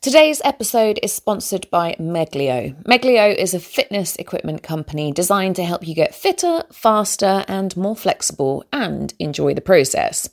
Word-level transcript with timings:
Today's 0.00 0.40
episode 0.44 1.00
is 1.02 1.12
sponsored 1.12 1.68
by 1.72 1.96
Meglio. 1.98 2.76
Meglio 2.86 3.36
is 3.36 3.52
a 3.52 3.58
fitness 3.58 4.14
equipment 4.14 4.62
company 4.62 5.10
designed 5.10 5.56
to 5.56 5.64
help 5.64 5.88
you 5.88 5.92
get 5.92 6.14
fitter, 6.14 6.62
faster, 6.70 7.44
and 7.48 7.76
more 7.76 7.96
flexible 7.96 8.64
and 8.72 9.12
enjoy 9.18 9.54
the 9.54 9.60
process. 9.60 10.30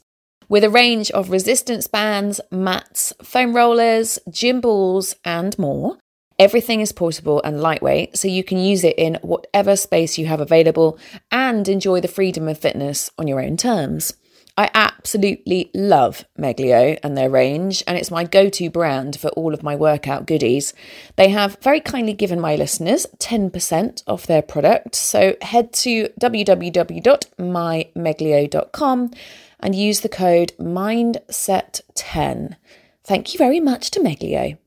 With 0.47 0.63
a 0.63 0.69
range 0.69 1.09
of 1.11 1.31
resistance 1.31 1.87
bands, 1.87 2.39
mats, 2.51 3.11
foam 3.23 3.55
rollers, 3.55 4.19
gym 4.29 4.61
balls, 4.61 5.15
and 5.25 5.57
more, 5.57 5.97
everything 6.37 6.79
is 6.79 6.91
portable 6.91 7.41
and 7.43 7.59
lightweight 7.59 8.15
so 8.15 8.27
you 8.27 8.43
can 8.43 8.59
use 8.59 8.83
it 8.83 8.99
in 8.99 9.17
whatever 9.23 9.75
space 9.75 10.19
you 10.19 10.27
have 10.27 10.41
available 10.41 10.99
and 11.31 11.67
enjoy 11.67 11.99
the 11.99 12.07
freedom 12.07 12.47
of 12.47 12.59
fitness 12.59 13.09
on 13.17 13.27
your 13.27 13.41
own 13.41 13.57
terms. 13.57 14.13
I 14.57 14.71
absolutely 14.73 15.69
love 15.73 16.23
Meglio 16.37 16.97
and 17.03 17.17
their 17.17 17.29
range, 17.29 17.83
and 17.85 17.97
it's 17.97 18.09
my 18.09 18.23
go 18.23 18.49
to 18.49 18.69
brand 18.69 19.19
for 19.19 19.27
all 19.31 19.53
of 19.53 19.63
my 19.63 19.75
workout 19.75 20.25
goodies. 20.25 20.73
They 21.17 21.27
have 21.27 21.57
very 21.61 21.81
kindly 21.81 22.13
given 22.13 22.39
my 22.39 22.55
listeners 22.55 23.05
10% 23.17 24.03
off 24.07 24.25
their 24.25 24.41
product, 24.41 24.95
so 24.95 25.35
head 25.41 25.73
to 25.73 26.07
www.mymeglio.com 26.21 29.11
and 29.59 29.75
use 29.75 29.99
the 29.99 30.09
code 30.09 30.53
MINDSET10. 30.57 32.55
Thank 33.03 33.33
you 33.33 33.37
very 33.37 33.59
much 33.59 33.91
to 33.91 33.99
Meglio. 33.99 34.57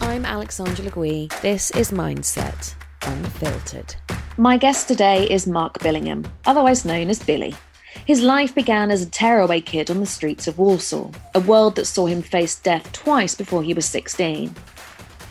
I'm 0.00 0.24
Alexandra 0.24 0.84
Legui. 0.84 1.40
This 1.42 1.70
is 1.72 1.92
Mindset 1.92 2.74
Unfiltered. 3.02 3.94
My 4.36 4.56
guest 4.56 4.88
today 4.88 5.30
is 5.30 5.46
Mark 5.46 5.78
Billingham, 5.78 6.26
otherwise 6.44 6.84
known 6.84 7.08
as 7.08 7.22
Billy. 7.22 7.54
His 8.06 8.22
life 8.22 8.54
began 8.54 8.90
as 8.90 9.02
a 9.02 9.10
tearaway 9.10 9.60
kid 9.60 9.90
on 9.90 10.00
the 10.00 10.06
streets 10.06 10.46
of 10.46 10.58
Warsaw, 10.58 11.10
a 11.34 11.40
world 11.40 11.76
that 11.76 11.84
saw 11.84 12.06
him 12.06 12.22
face 12.22 12.56
death 12.56 12.90
twice 12.92 13.34
before 13.34 13.62
he 13.62 13.74
was 13.74 13.86
16. 13.86 14.54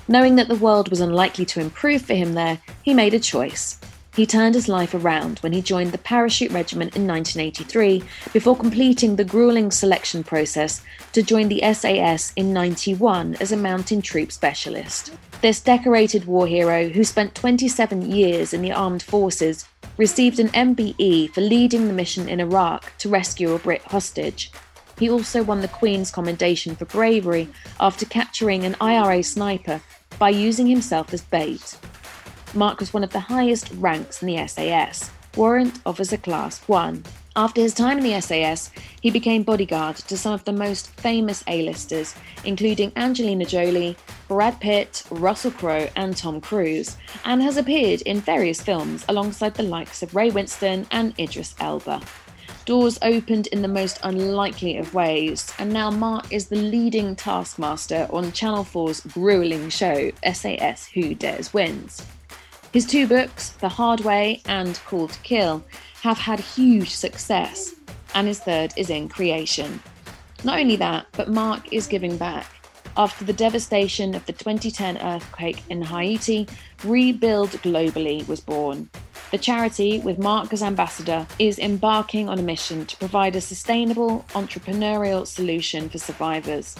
Knowing 0.07 0.35
that 0.35 0.47
the 0.47 0.55
world 0.55 0.89
was 0.89 1.01
unlikely 1.01 1.45
to 1.45 1.59
improve 1.59 2.01
for 2.01 2.13
him 2.13 2.33
there, 2.33 2.59
he 2.83 2.93
made 2.93 3.13
a 3.13 3.19
choice. 3.19 3.79
He 4.17 4.25
turned 4.25 4.55
his 4.55 4.67
life 4.67 4.95
around 4.95 5.37
when 5.39 5.53
he 5.53 5.61
joined 5.61 5.91
the 5.91 5.99
Parachute 5.99 6.51
Regiment 6.51 6.95
in 6.95 7.05
1983 7.05 8.01
before 8.33 8.57
completing 8.57 9.15
the 9.15 9.23
grueling 9.23 9.69
selection 9.69 10.23
process 10.23 10.81
to 11.13 11.21
join 11.21 11.49
the 11.49 11.61
SAS 11.71 12.33
in 12.35 12.51
91 12.51 13.35
as 13.35 13.51
a 13.51 13.55
mountain 13.55 14.01
troop 14.01 14.31
specialist. 14.31 15.13
This 15.43 15.61
decorated 15.61 16.25
war 16.25 16.47
hero, 16.47 16.89
who 16.89 17.03
spent 17.03 17.35
27 17.35 18.11
years 18.11 18.53
in 18.55 18.63
the 18.63 18.71
armed 18.71 19.03
forces, 19.03 19.67
received 19.97 20.39
an 20.39 20.49
MBE 20.49 21.31
for 21.31 21.41
leading 21.41 21.85
the 21.85 21.93
mission 21.93 22.27
in 22.27 22.39
Iraq 22.39 22.97
to 22.97 23.09
rescue 23.09 23.53
a 23.53 23.59
Brit 23.59 23.83
hostage. 23.83 24.51
He 24.97 25.11
also 25.11 25.43
won 25.43 25.61
the 25.61 25.67
Queen's 25.67 26.09
Commendation 26.09 26.75
for 26.75 26.85
bravery 26.85 27.49
after 27.79 28.07
capturing 28.07 28.63
an 28.63 28.77
IRA 28.81 29.21
sniper 29.21 29.79
by 30.17 30.29
using 30.29 30.65
himself 30.65 31.13
as 31.13 31.21
bait. 31.21 31.77
Mark 32.53 32.79
was 32.79 32.93
one 32.93 33.03
of 33.03 33.11
the 33.11 33.19
highest 33.19 33.71
ranks 33.73 34.21
in 34.21 34.27
the 34.27 34.47
SAS, 34.47 35.11
Warrant 35.35 35.79
Officer 35.85 36.17
Class 36.17 36.59
1. 36.61 37.03
After 37.35 37.61
his 37.61 37.73
time 37.73 37.99
in 37.99 38.03
the 38.03 38.19
SAS, 38.19 38.71
he 39.01 39.11
became 39.11 39.43
bodyguard 39.43 39.97
to 39.97 40.17
some 40.17 40.33
of 40.33 40.43
the 40.45 40.53
most 40.53 40.89
famous 40.91 41.43
A-listers, 41.47 42.15
including 42.45 42.91
Angelina 42.95 43.45
Jolie, 43.45 43.95
Brad 44.27 44.59
Pitt, 44.59 45.03
Russell 45.11 45.51
Crowe, 45.51 45.89
and 45.95 46.17
Tom 46.17 46.41
Cruise, 46.41 46.97
and 47.25 47.43
has 47.43 47.57
appeared 47.57 48.01
in 48.01 48.21
various 48.21 48.61
films 48.61 49.05
alongside 49.07 49.53
the 49.53 49.61
likes 49.63 50.01
of 50.01 50.15
Ray 50.15 50.31
Winstone 50.31 50.87
and 50.89 51.13
Idris 51.19 51.53
Elba. 51.59 52.01
Doors 52.65 52.97
opened 53.01 53.47
in 53.47 53.61
the 53.61 53.67
most 53.67 53.99
unlikely 54.03 54.77
of 54.77 54.93
ways, 54.93 55.53
and 55.59 55.71
now 55.71 55.91
Mark 55.91 56.33
is 56.33 56.47
the 56.47 56.55
leading 56.55 57.15
taskmaster 57.15 58.07
on 58.09 58.31
Channel 58.31 58.63
4's 58.63 59.01
grueling 59.01 59.69
show, 59.69 60.11
SAS 60.33 60.87
Who 60.87 61.13
Dares 61.13 61.53
Wins. 61.53 62.03
His 62.73 62.85
two 62.85 63.07
books, 63.07 63.51
The 63.51 63.69
Hard 63.69 64.01
Way 64.01 64.41
and 64.45 64.79
Call 64.85 65.07
to 65.07 65.19
Kill, 65.21 65.63
have 66.01 66.17
had 66.17 66.39
huge 66.39 66.93
success, 66.93 67.73
and 68.13 68.27
his 68.27 68.39
third 68.39 68.73
is 68.75 68.89
in 68.89 69.07
creation. 69.07 69.81
Not 70.43 70.59
only 70.59 70.75
that, 70.75 71.07
but 71.13 71.29
Mark 71.29 71.71
is 71.71 71.87
giving 71.87 72.17
back. 72.17 72.45
After 72.97 73.23
the 73.23 73.33
devastation 73.33 74.15
of 74.15 74.25
the 74.25 74.33
2010 74.33 74.97
earthquake 74.97 75.63
in 75.69 75.81
Haiti, 75.81 76.47
Rebuild 76.83 77.51
Globally 77.63 78.27
was 78.27 78.41
born. 78.41 78.89
The 79.31 79.37
charity, 79.37 79.99
with 79.99 80.19
Mark 80.19 80.51
as 80.51 80.63
ambassador, 80.63 81.25
is 81.39 81.59
embarking 81.59 82.27
on 82.27 82.39
a 82.39 82.43
mission 82.43 82.85
to 82.85 82.97
provide 82.97 83.35
a 83.35 83.41
sustainable 83.41 84.25
entrepreneurial 84.29 85.25
solution 85.25 85.89
for 85.89 85.99
survivors. 85.99 86.75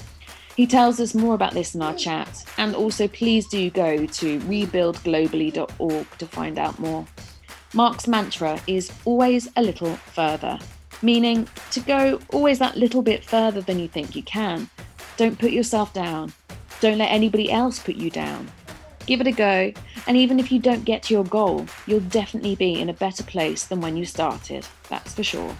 He 0.57 0.65
tells 0.65 0.99
us 0.99 1.13
more 1.13 1.35
about 1.35 1.53
this 1.53 1.75
in 1.75 1.83
our 1.83 1.93
chat, 1.93 2.43
and 2.57 2.73
also 2.73 3.07
please 3.07 3.47
do 3.47 3.69
go 3.69 4.07
to 4.07 4.39
rebuildglobally.org 4.39 6.17
to 6.17 6.25
find 6.25 6.57
out 6.57 6.79
more. 6.79 7.05
Mark's 7.75 8.07
mantra 8.07 8.59
is 8.65 8.91
always 9.05 9.47
a 9.55 9.61
little 9.61 9.95
further, 9.97 10.57
meaning 11.03 11.47
to 11.69 11.79
go 11.81 12.19
always 12.33 12.57
that 12.57 12.75
little 12.75 13.03
bit 13.03 13.23
further 13.23 13.61
than 13.61 13.77
you 13.77 13.87
think 13.87 14.15
you 14.15 14.23
can. 14.23 14.67
Don't 15.15 15.37
put 15.37 15.51
yourself 15.51 15.93
down. 15.93 16.33
Don't 16.81 16.97
let 16.97 17.11
anybody 17.11 17.51
else 17.51 17.77
put 17.77 17.95
you 17.95 18.09
down. 18.09 18.49
Give 19.05 19.21
it 19.21 19.27
a 19.27 19.31
go, 19.31 19.71
and 20.07 20.17
even 20.17 20.39
if 20.39 20.51
you 20.51 20.57
don't 20.57 20.85
get 20.85 21.03
to 21.03 21.13
your 21.13 21.23
goal, 21.25 21.67
you'll 21.85 21.99
definitely 21.99 22.55
be 22.55 22.81
in 22.81 22.89
a 22.89 22.93
better 22.93 23.23
place 23.23 23.65
than 23.65 23.79
when 23.79 23.95
you 23.95 24.05
started, 24.05 24.65
that's 24.89 25.13
for 25.13 25.21
sure. 25.21 25.55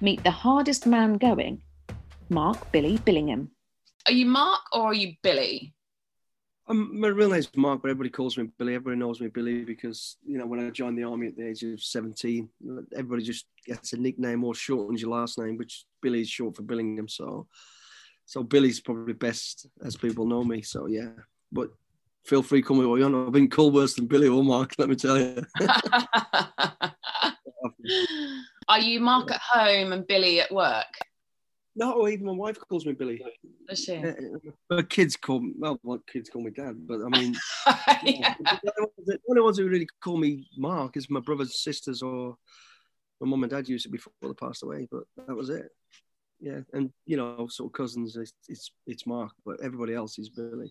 Meet 0.00 0.24
the 0.24 0.30
hardest 0.30 0.86
man 0.86 1.18
going, 1.18 1.60
Mark 2.30 2.72
Billy 2.72 2.96
Billingham. 2.96 3.50
Are 4.10 4.12
you 4.12 4.26
Mark 4.26 4.62
or 4.72 4.86
are 4.86 4.94
you 4.94 5.14
Billy? 5.22 5.72
Um, 6.66 6.98
my 6.98 7.06
real 7.06 7.30
name's 7.30 7.48
Mark, 7.54 7.80
but 7.80 7.92
everybody 7.92 8.10
calls 8.10 8.36
me 8.36 8.50
Billy. 8.58 8.74
Everybody 8.74 8.98
knows 8.98 9.20
me 9.20 9.28
Billy 9.28 9.62
because 9.62 10.16
you 10.26 10.36
know 10.36 10.46
when 10.46 10.58
I 10.58 10.68
joined 10.70 10.98
the 10.98 11.04
army 11.04 11.28
at 11.28 11.36
the 11.36 11.46
age 11.46 11.62
of 11.62 11.80
seventeen, 11.80 12.48
everybody 12.92 13.22
just 13.22 13.46
gets 13.64 13.92
a 13.92 13.96
nickname 13.96 14.42
or 14.42 14.52
shortens 14.52 15.00
your 15.00 15.12
last 15.12 15.38
name, 15.38 15.56
which 15.56 15.84
Billy 16.02 16.22
is 16.22 16.28
short 16.28 16.56
for 16.56 16.64
Billingham. 16.64 17.08
So, 17.08 17.46
so 18.26 18.42
Billy's 18.42 18.80
probably 18.80 19.12
best 19.12 19.68
as 19.84 19.96
people 19.96 20.26
know 20.26 20.42
me. 20.42 20.62
So 20.62 20.86
yeah, 20.86 21.10
but 21.52 21.70
feel 22.24 22.42
free 22.42 22.62
to 22.62 22.66
call 22.66 22.78
me 22.78 22.86
what 22.86 22.96
you 22.96 23.08
want. 23.08 23.28
I've 23.28 23.32
been 23.32 23.48
called 23.48 23.74
worse 23.74 23.94
than 23.94 24.06
Billy 24.06 24.26
or 24.26 24.42
Mark. 24.42 24.74
Let 24.78 24.88
me 24.88 24.96
tell 24.96 25.20
you. 25.20 25.46
Are 28.68 28.80
you 28.80 28.98
Mark 28.98 29.30
at 29.30 29.40
home 29.40 29.92
and 29.92 30.04
Billy 30.04 30.40
at 30.40 30.50
work? 30.50 30.98
No, 31.80 32.06
even 32.08 32.26
my 32.26 32.32
wife 32.32 32.58
calls 32.68 32.84
me 32.84 32.92
Billy. 32.92 33.24
Does 33.66 33.84
she? 33.84 33.94
Yeah, 33.94 34.12
but 34.68 34.90
kids 34.90 35.16
call 35.16 35.40
me, 35.40 35.54
well, 35.56 35.78
what 35.80 36.06
kids 36.06 36.28
call 36.28 36.42
me 36.42 36.50
dad, 36.50 36.76
but 36.86 37.00
I 37.00 37.08
mean, 37.08 37.34
yeah. 38.04 38.34
the 39.06 39.18
only 39.30 39.40
ones 39.40 39.56
who 39.56 39.66
really 39.66 39.88
call 40.04 40.18
me 40.18 40.46
Mark 40.58 40.98
is 40.98 41.08
my 41.08 41.20
brothers, 41.20 41.62
sisters, 41.62 42.02
or 42.02 42.36
my 43.18 43.26
mum 43.26 43.44
and 43.44 43.50
dad 43.50 43.66
used 43.66 43.86
it 43.86 43.92
before 43.92 44.12
they 44.20 44.28
passed 44.34 44.62
away, 44.62 44.88
but 44.90 45.04
that 45.26 45.34
was 45.34 45.48
it. 45.48 45.70
Yeah, 46.38 46.60
and 46.74 46.92
you 47.06 47.16
know, 47.16 47.46
sort 47.48 47.70
of 47.70 47.72
cousins, 47.72 48.14
it's 48.14 48.34
it's, 48.46 48.72
it's 48.86 49.06
Mark, 49.06 49.32
but 49.46 49.58
everybody 49.62 49.94
else 49.94 50.18
is 50.18 50.28
Billy. 50.28 50.70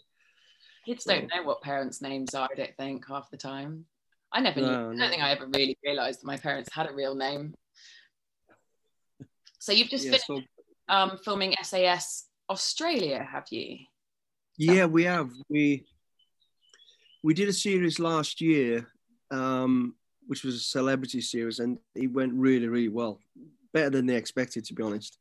Kids 0.86 1.06
so. 1.06 1.14
don't 1.14 1.32
know 1.34 1.42
what 1.42 1.64
parents' 1.64 2.04
names 2.04 2.36
are, 2.36 2.48
I 2.52 2.56
don't 2.56 2.78
think, 2.78 3.08
half 3.08 3.32
the 3.32 3.38
time. 3.38 3.86
I 4.32 4.42
never 4.42 4.62
no, 4.62 4.68
knew, 4.68 4.98
I 4.98 5.00
don't 5.02 5.10
think 5.10 5.24
I 5.24 5.32
ever 5.32 5.48
really 5.48 5.76
realised 5.84 6.22
that 6.22 6.28
my 6.28 6.38
parents 6.38 6.70
had 6.72 6.88
a 6.88 6.94
real 6.94 7.16
name. 7.16 7.56
So 9.58 9.72
you've 9.72 9.90
just 9.90 10.06
yeah, 10.06 10.12
finished 10.12 10.28
so, 10.28 10.42
um, 10.90 11.18
filming 11.24 11.56
SAS 11.62 12.26
Australia, 12.50 13.24
have 13.24 13.46
you? 13.52 13.78
Yeah, 14.58 14.86
we 14.86 15.04
have. 15.06 15.30
We 15.50 15.86
we 17.24 17.34
did 17.34 17.50
a 17.50 17.54
series 17.54 18.00
last 18.00 18.42
year, 18.42 18.88
um, 19.32 19.96
which 20.28 20.44
was 20.44 20.56
a 20.56 20.60
celebrity 20.60 21.22
series, 21.22 21.60
and 21.60 21.78
it 21.96 22.08
went 22.08 22.34
really, 22.34 22.68
really 22.68 22.90
well. 22.90 23.20
Better 23.74 23.90
than 23.90 24.06
they 24.06 24.16
expected, 24.16 24.66
to 24.66 24.74
be 24.74 24.84
honest. 24.84 25.18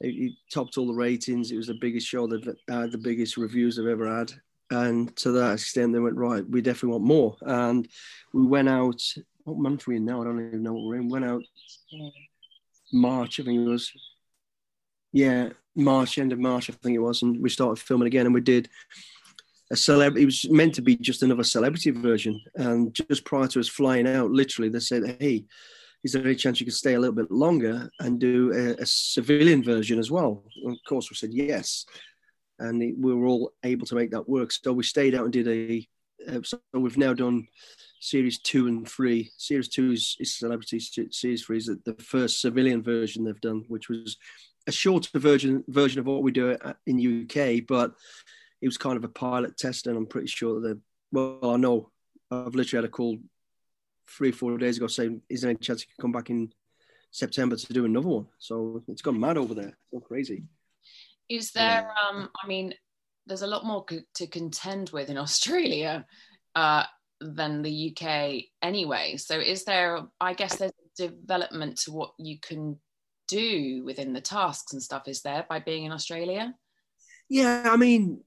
It, 0.00 0.08
it 0.08 0.32
topped 0.52 0.76
all 0.76 0.86
the 0.86 0.94
ratings. 0.94 1.52
It 1.52 1.56
was 1.56 1.68
the 1.68 1.78
biggest 1.80 2.06
show 2.06 2.26
that 2.26 2.56
had 2.68 2.90
the 2.90 2.98
biggest 2.98 3.36
reviews 3.36 3.78
I've 3.78 3.86
ever 3.86 4.18
had. 4.18 4.32
And 4.70 5.14
to 5.16 5.30
that 5.32 5.54
extent, 5.54 5.92
they 5.92 5.98
went 5.98 6.16
right. 6.16 6.48
We 6.48 6.62
definitely 6.62 6.90
want 6.90 7.04
more. 7.04 7.36
And 7.42 7.88
we 8.32 8.46
went 8.46 8.68
out. 8.68 9.00
What 9.44 9.58
month 9.58 9.86
are 9.86 9.90
we 9.90 9.96
in 9.96 10.04
now? 10.04 10.20
I 10.20 10.24
don't 10.24 10.46
even 10.46 10.62
know 10.62 10.72
what 10.72 10.84
we're 10.84 10.96
in. 10.96 11.08
Went 11.08 11.24
out 11.24 11.42
March, 12.92 13.40
I 13.40 13.44
think 13.44 13.60
it 13.60 13.70
was 13.70 13.92
yeah, 15.12 15.50
March, 15.76 16.18
end 16.18 16.32
of 16.32 16.38
March, 16.38 16.70
I 16.70 16.74
think 16.74 16.94
it 16.94 17.00
was, 17.00 17.22
and 17.22 17.40
we 17.42 17.50
started 17.50 17.82
filming 17.82 18.06
again, 18.06 18.26
and 18.26 18.34
we 18.34 18.40
did 18.40 18.68
a 19.70 19.76
celebrity. 19.76 20.22
It 20.22 20.26
was 20.26 20.50
meant 20.50 20.74
to 20.74 20.82
be 20.82 20.96
just 20.96 21.22
another 21.22 21.44
celebrity 21.44 21.90
version, 21.90 22.40
and 22.56 22.94
just 22.94 23.24
prior 23.24 23.46
to 23.48 23.60
us 23.60 23.68
flying 23.68 24.08
out, 24.08 24.30
literally, 24.30 24.68
they 24.68 24.80
said, 24.80 25.16
"Hey, 25.20 25.44
is 26.04 26.12
there 26.12 26.24
any 26.24 26.34
chance 26.34 26.60
you 26.60 26.66
could 26.66 26.74
stay 26.74 26.94
a 26.94 27.00
little 27.00 27.14
bit 27.14 27.30
longer 27.30 27.90
and 28.00 28.18
do 28.18 28.52
a, 28.52 28.82
a 28.82 28.86
civilian 28.86 29.62
version 29.62 29.98
as 29.98 30.10
well?" 30.10 30.44
And 30.64 30.72
of 30.72 30.78
course, 30.86 31.10
we 31.10 31.16
said 31.16 31.32
yes, 31.32 31.86
and 32.58 32.82
it, 32.82 32.94
we 32.98 33.14
were 33.14 33.26
all 33.26 33.52
able 33.64 33.86
to 33.86 33.94
make 33.94 34.10
that 34.10 34.28
work. 34.28 34.52
So 34.52 34.72
we 34.72 34.84
stayed 34.84 35.14
out 35.14 35.24
and 35.24 35.32
did 35.32 35.48
a. 35.48 35.88
Uh, 36.28 36.40
so 36.42 36.60
we've 36.74 36.98
now 36.98 37.14
done 37.14 37.46
series 38.00 38.38
two 38.40 38.66
and 38.66 38.86
three. 38.86 39.30
Series 39.38 39.68
two 39.68 39.92
is, 39.92 40.16
is 40.20 40.34
celebrity. 40.34 40.78
Series 40.78 41.44
three 41.44 41.56
is 41.56 41.66
the, 41.66 41.80
the 41.86 42.02
first 42.02 42.42
civilian 42.42 42.82
version 42.82 43.24
they've 43.24 43.40
done, 43.40 43.64
which 43.68 43.88
was 43.88 44.18
a 44.70 44.72
shorter 44.72 45.18
version 45.18 45.64
version 45.66 45.98
of 45.98 46.06
what 46.06 46.22
we 46.22 46.30
do 46.30 46.56
in 46.86 47.24
UK, 47.24 47.66
but 47.66 47.92
it 48.62 48.68
was 48.68 48.78
kind 48.78 48.96
of 48.96 49.04
a 49.04 49.08
pilot 49.08 49.56
test, 49.56 49.86
and 49.86 49.96
I'm 49.96 50.06
pretty 50.06 50.28
sure 50.28 50.60
that 50.60 50.78
well, 51.12 51.38
I 51.42 51.56
know 51.56 51.90
I've 52.30 52.54
literally 52.54 52.82
had 52.82 52.88
a 52.88 52.96
call 52.96 53.18
three, 54.08 54.30
four 54.30 54.56
days 54.58 54.76
ago 54.76 54.86
saying, 54.86 55.22
"Is 55.28 55.40
there 55.40 55.50
any 55.50 55.58
chance 55.58 55.82
he 55.82 55.86
can 55.86 56.02
come 56.02 56.12
back 56.12 56.30
in 56.30 56.52
September 57.10 57.56
to 57.56 57.72
do 57.72 57.84
another 57.84 58.08
one?" 58.08 58.28
So 58.38 58.82
it's 58.86 59.02
gone 59.02 59.18
mad 59.18 59.36
over 59.36 59.54
there. 59.54 59.68
It's 59.68 59.90
gone 59.92 60.02
crazy. 60.02 60.44
Is 61.28 61.50
there? 61.50 61.92
Um, 62.08 62.30
I 62.42 62.46
mean, 62.46 62.72
there's 63.26 63.42
a 63.42 63.52
lot 63.54 63.66
more 63.66 63.84
co- 63.84 64.08
to 64.14 64.26
contend 64.28 64.90
with 64.90 65.10
in 65.10 65.18
Australia 65.26 66.06
uh, 66.54 66.84
than 67.20 67.62
the 67.62 67.90
UK, 67.90 68.44
anyway. 68.62 69.16
So 69.16 69.36
is 69.40 69.64
there? 69.64 70.06
I 70.20 70.32
guess 70.34 70.56
there's 70.56 70.72
development 70.96 71.78
to 71.80 71.92
what 71.92 72.12
you 72.18 72.38
can 72.38 72.78
do 73.30 73.84
within 73.84 74.12
the 74.12 74.20
tasks 74.20 74.72
and 74.72 74.82
stuff. 74.82 75.06
Is 75.06 75.22
there 75.22 75.46
by 75.48 75.60
being 75.60 75.84
in 75.84 75.92
Australia? 75.92 76.54
Yeah, 77.28 77.62
I 77.66 77.76
mean, 77.76 78.20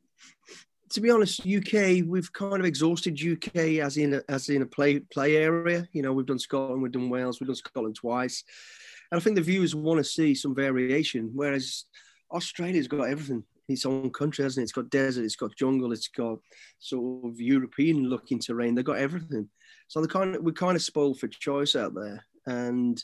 to 0.92 1.02
be 1.02 1.10
honest, 1.10 1.42
UK 1.42 2.06
we've 2.06 2.32
kind 2.32 2.60
of 2.60 2.66
exhausted 2.66 3.20
UK 3.20 3.84
as 3.84 3.98
in 3.98 4.16
a, 4.16 4.22
as 4.30 4.50
in 4.50 4.62
a 4.62 4.66
play 4.66 5.00
play 5.00 5.36
area. 5.36 5.88
You 5.92 6.02
know, 6.02 6.14
we've 6.14 6.26
done 6.26 6.40
Scotland, 6.40 6.82
we've 6.82 6.92
done 6.92 7.10
Wales, 7.10 7.40
we've 7.40 7.48
done 7.48 7.56
Scotland 7.56 7.96
twice, 7.96 8.44
and 9.12 9.20
I 9.20 9.24
think 9.24 9.36
the 9.36 9.42
viewers 9.42 9.76
want 9.76 10.00
to 10.00 10.04
see 10.04 10.34
some 10.36 10.56
variation. 10.56 11.32
Whereas 11.34 11.86
Australia's 12.32 12.88
got 12.88 13.10
everything. 13.10 13.44
Its 13.70 13.86
own 13.86 14.10
country, 14.10 14.44
hasn't 14.44 14.62
it? 14.62 14.66
It's 14.66 14.72
got 14.74 14.90
desert, 14.90 15.24
it's 15.24 15.38
got 15.38 15.56
jungle, 15.56 15.94
it's 15.94 16.10
got 16.10 16.40
sort 16.80 17.26
of 17.26 17.40
European 17.40 18.10
looking 18.10 18.40
terrain. 18.40 18.76
They've 18.76 18.84
got 18.84 18.98
everything. 18.98 19.50
So 19.88 20.02
they 20.02 20.08
kind 20.08 20.36
of 20.36 20.44
we're 20.44 20.52
kind 20.52 20.76
of 20.76 20.82
spoiled 20.82 21.20
for 21.20 21.28
choice 21.28 21.76
out 21.76 21.94
there. 21.96 22.26
And 22.46 23.04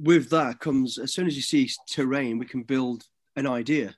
with 0.00 0.30
that 0.30 0.60
comes 0.60 0.98
as 0.98 1.12
soon 1.12 1.26
as 1.26 1.36
you 1.36 1.42
see 1.42 1.70
terrain, 1.88 2.38
we 2.38 2.46
can 2.46 2.62
build 2.62 3.04
an 3.36 3.46
idea 3.46 3.94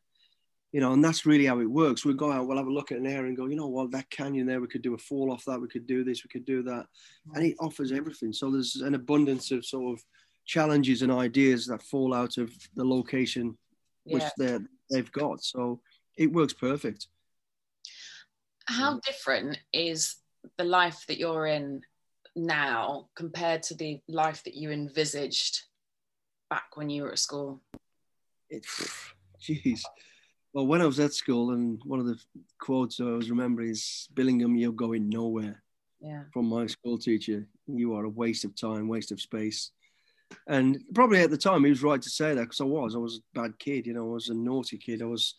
you 0.73 0.81
know, 0.81 0.95
and 0.95 1.05
that's 1.05 1.27
really 1.27 1.45
how 1.45 1.61
it 1.61 1.71
works. 1.71 2.05
We 2.05 2.15
go 2.15 2.33
out, 2.33 2.47
we'll 2.47 2.57
have 2.57 2.67
a 2.67 2.73
look 2.73 2.93
at 2.93 2.99
an 2.99 3.07
area 3.07 3.29
and 3.29 3.37
go, 3.37 3.47
you 3.47 3.57
know 3.57 3.69
what, 3.69 3.91
that 3.91 4.09
canyon 4.09 4.47
there, 4.47 4.61
we 4.61 4.67
could 4.67 4.81
do 4.81 4.95
a 4.95 4.99
fall 4.99 5.31
off 5.31 5.45
that, 5.45 5.61
we 5.61 5.69
could 5.69 5.87
do 5.87 6.03
this, 6.03 6.25
we 6.25 6.29
could 6.29 6.47
do 6.47 6.63
that. 6.63 6.87
And 7.35 7.45
it 7.45 7.57
offers 7.61 7.93
everything. 7.93 8.33
So 8.33 8.51
there's 8.51 8.77
an 8.77 8.95
abundance 8.95 9.51
of 9.51 9.67
sort 9.67 9.93
of 9.93 10.03
challenges 10.47 11.03
and 11.03 11.13
ideas 11.13 11.67
that 11.67 11.83
fall 11.83 12.15
out 12.15 12.39
of 12.39 12.51
the 12.75 12.85
location 12.85 13.57
which 14.05 14.25
they've 14.39 15.13
got. 15.13 15.45
So 15.45 15.81
it 16.17 16.33
works 16.33 16.55
perfect. 16.55 17.07
How 18.65 18.99
different 19.01 19.59
is 19.75 20.17
the 20.57 20.65
life 20.65 21.05
that 21.07 21.19
you're 21.19 21.47
in 21.47 21.83
now 22.35 23.09
compared 23.15 23.63
to 23.65 23.75
the 23.75 24.01
life 24.09 24.43
that 24.45 24.55
you 24.55 24.71
envisaged 24.71 25.65
back 26.53 26.77
when 26.77 26.91
you 26.91 27.03
were 27.03 27.13
at 27.13 27.19
school? 27.19 27.61
It, 28.51 28.67
geez 29.41 29.85
well, 30.53 30.67
when 30.67 30.83
I 30.83 30.87
was 30.87 31.01
at 31.01 31.15
school, 31.15 31.53
and 31.53 31.81
one 31.85 31.99
of 31.99 32.07
the 32.07 32.19
quotes 32.61 33.01
I 33.01 33.05
always 33.05 33.31
remember 33.31 33.63
is 33.63 34.09
Billingham, 34.15 34.59
you're 34.59 34.73
going 34.73 35.09
nowhere. 35.09 35.63
Yeah. 36.01 36.25
From 36.33 36.47
my 36.47 36.67
school 36.67 36.99
teacher, 36.99 37.47
you 37.67 37.95
are 37.95 38.05
a 38.05 38.09
waste 38.09 38.45
of 38.45 38.55
time, 38.55 38.89
waste 38.89 39.13
of 39.13 39.21
space. 39.21 39.71
And 40.49 40.83
probably 40.95 41.21
at 41.21 41.31
the 41.31 41.39
time, 41.39 41.65
he 41.65 41.71
was 41.71 41.83
right 41.83 42.03
to 42.03 42.11
say 42.11 42.35
that 42.35 42.43
because 42.43 42.61
I 42.61 42.65
was. 42.65 42.95
I 42.95 42.99
was 42.99 43.19
a 43.19 43.41
bad 43.41 43.59
kid, 43.59 43.87
you 43.87 43.95
know, 43.95 44.11
I 44.11 44.15
was 44.15 44.29
a 44.29 44.35
naughty 44.35 44.79
kid. 44.79 45.01
I 45.01 45.07
was 45.07 45.37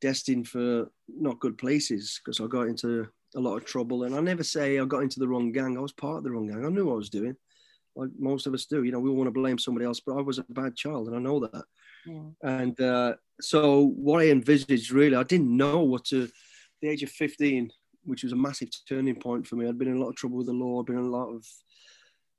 destined 0.00 0.48
for 0.48 0.90
not 1.08 1.40
good 1.40 1.56
places 1.56 2.20
because 2.22 2.40
I 2.40 2.46
got 2.46 2.66
into 2.66 3.08
a 3.36 3.40
lot 3.40 3.56
of 3.56 3.64
trouble. 3.64 4.04
And 4.04 4.14
I 4.14 4.20
never 4.20 4.42
say 4.42 4.78
I 4.78 4.84
got 4.84 5.02
into 5.02 5.20
the 5.20 5.28
wrong 5.28 5.52
gang. 5.52 5.78
I 5.78 5.80
was 5.80 5.92
part 5.92 6.18
of 6.18 6.24
the 6.24 6.30
wrong 6.30 6.48
gang. 6.48 6.64
I 6.64 6.68
knew 6.68 6.86
what 6.86 6.94
I 6.94 6.96
was 6.96 7.10
doing, 7.10 7.36
like 7.96 8.10
most 8.18 8.46
of 8.46 8.54
us 8.54 8.66
do. 8.66 8.82
You 8.82 8.92
know, 8.92 9.00
we 9.00 9.10
all 9.10 9.16
want 9.16 9.28
to 9.28 9.32
blame 9.32 9.58
somebody 9.58 9.86
else, 9.86 10.00
but 10.00 10.16
I 10.16 10.20
was 10.20 10.38
a 10.38 10.44
bad 10.48 10.76
child, 10.76 11.08
and 11.08 11.16
I 11.16 11.20
know 11.20 11.40
that. 11.40 11.64
Yeah. 12.06 12.22
And 12.42 12.80
uh, 12.80 13.14
so 13.40 13.92
what 13.96 14.22
I 14.22 14.28
envisaged 14.28 14.90
really, 14.90 15.16
I 15.16 15.22
didn't 15.22 15.56
know 15.56 15.80
what 15.80 16.04
to. 16.06 16.28
The 16.82 16.90
age 16.90 17.02
of 17.02 17.10
15, 17.10 17.70
which 18.04 18.24
was 18.24 18.32
a 18.32 18.36
massive 18.36 18.68
turning 18.86 19.16
point 19.16 19.46
for 19.46 19.56
me. 19.56 19.66
I'd 19.66 19.78
been 19.78 19.88
in 19.88 19.96
a 19.96 20.00
lot 20.00 20.10
of 20.10 20.16
trouble 20.16 20.36
with 20.36 20.48
the 20.48 20.52
law. 20.52 20.80
I'd 20.80 20.86
been 20.86 20.98
in 20.98 21.04
a 21.04 21.08
lot 21.08 21.34
of 21.34 21.46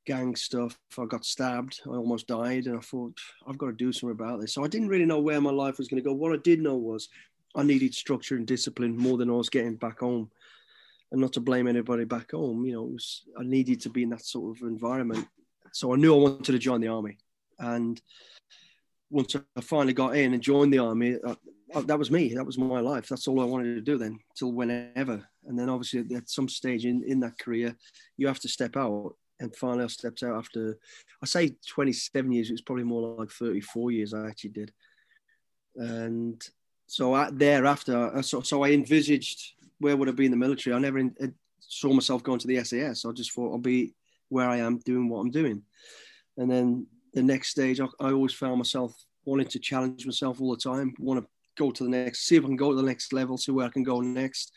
gang 0.06 0.36
stuff. 0.36 0.78
I 1.00 1.06
got 1.06 1.26
stabbed. 1.26 1.82
I 1.86 1.96
almost 1.96 2.28
died, 2.28 2.68
and 2.68 2.78
I 2.78 2.82
thought 2.82 3.18
I've 3.48 3.58
got 3.58 3.68
to 3.68 3.74
do 3.74 3.92
something 3.92 4.12
about 4.12 4.40
this. 4.40 4.54
So 4.54 4.64
I 4.64 4.68
didn't 4.68 4.90
really 4.90 5.06
know 5.06 5.20
where 5.20 5.42
my 5.42 5.52
life 5.52 5.78
was 5.78 5.88
going 5.88 6.02
to 6.02 6.08
go. 6.08 6.14
What 6.14 6.34
I 6.34 6.38
did 6.38 6.62
know 6.62 6.76
was 6.76 7.10
I 7.56 7.64
needed 7.64 7.96
structure 7.96 8.36
and 8.36 8.46
discipline 8.46 8.96
more 8.96 9.18
than 9.18 9.30
I 9.30 9.34
was 9.34 9.50
getting 9.50 9.76
back 9.76 10.00
home. 10.00 10.30
And 11.12 11.22
not 11.22 11.34
to 11.34 11.40
blame 11.40 11.68
anybody 11.68 12.04
back 12.04 12.32
home, 12.32 12.66
you 12.66 12.74
know, 12.74 12.84
was, 12.84 13.24
I 13.40 13.44
needed 13.44 13.80
to 13.82 13.90
be 13.90 14.04
in 14.04 14.10
that 14.10 14.26
sort 14.26 14.58
of 14.58 14.68
environment. 14.68 15.28
So 15.76 15.92
I 15.92 15.98
knew 15.98 16.16
I 16.16 16.18
wanted 16.18 16.54
to 16.54 16.58
join 16.58 16.80
the 16.80 16.88
army, 16.88 17.18
and 17.60 18.02
once 19.10 19.36
I 19.36 19.60
finally 19.60 19.92
got 19.92 20.16
in 20.16 20.34
and 20.34 20.42
joined 20.42 20.72
the 20.72 20.80
army, 20.80 21.18
I, 21.28 21.36
I, 21.76 21.82
that 21.82 22.00
was 22.00 22.10
me. 22.10 22.34
That 22.34 22.46
was 22.46 22.58
my 22.58 22.80
life. 22.80 23.10
That's 23.10 23.28
all 23.28 23.42
I 23.42 23.46
wanted 23.46 23.76
to 23.76 23.82
do 23.82 23.98
then, 23.98 24.18
till 24.38 24.54
whenever. 24.54 25.28
And 25.46 25.60
then 25.60 25.68
obviously 25.68 26.16
at 26.16 26.30
some 26.30 26.48
stage 26.48 26.86
in, 26.86 27.04
in 27.06 27.20
that 27.20 27.38
career, 27.38 27.76
you 28.16 28.28
have 28.28 28.40
to 28.40 28.48
step 28.48 28.78
out. 28.78 29.18
And 29.42 29.54
finally, 29.54 29.84
I 29.84 29.88
stepped 29.88 30.24
out 30.24 30.38
after, 30.38 30.78
I 31.22 31.26
say 31.26 31.58
27 31.68 32.32
years. 32.32 32.50
It 32.50 32.54
was 32.54 32.62
probably 32.62 32.86
more 32.86 33.18
like 33.20 33.30
34 33.30 33.92
years 33.92 34.14
I 34.14 34.28
actually 34.28 34.52
did. 34.52 34.72
And 35.76 36.42
so 36.88 37.14
I, 37.14 37.32
thereafter, 37.32 38.16
uh, 38.16 38.22
so, 38.22 38.40
so 38.40 38.64
I 38.64 38.72
envisaged 38.72 39.56
where 39.80 39.98
would 39.98 40.08
I 40.08 40.14
be 40.14 40.24
in 40.24 40.32
the 40.32 40.38
military. 40.38 40.74
I 40.74 40.80
never 40.80 41.00
in, 41.00 41.36
saw 41.60 41.92
myself 41.92 42.24
going 42.24 42.40
to 42.40 42.48
the 42.48 42.64
SAS. 42.64 43.04
I 43.04 43.12
just 43.12 43.34
thought 43.34 43.52
I'll 43.52 43.58
be 43.58 43.94
where 44.30 44.50
I 44.50 44.58
am 44.58 44.80
doing 44.80 45.10
what 45.10 45.20
I'm 45.20 45.32
doing. 45.32 45.62
And 46.38 46.50
then 46.50 46.88
the 47.14 47.24
next 47.24 47.50
stage, 47.50 47.80
I, 47.80 47.86
I 48.00 48.12
always 48.12 48.34
found 48.34 48.58
myself 48.58 48.94
wanting 49.26 49.48
to 49.48 49.60
challenge 49.60 50.06
myself 50.06 50.40
all 50.40 50.52
the 50.52 50.62
time, 50.62 50.94
want 51.00 51.22
to 51.22 51.28
go 51.58 51.72
to 51.72 51.84
the 51.84 51.90
next, 51.90 52.28
see 52.28 52.36
if 52.36 52.44
I 52.44 52.48
can 52.48 52.56
go 52.56 52.72
to 52.72 52.76
the 52.76 52.84
next 52.84 53.14
level, 53.14 53.38
see 53.38 53.52
where 53.52 53.66
I 53.66 53.70
can 53.70 53.84
go 53.84 54.02
next. 54.02 54.52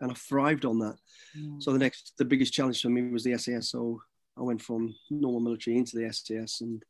And 0.00 0.10
I 0.10 0.14
thrived 0.14 0.64
on 0.64 0.78
that. 0.78 0.96
Mm. 1.38 1.62
So 1.62 1.72
the 1.72 1.78
next, 1.78 2.14
the 2.16 2.24
biggest 2.24 2.52
challenge 2.52 2.80
for 2.80 2.88
me 2.88 3.10
was 3.10 3.24
the 3.24 3.36
SAS. 3.36 3.70
So 3.70 4.00
I 4.38 4.42
went 4.42 4.62
from 4.62 4.94
normal 5.10 5.40
military 5.40 5.76
into 5.76 5.98
the 5.98 6.10
SAS 6.10 6.62
and 6.62 6.82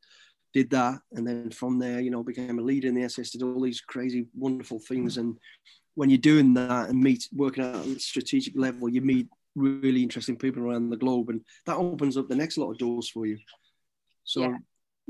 did 0.52 0.70
that. 0.70 1.00
And 1.12 1.26
then 1.26 1.50
from 1.50 1.78
there, 1.78 2.00
you 2.00 2.10
know, 2.10 2.22
became 2.22 2.58
a 2.58 2.62
leader 2.62 2.88
in 2.88 2.94
the 2.94 3.08
SAS, 3.08 3.30
did 3.30 3.42
all 3.42 3.60
these 3.60 3.80
crazy, 3.80 4.26
wonderful 4.36 4.78
things. 4.78 5.16
And 5.16 5.36
when 5.94 6.10
you're 6.10 6.18
doing 6.18 6.54
that 6.54 6.88
and 6.88 7.00
meet, 7.00 7.28
working 7.32 7.64
at 7.64 7.74
a 7.74 7.98
strategic 7.98 8.54
level, 8.56 8.88
you 8.88 9.00
meet 9.00 9.26
really 9.54 10.02
interesting 10.02 10.36
people 10.36 10.62
around 10.62 10.90
the 10.90 10.96
globe. 10.96 11.30
And 11.30 11.42
that 11.66 11.76
opens 11.76 12.16
up 12.16 12.28
the 12.28 12.36
next 12.36 12.58
lot 12.58 12.70
of 12.70 12.78
doors 12.78 13.08
for 13.08 13.26
you. 13.26 13.38
So 14.24 14.42
yeah 14.42 14.56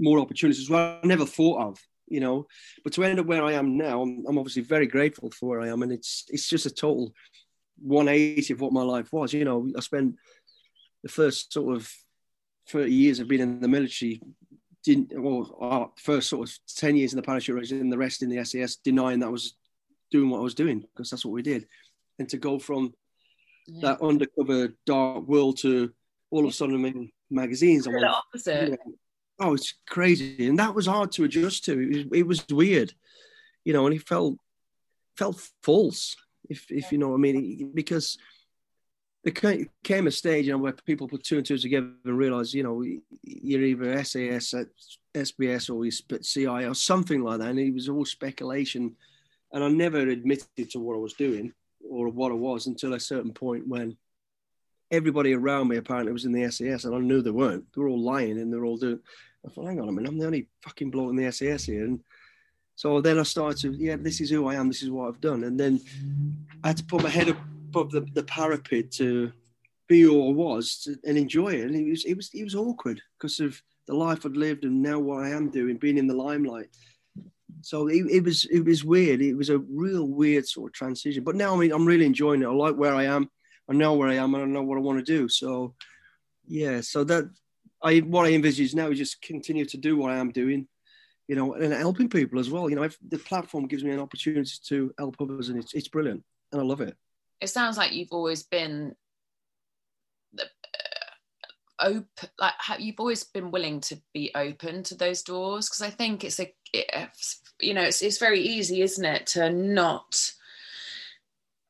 more 0.01 0.19
opportunities 0.19 0.69
well, 0.69 0.99
I 1.03 1.07
never 1.07 1.27
thought 1.27 1.63
of, 1.63 1.79
you 2.09 2.21
know. 2.21 2.47
But 2.83 2.95
to 2.95 3.05
end 3.05 3.21
up 3.21 3.27
where 3.27 3.45
I 3.45 3.53
am 3.53 3.77
now, 3.77 4.03
I'm, 4.03 4.25
I'm 4.27 4.39
obviously 4.39 4.63
very 4.63 4.87
grateful 4.87 5.31
for 5.31 5.51
where 5.51 5.61
I 5.61 5.69
am, 5.69 5.83
and 5.83 5.93
it's 5.93 6.25
it's 6.29 6.49
just 6.49 6.67
a 6.67 6.71
total 6.71 7.13
180 7.83 8.53
of 8.53 8.61
what 8.61 8.73
my 8.73 8.83
life 8.83 9.13
was. 9.13 9.33
You 9.33 9.45
know, 9.45 9.71
I 9.77 9.81
spent 9.81 10.17
the 11.03 11.09
first 11.09 11.53
sort 11.53 11.77
of 11.77 11.93
30 12.69 12.93
years 12.93 13.21
of 13.21 13.29
being 13.29 13.43
in 13.43 13.61
the 13.61 13.69
military 13.69 14.21
didn't 14.83 15.13
well 15.21 15.57
uh, 15.61 16.01
first 16.01 16.31
sort 16.31 16.49
of 16.49 16.59
10 16.77 16.97
years 16.97 17.13
in 17.13 17.17
the 17.17 17.23
parachute 17.23 17.55
reg 17.55 17.71
and 17.71 17.93
the 17.93 17.99
rest 17.99 18.23
in 18.23 18.31
the 18.31 18.43
SAS 18.43 18.77
denying 18.77 19.19
that 19.21 19.27
I 19.27 19.31
was 19.31 19.55
doing 20.11 20.31
what 20.31 20.39
I 20.39 20.43
was 20.43 20.55
doing 20.55 20.81
because 20.81 21.11
that's 21.11 21.25
what 21.25 21.33
we 21.33 21.43
did 21.43 21.67
and 22.19 22.27
to 22.31 22.39
go 22.39 22.59
from 22.59 22.95
yeah. 23.67 23.91
that 23.91 24.03
undercover 24.03 24.75
dark 24.87 25.27
world 25.27 25.59
to 25.59 25.93
all 26.31 26.45
of 26.45 26.51
a 26.51 26.53
sudden 26.53 26.77
I'm 26.77 26.85
in 26.85 27.11
magazines 27.31 27.87
I'm 27.87 27.95
the 27.95 28.07
opposite. 28.07 28.65
You 28.65 28.71
know, 28.71 28.95
oh, 29.41 29.55
it's 29.55 29.75
crazy, 29.89 30.49
and 30.49 30.59
that 30.59 30.75
was 30.75 30.87
hard 30.87 31.13
to 31.13 31.25
adjust 31.25 31.65
to. 31.65 31.79
It 31.79 31.89
was, 31.89 32.19
it 32.21 32.27
was 32.27 32.47
weird, 32.49 32.93
you 33.65 33.73
know, 33.73 33.87
and 33.87 33.95
it 33.95 34.07
felt 34.07 34.37
felt 35.17 35.41
false, 35.63 36.17
if 36.49 36.71
if 36.71 36.93
you 36.93 36.99
know 36.99 37.09
what 37.09 37.17
I 37.17 37.21
mean, 37.21 37.73
because 37.75 38.19
there 39.25 39.69
came 39.85 40.07
a 40.07 40.11
stage, 40.11 40.47
you 40.47 40.53
know, 40.53 40.59
where 40.59 40.73
people 40.73 41.07
put 41.07 41.23
two 41.23 41.37
and 41.37 41.47
two 41.47 41.59
together 41.59 41.93
and 42.07 42.17
realize, 42.17 42.55
you 42.55 42.63
know, 42.63 42.83
you're 43.23 43.63
either 43.63 44.03
SAS, 44.03 44.55
SBS, 45.15 45.75
or 45.75 45.85
you 45.85 45.93
CI 46.23 46.67
or 46.67 46.75
something 46.75 47.23
like 47.23 47.41
that, 47.41 47.51
and 47.51 47.59
it 47.59 47.75
was 47.75 47.89
all 47.89 48.05
speculation, 48.05 48.97
and 49.53 49.65
I 49.65 49.69
never 49.69 49.99
admitted 49.99 50.71
to 50.71 50.79
what 50.79 50.95
I 50.95 50.99
was 50.99 51.15
doing 51.15 51.53
or 51.91 52.09
what 52.09 52.33
I 52.33 52.37
was 52.37 52.67
until 52.67 52.95
a 52.95 53.01
certain 53.01 53.33
point 53.33 53.67
when 53.67 53.97
everybody 54.91 55.35
around 55.35 55.69
me 55.69 55.77
apparently 55.77 56.13
was 56.13 56.25
in 56.25 56.33
the 56.33 56.51
SAS, 56.51 56.85
and 56.85 56.95
I 56.95 56.99
knew 56.99 57.21
they 57.21 57.31
weren't. 57.31 57.65
They 57.75 57.81
were 57.81 57.89
all 57.89 58.01
lying, 58.01 58.39
and 58.39 58.53
they're 58.53 58.65
all 58.65 58.77
doing. 58.77 59.01
I 59.45 59.51
thought, 59.51 59.67
hang 59.67 59.81
on 59.81 59.89
a 59.89 59.93
minute, 59.93 60.09
I'm 60.09 60.19
the 60.19 60.27
only 60.27 60.49
fucking 60.63 60.91
bloke 60.91 61.11
in 61.11 61.17
the 61.17 61.31
SAS 61.33 61.65
here. 61.65 61.85
And 61.85 62.01
so 62.77 63.01
then 63.01 63.19
I 63.19 63.23
started 63.23 63.59
to, 63.63 63.73
yeah, 63.73 63.97
this 63.97 64.21
is 64.21 64.31
who 64.31 64.49
I 64.49 64.55
am, 64.55 64.69
this 64.69 64.83
is 64.83 64.91
what 64.91 65.09
I've 65.09 65.21
done. 65.21 65.45
And 65.45 65.59
then 65.59 65.81
I 66.63 66.69
had 66.69 66.77
to 66.77 66.85
put 66.85 67.03
my 67.03 67.09
head 67.09 67.29
above 67.29 67.91
the, 67.91 68.07
the 68.13 68.23
parapet 68.23 68.91
to 68.93 69.33
be 69.89 70.03
who 70.03 70.29
I 70.29 70.33
was 70.33 70.83
to, 70.85 70.97
and 71.05 71.17
enjoy 71.17 71.49
it. 71.49 71.63
And 71.63 71.75
it 71.75 71.89
was, 71.89 72.05
it 72.05 72.15
was, 72.15 72.31
it 72.35 72.45
was 72.45 72.55
awkward 72.55 73.01
because 73.19 73.41
of 73.41 73.61
the 73.87 73.95
life 73.95 74.27
I'd 74.27 74.37
lived 74.37 74.65
and 74.65 74.83
now 74.83 74.99
what 74.99 75.25
I 75.25 75.31
am 75.31 75.51
doing, 75.51 75.77
being 75.77 75.99
in 75.99 76.07
the 76.07 76.15
limelight. 76.15 76.69
So 77.63 77.89
it, 77.89 78.07
it 78.11 78.25
was, 78.25 78.45
it 78.47 78.65
was 78.65 78.85
weird. 78.85 79.21
It 79.21 79.35
was 79.35 79.51
a 79.51 79.59
real 79.59 80.07
weird 80.07 80.47
sort 80.47 80.71
of 80.71 80.75
transition. 80.75 81.25
But 81.25 81.37
now 81.37 81.55
I 81.55 81.59
mean, 81.59 81.73
I'm 81.73 81.87
really 81.87 82.07
enjoying 82.07 82.43
it. 82.43 82.47
I 82.47 82.51
like 82.51 82.77
where 82.77 82.95
I 82.95 83.05
am. 83.05 83.31
I 83.69 83.75
know 83.75 83.95
where 83.95 84.09
I 84.09 84.15
am 84.17 84.35
and 84.35 84.43
I 84.43 84.47
know 84.47 84.63
what 84.63 84.79
I 84.79 84.81
want 84.81 84.99
to 84.99 85.05
do. 85.05 85.29
So 85.29 85.75
yeah, 86.47 86.81
so 86.81 87.05
that 87.05 87.31
I 87.83 87.99
what 87.99 88.27
I 88.27 88.33
envisage 88.33 88.75
now 88.75 88.89
is 88.89 88.99
just 88.99 89.23
continue 89.23 89.65
to 89.67 89.77
do 89.77 89.97
what 89.97 90.11
I 90.11 90.17
am 90.17 90.33
doing, 90.33 90.67
you 91.29 91.37
know, 91.37 91.55
and 91.55 91.73
helping 91.73 92.09
people 92.09 92.39
as 92.41 92.51
well. 92.51 92.69
You 92.69 92.77
know, 92.77 92.89
the 93.09 93.19
platform 93.19 93.69
gives 93.69 93.85
me 93.85 93.93
an 93.93 94.01
opportunity 94.01 94.51
to 94.69 94.93
help 94.99 95.17
others, 95.21 95.49
and 95.49 95.59
it's 95.59 95.73
it's 95.75 95.89
brilliant, 95.89 96.25
and 96.53 96.61
I 96.61 96.65
love 96.65 96.81
it. 96.81 96.97
It 97.41 97.49
sounds 97.49 97.79
like 97.79 97.93
you've 97.93 98.13
always 98.13 98.43
been 98.43 98.95
open, 101.81 102.07
like 102.39 102.55
how 102.59 102.77
you've 102.77 103.01
always 103.01 103.25
been 103.25 103.51
willing 103.51 103.81
to 103.83 104.01
be 104.13 104.31
open 104.35 104.83
to 104.85 104.95
those 104.95 105.23
doors 105.23 105.69
because 105.69 105.83
I 105.83 105.91
think 105.91 106.25
it's 106.25 106.41
a, 106.41 106.53
you 107.61 107.75
know, 107.75 107.83
it's 107.83 108.03
it's 108.03 108.19
very 108.19 108.41
easy, 108.41 108.83
isn't 108.83 109.05
it, 109.05 109.27
to 109.29 109.51
not 109.51 110.33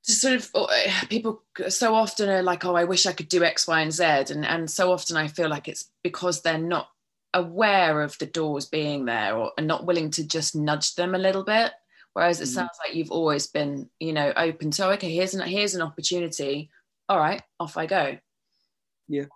to 0.05 0.13
sort 0.13 0.35
of 0.35 0.51
uh, 0.55 0.69
people 1.09 1.43
so 1.69 1.95
often 1.95 2.29
are 2.29 2.43
like 2.43 2.65
oh 2.65 2.75
i 2.75 2.85
wish 2.85 3.07
i 3.07 3.13
could 3.13 3.29
do 3.29 3.45
x 3.45 3.69
y 3.69 3.81
and 3.81 3.93
z 3.93 4.03
and 4.03 4.47
and 4.47 4.71
so 4.71 4.93
often 4.93 5.17
i 5.17 5.29
feel 5.29 5.49
like 5.49 5.69
it's 5.69 5.91
because 6.03 6.43
they're 6.43 6.59
not 6.59 6.89
aware 7.35 8.03
of 8.03 8.17
the 8.19 8.27
doors 8.27 8.67
being 8.67 9.05
there 9.05 9.37
or 9.37 9.53
and 9.57 9.67
not 9.67 9.87
willing 9.87 10.11
to 10.11 10.27
just 10.27 10.57
nudge 10.57 10.95
them 10.95 11.15
a 11.15 11.19
little 11.19 11.45
bit 11.45 11.73
whereas 12.15 12.41
it 12.41 12.45
mm 12.45 12.55
sounds 12.55 12.79
like 12.85 12.95
you've 12.95 13.13
always 13.13 13.47
been 13.47 13.89
you 14.01 14.13
know 14.13 14.33
open 14.37 14.71
to 14.71 14.89
okay 14.91 15.13
here's 15.15 15.35
an 15.35 15.47
here's 15.47 15.75
an 15.75 15.83
opportunity. 15.83 16.71
All 17.09 17.19
right 17.19 17.43
off 17.59 17.77
i 17.77 17.87
go. 17.87 18.19
Yeah 19.09 19.27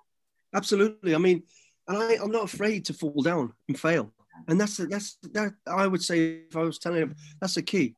absolutely 0.55 1.15
i 1.15 1.19
mean 1.19 1.43
and 1.89 1.99
I, 1.99 2.15
i'm 2.23 2.31
not 2.31 2.45
afraid 2.45 2.85
to 2.87 2.95
fall 2.95 3.23
down 3.23 3.53
and 3.69 3.79
fail 3.79 4.13
and 4.49 4.61
that's 4.61 4.77
that's 4.77 5.17
that 5.33 5.55
i 5.67 5.87
would 5.87 6.03
say 6.03 6.43
if 6.49 6.57
i 6.57 6.63
was 6.63 6.79
telling 6.79 7.03
him 7.03 7.15
that's 7.41 7.55
the 7.55 7.63
key 7.63 7.97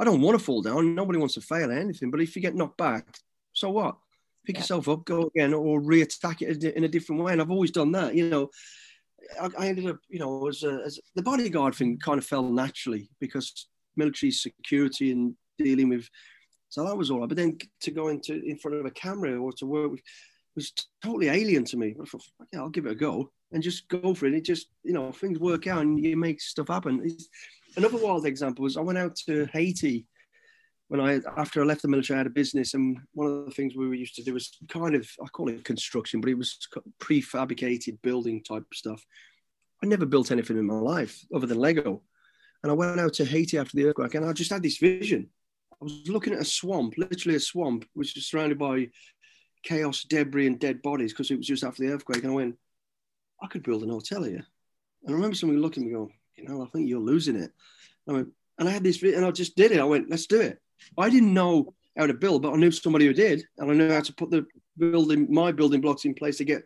I 0.00 0.04
don't 0.04 0.20
want 0.20 0.38
to 0.38 0.44
fall 0.44 0.62
down. 0.62 0.94
Nobody 0.94 1.18
wants 1.18 1.34
to 1.34 1.40
fail 1.40 1.70
at 1.70 1.78
anything. 1.78 2.10
But 2.10 2.20
if 2.20 2.36
you 2.36 2.42
get 2.42 2.54
knocked 2.54 2.78
back, 2.78 3.18
so 3.52 3.70
what? 3.70 3.96
Pick 4.46 4.56
yeah. 4.56 4.60
yourself 4.60 4.88
up, 4.88 5.04
go 5.04 5.30
again, 5.34 5.52
or 5.52 5.80
re-attack 5.80 6.42
it 6.42 6.62
in 6.62 6.84
a 6.84 6.88
different 6.88 7.22
way. 7.22 7.32
And 7.32 7.40
I've 7.40 7.50
always 7.50 7.72
done 7.72 7.92
that. 7.92 8.14
You 8.14 8.30
know, 8.30 8.50
I, 9.40 9.48
I 9.58 9.68
ended 9.68 9.88
up, 9.88 9.98
you 10.08 10.20
know, 10.20 10.48
as, 10.48 10.62
a, 10.62 10.82
as 10.86 11.00
the 11.16 11.22
bodyguard 11.22 11.74
thing 11.74 11.98
kind 11.98 12.18
of 12.18 12.24
fell 12.24 12.44
naturally 12.44 13.10
because 13.18 13.66
military 13.96 14.30
security 14.30 15.10
and 15.10 15.34
dealing 15.58 15.88
with. 15.88 16.08
So 16.68 16.84
that 16.84 16.96
was 16.96 17.10
all 17.10 17.20
right. 17.20 17.28
But 17.28 17.36
then 17.36 17.58
to 17.80 17.90
go 17.90 18.08
into 18.08 18.40
in 18.40 18.56
front 18.56 18.76
of 18.76 18.86
a 18.86 18.90
camera 18.90 19.36
or 19.36 19.52
to 19.54 19.66
work 19.66 19.90
with 19.90 20.02
was 20.58 20.72
totally 21.02 21.28
alien 21.28 21.64
to 21.66 21.76
me. 21.76 21.94
I 22.00 22.04
thought, 22.04 22.22
yeah, 22.52 22.60
I'll 22.60 22.68
give 22.68 22.86
it 22.86 22.92
a 22.92 22.96
go 22.96 23.30
and 23.52 23.62
just 23.62 23.88
go 23.88 24.12
for 24.14 24.26
it. 24.26 24.34
It 24.34 24.44
just, 24.44 24.66
you 24.82 24.92
know, 24.92 25.12
things 25.12 25.38
work 25.38 25.66
out 25.66 25.82
and 25.82 26.02
you 26.02 26.16
make 26.16 26.40
stuff 26.40 26.68
happen. 26.68 27.00
It's, 27.04 27.28
another 27.76 27.98
wild 27.98 28.26
example 28.26 28.64
was 28.64 28.76
I 28.76 28.80
went 28.80 28.98
out 28.98 29.16
to 29.26 29.46
Haiti 29.52 30.06
when 30.88 31.00
I 31.00 31.20
after 31.36 31.62
I 31.62 31.64
left 31.64 31.82
the 31.82 31.88
military. 31.88 32.16
I 32.16 32.20
had 32.20 32.26
a 32.26 32.30
business, 32.30 32.74
and 32.74 32.98
one 33.12 33.28
of 33.28 33.44
the 33.44 33.52
things 33.52 33.76
we 33.76 33.86
were 33.86 33.94
used 33.94 34.16
to 34.16 34.22
do 34.22 34.34
was 34.34 34.56
kind 34.68 34.94
of 34.94 35.08
I 35.22 35.26
call 35.28 35.48
it 35.48 35.64
construction, 35.64 36.20
but 36.20 36.30
it 36.30 36.38
was 36.38 36.58
prefabricated 37.00 38.02
building 38.02 38.42
type 38.42 38.64
stuff. 38.74 39.04
I 39.82 39.86
never 39.86 40.06
built 40.06 40.32
anything 40.32 40.58
in 40.58 40.66
my 40.66 40.74
life 40.74 41.24
other 41.34 41.46
than 41.46 41.58
Lego, 41.58 42.02
and 42.62 42.72
I 42.72 42.74
went 42.74 42.98
out 43.00 43.14
to 43.14 43.24
Haiti 43.24 43.58
after 43.58 43.76
the 43.76 43.84
earthquake, 43.84 44.14
and 44.14 44.26
I 44.26 44.32
just 44.32 44.50
had 44.50 44.62
this 44.62 44.78
vision. 44.78 45.28
I 45.80 45.84
was 45.84 46.08
looking 46.08 46.32
at 46.32 46.40
a 46.40 46.44
swamp, 46.44 46.94
literally 46.96 47.36
a 47.36 47.40
swamp, 47.40 47.84
which 47.94 48.14
was 48.16 48.26
surrounded 48.26 48.58
by 48.58 48.88
chaos, 49.68 50.02
debris, 50.02 50.46
and 50.46 50.58
dead 50.58 50.80
bodies 50.82 51.12
because 51.12 51.30
it 51.30 51.36
was 51.36 51.46
just 51.46 51.62
after 51.62 51.84
the 51.84 51.92
earthquake. 51.92 52.22
And 52.22 52.32
I 52.32 52.34
went, 52.34 52.56
I 53.42 53.46
could 53.46 53.62
build 53.62 53.82
an 53.82 53.90
hotel 53.90 54.22
here. 54.22 54.46
And 55.04 55.10
I 55.10 55.12
remember 55.12 55.36
somebody 55.36 55.60
looking 55.60 55.82
at 55.82 55.86
me 55.86 55.92
going, 55.92 56.12
you 56.36 56.48
know, 56.48 56.62
I 56.62 56.66
think 56.66 56.88
you're 56.88 57.00
losing 57.00 57.36
it. 57.36 57.52
I 58.08 58.12
went, 58.12 58.28
and 58.58 58.68
I 58.68 58.72
had 58.72 58.82
this, 58.82 59.02
and 59.02 59.24
I 59.24 59.30
just 59.30 59.56
did 59.56 59.72
it. 59.72 59.80
I 59.80 59.84
went, 59.84 60.10
let's 60.10 60.26
do 60.26 60.40
it. 60.40 60.58
I 60.96 61.10
didn't 61.10 61.34
know 61.34 61.74
how 61.96 62.06
to 62.06 62.14
build, 62.14 62.42
but 62.42 62.52
I 62.52 62.56
knew 62.56 62.70
somebody 62.70 63.06
who 63.06 63.12
did, 63.12 63.44
and 63.58 63.70
I 63.70 63.74
knew 63.74 63.92
how 63.92 64.00
to 64.00 64.14
put 64.14 64.30
the 64.30 64.46
building, 64.78 65.26
my 65.30 65.52
building 65.52 65.80
blocks 65.80 66.04
in 66.04 66.14
place 66.14 66.38
to 66.38 66.44
get. 66.44 66.62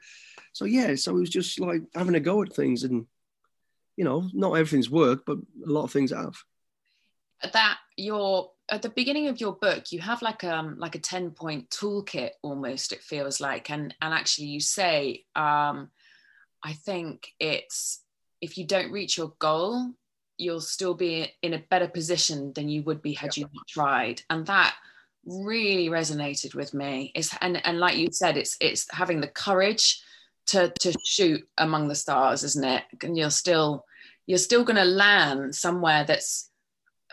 So 0.52 0.66
yeah, 0.66 0.94
so 0.94 1.16
it 1.16 1.20
was 1.20 1.30
just 1.30 1.58
like 1.58 1.82
having 1.94 2.14
a 2.14 2.20
go 2.20 2.42
at 2.42 2.54
things, 2.54 2.84
and 2.84 3.06
you 3.96 4.04
know, 4.04 4.28
not 4.32 4.52
everything's 4.52 4.90
worked, 4.90 5.26
but 5.26 5.38
a 5.38 5.70
lot 5.70 5.84
of 5.84 5.92
things 5.92 6.12
have. 6.12 6.36
That 7.52 7.78
your 7.96 8.52
at 8.72 8.80
the 8.80 8.88
beginning 8.88 9.28
of 9.28 9.38
your 9.38 9.52
book, 9.52 9.92
you 9.92 10.00
have 10.00 10.22
like 10.22 10.42
um 10.42 10.76
like 10.78 10.94
a 10.94 10.98
ten 10.98 11.30
point 11.30 11.68
toolkit 11.68 12.30
almost. 12.42 12.92
It 12.92 13.02
feels 13.02 13.38
like, 13.38 13.70
and 13.70 13.94
and 14.00 14.14
actually 14.14 14.46
you 14.48 14.60
say, 14.60 15.24
um, 15.36 15.90
I 16.64 16.72
think 16.72 17.28
it's 17.38 18.02
if 18.40 18.56
you 18.56 18.66
don't 18.66 18.90
reach 18.90 19.18
your 19.18 19.34
goal, 19.38 19.92
you'll 20.38 20.62
still 20.62 20.94
be 20.94 21.30
in 21.42 21.52
a 21.52 21.62
better 21.70 21.86
position 21.86 22.52
than 22.54 22.70
you 22.70 22.82
would 22.84 23.02
be 23.02 23.12
had 23.12 23.36
you 23.36 23.44
not 23.44 23.68
tried. 23.68 24.22
And 24.30 24.46
that 24.46 24.74
really 25.26 25.88
resonated 25.88 26.54
with 26.54 26.72
me. 26.72 27.12
It's 27.14 27.36
and, 27.42 27.64
and 27.66 27.78
like 27.78 27.98
you 27.98 28.08
said, 28.10 28.38
it's 28.38 28.56
it's 28.58 28.86
having 28.90 29.20
the 29.20 29.28
courage 29.28 30.02
to 30.46 30.72
to 30.80 30.94
shoot 31.04 31.46
among 31.58 31.88
the 31.88 31.94
stars, 31.94 32.42
isn't 32.42 32.64
it? 32.64 32.84
And 33.02 33.18
you're 33.18 33.30
still 33.30 33.84
you're 34.26 34.38
still 34.38 34.64
gonna 34.64 34.86
land 34.86 35.54
somewhere 35.54 36.04
that's 36.04 36.50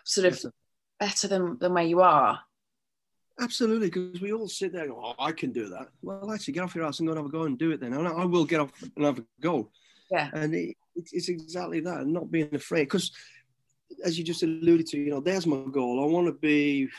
sort 0.05 0.25
of 0.25 0.53
better 0.99 1.27
than, 1.27 1.57
than 1.59 1.73
where 1.73 1.83
you 1.83 2.01
are. 2.01 2.39
Absolutely, 3.41 3.89
because 3.89 4.19
we 4.19 4.33
all 4.33 4.49
sit 4.49 4.73
there 4.73 4.83
and 4.83 4.91
go, 4.91 5.01
oh, 5.01 5.15
I 5.23 5.31
can 5.31 5.51
do 5.51 5.69
that. 5.69 5.87
Well, 6.01 6.31
actually, 6.31 6.53
get 6.55 6.63
off 6.63 6.75
your 6.75 6.85
ass 6.85 6.99
and 6.99 7.07
go 7.07 7.13
and 7.13 7.19
have 7.19 7.25
a 7.25 7.31
go 7.31 7.43
and 7.43 7.57
do 7.57 7.71
it 7.71 7.79
then. 7.79 7.93
And 7.93 8.07
I 8.07 8.25
will 8.25 8.43
get 8.43 8.59
off 8.59 8.71
and 8.95 9.05
have 9.05 9.19
a 9.19 9.25
go. 9.39 9.69
Yeah. 10.11 10.29
And 10.33 10.53
it, 10.53 10.75
it's 10.95 11.29
exactly 11.29 11.79
that, 11.81 12.05
not 12.05 12.29
being 12.29 12.53
afraid. 12.53 12.83
Because 12.83 13.11
as 14.03 14.17
you 14.17 14.25
just 14.25 14.43
alluded 14.43 14.87
to, 14.87 14.97
you 14.97 15.11
know, 15.11 15.21
there's 15.21 15.47
my 15.47 15.63
goal. 15.71 16.03
I 16.03 16.11
want 16.11 16.27
to 16.27 16.33
be, 16.33 16.89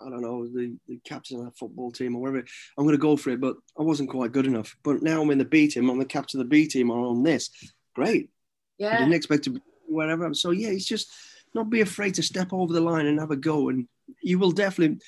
I 0.00 0.08
don't 0.08 0.22
know, 0.22 0.46
the, 0.46 0.76
the 0.86 1.00
captain 1.04 1.40
of 1.40 1.48
a 1.48 1.50
football 1.50 1.90
team 1.90 2.14
or 2.14 2.22
whatever. 2.22 2.44
I'm 2.76 2.84
going 2.84 2.94
to 2.94 2.98
go 2.98 3.16
for 3.16 3.30
it, 3.30 3.40
but 3.40 3.56
I 3.76 3.82
wasn't 3.82 4.10
quite 4.10 4.30
good 4.30 4.46
enough. 4.46 4.76
But 4.84 5.02
now 5.02 5.20
I'm 5.20 5.30
in 5.30 5.38
the 5.38 5.44
B 5.44 5.66
team. 5.66 5.90
I'm 5.90 5.98
the 5.98 6.04
captain 6.04 6.40
of 6.40 6.46
the 6.46 6.50
B 6.50 6.68
team. 6.68 6.90
I'm 6.90 7.00
on 7.00 7.24
this. 7.24 7.50
Great. 7.94 8.30
Yeah. 8.78 8.94
I 8.94 8.98
didn't 8.98 9.14
expect 9.14 9.44
to 9.44 9.50
be 9.50 9.60
wherever. 9.88 10.32
So 10.34 10.52
yeah, 10.52 10.68
it's 10.68 10.84
just 10.84 11.10
not 11.54 11.70
be 11.70 11.80
afraid 11.80 12.14
to 12.14 12.22
step 12.22 12.52
over 12.52 12.72
the 12.72 12.80
line 12.80 13.06
and 13.06 13.20
have 13.20 13.30
a 13.30 13.36
go. 13.36 13.68
And 13.68 13.88
you 14.22 14.38
will 14.38 14.52
definitely, 14.52 14.98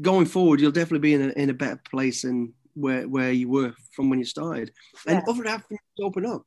going 0.00 0.26
forward, 0.26 0.60
you'll 0.60 0.72
definitely 0.72 1.00
be 1.00 1.14
in 1.14 1.30
a, 1.30 1.32
in 1.32 1.50
a 1.50 1.54
better 1.54 1.80
place 1.90 2.22
than 2.22 2.52
where, 2.74 3.08
where 3.08 3.32
you 3.32 3.48
were 3.48 3.72
from 3.92 4.10
when 4.10 4.18
you 4.18 4.24
started. 4.24 4.72
And 5.06 5.22
yeah. 5.24 5.32
other 5.32 5.46
avenues 5.46 5.80
open 6.00 6.26
up 6.26 6.44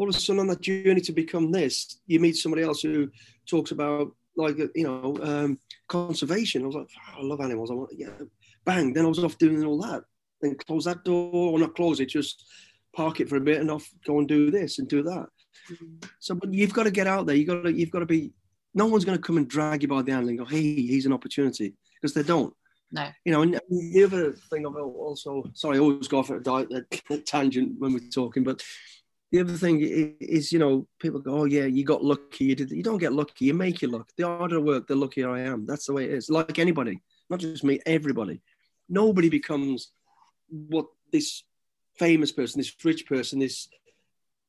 all 0.00 0.08
of 0.08 0.16
a 0.16 0.18
sudden 0.18 0.40
on 0.40 0.46
that 0.46 0.62
journey 0.62 1.02
to 1.02 1.12
become 1.12 1.52
this, 1.52 2.00
you 2.06 2.18
meet 2.20 2.34
somebody 2.34 2.62
else 2.62 2.80
who 2.80 3.10
talks 3.46 3.70
about 3.70 4.10
like 4.34 4.56
you 4.74 4.84
know 4.84 5.18
um, 5.22 5.58
conservation. 5.88 6.62
I 6.62 6.66
was 6.66 6.74
like, 6.74 6.88
oh, 6.96 7.20
I 7.20 7.22
love 7.22 7.42
animals. 7.42 7.70
I 7.70 7.74
want 7.74 7.90
yeah, 7.94 8.08
bang. 8.64 8.94
Then 8.94 9.04
I 9.04 9.08
was 9.08 9.22
off 9.22 9.36
doing 9.36 9.62
all 9.62 9.78
that. 9.82 10.04
Then 10.40 10.56
close 10.66 10.86
that 10.86 11.04
door 11.04 11.52
or 11.52 11.58
not 11.58 11.76
close 11.76 12.00
it, 12.00 12.06
just 12.06 12.46
park 12.96 13.20
it 13.20 13.28
for 13.28 13.36
a 13.36 13.42
bit 13.42 13.60
and 13.60 13.70
off 13.70 13.86
go 14.06 14.18
and 14.18 14.26
do 14.26 14.50
this 14.50 14.78
and 14.78 14.88
do 14.88 15.02
that. 15.02 15.26
Mm-hmm. 15.70 16.08
So, 16.18 16.34
but 16.34 16.54
you've 16.54 16.72
got 16.72 16.84
to 16.84 16.90
get 16.90 17.06
out 17.06 17.26
there. 17.26 17.36
You 17.36 17.44
got 17.44 17.64
to 17.64 17.70
you've 17.70 17.90
got 17.90 18.00
to 18.00 18.06
be. 18.06 18.32
No 18.74 18.86
one's 18.86 19.04
going 19.04 19.18
to 19.18 19.22
come 19.22 19.36
and 19.36 19.48
drag 19.48 19.82
you 19.82 19.88
by 19.88 20.02
the 20.02 20.12
hand 20.12 20.28
and 20.28 20.38
go, 20.38 20.44
"Hey, 20.44 20.60
he's 20.60 21.06
an 21.06 21.12
opportunity," 21.12 21.74
because 21.94 22.14
they 22.14 22.22
don't. 22.22 22.54
No. 22.92 23.08
You 23.24 23.32
know, 23.32 23.42
and 23.42 23.60
the 23.68 24.04
other 24.04 24.32
thing 24.32 24.66
I've 24.66 24.74
also 24.74 25.44
sorry, 25.54 25.76
I 25.76 25.80
always 25.80 26.08
go 26.08 26.18
off 26.18 26.30
at 26.30 26.46
a, 26.46 26.84
a 27.10 27.18
tangent 27.18 27.78
when 27.78 27.92
we're 27.92 28.10
talking, 28.10 28.42
but 28.42 28.62
the 29.30 29.40
other 29.40 29.52
thing 29.52 29.80
is, 29.80 30.50
you 30.50 30.58
know, 30.58 30.88
people 30.98 31.20
go, 31.20 31.40
"Oh 31.40 31.44
yeah, 31.44 31.66
you 31.66 31.84
got 31.84 32.04
lucky. 32.04 32.46
You 32.46 32.54
did." 32.56 32.70
You 32.70 32.82
don't 32.82 32.98
get 32.98 33.12
lucky. 33.12 33.46
You 33.46 33.54
make 33.54 33.80
your 33.80 33.92
luck. 33.92 34.08
The 34.16 34.26
harder 34.26 34.56
I 34.56 34.62
work, 34.62 34.86
the 34.88 34.96
luckier 34.96 35.30
I 35.30 35.40
am. 35.40 35.66
That's 35.66 35.86
the 35.86 35.92
way 35.92 36.04
it 36.04 36.10
is. 36.10 36.28
Like 36.28 36.58
anybody, 36.58 37.00
not 37.28 37.40
just 37.40 37.62
me. 37.62 37.80
Everybody. 37.86 38.40
Nobody 38.88 39.28
becomes 39.28 39.92
what 40.48 40.86
this 41.12 41.44
famous 41.96 42.32
person, 42.32 42.58
this 42.60 42.74
rich 42.84 43.06
person, 43.06 43.38
this 43.38 43.68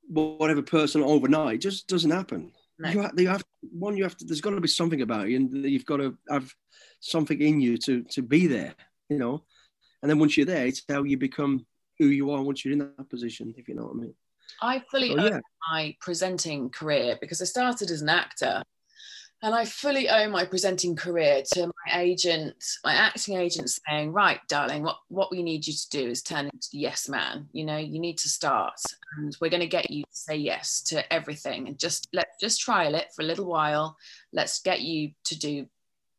whatever 0.08 0.64
person 0.64 1.04
overnight. 1.04 1.56
It 1.56 1.62
just 1.62 1.88
doesn't 1.88 2.10
happen. 2.10 2.52
No. 2.82 2.90
You, 2.90 3.02
have, 3.02 3.12
you 3.16 3.28
have 3.28 3.44
one. 3.62 3.96
You 3.96 4.04
have 4.04 4.18
to. 4.18 4.26
There's 4.26 4.42
got 4.42 4.52
to 4.52 4.60
be 4.60 4.68
something 4.68 5.04
about 5.04 5.30
you, 5.30 5.38
and 5.38 5.54
you've 5.70 5.86
got 5.86 5.98
to 5.98 6.18
have 6.30 6.52
something 7.00 7.40
in 7.40 7.62
you 7.62 7.78
to 7.78 8.04
to 8.04 8.24
be 8.24 8.48
there. 8.48 8.74
You 9.08 9.20
know, 9.20 9.44
and 10.02 10.10
then 10.10 10.18
once 10.18 10.36
you're 10.36 10.48
there, 10.48 10.66
it's 10.66 10.82
how 10.90 11.04
you 11.04 11.18
become 11.18 11.66
who 12.00 12.08
you 12.08 12.32
are 12.32 12.42
once 12.42 12.66
you're 12.66 12.72
in 12.74 12.80
that 12.80 13.10
position. 13.10 13.54
If 13.56 13.68
you 13.68 13.76
know 13.76 13.84
what 13.84 13.98
I 13.98 14.00
mean. 14.00 14.16
I 14.62 14.84
fully 14.90 15.12
oh, 15.12 15.24
yeah. 15.24 15.36
own 15.36 15.42
my 15.72 15.96
presenting 16.02 16.72
career 16.72 17.18
because 17.22 17.40
I 17.42 17.46
started 17.46 17.92
as 17.92 18.02
an 18.02 18.10
actor 18.10 18.64
and 19.44 19.56
I 19.56 19.66
fully 19.66 20.08
owe 20.08 20.30
my 20.30 20.46
presenting 20.46 20.96
career 20.96 21.42
to 21.54 21.68
my 21.68 22.00
agent, 22.00 22.56
my 22.84 22.94
acting 22.94 23.38
agent 23.38 23.72
saying, 23.88 24.12
right, 24.12 24.40
darling, 24.48 24.84
what, 24.84 24.98
what 25.08 25.32
we 25.32 25.42
need 25.42 25.66
you 25.66 25.74
to 25.74 25.90
do 25.90 26.10
is 26.10 26.22
turn 26.22 26.46
into 26.46 26.68
yes 26.74 27.10
man. 27.10 27.50
You 27.52 27.66
know, 27.66 27.78
you 27.78 28.00
need 28.00 28.20
to 28.20 28.30
start 28.30 28.80
and 29.18 29.36
we're 29.42 29.50
going 29.50 29.62
to 29.62 29.68
get 29.68 29.90
you 29.90 30.04
to 30.04 30.10
say 30.12 30.36
yes 30.36 30.82
to 30.84 31.12
everything 31.12 31.68
and 31.68 31.80
just 31.80 32.08
let's 32.14 32.40
just 32.40 32.62
trial 32.62 32.94
it 32.94 33.08
for 33.16 33.24
a 33.24 33.26
little 33.26 33.46
while. 33.46 33.98
Let's 34.32 34.62
get 34.62 34.82
you 34.82 35.12
to 35.26 35.40
do 35.40 35.66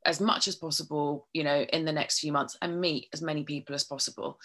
as 0.04 0.20
much 0.20 0.48
as 0.48 0.56
possible, 0.56 1.28
you 1.32 1.44
know, 1.44 1.60
in 1.60 1.84
the 1.84 1.92
next 1.92 2.18
few 2.18 2.32
months 2.32 2.56
and 2.60 2.80
meet 2.80 3.08
as 3.12 3.22
many 3.22 3.44
people 3.44 3.74
as 3.76 3.84
possible. 3.84 4.40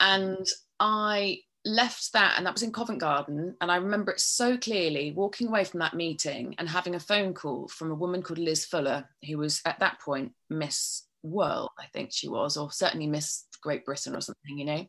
And 0.00 0.46
I 0.80 1.40
left 1.68 2.12
that 2.12 2.34
and 2.36 2.46
that 2.46 2.52
was 2.54 2.62
in 2.62 2.72
Covent 2.72 3.00
Garden 3.00 3.54
and 3.60 3.70
I 3.70 3.76
remember 3.76 4.12
it 4.12 4.20
so 4.20 4.56
clearly 4.56 5.12
walking 5.12 5.48
away 5.48 5.64
from 5.64 5.80
that 5.80 5.94
meeting 5.94 6.54
and 6.58 6.68
having 6.68 6.94
a 6.94 7.00
phone 7.00 7.34
call 7.34 7.68
from 7.68 7.90
a 7.90 7.94
woman 7.94 8.22
called 8.22 8.38
Liz 8.38 8.64
Fuller 8.64 9.04
who 9.26 9.38
was 9.38 9.60
at 9.64 9.78
that 9.80 10.00
point 10.00 10.32
Miss 10.50 11.04
World 11.22 11.70
I 11.78 11.86
think 11.92 12.10
she 12.12 12.28
was 12.28 12.56
or 12.56 12.72
certainly 12.72 13.06
Miss 13.06 13.44
Great 13.62 13.84
Britain 13.84 14.16
or 14.16 14.20
something 14.20 14.58
you 14.58 14.64
know 14.64 14.86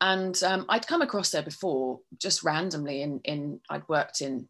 and 0.00 0.42
um, 0.42 0.64
I'd 0.68 0.86
come 0.86 1.02
across 1.02 1.32
her 1.32 1.42
before 1.42 2.00
just 2.18 2.42
randomly 2.42 3.02
in 3.02 3.20
in 3.24 3.60
I'd 3.68 3.88
worked 3.88 4.22
in 4.22 4.48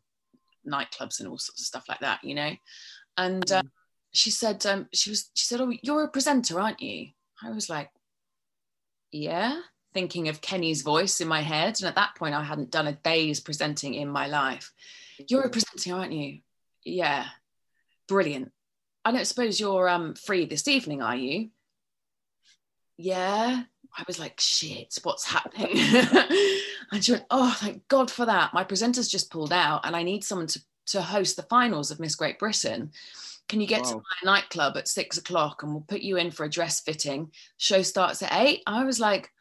nightclubs 0.67 1.21
and 1.21 1.29
all 1.29 1.39
sorts 1.39 1.63
of 1.63 1.67
stuff 1.67 1.85
like 1.89 2.01
that, 2.01 2.23
you 2.23 2.35
know. 2.35 2.53
And 3.17 3.51
uh, 3.51 3.63
she 4.13 4.31
said, 4.31 4.65
um, 4.67 4.89
she 4.93 5.11
was, 5.11 5.31
she 5.35 5.47
said, 5.47 5.61
"Oh, 5.61 5.73
you're 5.83 6.05
a 6.05 6.09
presenter, 6.09 6.61
aren't 6.61 6.81
you?" 6.81 7.09
I 7.43 7.51
was 7.51 7.69
like, 7.69 7.91
"Yeah." 9.13 9.61
Thinking 9.93 10.29
of 10.29 10.41
Kenny's 10.41 10.83
voice 10.83 11.21
in 11.21 11.29
my 11.29 11.41
head, 11.41 11.81
and 11.81 11.89
at 11.89 11.97
that 11.97 12.15
point, 12.15 12.35
I 12.35 12.45
hadn't 12.45 12.71
done 12.71 12.87
a 12.87 12.93
day's 12.93 13.41
presenting 13.41 13.95
in 13.95 14.09
my 14.09 14.27
life. 14.27 14.73
You're 15.29 15.43
a 15.43 15.51
presenter, 15.51 15.95
aren't 15.95 16.13
you? 16.13 16.41
Yeah, 16.85 17.27
brilliant. 18.09 18.53
I 19.05 19.13
don't 19.13 19.27
suppose 19.27 19.59
you're 19.59 19.89
um, 19.89 20.15
free 20.15 20.47
this 20.47 20.69
evening, 20.69 21.03
are 21.03 21.17
you? 21.17 21.51
Yeah. 22.97 23.63
I 23.97 24.05
was 24.07 24.19
like, 24.19 24.39
shit, 24.39 24.99
what's 25.03 25.27
happening? 25.27 25.71
and 26.93 27.05
she 27.05 27.13
went, 27.13 27.25
oh, 27.31 27.57
thank 27.59 27.87
God 27.89 28.11
for 28.11 28.27
that. 28.27 28.55
My 28.55 28.63
presenter's 28.63 29.09
just 29.09 29.31
pulled 29.31 29.53
out 29.53 29.81
and 29.85 29.97
I 29.97 30.03
need 30.03 30.23
someone 30.23 30.47
to, 30.49 30.61
to 30.87 31.03
host 31.03 31.37
the 31.37 31.43
finals 31.45 31.91
of 31.91 31.99
Miss 31.99 32.15
Great 32.15 32.39
Britain. 32.39 32.93
Can 33.49 33.61
you 33.61 33.67
get 33.67 33.83
wow. 33.83 33.91
to 33.91 33.97
my 33.97 34.33
nightclub 34.33 34.77
at 34.77 34.87
six 34.87 35.19
o'clock 35.19 35.63
and 35.63 35.73
we'll 35.73 35.81
put 35.81 36.03
you 36.03 36.17
in 36.17 36.31
for 36.31 36.45
a 36.45 36.51
dress 36.51 36.81
fitting? 36.81 37.33
Show 37.57 37.83
starts 37.83 38.23
at 38.23 38.33
eight. 38.33 38.63
I 38.67 38.85
was 38.85 39.01
like, 39.01 39.33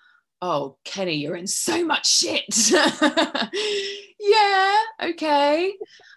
oh, 0.41 0.77
Kenny, 0.85 1.15
you're 1.15 1.35
in 1.35 1.47
so 1.47 1.85
much 1.85 2.07
shit. 2.07 2.71
yeah, 4.19 4.77
okay. 5.01 5.73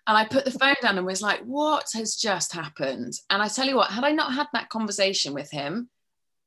And 0.06 0.16
I 0.16 0.24
put 0.24 0.44
the 0.44 0.50
phone 0.50 0.76
down 0.80 0.98
and 0.98 1.06
was 1.06 1.22
like, 1.22 1.40
what 1.40 1.86
has 1.94 2.16
just 2.16 2.52
happened? 2.52 3.14
And 3.30 3.42
I 3.42 3.48
tell 3.48 3.66
you 3.66 3.76
what, 3.76 3.90
had 3.90 4.04
I 4.04 4.12
not 4.12 4.32
had 4.32 4.46
that 4.52 4.68
conversation 4.68 5.34
with 5.34 5.50
him 5.50 5.88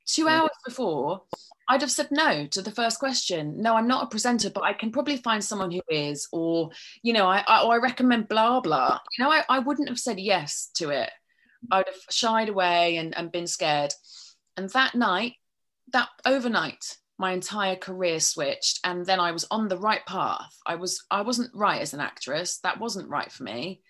two 0.05 0.25
mm. 0.25 0.31
hours 0.31 0.51
before, 0.65 1.23
I'd 1.67 1.81
have 1.81 1.91
said 1.91 2.09
no 2.11 2.45
to 2.47 2.61
the 2.61 2.71
first 2.71 2.99
question. 2.99 3.61
No, 3.61 3.75
I'm 3.75 3.87
not 3.87 4.03
a 4.03 4.07
presenter, 4.07 4.49
but 4.49 4.63
I 4.63 4.73
can 4.73 4.91
probably 4.91 5.17
find 5.17 5.43
someone 5.43 5.71
who 5.71 5.81
is, 5.89 6.27
or 6.31 6.69
you 7.01 7.13
know, 7.13 7.25
I, 7.27 7.43
I 7.47 7.63
or 7.63 7.73
I 7.73 7.77
recommend 7.77 8.27
blah 8.27 8.59
blah. 8.59 8.99
You 9.17 9.23
know, 9.23 9.31
I, 9.31 9.43
I 9.49 9.59
wouldn't 9.59 9.89
have 9.89 9.99
said 9.99 10.19
yes 10.19 10.69
to 10.75 10.89
it. 10.89 11.09
I'd 11.71 11.87
have 11.87 11.95
shied 12.11 12.49
away 12.49 12.97
and, 12.97 13.17
and 13.17 13.31
been 13.31 13.47
scared. 13.47 13.93
And 14.57 14.69
that 14.69 14.93
night, 14.93 15.33
that 15.91 16.09
overnight, 16.25 16.97
my 17.17 17.31
entire 17.31 17.75
career 17.75 18.19
switched, 18.19 18.79
and 18.83 19.05
then 19.05 19.19
I 19.19 19.31
was 19.31 19.45
on 19.49 19.67
the 19.67 19.77
right 19.77 20.05
path. 20.05 20.55
I 20.65 20.75
was 20.75 21.03
I 21.09 21.21
wasn't 21.21 21.51
right 21.53 21.81
as 21.81 21.93
an 21.93 22.01
actress. 22.01 22.59
That 22.59 22.79
wasn't 22.79 23.09
right 23.09 23.31
for 23.31 23.43
me. 23.43 23.81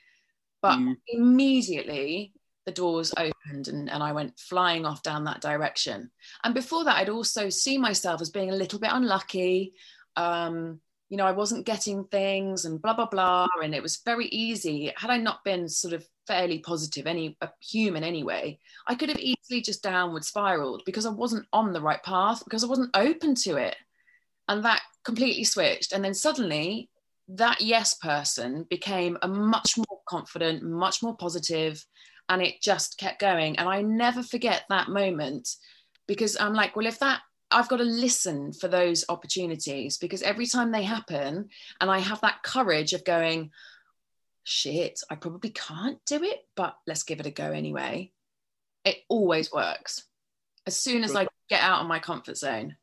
But 0.61 0.77
mm. 0.77 0.95
immediately 1.07 2.33
the 2.65 2.71
doors 2.71 3.13
opened 3.15 3.67
and, 3.67 3.89
and 3.89 4.01
I 4.01 4.11
went 4.11 4.39
flying 4.39 4.85
off 4.85 5.03
down 5.03 5.25
that 5.25 5.41
direction. 5.41 6.09
And 6.43 6.53
before 6.53 6.83
that, 6.85 6.97
I'd 6.97 7.09
also 7.09 7.49
see 7.49 7.77
myself 7.77 8.21
as 8.21 8.31
being 8.31 8.49
a 8.49 8.55
little 8.55 8.79
bit 8.79 8.89
unlucky. 8.91 9.73
Um, 10.15 10.79
you 11.09 11.17
know, 11.17 11.25
I 11.27 11.33
wasn't 11.33 11.67
getting 11.67 12.05
things 12.05 12.65
and 12.65 12.81
blah, 12.81 12.95
blah, 12.95 13.05
blah. 13.05 13.47
And 13.63 13.75
it 13.75 13.83
was 13.83 14.01
very 14.03 14.25
easy. 14.27 14.91
Had 14.97 15.11
I 15.11 15.17
not 15.17 15.43
been 15.43 15.69
sort 15.69 15.93
of 15.93 16.05
fairly 16.27 16.59
positive, 16.59 17.07
any 17.07 17.37
human 17.59 18.03
anyway, 18.03 18.59
I 18.87 18.95
could 18.95 19.09
have 19.09 19.19
easily 19.19 19.61
just 19.61 19.83
downward 19.83 20.25
spiraled 20.25 20.83
because 20.85 21.05
I 21.05 21.11
wasn't 21.11 21.47
on 21.53 21.73
the 21.73 21.81
right 21.81 22.01
path, 22.03 22.43
because 22.43 22.63
I 22.63 22.67
wasn't 22.67 22.95
open 22.95 23.35
to 23.35 23.57
it. 23.57 23.75
And 24.47 24.63
that 24.65 24.81
completely 25.03 25.43
switched. 25.43 25.91
And 25.91 26.03
then 26.03 26.13
suddenly 26.13 26.89
that 27.27 27.61
yes 27.61 27.95
person 27.95 28.65
became 28.69 29.17
a 29.21 29.27
much 29.27 29.77
more 29.77 29.99
confident, 30.07 30.63
much 30.63 31.01
more 31.01 31.15
positive, 31.15 31.83
and 32.29 32.41
it 32.41 32.61
just 32.61 32.97
kept 32.97 33.19
going 33.19 33.57
and 33.57 33.69
i 33.69 33.81
never 33.81 34.23
forget 34.23 34.63
that 34.69 34.89
moment 34.89 35.57
because 36.07 36.35
i'm 36.39 36.53
like 36.53 36.75
well 36.75 36.87
if 36.87 36.99
that 36.99 37.21
I've 37.51 37.69
got 37.69 37.77
to 37.77 37.83
listen 37.83 38.51
for 38.53 38.67
those 38.67 39.05
opportunities 39.07 39.97
because 39.97 40.23
every 40.23 40.47
time 40.47 40.71
they 40.71 40.83
happen, 40.83 41.47
and 41.79 41.91
I 41.91 41.99
have 41.99 42.19
that 42.21 42.41
courage 42.43 42.93
of 42.93 43.05
going, 43.05 43.51
shit, 44.45 45.01
I 45.09 45.15
probably 45.15 45.49
can't 45.49 45.99
do 46.05 46.23
it, 46.23 46.39
but 46.55 46.77
let's 46.87 47.03
give 47.03 47.19
it 47.19 47.25
a 47.25 47.31
go 47.31 47.51
anyway. 47.51 48.11
It 48.85 48.97
always 49.09 49.51
works. 49.51 50.03
As 50.65 50.79
soon 50.79 51.03
as 51.03 51.15
I 51.15 51.27
get 51.49 51.61
out 51.61 51.81
of 51.81 51.87
my 51.87 51.99
comfort 51.99 52.37
zone. 52.37 52.75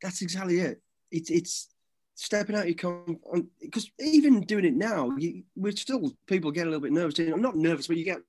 That's 0.00 0.22
exactly 0.22 0.60
it. 0.60 0.80
It's 1.10 1.30
it's 1.30 1.68
stepping 2.14 2.54
out 2.54 2.66
your 2.66 2.74
comfort 2.74 3.18
because 3.60 3.90
even 3.98 4.42
doing 4.42 4.64
it 4.64 4.74
now, 4.74 5.10
you, 5.18 5.42
we're 5.56 5.72
still 5.72 6.12
people 6.26 6.50
get 6.50 6.66
a 6.66 6.70
little 6.70 6.80
bit 6.80 6.92
nervous. 6.92 7.18
I'm 7.18 7.42
not 7.42 7.56
nervous, 7.56 7.86
but 7.86 7.96
you 7.96 8.04
get 8.04 8.20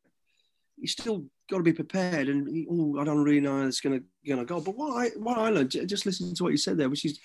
you 0.78 0.88
still 0.88 1.26
got 1.50 1.58
to 1.58 1.63
be 1.63 1.74
prepared. 1.74 2.28
And 2.28 2.67
oh, 2.70 3.00
I 3.00 3.04
don't 3.04 3.24
really 3.24 3.39
know 3.39 3.58
how 3.58 3.67
it's 3.67 3.82
going 3.82 4.00
to 4.00 4.06
going 4.28 4.39
to 4.39 4.46
go. 4.46 4.60
But 4.60 4.76
what 4.76 4.98
I 4.98 5.10
what 5.17 5.38
I 5.38 5.50
learned, 5.50 5.72
just 5.72 6.06
listen 6.06 6.34
to 6.36 6.44
what 6.44 6.52
you 6.52 6.58
said 6.58 6.78
there, 6.78 6.89
which 6.89 7.06
is 7.06 7.20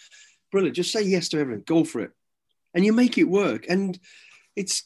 brilliant. 0.52 0.76
Just 0.76 0.92
say 0.92 1.02
yes 1.02 1.28
to 1.30 1.38
everything. 1.38 1.64
Go 1.66 1.84
for 1.84 2.00
it, 2.00 2.10
and 2.74 2.84
you 2.84 2.92
make 2.92 3.18
it 3.18 3.24
work. 3.24 3.66
And 3.68 3.98
it's 4.54 4.84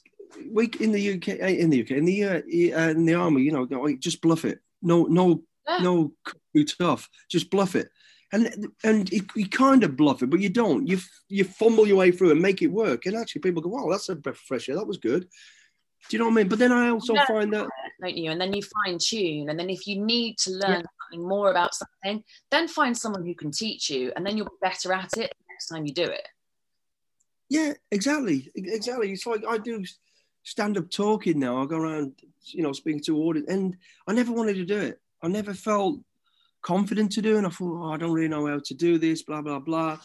we 0.51 0.71
in 0.81 0.93
the 0.93 1.15
UK, 1.15 1.29
eh, 1.41 1.57
in 1.59 1.71
the 1.71 1.83
UK, 1.83 1.93
in 1.93 2.05
the 2.05 2.25
uh, 2.25 2.35
uh, 2.35 2.91
in 2.91 3.05
the 3.05 3.15
army, 3.15 3.43
you 3.43 3.53
know, 3.53 3.67
just 3.99 4.21
bluff 4.21 4.45
it. 4.45 4.61
No, 4.83 5.05
no, 5.05 5.43
yeah. 5.69 5.79
no, 5.79 6.13
too 6.55 6.65
tough. 6.65 7.09
Just 7.31 7.51
bluff 7.51 7.75
it. 7.75 7.91
And 8.33 8.69
and 8.85 9.13
it, 9.13 9.25
you 9.35 9.49
kind 9.49 9.83
of 9.83 9.97
bluff 9.97 10.23
it, 10.23 10.31
but 10.31 10.41
you 10.41 10.49
don't. 10.49 10.87
You 10.87 10.99
you 11.29 11.45
fumble 11.45 11.87
your 11.87 11.97
way 11.97 12.13
through 12.13 12.31
and 12.31 12.41
make 12.41 12.63
it 12.63 12.69
work. 12.69 13.07
And 13.07 13.17
actually, 13.17 13.41
people 13.41 13.63
go, 13.63 13.71
"Wow, 13.71 13.89
that's 13.91 14.09
a 14.09 14.15
breath 14.15 14.37
of 14.37 14.41
fresh 14.41 14.69
air. 14.69 14.77
That 14.77 14.87
was 14.87 14.99
good." 14.99 15.27
Do 16.09 16.17
you 16.17 16.19
know 16.19 16.27
what 16.27 16.33
I 16.33 16.37
mean? 16.37 16.49
But 16.49 16.59
then 16.59 16.73
I 16.73 16.89
also 16.91 17.15
yeah, 17.15 17.27
find 17.27 17.53
that, 17.53 17.69
don't 18.01 18.17
you? 18.17 18.31
And 18.31 18.41
then 18.41 18.53
you 18.53 18.63
fine 18.85 18.99
tune, 18.99 19.51
and 19.51 19.59
then 19.59 19.69
if 19.69 19.87
you 19.87 20.01
need 20.01 20.39
to 20.39 20.51
learn 20.53 20.81
yeah. 20.81 20.83
something 21.03 21.29
more 21.29 21.51
about 21.51 21.75
something, 21.75 22.25
then 22.51 22.69
find 22.69 22.97
someone 22.97 23.27
who 23.27 23.35
can 23.35 23.51
teach 23.51 23.91
you, 23.91 24.13
and 24.17 24.25
then 24.25 24.37
you'll 24.37 24.47
be 24.47 24.53
better 24.63 24.93
at 24.93 25.17
it 25.17 25.33
next 25.51 25.67
time 25.67 25.85
you 25.85 25.93
do 25.93 26.05
it. 26.05 26.27
Yeah, 27.49 27.75
exactly, 27.91 28.51
exactly. 28.55 29.13
It's 29.13 29.27
like 29.27 29.43
I 29.47 29.59
do 29.59 29.85
stand 30.51 30.77
up 30.77 30.91
talking 30.91 31.39
now. 31.39 31.63
I 31.63 31.67
go 31.67 31.79
around, 31.79 32.13
you 32.45 32.63
know, 32.63 32.73
speaking 32.73 33.03
to 33.05 33.19
audience, 33.19 33.49
and 33.49 33.77
I 34.07 34.13
never 34.13 34.33
wanted 34.33 34.55
to 34.55 34.65
do 34.65 34.79
it. 34.79 35.01
I 35.23 35.29
never 35.29 35.55
felt 35.55 36.01
confident 36.63 37.13
to 37.13 37.23
do, 37.23 37.35
it. 37.35 37.39
and 37.39 37.47
I 37.47 37.51
thought, 37.51 37.83
oh, 37.83 37.93
I 37.93 37.97
don't 37.97 38.13
really 38.13 38.29
know 38.29 38.47
how 38.47 38.61
to 38.65 38.75
do 38.75 38.99
this, 38.99 39.23
blah 39.23 39.43
blah 39.43 39.61
blah. 39.61 39.99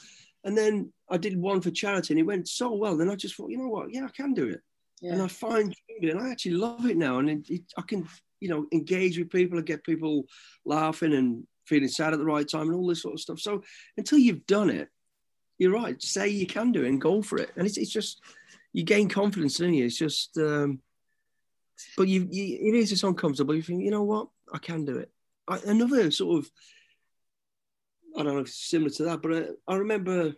And 0.43 0.58
then 0.58 0.93
I 1.10 1.17
did 1.17 1.38
one 1.38 1.62
for 1.62 1.71
charity, 1.71 2.13
and 2.13 2.19
it 2.19 2.25
went 2.25 2.47
so 2.47 2.71
well. 2.73 2.95
Then 2.95 3.10
I 3.10 3.15
just 3.15 3.36
thought, 3.36 3.51
you 3.51 3.58
know 3.58 3.67
what? 3.67 3.93
Yeah, 3.93 4.05
I 4.05 4.10
can 4.10 4.34
do 4.34 4.47
it 4.47 4.62
yeah. 5.01 5.13
and 5.13 5.21
I 5.21 5.27
find 5.27 5.75
it, 5.88 6.10
and 6.10 6.21
I 6.21 6.31
actually 6.31 6.55
love 6.55 6.86
it 6.86 6.97
now. 6.97 7.19
And 7.19 7.29
it, 7.29 7.49
it, 7.49 7.62
I 7.77 7.81
can, 7.81 8.08
you 8.39 8.49
know, 8.49 8.67
engage 8.71 9.17
with 9.17 9.29
people 9.29 9.58
and 9.58 9.67
get 9.67 9.84
people 9.84 10.25
laughing 10.65 11.13
and 11.13 11.45
feeling 11.65 11.88
sad 11.88 12.13
at 12.13 12.19
the 12.19 12.25
right 12.25 12.47
time 12.47 12.67
and 12.67 12.75
all 12.75 12.88
this 12.88 13.01
sort 13.01 13.13
of 13.13 13.19
stuff. 13.19 13.39
So 13.39 13.63
until 13.97 14.19
you've 14.19 14.45
done 14.45 14.69
it, 14.69 14.89
you're 15.58 15.73
right. 15.73 16.01
Say 16.01 16.29
you 16.29 16.45
can 16.45 16.71
do 16.71 16.84
it 16.84 16.89
and 16.89 17.01
go 17.01 17.21
for 17.21 17.38
it. 17.38 17.51
And 17.55 17.65
it's, 17.65 17.77
it's 17.77 17.91
just 17.91 18.21
you 18.75 18.83
gain 18.83 19.07
confidence, 19.07 19.57
don't 19.57 19.73
you? 19.73 19.85
It's 19.85 19.95
just, 19.95 20.38
um, 20.38 20.81
but 21.95 22.09
you, 22.09 22.27
you 22.29 22.73
it 22.73 22.77
is 22.77 22.89
just 22.89 23.05
uncomfortable. 23.05 23.55
You 23.55 23.61
think, 23.61 23.81
you 23.81 23.89
know 23.89 24.03
what, 24.03 24.27
I 24.53 24.57
can 24.57 24.83
do 24.83 24.97
it. 24.97 25.09
I, 25.47 25.59
another 25.65 26.11
sort 26.11 26.39
of, 26.39 26.51
I 28.17 28.23
don't 28.23 28.35
know, 28.35 28.43
similar 28.43 28.89
to 28.89 29.03
that, 29.05 29.21
but 29.21 29.33
I, 29.33 29.73
I 29.73 29.77
remember, 29.77 30.33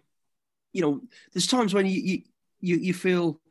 you 0.72 0.82
know, 0.84 1.02
there's 1.34 1.48
times 1.48 1.74
when 1.74 1.88
you 1.88 2.00
you 2.00 2.22
you, 2.60 2.78
you 2.78 2.94
feel 2.94 3.42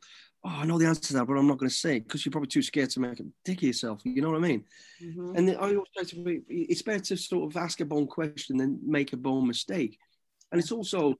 oh, 0.45 0.49
I 0.49 0.65
know 0.65 0.77
the 0.77 0.85
answer 0.85 1.01
to 1.01 1.13
that, 1.15 1.25
but 1.25 1.33
I'm 1.33 1.47
not 1.47 1.57
going 1.57 1.69
to 1.69 1.75
say 1.75 1.99
because 1.99 2.25
you're 2.25 2.31
probably 2.31 2.47
too 2.47 2.61
scared 2.61 2.89
to 2.91 3.01
make 3.01 3.19
a 3.19 3.25
dick 3.43 3.57
of 3.57 3.63
yourself. 3.63 3.99
You 4.05 4.21
know 4.21 4.29
what 4.29 4.37
I 4.37 4.47
mean? 4.47 4.63
Mm-hmm. 5.03 5.35
And 5.35 5.49
I 5.49 5.75
always 5.75 5.81
say 5.97 6.23
to 6.23 6.41
it's 6.47 6.81
better 6.81 7.03
to 7.03 7.17
sort 7.17 7.51
of 7.51 7.61
ask 7.61 7.81
a 7.81 7.85
bone 7.85 8.07
question 8.07 8.55
than 8.55 8.79
make 8.85 9.11
a 9.11 9.17
bone 9.17 9.47
mistake. 9.47 9.99
And 10.49 10.61
it's 10.61 10.71
also 10.71 11.15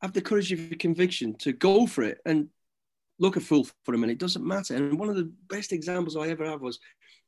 have 0.00 0.12
the 0.12 0.20
courage 0.20 0.52
of 0.52 0.60
your 0.60 0.78
conviction 0.78 1.34
to 1.38 1.52
go 1.52 1.88
for 1.88 2.04
it 2.04 2.18
and 2.24 2.48
look 3.22 3.36
a 3.36 3.40
fool 3.40 3.66
for 3.84 3.94
a 3.94 3.98
minute. 3.98 4.14
It 4.14 4.18
doesn't 4.18 4.44
matter. 4.44 4.74
And 4.74 4.98
one 4.98 5.08
of 5.08 5.14
the 5.14 5.32
best 5.48 5.72
examples 5.72 6.16
I 6.16 6.28
ever 6.28 6.44
have 6.44 6.60
was 6.60 6.80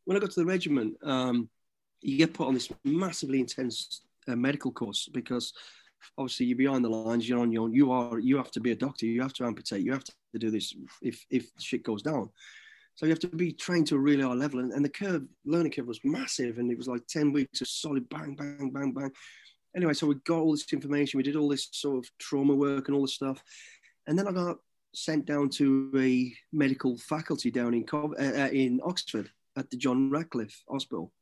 when 0.05 0.17
I 0.17 0.21
got 0.21 0.33
to 0.33 0.41
the 0.41 0.47
regiment. 0.47 0.97
Um, 1.05 1.49
you 2.03 2.19
get 2.19 2.35
put 2.35 2.49
on 2.49 2.55
this 2.55 2.69
massively 2.85 3.39
intense 3.39 4.03
uh, 4.27 4.35
medical 4.35 4.73
course 4.73 5.09
because 5.13 5.53
obviously 6.19 6.47
you're 6.47 6.59
behind 6.59 6.85
the 6.85 6.91
lines, 6.91 7.29
you're 7.29 7.39
on 7.39 7.53
your 7.53 7.63
own. 7.63 7.73
You 7.73 7.93
are 7.93 8.19
you 8.19 8.37
have 8.37 8.51
to 8.51 8.61
be 8.61 8.73
a 8.73 8.77
doctor. 8.77 9.07
You 9.07 9.23
have 9.23 9.33
to 9.35 9.45
amputate. 9.45 9.85
You 9.85 9.93
have 9.93 10.05
to 10.05 10.13
do 10.39 10.51
this 10.51 10.75
if 11.01 11.25
if 11.31 11.47
shit 11.59 11.85
goes 11.85 12.03
down. 12.03 12.29
So 12.97 13.07
you 13.07 13.11
have 13.11 13.21
to 13.21 13.29
be 13.29 13.53
trained 13.53 13.87
to 13.89 13.97
a 13.97 13.99
really 13.99 14.23
high 14.23 14.35
level. 14.35 14.61
And, 14.61 14.73
and 14.73 14.85
the 14.85 14.89
curve, 14.89 15.23
learning 15.45 15.73
curve 15.73 15.87
was 15.87 16.01
massive. 16.05 16.59
And 16.59 16.71
it 16.71 16.79
was 16.79 16.87
like 16.87 17.05
10 17.09 17.33
weeks 17.33 17.61
of 17.61 17.67
solid 17.67 18.09
bang, 18.09 18.37
bang, 18.37 18.71
bang, 18.73 18.93
bang. 18.93 19.11
Anyway, 19.75 19.95
so 19.95 20.07
we 20.07 20.15
got 20.27 20.39
all 20.39 20.53
this 20.53 20.73
information. 20.73 21.19
We 21.19 21.25
did 21.25 21.35
all 21.35 21.49
this 21.49 21.69
sort 21.73 21.99
of 21.99 22.09
trauma 22.19 22.55
work 22.55 22.87
and 22.87 22.95
all 22.95 23.03
this 23.03 23.15
stuff. 23.15 23.43
And 24.07 24.17
then 24.17 24.29
I 24.29 24.33
got 24.33 24.59
sent 24.97 25.27
down 25.27 25.49
to 25.51 25.91
a 25.97 26.35
medical 26.53 26.97
faculty 26.99 27.51
down 27.51 27.75
in, 27.75 27.85
uh, 27.93 28.07
uh, 28.19 28.49
in 28.53 28.81
Oxford 28.85 29.31
at 29.57 29.71
the 29.71 29.77
John 29.77 30.11
Radcliffe 30.11 30.63
Hospital 30.69 31.13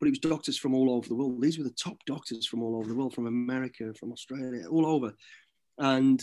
but 0.00 0.08
it 0.08 0.10
was 0.10 0.18
doctors 0.18 0.58
from 0.58 0.74
all 0.74 0.90
over 0.90 1.08
the 1.08 1.14
world. 1.14 1.40
These 1.40 1.56
were 1.56 1.64
the 1.64 1.70
top 1.70 1.96
doctors 2.04 2.46
from 2.46 2.62
all 2.62 2.76
over 2.76 2.88
the 2.88 2.94
world, 2.94 3.14
from 3.14 3.26
America, 3.26 3.94
from 3.98 4.12
Australia, 4.12 4.66
all 4.68 4.86
over. 4.86 5.14
And 5.78 6.22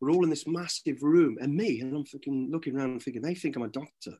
we're 0.00 0.10
all 0.10 0.24
in 0.24 0.30
this 0.30 0.46
massive 0.46 1.02
room, 1.02 1.38
and 1.40 1.54
me, 1.54 1.80
and 1.80 1.96
I'm 1.96 2.50
looking 2.50 2.76
around 2.76 2.90
and 2.90 3.02
thinking, 3.02 3.22
they 3.22 3.34
think 3.34 3.56
I'm 3.56 3.62
a 3.62 3.68
doctor. 3.68 4.12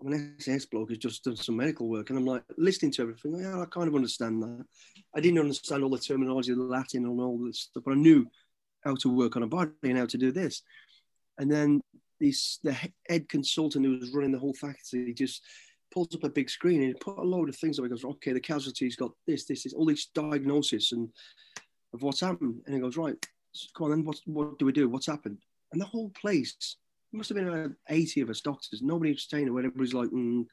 I'm 0.00 0.12
an 0.12 0.34
SAS 0.38 0.66
bloke 0.66 0.88
who's 0.88 0.98
just 0.98 1.24
done 1.24 1.36
some 1.36 1.56
medical 1.56 1.88
work. 1.88 2.10
And 2.10 2.18
I'm 2.18 2.24
like 2.24 2.42
listening 2.56 2.92
to 2.92 3.02
everything. 3.02 3.38
Yeah, 3.38 3.60
I 3.60 3.66
kind 3.66 3.88
of 3.88 3.94
understand 3.94 4.42
that. 4.42 4.64
I 5.14 5.20
didn't 5.20 5.40
understand 5.40 5.82
all 5.82 5.90
the 5.90 5.98
terminology, 5.98 6.52
the 6.52 6.62
Latin 6.62 7.04
and 7.04 7.20
all 7.20 7.38
this 7.38 7.60
stuff, 7.60 7.82
but 7.84 7.92
I 7.92 7.96
knew 7.96 8.26
how 8.84 8.94
to 8.96 9.08
work 9.08 9.36
on 9.36 9.42
a 9.42 9.48
body 9.48 9.72
and 9.84 9.98
how 9.98 10.06
to 10.06 10.18
do 10.18 10.30
this. 10.30 10.62
And 11.38 11.50
then 11.50 11.80
the 12.20 12.76
head 13.08 13.28
consultant 13.28 13.84
who 13.84 13.98
was 13.98 14.12
running 14.12 14.32
the 14.32 14.38
whole 14.38 14.54
faculty 14.54 15.14
just 15.14 15.42
pulls 15.92 16.14
up 16.14 16.24
a 16.24 16.28
big 16.28 16.50
screen 16.50 16.82
and 16.82 16.88
he 16.88 16.94
put 16.94 17.18
a 17.18 17.22
load 17.22 17.48
of 17.48 17.56
things 17.56 17.78
up. 17.78 17.84
He 17.84 17.88
goes, 17.88 18.04
okay, 18.04 18.32
the 18.32 18.40
casualty's 18.40 18.96
got 18.96 19.12
this, 19.26 19.44
this, 19.44 19.62
this, 19.62 19.72
all 19.72 19.86
these 19.86 20.08
diagnosis 20.14 20.92
and 20.92 21.08
of 21.94 22.02
what's 22.02 22.20
happened. 22.20 22.60
And 22.66 22.74
he 22.74 22.80
goes, 22.80 22.96
right, 22.96 23.14
come 23.76 23.86
on 23.86 23.90
then, 23.90 24.04
what, 24.04 24.18
what 24.26 24.58
do 24.58 24.66
we 24.66 24.72
do? 24.72 24.88
What's 24.88 25.06
happened? 25.06 25.38
And 25.72 25.80
the 25.80 25.86
whole 25.86 26.10
place, 26.10 26.76
must 27.12 27.30
have 27.30 27.36
been 27.36 27.48
about 27.48 27.70
80 27.88 28.20
of 28.22 28.30
us 28.30 28.40
doctors. 28.40 28.82
Nobody 28.82 29.12
was 29.12 29.22
staying 29.22 29.52
where 29.52 29.64
everybody's 29.64 29.94
like, 29.94 30.10
mm. 30.10 30.44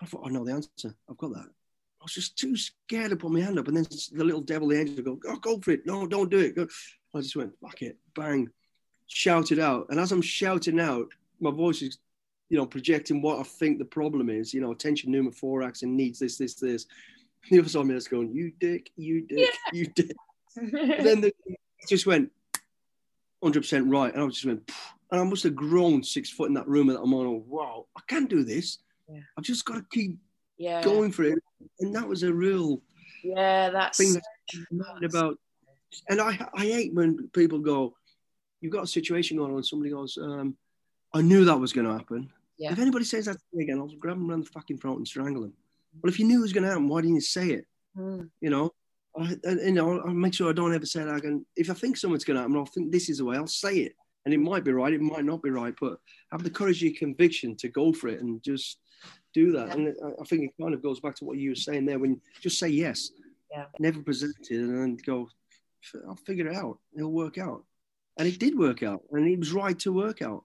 I 0.00 0.06
thought, 0.06 0.26
I 0.26 0.30
know 0.30 0.44
the 0.44 0.52
answer. 0.52 0.94
I've 1.10 1.18
got 1.18 1.34
that. 1.34 1.46
I 1.46 2.04
was 2.04 2.14
just 2.14 2.38
too 2.38 2.56
scared 2.56 3.10
to 3.10 3.16
put 3.16 3.30
my 3.30 3.40
hand 3.40 3.58
up. 3.58 3.68
And 3.68 3.76
then 3.76 3.86
the 4.12 4.24
little 4.24 4.40
devil, 4.40 4.68
the 4.68 4.80
angel, 4.80 5.04
go, 5.04 5.18
oh, 5.28 5.36
go 5.36 5.60
for 5.60 5.72
it. 5.72 5.84
No, 5.84 6.06
don't 6.06 6.30
do 6.30 6.38
it. 6.38 6.56
Go. 6.56 6.66
I 7.14 7.20
just 7.20 7.36
went, 7.36 7.52
fuck 7.60 7.82
it, 7.82 7.98
bang, 8.14 8.48
shouted 9.10 9.58
out. 9.58 9.86
And 9.90 9.98
as 9.98 10.12
I'm 10.12 10.22
shouting 10.22 10.80
out, 10.80 11.08
my 11.40 11.50
voice 11.50 11.82
is, 11.82 11.98
you 12.48 12.56
know, 12.56 12.66
projecting 12.66 13.20
what 13.20 13.38
I 13.38 13.42
think 13.42 13.78
the 13.78 13.84
problem 13.84 14.30
is. 14.30 14.54
You 14.54 14.60
know, 14.60 14.72
a 14.72 14.74
tension 14.74 15.12
pneumothorax 15.12 15.82
and 15.82 15.96
needs 15.96 16.18
this, 16.18 16.38
this, 16.38 16.54
this. 16.54 16.86
And 17.44 17.50
the 17.50 17.58
other 17.60 17.68
side 17.68 17.80
of 17.80 17.86
me 17.86 17.94
is 17.94 18.08
going, 18.08 18.32
you 18.32 18.52
dick, 18.60 18.90
you 18.96 19.22
dick, 19.22 19.38
yeah. 19.38 19.70
you 19.72 19.86
dick. 19.86 20.16
then 20.56 21.20
the, 21.20 21.32
just 21.88 22.06
went 22.06 22.30
100% 23.42 23.92
right. 23.92 24.14
And 24.14 24.22
I 24.22 24.26
just 24.28 24.44
went, 24.44 24.70
and 25.10 25.20
I 25.20 25.24
must 25.24 25.42
have 25.42 25.56
grown 25.56 26.02
six 26.02 26.30
foot 26.30 26.48
in 26.48 26.54
that 26.54 26.68
room 26.68 26.86
that 26.88 27.00
I'm 27.00 27.14
on. 27.14 27.44
Wow, 27.48 27.86
I 27.96 28.00
can 28.06 28.26
do 28.26 28.44
this. 28.44 28.78
Yeah. 29.08 29.20
I've 29.36 29.44
just 29.44 29.64
got 29.64 29.74
to 29.74 29.86
keep 29.90 30.18
yeah. 30.56 30.82
going 30.82 31.10
for 31.10 31.24
it. 31.24 31.38
And 31.80 31.94
that 31.94 32.06
was 32.06 32.22
a 32.22 32.32
real 32.32 32.80
yeah, 33.24 33.70
that's 33.70 33.98
thing 33.98 34.14
that's 34.14 35.14
about. 35.14 35.38
And 36.08 36.20
I 36.20 36.38
I 36.54 36.60
hate 36.60 36.94
when 36.94 37.28
people 37.32 37.58
go, 37.58 37.94
you've 38.60 38.72
got 38.72 38.84
a 38.84 38.88
situation 38.88 39.36
going 39.36 39.50
on, 39.50 39.56
and 39.56 39.66
somebody 39.66 39.90
goes, 39.90 40.18
um, 40.20 40.56
I 41.12 41.22
knew 41.22 41.44
that 41.44 41.58
was 41.58 41.72
going 41.72 41.86
to 41.86 41.92
happen. 41.92 42.30
Yeah. 42.58 42.72
If 42.72 42.78
anybody 42.78 43.04
says 43.04 43.24
that 43.24 43.36
to 43.36 43.44
me 43.52 43.64
again, 43.64 43.78
I'll 43.78 43.88
grab 43.98 44.16
them 44.16 44.30
around 44.30 44.44
the 44.44 44.50
fucking 44.50 44.78
throat 44.78 44.98
and 44.98 45.08
strangle 45.08 45.42
them. 45.42 45.54
Well, 46.02 46.12
if 46.12 46.18
you 46.18 46.26
knew 46.26 46.38
it 46.38 46.42
was 46.42 46.52
going 46.52 46.64
to 46.64 46.68
happen, 46.68 46.88
why 46.88 47.00
didn't 47.00 47.16
you 47.16 47.20
say 47.20 47.48
it? 47.48 47.66
Mm. 47.96 48.30
You 48.40 48.50
know, 48.50 48.70
I, 49.18 49.34
you 49.44 49.72
know, 49.72 50.00
I'll 50.00 50.12
make 50.12 50.34
sure 50.34 50.50
I 50.50 50.52
don't 50.52 50.74
ever 50.74 50.86
say 50.86 51.02
that 51.02 51.16
again. 51.16 51.44
If 51.56 51.70
I 51.70 51.74
think 51.74 51.96
something's 51.96 52.24
going 52.24 52.36
to 52.36 52.42
happen, 52.42 52.56
I'll 52.56 52.66
think 52.66 52.92
this 52.92 53.08
is 53.08 53.18
the 53.18 53.24
way. 53.24 53.36
I'll 53.36 53.46
say 53.46 53.78
it, 53.78 53.94
and 54.24 54.32
it 54.32 54.38
might 54.38 54.62
be 54.62 54.72
right, 54.72 54.92
it 54.92 55.00
might 55.00 55.24
not 55.24 55.42
be 55.42 55.50
right, 55.50 55.74
but 55.80 55.98
have 56.30 56.44
the 56.44 56.50
courage, 56.50 56.82
your 56.82 56.92
conviction 56.96 57.56
to 57.56 57.68
go 57.68 57.92
for 57.92 58.08
it 58.08 58.20
and 58.20 58.42
just 58.42 58.78
do 59.34 59.52
that. 59.52 59.68
Yeah. 59.68 59.74
And 59.74 59.96
I 60.20 60.24
think 60.24 60.42
it 60.42 60.62
kind 60.62 60.74
of 60.74 60.82
goes 60.82 61.00
back 61.00 61.16
to 61.16 61.24
what 61.24 61.38
you 61.38 61.50
were 61.50 61.56
saying 61.56 61.86
there 61.86 61.98
when 61.98 62.20
just 62.40 62.58
say 62.58 62.68
yes, 62.68 63.10
yeah. 63.50 63.64
never 63.78 64.00
present 64.00 64.36
it, 64.48 64.56
and 64.56 64.78
then 64.78 64.98
go, 65.04 65.28
I'll 66.06 66.14
figure 66.14 66.46
it 66.46 66.56
out. 66.56 66.78
It'll 66.96 67.10
work 67.10 67.38
out, 67.38 67.64
and 68.18 68.28
it 68.28 68.38
did 68.38 68.58
work 68.58 68.82
out, 68.82 69.02
and 69.10 69.26
it 69.26 69.38
was 69.38 69.52
right 69.52 69.78
to 69.80 69.92
work 69.92 70.22
out. 70.22 70.44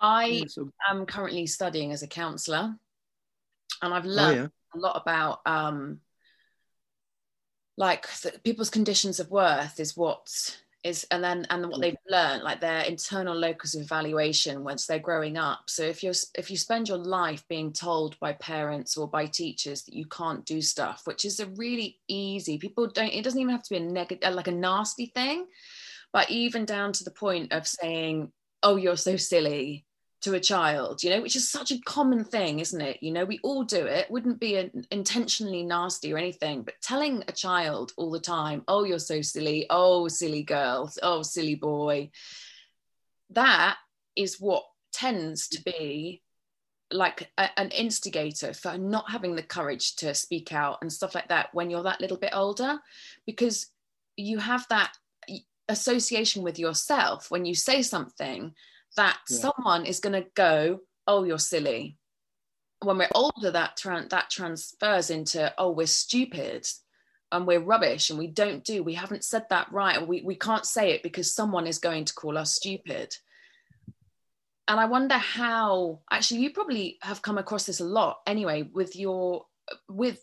I 0.00 0.44
am 0.88 1.04
currently 1.04 1.46
studying 1.46 1.92
as 1.92 2.02
a 2.02 2.06
counsellor, 2.06 2.74
and 3.82 3.94
I've 3.94 4.06
learned 4.06 4.38
oh, 4.38 4.42
yeah. 4.42 4.48
a 4.74 4.78
lot 4.78 5.00
about 5.00 5.40
um, 5.46 6.00
like 7.76 8.06
people's 8.44 8.70
conditions 8.70 9.20
of 9.20 9.30
worth 9.30 9.80
is 9.80 9.96
what 9.96 10.28
is 10.82 11.06
and 11.10 11.22
then 11.22 11.46
and 11.50 11.68
what 11.68 11.80
they've 11.80 11.96
learned 12.08 12.42
like 12.42 12.60
their 12.60 12.82
internal 12.82 13.36
locus 13.36 13.74
of 13.74 13.82
evaluation 13.82 14.64
once 14.64 14.86
they're 14.86 14.98
growing 14.98 15.36
up 15.36 15.60
so 15.66 15.82
if 15.82 16.02
you're 16.02 16.14
if 16.34 16.50
you 16.50 16.56
spend 16.56 16.88
your 16.88 16.98
life 16.98 17.44
being 17.48 17.72
told 17.72 18.18
by 18.18 18.32
parents 18.34 18.96
or 18.96 19.06
by 19.06 19.26
teachers 19.26 19.82
that 19.82 19.94
you 19.94 20.06
can't 20.06 20.46
do 20.46 20.62
stuff 20.62 21.02
which 21.04 21.24
is 21.24 21.38
a 21.38 21.46
really 21.56 21.98
easy 22.08 22.56
people 22.56 22.86
don't 22.86 23.12
it 23.12 23.22
doesn't 23.22 23.40
even 23.40 23.52
have 23.52 23.62
to 23.62 23.70
be 23.70 23.76
a 23.76 23.80
negative 23.80 24.34
like 24.34 24.48
a 24.48 24.52
nasty 24.52 25.06
thing 25.06 25.46
but 26.12 26.30
even 26.30 26.64
down 26.64 26.92
to 26.92 27.04
the 27.04 27.10
point 27.10 27.52
of 27.52 27.66
saying 27.66 28.30
oh 28.62 28.76
you're 28.76 28.96
so 28.96 29.16
silly 29.16 29.84
to 30.22 30.34
a 30.34 30.40
child, 30.40 31.02
you 31.02 31.10
know, 31.10 31.22
which 31.22 31.36
is 31.36 31.48
such 31.48 31.70
a 31.72 31.80
common 31.80 32.24
thing, 32.24 32.58
isn't 32.58 32.80
it? 32.80 33.02
You 33.02 33.10
know, 33.10 33.24
we 33.24 33.40
all 33.42 33.64
do 33.64 33.86
it, 33.86 34.10
wouldn't 34.10 34.38
be 34.38 34.56
an, 34.56 34.86
intentionally 34.90 35.62
nasty 35.62 36.12
or 36.12 36.18
anything, 36.18 36.62
but 36.62 36.74
telling 36.82 37.24
a 37.26 37.32
child 37.32 37.92
all 37.96 38.10
the 38.10 38.20
time, 38.20 38.62
oh, 38.68 38.84
you're 38.84 38.98
so 38.98 39.22
silly, 39.22 39.66
oh, 39.70 40.08
silly 40.08 40.42
girl, 40.42 40.92
oh, 41.02 41.22
silly 41.22 41.54
boy, 41.54 42.10
that 43.30 43.78
is 44.14 44.38
what 44.38 44.64
tends 44.92 45.48
to 45.48 45.62
be 45.62 46.22
like 46.92 47.30
a, 47.38 47.58
an 47.58 47.70
instigator 47.70 48.52
for 48.52 48.76
not 48.76 49.10
having 49.10 49.36
the 49.36 49.42
courage 49.42 49.96
to 49.96 50.14
speak 50.14 50.52
out 50.52 50.78
and 50.82 50.92
stuff 50.92 51.14
like 51.14 51.28
that 51.28 51.48
when 51.54 51.70
you're 51.70 51.84
that 51.84 52.00
little 52.00 52.18
bit 52.18 52.32
older, 52.34 52.78
because 53.24 53.68
you 54.16 54.38
have 54.38 54.66
that 54.68 54.92
association 55.70 56.42
with 56.42 56.58
yourself 56.58 57.30
when 57.30 57.44
you 57.44 57.54
say 57.54 57.82
something 57.82 58.52
that 58.96 59.18
yeah. 59.28 59.38
someone 59.38 59.86
is 59.86 60.00
going 60.00 60.20
to 60.20 60.28
go, 60.34 60.80
oh, 61.06 61.24
you're 61.24 61.38
silly. 61.38 61.96
When 62.82 62.98
we're 62.98 63.08
older, 63.14 63.50
that 63.50 63.76
tra- 63.76 64.06
that 64.10 64.30
transfers 64.30 65.10
into, 65.10 65.52
oh, 65.58 65.70
we're 65.70 65.86
stupid 65.86 66.66
and 67.32 67.46
we're 67.46 67.60
rubbish 67.60 68.10
and 68.10 68.18
we 68.18 68.26
don't 68.26 68.64
do, 68.64 68.82
we 68.82 68.94
haven't 68.94 69.24
said 69.24 69.44
that 69.50 69.70
right, 69.70 70.06
we, 70.06 70.22
we 70.22 70.34
can't 70.34 70.66
say 70.66 70.92
it 70.92 71.02
because 71.02 71.32
someone 71.32 71.66
is 71.66 71.78
going 71.78 72.04
to 72.06 72.14
call 72.14 72.36
us 72.36 72.54
stupid. 72.54 73.14
And 74.66 74.80
I 74.80 74.86
wonder 74.86 75.16
how, 75.16 76.00
actually, 76.10 76.40
you 76.40 76.50
probably 76.50 76.98
have 77.02 77.22
come 77.22 77.38
across 77.38 77.66
this 77.66 77.80
a 77.80 77.84
lot 77.84 78.18
anyway 78.26 78.62
with 78.62 78.96
your, 78.96 79.46
with 79.88 80.20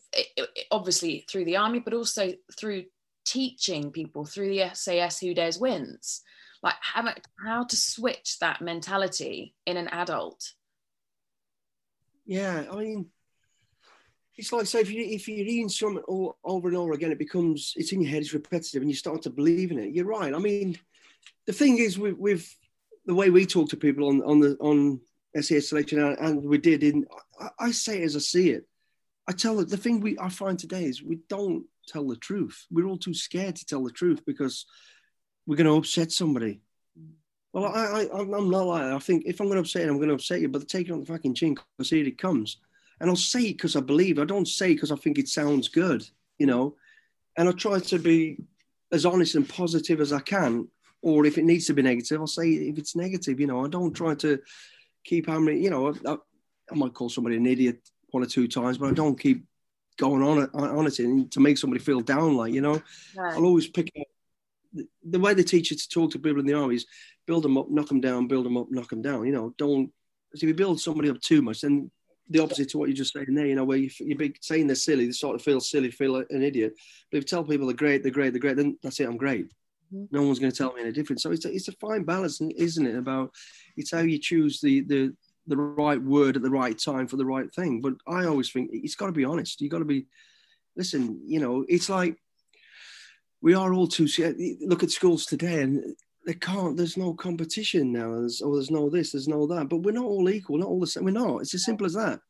obviously 0.70 1.24
through 1.30 1.44
the 1.44 1.56
army, 1.56 1.80
but 1.80 1.94
also 1.94 2.32
through 2.58 2.84
teaching 3.30 3.90
people 3.90 4.24
through 4.24 4.54
the 4.54 4.70
SAS 4.74 5.20
Who 5.20 5.34
Dares 5.34 5.58
Wins? 5.58 6.22
Like 6.62 6.74
how, 6.80 7.08
how 7.44 7.64
to 7.64 7.76
switch 7.76 8.38
that 8.40 8.60
mentality 8.60 9.54
in 9.66 9.76
an 9.76 9.88
adult? 9.88 10.52
Yeah 12.26 12.64
i 12.70 12.76
mean 12.76 13.06
it's 14.36 14.52
like 14.52 14.66
say 14.66 14.80
if 14.80 14.90
you 14.90 15.02
if 15.02 15.26
you're 15.26 15.38
reading 15.38 15.68
something 15.68 16.04
over 16.44 16.68
and 16.68 16.76
over 16.76 16.92
again 16.92 17.10
it 17.10 17.18
becomes 17.18 17.72
it's 17.76 17.92
in 17.92 18.02
your 18.02 18.10
head 18.10 18.20
it's 18.20 18.34
repetitive 18.34 18.82
and 18.82 18.90
you 18.90 18.96
start 18.96 19.22
to 19.22 19.30
believe 19.30 19.72
in 19.72 19.78
it. 19.78 19.92
You're 19.92 20.04
right. 20.04 20.32
I 20.32 20.38
mean 20.38 20.78
the 21.46 21.52
thing 21.52 21.78
is 21.78 21.98
with, 21.98 22.16
with 22.16 22.54
the 23.06 23.14
way 23.14 23.30
we 23.30 23.46
talk 23.46 23.70
to 23.70 23.76
people 23.76 24.08
on 24.08 24.22
on 24.22 24.40
the 24.40 24.56
on 24.60 25.00
SAS 25.40 25.70
selection 25.70 26.00
and, 26.00 26.18
and 26.18 26.42
we 26.44 26.58
did 26.58 26.84
in 26.84 27.06
I, 27.40 27.48
I, 27.58 27.70
say 27.72 28.02
it 28.02 28.04
as 28.04 28.16
I 28.16 28.20
see 28.20 28.50
it. 28.50 28.64
I 29.26 29.32
tell 29.32 29.56
them 29.56 29.66
the 29.66 29.76
thing 29.76 30.00
we 30.00 30.18
I 30.18 30.28
find 30.28 30.58
today 30.58 30.84
is 30.84 31.02
we 31.02 31.18
don't 31.28 31.64
tell 31.88 32.06
the 32.06 32.16
truth 32.16 32.66
we're 32.70 32.86
all 32.86 32.98
too 32.98 33.14
scared 33.14 33.56
to 33.56 33.64
tell 33.64 33.82
the 33.82 33.90
truth 33.90 34.22
because 34.26 34.66
we're 35.48 35.56
going 35.56 35.66
to 35.66 35.76
upset 35.76 36.12
somebody. 36.12 36.60
Well, 37.54 37.64
I, 37.64 38.02
I, 38.02 38.08
I'm 38.12 38.50
not 38.50 38.66
like 38.66 38.82
that. 38.82 38.92
I 38.92 38.98
think 38.98 39.24
if 39.24 39.40
I'm 39.40 39.46
going 39.46 39.56
to 39.56 39.62
upset 39.62 39.82
you, 39.82 39.88
I'm 39.88 39.96
going 39.96 40.08
to 40.08 40.14
upset 40.14 40.42
you, 40.42 40.48
but 40.48 40.68
take 40.68 40.88
it 40.88 40.92
on 40.92 41.00
the 41.00 41.06
fucking 41.06 41.34
chin 41.34 41.56
because 41.76 41.88
here 41.88 42.06
it 42.06 42.18
comes. 42.18 42.58
And 43.00 43.08
I'll 43.08 43.16
say 43.16 43.44
it 43.44 43.54
because 43.54 43.74
I 43.74 43.80
believe. 43.80 44.18
I 44.18 44.26
don't 44.26 44.46
say 44.46 44.74
because 44.74 44.92
I 44.92 44.96
think 44.96 45.18
it 45.18 45.28
sounds 45.28 45.68
good, 45.68 46.06
you 46.38 46.46
know. 46.46 46.76
And 47.36 47.48
I 47.48 47.52
try 47.52 47.78
to 47.78 47.98
be 47.98 48.36
as 48.92 49.06
honest 49.06 49.36
and 49.36 49.48
positive 49.48 50.00
as 50.00 50.12
I 50.12 50.20
can. 50.20 50.68
Or 51.00 51.24
if 51.24 51.38
it 51.38 51.44
needs 51.44 51.66
to 51.66 51.74
be 51.74 51.82
negative, 51.82 52.20
I'll 52.20 52.26
say 52.26 52.50
if 52.50 52.76
it's 52.76 52.94
negative, 52.94 53.40
you 53.40 53.46
know. 53.46 53.64
I 53.64 53.68
don't 53.68 53.94
try 53.94 54.14
to 54.16 54.40
keep 55.04 55.28
hammering, 55.28 55.62
you 55.62 55.70
know. 55.70 55.94
I, 56.06 56.16
I 56.70 56.74
might 56.74 56.92
call 56.92 57.08
somebody 57.08 57.36
an 57.36 57.46
idiot 57.46 57.80
one 58.10 58.22
or 58.22 58.26
two 58.26 58.48
times, 58.48 58.76
but 58.76 58.90
I 58.90 58.92
don't 58.92 59.18
keep 59.18 59.44
going 59.98 60.22
on 60.22 60.44
it 60.44 60.50
on 60.54 60.86
it 60.86 60.98
and 61.00 61.30
to 61.32 61.40
make 61.40 61.58
somebody 61.58 61.82
feel 61.82 62.00
down. 62.00 62.36
Like 62.36 62.52
you 62.52 62.60
know, 62.60 62.80
right. 63.16 63.34
I'll 63.34 63.44
always 63.44 63.68
pick 63.68 63.90
up 63.98 64.06
the 65.02 65.18
way 65.18 65.34
they 65.34 65.42
teach 65.42 65.70
you 65.70 65.76
to 65.76 65.88
talk 65.88 66.12
to 66.12 66.18
people 66.18 66.40
in 66.40 66.46
the 66.46 66.54
army 66.54 66.76
is 66.76 66.86
build 67.26 67.42
them 67.42 67.58
up, 67.58 67.70
knock 67.70 67.88
them 67.88 68.00
down, 68.00 68.28
build 68.28 68.46
them 68.46 68.56
up, 68.56 68.70
knock 68.70 68.88
them 68.88 69.02
down. 69.02 69.26
You 69.26 69.32
know, 69.32 69.54
don't 69.58 69.92
if 70.32 70.42
you 70.42 70.54
build 70.54 70.80
somebody 70.80 71.10
up 71.10 71.20
too 71.20 71.42
much, 71.42 71.62
then 71.62 71.90
the 72.30 72.40
opposite 72.40 72.68
to 72.70 72.78
what 72.78 72.88
you're 72.88 72.96
just 72.96 73.12
saying 73.12 73.34
there, 73.34 73.46
you 73.46 73.54
know, 73.54 73.64
where 73.64 73.78
you, 73.78 73.90
you're 74.00 74.18
big 74.18 74.36
saying 74.42 74.66
they're 74.66 74.76
silly, 74.76 75.06
they 75.06 75.12
sort 75.12 75.34
of 75.34 75.42
feel 75.42 75.60
silly, 75.60 75.90
feel 75.90 76.12
like 76.12 76.26
an 76.30 76.42
idiot. 76.42 76.74
But 77.10 77.18
if 77.18 77.22
you 77.22 77.26
tell 77.28 77.44
people 77.44 77.66
they're 77.66 77.76
great, 77.76 78.02
they're 78.02 78.12
great, 78.12 78.32
they're 78.32 78.40
great, 78.40 78.56
then 78.56 78.78
that's 78.82 79.00
it, 79.00 79.08
I'm 79.08 79.16
great. 79.16 79.46
Mm-hmm. 79.92 80.04
No 80.10 80.22
one's 80.22 80.38
going 80.38 80.52
to 80.52 80.56
tell 80.56 80.74
me 80.74 80.82
any 80.82 80.92
different. 80.92 81.22
So 81.22 81.30
it's 81.30 81.46
a, 81.46 81.52
it's 81.52 81.68
a 81.68 81.72
fine 81.72 82.04
balance, 82.04 82.40
isn't 82.40 82.86
it? 82.86 82.96
About 82.96 83.32
it's 83.76 83.90
how 83.90 84.00
you 84.00 84.18
choose 84.18 84.60
the 84.60 84.82
the 84.82 85.14
the 85.48 85.56
right 85.56 86.00
word 86.00 86.36
at 86.36 86.42
the 86.42 86.50
right 86.50 86.78
time 86.78 87.06
for 87.06 87.16
the 87.16 87.26
right 87.26 87.52
thing. 87.54 87.80
But 87.80 87.94
I 88.06 88.26
always 88.26 88.50
think 88.50 88.70
it's 88.72 88.94
got 88.94 89.06
to 89.06 89.12
be 89.12 89.24
honest. 89.24 89.60
You 89.60 89.68
got 89.68 89.78
to 89.78 89.84
be. 89.84 90.06
Listen, 90.76 91.20
you 91.26 91.40
know, 91.40 91.64
it's 91.68 91.88
like 91.88 92.16
we 93.40 93.54
are 93.54 93.72
all 93.72 93.86
too 93.86 94.06
look 94.60 94.82
at 94.82 94.90
schools 94.90 95.26
today 95.26 95.62
and 95.62 95.96
they 96.26 96.34
can't 96.34 96.76
there's 96.76 96.96
no 96.96 97.14
competition 97.14 97.92
now 97.92 98.10
there's 98.10 98.42
oh 98.44 98.54
there's 98.54 98.70
no 98.70 98.90
this 98.90 99.12
there's 99.12 99.28
no 99.28 99.46
that 99.46 99.68
but 99.68 99.78
we're 99.78 99.92
not 99.92 100.04
all 100.04 100.28
equal 100.28 100.58
not 100.58 100.68
all 100.68 100.80
the 100.80 100.86
same 100.86 101.04
we're 101.04 101.10
not 101.10 101.38
it's 101.38 101.54
as 101.54 101.64
simple 101.64 101.86
as 101.86 101.94
that 101.94 102.20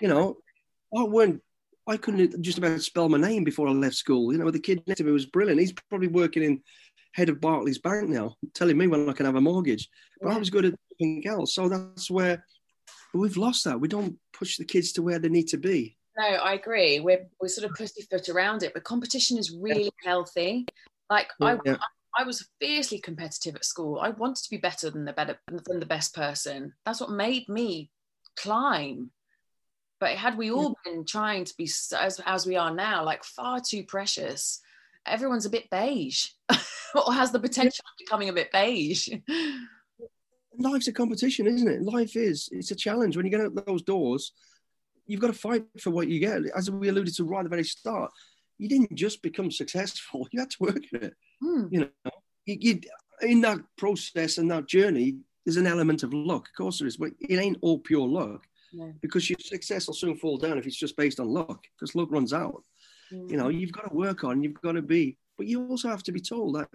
you 0.00 0.08
know 0.08 0.36
i 0.96 1.02
weren't. 1.02 1.42
i 1.86 1.96
couldn't 1.96 2.40
just 2.42 2.58
about 2.58 2.80
spell 2.80 3.08
my 3.08 3.18
name 3.18 3.44
before 3.44 3.68
i 3.68 3.72
left 3.72 3.96
school 3.96 4.32
you 4.32 4.38
know 4.38 4.50
the 4.50 4.58
kid 4.58 4.82
next 4.86 4.98
to 4.98 5.04
me 5.04 5.12
was 5.12 5.26
brilliant 5.26 5.60
he's 5.60 5.72
probably 5.72 6.08
working 6.08 6.42
in 6.42 6.62
head 7.12 7.28
of 7.28 7.40
barclays 7.40 7.78
bank 7.78 8.08
now 8.08 8.34
telling 8.54 8.78
me 8.78 8.86
when 8.86 9.08
i 9.08 9.12
can 9.12 9.26
have 9.26 9.36
a 9.36 9.40
mortgage 9.40 9.88
but 10.20 10.28
yeah. 10.28 10.36
i 10.36 10.38
was 10.38 10.50
good 10.50 10.66
at 10.66 10.74
anything 11.00 11.26
else 11.26 11.54
so 11.54 11.68
that's 11.68 12.10
where 12.10 12.44
but 13.12 13.20
we've 13.20 13.36
lost 13.36 13.64
that 13.64 13.80
we 13.80 13.88
don't 13.88 14.16
push 14.32 14.56
the 14.56 14.64
kids 14.64 14.92
to 14.92 15.02
where 15.02 15.18
they 15.18 15.28
need 15.28 15.48
to 15.48 15.56
be 15.56 15.96
no, 16.20 16.24
I 16.24 16.54
agree. 16.54 17.00
We're 17.00 17.26
we're 17.40 17.48
sort 17.48 17.70
of 17.70 17.76
pussyfoot 17.76 18.28
around 18.28 18.62
it, 18.62 18.74
but 18.74 18.84
competition 18.84 19.38
is 19.38 19.56
really 19.56 19.84
yeah. 19.84 20.10
healthy. 20.10 20.66
Like 21.08 21.28
yeah, 21.40 21.46
I, 21.46 21.58
yeah. 21.64 21.76
I 22.18 22.24
was 22.24 22.46
fiercely 22.60 22.98
competitive 22.98 23.56
at 23.56 23.64
school. 23.64 23.98
I 24.00 24.10
wanted 24.10 24.44
to 24.44 24.50
be 24.50 24.58
better 24.58 24.90
than 24.90 25.04
the 25.04 25.12
better 25.12 25.38
than 25.48 25.80
the 25.80 25.86
best 25.86 26.14
person. 26.14 26.74
That's 26.84 27.00
what 27.00 27.10
made 27.10 27.48
me 27.48 27.90
climb. 28.36 29.10
But 29.98 30.10
had 30.10 30.36
we 30.36 30.50
all 30.50 30.76
been 30.84 31.04
trying 31.04 31.44
to 31.44 31.54
be 31.56 31.64
as 31.64 32.20
as 32.26 32.46
we 32.46 32.56
are 32.56 32.74
now, 32.74 33.04
like 33.04 33.24
far 33.24 33.60
too 33.60 33.84
precious, 33.84 34.60
everyone's 35.06 35.46
a 35.46 35.50
bit 35.50 35.70
beige, 35.70 36.28
or 36.94 37.12
has 37.14 37.32
the 37.32 37.40
potential 37.40 37.84
of 37.86 37.98
becoming 37.98 38.28
a 38.28 38.34
bit 38.34 38.52
beige. 38.52 39.08
Life's 40.58 40.88
a 40.88 40.92
competition, 40.92 41.46
isn't 41.46 41.68
it? 41.68 41.82
Life 41.82 42.16
is. 42.16 42.48
It's 42.52 42.70
a 42.70 42.76
challenge. 42.76 43.16
When 43.16 43.24
you 43.24 43.30
get 43.30 43.40
out 43.40 43.66
those 43.66 43.82
doors, 43.82 44.32
you've 45.06 45.20
got 45.20 45.28
to 45.28 45.32
fight 45.32 45.64
for 45.80 45.90
what 45.90 46.08
you 46.08 46.20
get. 46.20 46.42
As 46.56 46.70
we 46.70 46.88
alluded 46.88 47.14
to 47.14 47.24
right 47.24 47.40
at 47.40 47.44
the 47.44 47.50
very 47.50 47.64
start, 47.64 48.10
you 48.58 48.68
didn't 48.68 48.94
just 48.94 49.22
become 49.22 49.50
successful; 49.50 50.28
you 50.32 50.40
had 50.40 50.50
to 50.50 50.56
work 50.60 50.82
at 50.94 51.02
it. 51.02 51.14
Hmm. 51.40 51.66
You 51.70 51.80
know, 51.80 52.10
you, 52.46 52.56
you, 52.60 52.80
in 53.22 53.40
that 53.42 53.60
process 53.76 54.38
and 54.38 54.50
that 54.50 54.66
journey, 54.66 55.18
there's 55.44 55.56
an 55.56 55.66
element 55.66 56.02
of 56.02 56.12
luck. 56.12 56.48
Of 56.48 56.56
course, 56.56 56.78
there 56.78 56.88
is, 56.88 56.96
but 56.96 57.12
it 57.20 57.38
ain't 57.38 57.58
all 57.60 57.78
pure 57.78 58.06
luck. 58.06 58.46
Because 59.00 59.28
your 59.28 59.38
success 59.40 59.88
will 59.88 59.94
soon 59.94 60.16
fall 60.16 60.36
down 60.36 60.56
if 60.56 60.64
it's 60.64 60.76
just 60.76 60.96
based 60.96 61.18
on 61.18 61.28
luck, 61.28 61.64
because 61.74 61.96
luck 61.96 62.08
runs 62.10 62.32
out. 62.32 62.62
Mm. 63.12 63.30
You 63.30 63.36
know, 63.36 63.48
you've 63.48 63.72
got 63.72 63.90
to 63.90 63.96
work 63.96 64.22
on, 64.22 64.44
you've 64.44 64.60
got 64.62 64.72
to 64.72 64.82
be, 64.82 65.16
but 65.36 65.48
you 65.48 65.66
also 65.66 65.88
have 65.88 66.04
to 66.04 66.12
be 66.12 66.20
told 66.20 66.54
that 66.54 66.68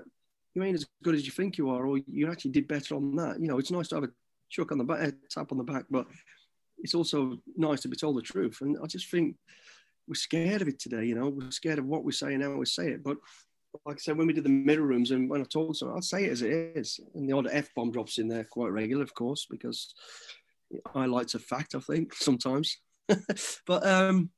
you 0.56 0.64
ain't 0.64 0.76
as 0.76 0.88
good 1.04 1.16
as 1.16 1.26
you 1.26 1.32
think 1.32 1.58
you 1.58 1.70
are, 1.70 1.86
or 1.86 2.00
you 2.08 2.32
actually 2.32 2.52
did 2.52 2.68
better 2.68 2.96
on 2.96 3.16
that. 3.18 3.40
You 3.40 3.48
know, 3.48 3.60
it's 3.60 3.72
nice 3.72 3.90
to 3.90 3.96
have 3.96 4.06
a 4.06 4.10
chuck 4.50 4.72
on 4.72 4.78
the 4.78 4.84
back, 4.84 5.02
a 5.02 5.14
tap 5.30 5.52
on 5.52 5.58
the 5.58 5.64
back, 5.64 5.86
but 5.90 6.08
it's 6.80 6.96
also 6.96 7.38
nice 7.58 7.82
to 7.82 7.88
be 7.88 7.98
told 7.98 8.18
the 8.18 8.22
truth. 8.22 8.60
And 8.62 8.78
I 8.82 8.88
just 8.88 9.12
think 9.12 9.36
we're 10.08 10.16
scared 10.16 10.62
of 10.62 10.68
it 10.68 10.80
today. 10.80 11.06
You 11.06 11.16
know, 11.16 11.30
we're 11.30 11.52
scared 11.52 11.80
of 11.80 11.86
what 11.86 12.04
we 12.04 12.12
say 12.12 12.34
and 12.34 12.44
how 12.44 12.56
we 12.56 12.66
say 12.66 12.88
it. 12.88 13.04
But 13.04 13.18
like 13.86 13.98
I 13.98 14.00
said, 14.00 14.18
when 14.18 14.28
we 14.28 14.34
did 14.34 14.46
the 14.46 14.50
mirror 14.50 14.86
rooms 14.86 15.12
and 15.12 15.30
when 15.30 15.42
I 15.42 15.46
told 15.46 15.76
someone, 15.76 15.98
I'll 15.98 16.02
say 16.02 16.26
it 16.26 16.32
as 16.32 16.42
it 16.42 16.52
is. 16.76 17.00
And 17.14 17.28
the 17.28 17.36
odd 17.36 17.48
F 17.52 17.70
bomb 17.76 17.92
drops 17.92 18.18
in 18.18 18.28
there 18.28 18.46
quite 18.46 18.72
regular, 18.72 19.04
of 19.04 19.14
course, 19.14 19.48
because 19.50 19.94
I 20.94 21.06
like 21.06 21.28
to 21.28 21.40
fact, 21.40 21.76
I 21.76 21.80
think, 21.80 22.14
sometimes. 22.14 22.78
but 23.68 23.86
um, 23.86 24.30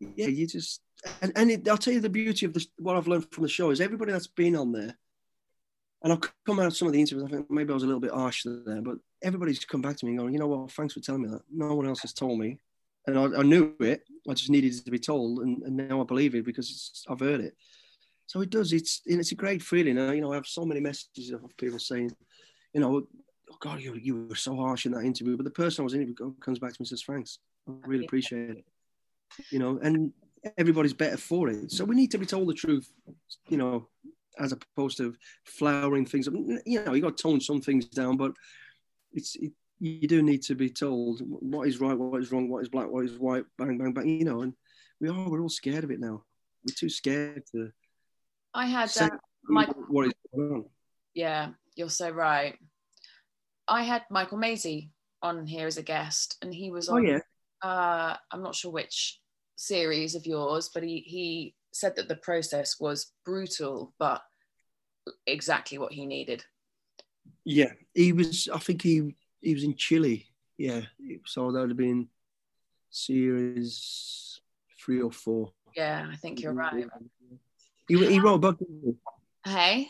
yeah, 0.00 0.28
you 0.28 0.46
just, 0.46 0.80
and, 1.22 1.32
and 1.36 1.50
it, 1.50 1.68
I'll 1.68 1.78
tell 1.78 1.92
you 1.92 2.00
the 2.00 2.08
beauty 2.08 2.46
of 2.46 2.52
this, 2.52 2.68
what 2.78 2.96
I've 2.96 3.08
learned 3.08 3.26
from 3.32 3.42
the 3.42 3.48
show 3.48 3.70
is 3.70 3.80
everybody 3.80 4.12
that's 4.12 4.26
been 4.26 4.56
on 4.56 4.72
there, 4.72 4.96
and 6.02 6.12
I'll 6.12 6.22
come 6.46 6.60
out 6.60 6.66
of 6.66 6.76
some 6.76 6.88
of 6.88 6.94
the 6.94 7.00
interviews, 7.00 7.24
I 7.26 7.34
think 7.34 7.50
maybe 7.50 7.70
I 7.70 7.74
was 7.74 7.82
a 7.82 7.86
little 7.86 8.00
bit 8.00 8.12
harsh 8.12 8.44
there, 8.44 8.82
but 8.82 8.98
everybody's 9.22 9.64
come 9.64 9.82
back 9.82 9.96
to 9.96 10.06
me 10.06 10.12
and 10.12 10.20
going, 10.20 10.32
you 10.32 10.38
know 10.38 10.46
what, 10.46 10.70
thanks 10.72 10.94
for 10.94 11.00
telling 11.00 11.22
me 11.22 11.28
that. 11.28 11.42
No 11.52 11.74
one 11.74 11.86
else 11.86 12.00
has 12.00 12.12
told 12.12 12.38
me. 12.38 12.58
And 13.06 13.18
I, 13.18 13.40
I 13.40 13.42
knew 13.42 13.74
it, 13.80 14.02
I 14.28 14.34
just 14.34 14.50
needed 14.50 14.74
it 14.74 14.84
to 14.84 14.90
be 14.90 14.98
told, 14.98 15.40
and, 15.40 15.62
and 15.62 15.76
now 15.76 16.00
I 16.00 16.04
believe 16.04 16.34
it 16.34 16.44
because 16.44 17.04
I've 17.08 17.20
heard 17.20 17.40
it. 17.40 17.54
So 18.26 18.42
it 18.42 18.50
does. 18.50 18.74
It's 18.74 19.00
it's 19.06 19.32
a 19.32 19.34
great 19.34 19.62
feeling. 19.62 19.96
You 19.96 20.20
know, 20.20 20.32
I 20.32 20.34
have 20.34 20.46
so 20.46 20.66
many 20.66 20.80
messages 20.80 21.30
of 21.30 21.40
people 21.56 21.78
saying, 21.78 22.14
you 22.74 22.80
know, 22.80 23.06
oh 23.50 23.56
God, 23.58 23.80
you, 23.80 23.94
you 23.94 24.26
were 24.26 24.34
so 24.34 24.54
harsh 24.54 24.84
in 24.84 24.92
that 24.92 25.04
interview. 25.04 25.34
But 25.34 25.44
the 25.44 25.50
person 25.50 25.82
I 25.82 25.84
was 25.84 25.94
interviewing 25.94 26.34
comes 26.38 26.58
back 26.58 26.72
to 26.72 26.74
me 26.74 26.84
and 26.84 26.88
says, 26.88 27.04
thanks. 27.04 27.38
I 27.66 27.72
really 27.86 28.04
appreciate 28.04 28.50
it. 28.50 28.64
You 29.50 29.58
know, 29.58 29.78
and 29.82 30.12
everybody's 30.58 30.92
better 30.92 31.16
for 31.16 31.48
it. 31.48 31.72
So 31.72 31.86
we 31.86 31.96
need 31.96 32.10
to 32.10 32.18
be 32.18 32.26
told 32.26 32.48
the 32.48 32.54
truth, 32.54 32.92
you 33.48 33.56
know, 33.56 33.88
as 34.38 34.52
opposed 34.52 34.96
to 34.98 35.14
flowering 35.44 36.06
things 36.06 36.28
up. 36.28 36.34
You 36.66 36.84
know, 36.84 36.94
you 36.94 37.02
got 37.02 37.16
to 37.16 37.22
tone 37.22 37.40
some 37.40 37.60
things 37.60 37.86
down, 37.86 38.16
but 38.16 38.32
it's 39.12 39.36
it, 39.36 39.52
you 39.80 40.08
do 40.08 40.22
need 40.22 40.42
to 40.42 40.54
be 40.54 40.70
told 40.70 41.20
what 41.22 41.68
is 41.68 41.80
right, 41.80 41.96
what 41.96 42.20
is 42.20 42.32
wrong, 42.32 42.48
what 42.48 42.62
is 42.62 42.68
black, 42.68 42.88
what 42.88 43.04
is 43.04 43.18
white, 43.18 43.44
bang, 43.56 43.78
bang, 43.78 43.92
bang. 43.92 44.08
You 44.08 44.24
know, 44.24 44.42
and 44.42 44.54
we 45.00 45.08
are 45.08 45.28
we're 45.28 45.40
all 45.40 45.48
scared 45.48 45.84
of 45.84 45.90
it 45.90 46.00
now. 46.00 46.24
We're 46.64 46.74
too 46.76 46.88
scared 46.88 47.44
to 47.52 47.70
I 48.54 48.66
had 48.66 48.90
uh, 49.00 49.10
Michael. 49.44 49.84
What 49.88 50.06
is 50.06 50.12
going 50.34 50.52
on? 50.52 50.64
Yeah, 51.14 51.50
you're 51.76 51.90
so 51.90 52.10
right. 52.10 52.56
I 53.66 53.82
had 53.82 54.02
Michael 54.10 54.38
Maisie 54.38 54.90
on 55.22 55.46
here 55.46 55.66
as 55.66 55.76
a 55.76 55.82
guest, 55.82 56.36
and 56.42 56.52
he 56.52 56.70
was 56.70 56.88
oh, 56.88 56.96
on. 56.96 57.06
Oh 57.06 57.10
yeah. 57.10 57.18
Uh, 57.62 58.16
I'm 58.30 58.42
not 58.42 58.54
sure 58.54 58.70
which 58.70 59.20
series 59.56 60.14
of 60.14 60.26
yours, 60.26 60.70
but 60.72 60.82
he 60.82 61.00
he 61.00 61.54
said 61.78 61.96
that 61.96 62.08
the 62.08 62.16
process 62.16 62.76
was 62.80 63.12
brutal, 63.24 63.94
but 63.98 64.22
exactly 65.26 65.78
what 65.78 65.92
he 65.92 66.06
needed. 66.06 66.44
Yeah, 67.44 67.72
he 67.94 68.12
was. 68.12 68.48
I 68.52 68.58
think 68.58 68.82
he 68.82 69.14
he 69.40 69.54
was 69.54 69.64
in 69.64 69.76
Chile. 69.76 70.26
Yeah, 70.56 70.82
so 71.24 71.52
that 71.52 71.60
would 71.60 71.70
have 71.70 71.76
been 71.76 72.08
series 72.90 74.40
three 74.84 75.00
or 75.00 75.12
four. 75.12 75.52
Yeah, 75.76 76.08
I 76.10 76.16
think 76.16 76.40
you're 76.40 76.52
right. 76.52 76.84
He, 77.86 77.96
he 78.06 78.18
wrote 78.18 78.34
a 78.34 78.38
book. 78.38 78.58
Hey. 79.44 79.88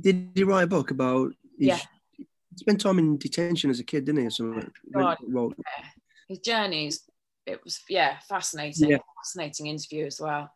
Did 0.00 0.30
he 0.34 0.44
write 0.44 0.64
a 0.64 0.66
book 0.66 0.90
about? 0.90 1.32
His, 1.58 1.68
yeah. 1.68 1.78
He 2.16 2.26
spent 2.56 2.80
time 2.80 2.98
in 2.98 3.16
detention 3.18 3.70
as 3.70 3.80
a 3.80 3.84
kid, 3.84 4.04
didn't 4.04 4.22
he? 4.22 4.26
Or 4.26 4.30
something. 4.30 4.70
God, 4.92 5.16
yeah. 5.22 5.84
His 6.28 6.38
journeys. 6.40 7.02
It 7.46 7.62
was 7.64 7.80
yeah, 7.88 8.18
fascinating. 8.28 8.90
Yeah. 8.90 8.98
Fascinating 9.22 9.66
interview 9.66 10.06
as 10.06 10.20
well. 10.20 10.50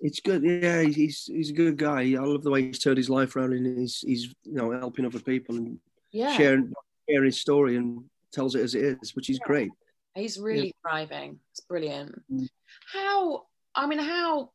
It's 0.00 0.20
good. 0.20 0.42
Yeah, 0.42 0.82
he's 0.82 1.24
he's 1.24 1.50
a 1.50 1.54
good 1.54 1.76
guy. 1.76 2.00
I 2.02 2.24
love 2.24 2.42
the 2.42 2.50
way 2.50 2.62
he's 2.62 2.78
turned 2.78 2.98
his 2.98 3.10
life 3.10 3.34
around 3.36 3.54
and 3.54 3.78
he's 3.78 4.00
he's 4.00 4.34
you 4.44 4.54
know 4.54 4.70
helping 4.72 5.06
other 5.06 5.20
people 5.20 5.56
and 5.56 5.78
yeah. 6.12 6.36
sharing 6.36 6.72
sharing 7.08 7.26
his 7.26 7.40
story 7.40 7.76
and 7.76 8.04
tells 8.32 8.54
it 8.54 8.62
as 8.62 8.74
it 8.74 8.98
is, 9.02 9.14
which 9.14 9.30
is 9.30 9.38
yeah. 9.40 9.46
great. 9.46 9.70
He's 10.14 10.38
really 10.38 10.66
yeah. 10.66 10.90
thriving. 10.90 11.40
It's 11.52 11.60
brilliant. 11.60 12.22
Mm. 12.30 12.48
How 12.92 13.44
I 13.74 13.86
mean, 13.86 13.98
how 13.98 14.50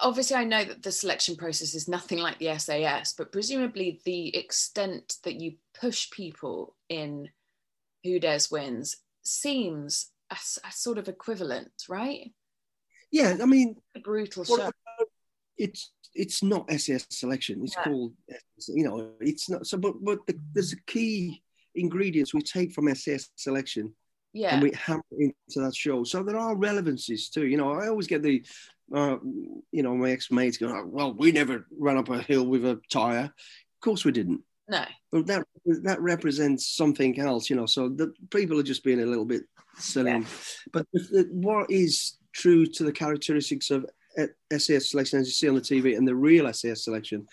obviously 0.00 0.36
I 0.36 0.44
know 0.44 0.64
that 0.64 0.82
the 0.82 0.92
selection 0.92 1.36
process 1.36 1.74
is 1.74 1.88
nothing 1.88 2.18
like 2.18 2.38
the 2.38 2.58
SAS, 2.58 3.14
but 3.14 3.32
presumably 3.32 4.00
the 4.04 4.36
extent 4.36 5.16
that 5.24 5.40
you 5.40 5.54
push 5.80 6.10
people 6.10 6.74
in 6.88 7.28
Who 8.04 8.18
Dares 8.18 8.50
Wins 8.50 8.96
seems 9.22 10.10
a, 10.32 10.68
a 10.68 10.72
sort 10.72 10.98
of 10.98 11.08
equivalent, 11.08 11.72
right? 11.88 12.32
Yeah, 13.10 13.36
I 13.42 13.46
mean, 13.46 13.76
a 13.94 14.00
brutal 14.00 14.44
show. 14.44 14.70
It's 15.58 15.92
it's 16.14 16.42
not 16.42 16.70
SAS 16.70 17.06
selection. 17.10 17.60
It's 17.62 17.74
yeah. 17.76 17.84
called, 17.84 18.14
you 18.68 18.84
know, 18.84 19.10
it's 19.20 19.48
not. 19.48 19.66
So, 19.66 19.78
but 19.78 19.94
but 20.02 20.26
the, 20.26 20.38
there's 20.54 20.72
a 20.72 20.80
key 20.86 21.42
ingredients 21.74 22.34
we 22.34 22.42
take 22.42 22.72
from 22.72 22.92
SAS 22.94 23.30
selection 23.36 23.94
yeah. 24.32 24.54
and 24.54 24.62
we 24.62 24.72
hammer 24.72 25.02
into 25.18 25.34
that 25.56 25.74
show. 25.74 26.04
So 26.04 26.22
there 26.22 26.38
are 26.38 26.56
relevancies 26.56 27.28
too. 27.28 27.46
You 27.46 27.56
know, 27.56 27.72
I 27.72 27.88
always 27.88 28.06
get 28.06 28.22
the 28.22 28.44
uh, 28.94 29.16
you 29.70 29.82
know, 29.82 29.94
my 29.94 30.10
ex-mates 30.10 30.58
go, 30.58 30.68
oh, 30.68 30.86
well, 30.86 31.14
we 31.14 31.32
never 31.32 31.66
ran 31.78 31.96
up 31.96 32.10
a 32.10 32.20
hill 32.20 32.44
with 32.44 32.64
a 32.64 32.78
tire. 32.90 33.24
Of 33.24 33.80
course 33.80 34.04
we 34.04 34.12
didn't. 34.12 34.42
No. 34.68 34.84
But 35.10 35.26
that 35.26 35.46
that 35.82 36.00
represents 36.00 36.66
something 36.76 37.18
else, 37.18 37.50
you 37.50 37.56
know. 37.56 37.66
So 37.66 37.88
the 37.88 38.12
people 38.30 38.58
are 38.58 38.64
just 38.64 38.84
being 38.84 39.00
a 39.00 39.06
little 39.06 39.24
bit 39.24 39.42
silly. 39.76 40.10
Yeah. 40.10 40.16
Um, 40.18 40.26
but 40.72 40.86
the, 40.92 41.28
what 41.30 41.70
is 41.70 42.18
true 42.32 42.66
to 42.66 42.84
the 42.84 42.92
characteristics 42.92 43.70
of 43.70 43.86
uh, 44.18 44.26
SAS 44.58 44.90
selection, 44.90 45.20
as 45.20 45.26
you 45.26 45.32
see 45.32 45.48
on 45.48 45.54
the 45.54 45.60
TV, 45.60 45.96
and 45.96 46.06
the 46.06 46.14
real 46.14 46.52
SAS 46.52 46.84
selection, 46.84 47.26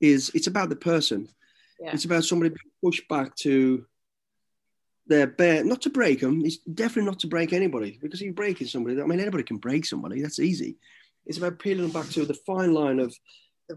is 0.00 0.30
it's 0.34 0.46
about 0.46 0.68
the 0.68 0.76
person. 0.76 1.28
Yeah. 1.80 1.92
It's 1.92 2.04
about 2.04 2.24
somebody 2.24 2.50
being 2.50 2.72
pushed 2.82 3.08
back 3.08 3.34
to 3.36 3.84
their 5.06 5.26
bare, 5.26 5.64
not 5.64 5.82
to 5.82 5.90
break 5.90 6.20
them. 6.20 6.42
It's 6.44 6.58
definitely 6.58 7.10
not 7.10 7.18
to 7.20 7.26
break 7.26 7.52
anybody 7.52 7.98
because 8.00 8.20
if 8.20 8.26
you're 8.26 8.34
breaking 8.34 8.68
somebody, 8.68 9.00
I 9.00 9.04
mean, 9.04 9.20
anybody 9.20 9.42
can 9.42 9.58
break 9.58 9.84
somebody. 9.84 10.22
That's 10.22 10.38
easy. 10.38 10.76
It's 11.26 11.38
about 11.38 11.58
peeling 11.58 11.82
them 11.82 11.90
back 11.90 12.10
to 12.10 12.24
the 12.24 12.34
fine 12.34 12.72
line 12.72 12.98
of 12.98 13.14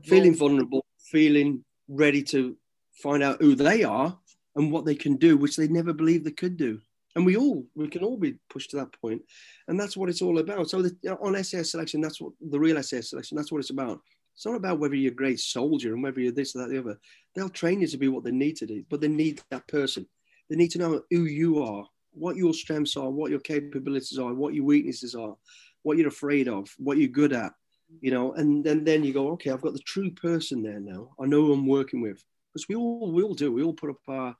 feeling 0.03 0.35
vulnerable, 0.35 0.85
feeling 0.99 1.63
ready 1.87 2.23
to 2.23 2.55
find 3.01 3.23
out 3.23 3.41
who 3.41 3.55
they 3.55 3.83
are 3.83 4.17
and 4.55 4.71
what 4.71 4.85
they 4.85 4.95
can 4.95 5.17
do, 5.17 5.37
which 5.37 5.55
they 5.55 5.67
never 5.67 5.93
believed 5.93 6.25
they 6.25 6.31
could 6.31 6.57
do. 6.57 6.79
And 7.15 7.25
we 7.25 7.37
all, 7.37 7.65
we 7.75 7.87
can 7.87 8.03
all 8.03 8.17
be 8.17 8.35
pushed 8.49 8.71
to 8.71 8.77
that 8.77 8.91
point, 9.01 9.21
and 9.67 9.79
that's 9.79 9.95
what 9.95 10.09
it's 10.09 10.21
all 10.21 10.39
about. 10.39 10.69
So 10.69 10.81
the, 10.81 11.17
on 11.21 11.41
SAS 11.43 11.71
selection, 11.71 12.01
that's 12.01 12.19
what 12.19 12.33
the 12.41 12.59
real 12.59 12.81
SAS 12.83 13.09
selection, 13.09 13.37
that's 13.37 13.51
what 13.51 13.59
it's 13.59 13.69
about. 13.69 14.01
It's 14.35 14.45
not 14.45 14.55
about 14.55 14.79
whether 14.79 14.95
you're 14.95 15.13
a 15.13 15.15
great 15.15 15.39
soldier 15.39 15.93
and 15.93 16.03
whether 16.03 16.19
you're 16.19 16.33
this 16.33 16.55
or 16.55 16.59
that, 16.59 16.65
or 16.65 16.73
the 16.73 16.79
other. 16.79 16.99
They'll 17.33 17.49
train 17.49 17.79
you 17.79 17.87
to 17.87 17.97
be 17.97 18.09
what 18.09 18.25
they 18.25 18.31
need 18.31 18.57
to 18.57 18.65
do, 18.65 18.83
but 18.89 18.99
they 18.99 19.07
need 19.07 19.41
that 19.49 19.65
person. 19.69 20.05
They 20.49 20.57
need 20.57 20.71
to 20.71 20.77
know 20.77 21.01
who 21.09 21.23
you 21.23 21.63
are, 21.63 21.85
what 22.11 22.35
your 22.35 22.53
strengths 22.53 22.97
are, 22.97 23.09
what 23.09 23.31
your 23.31 23.39
capabilities 23.39 24.19
are, 24.19 24.33
what 24.33 24.53
your 24.53 24.65
weaknesses 24.65 25.15
are, 25.15 25.35
what 25.83 25.97
you're 25.97 26.09
afraid 26.09 26.49
of, 26.49 26.69
what 26.77 26.97
you're 26.97 27.07
good 27.07 27.31
at, 27.31 27.53
you 28.01 28.11
know, 28.11 28.33
and 28.33 28.63
then 28.63 28.83
then 28.83 29.03
you 29.03 29.13
go, 29.13 29.29
okay, 29.31 29.51
I've 29.51 29.61
got 29.61 29.73
the 29.73 29.79
true 29.79 30.11
person 30.11 30.61
there 30.63 30.79
now. 30.79 31.11
I 31.19 31.27
know 31.27 31.45
who 31.45 31.53
I'm 31.53 31.67
working 31.67 32.01
with 32.01 32.23
because 32.53 32.67
we 32.67 32.75
all 32.75 33.11
we 33.11 33.23
all 33.23 33.33
do. 33.33 33.51
We 33.51 33.63
all 33.63 33.73
put 33.73 33.89
up 33.89 33.97
our, 34.07 34.35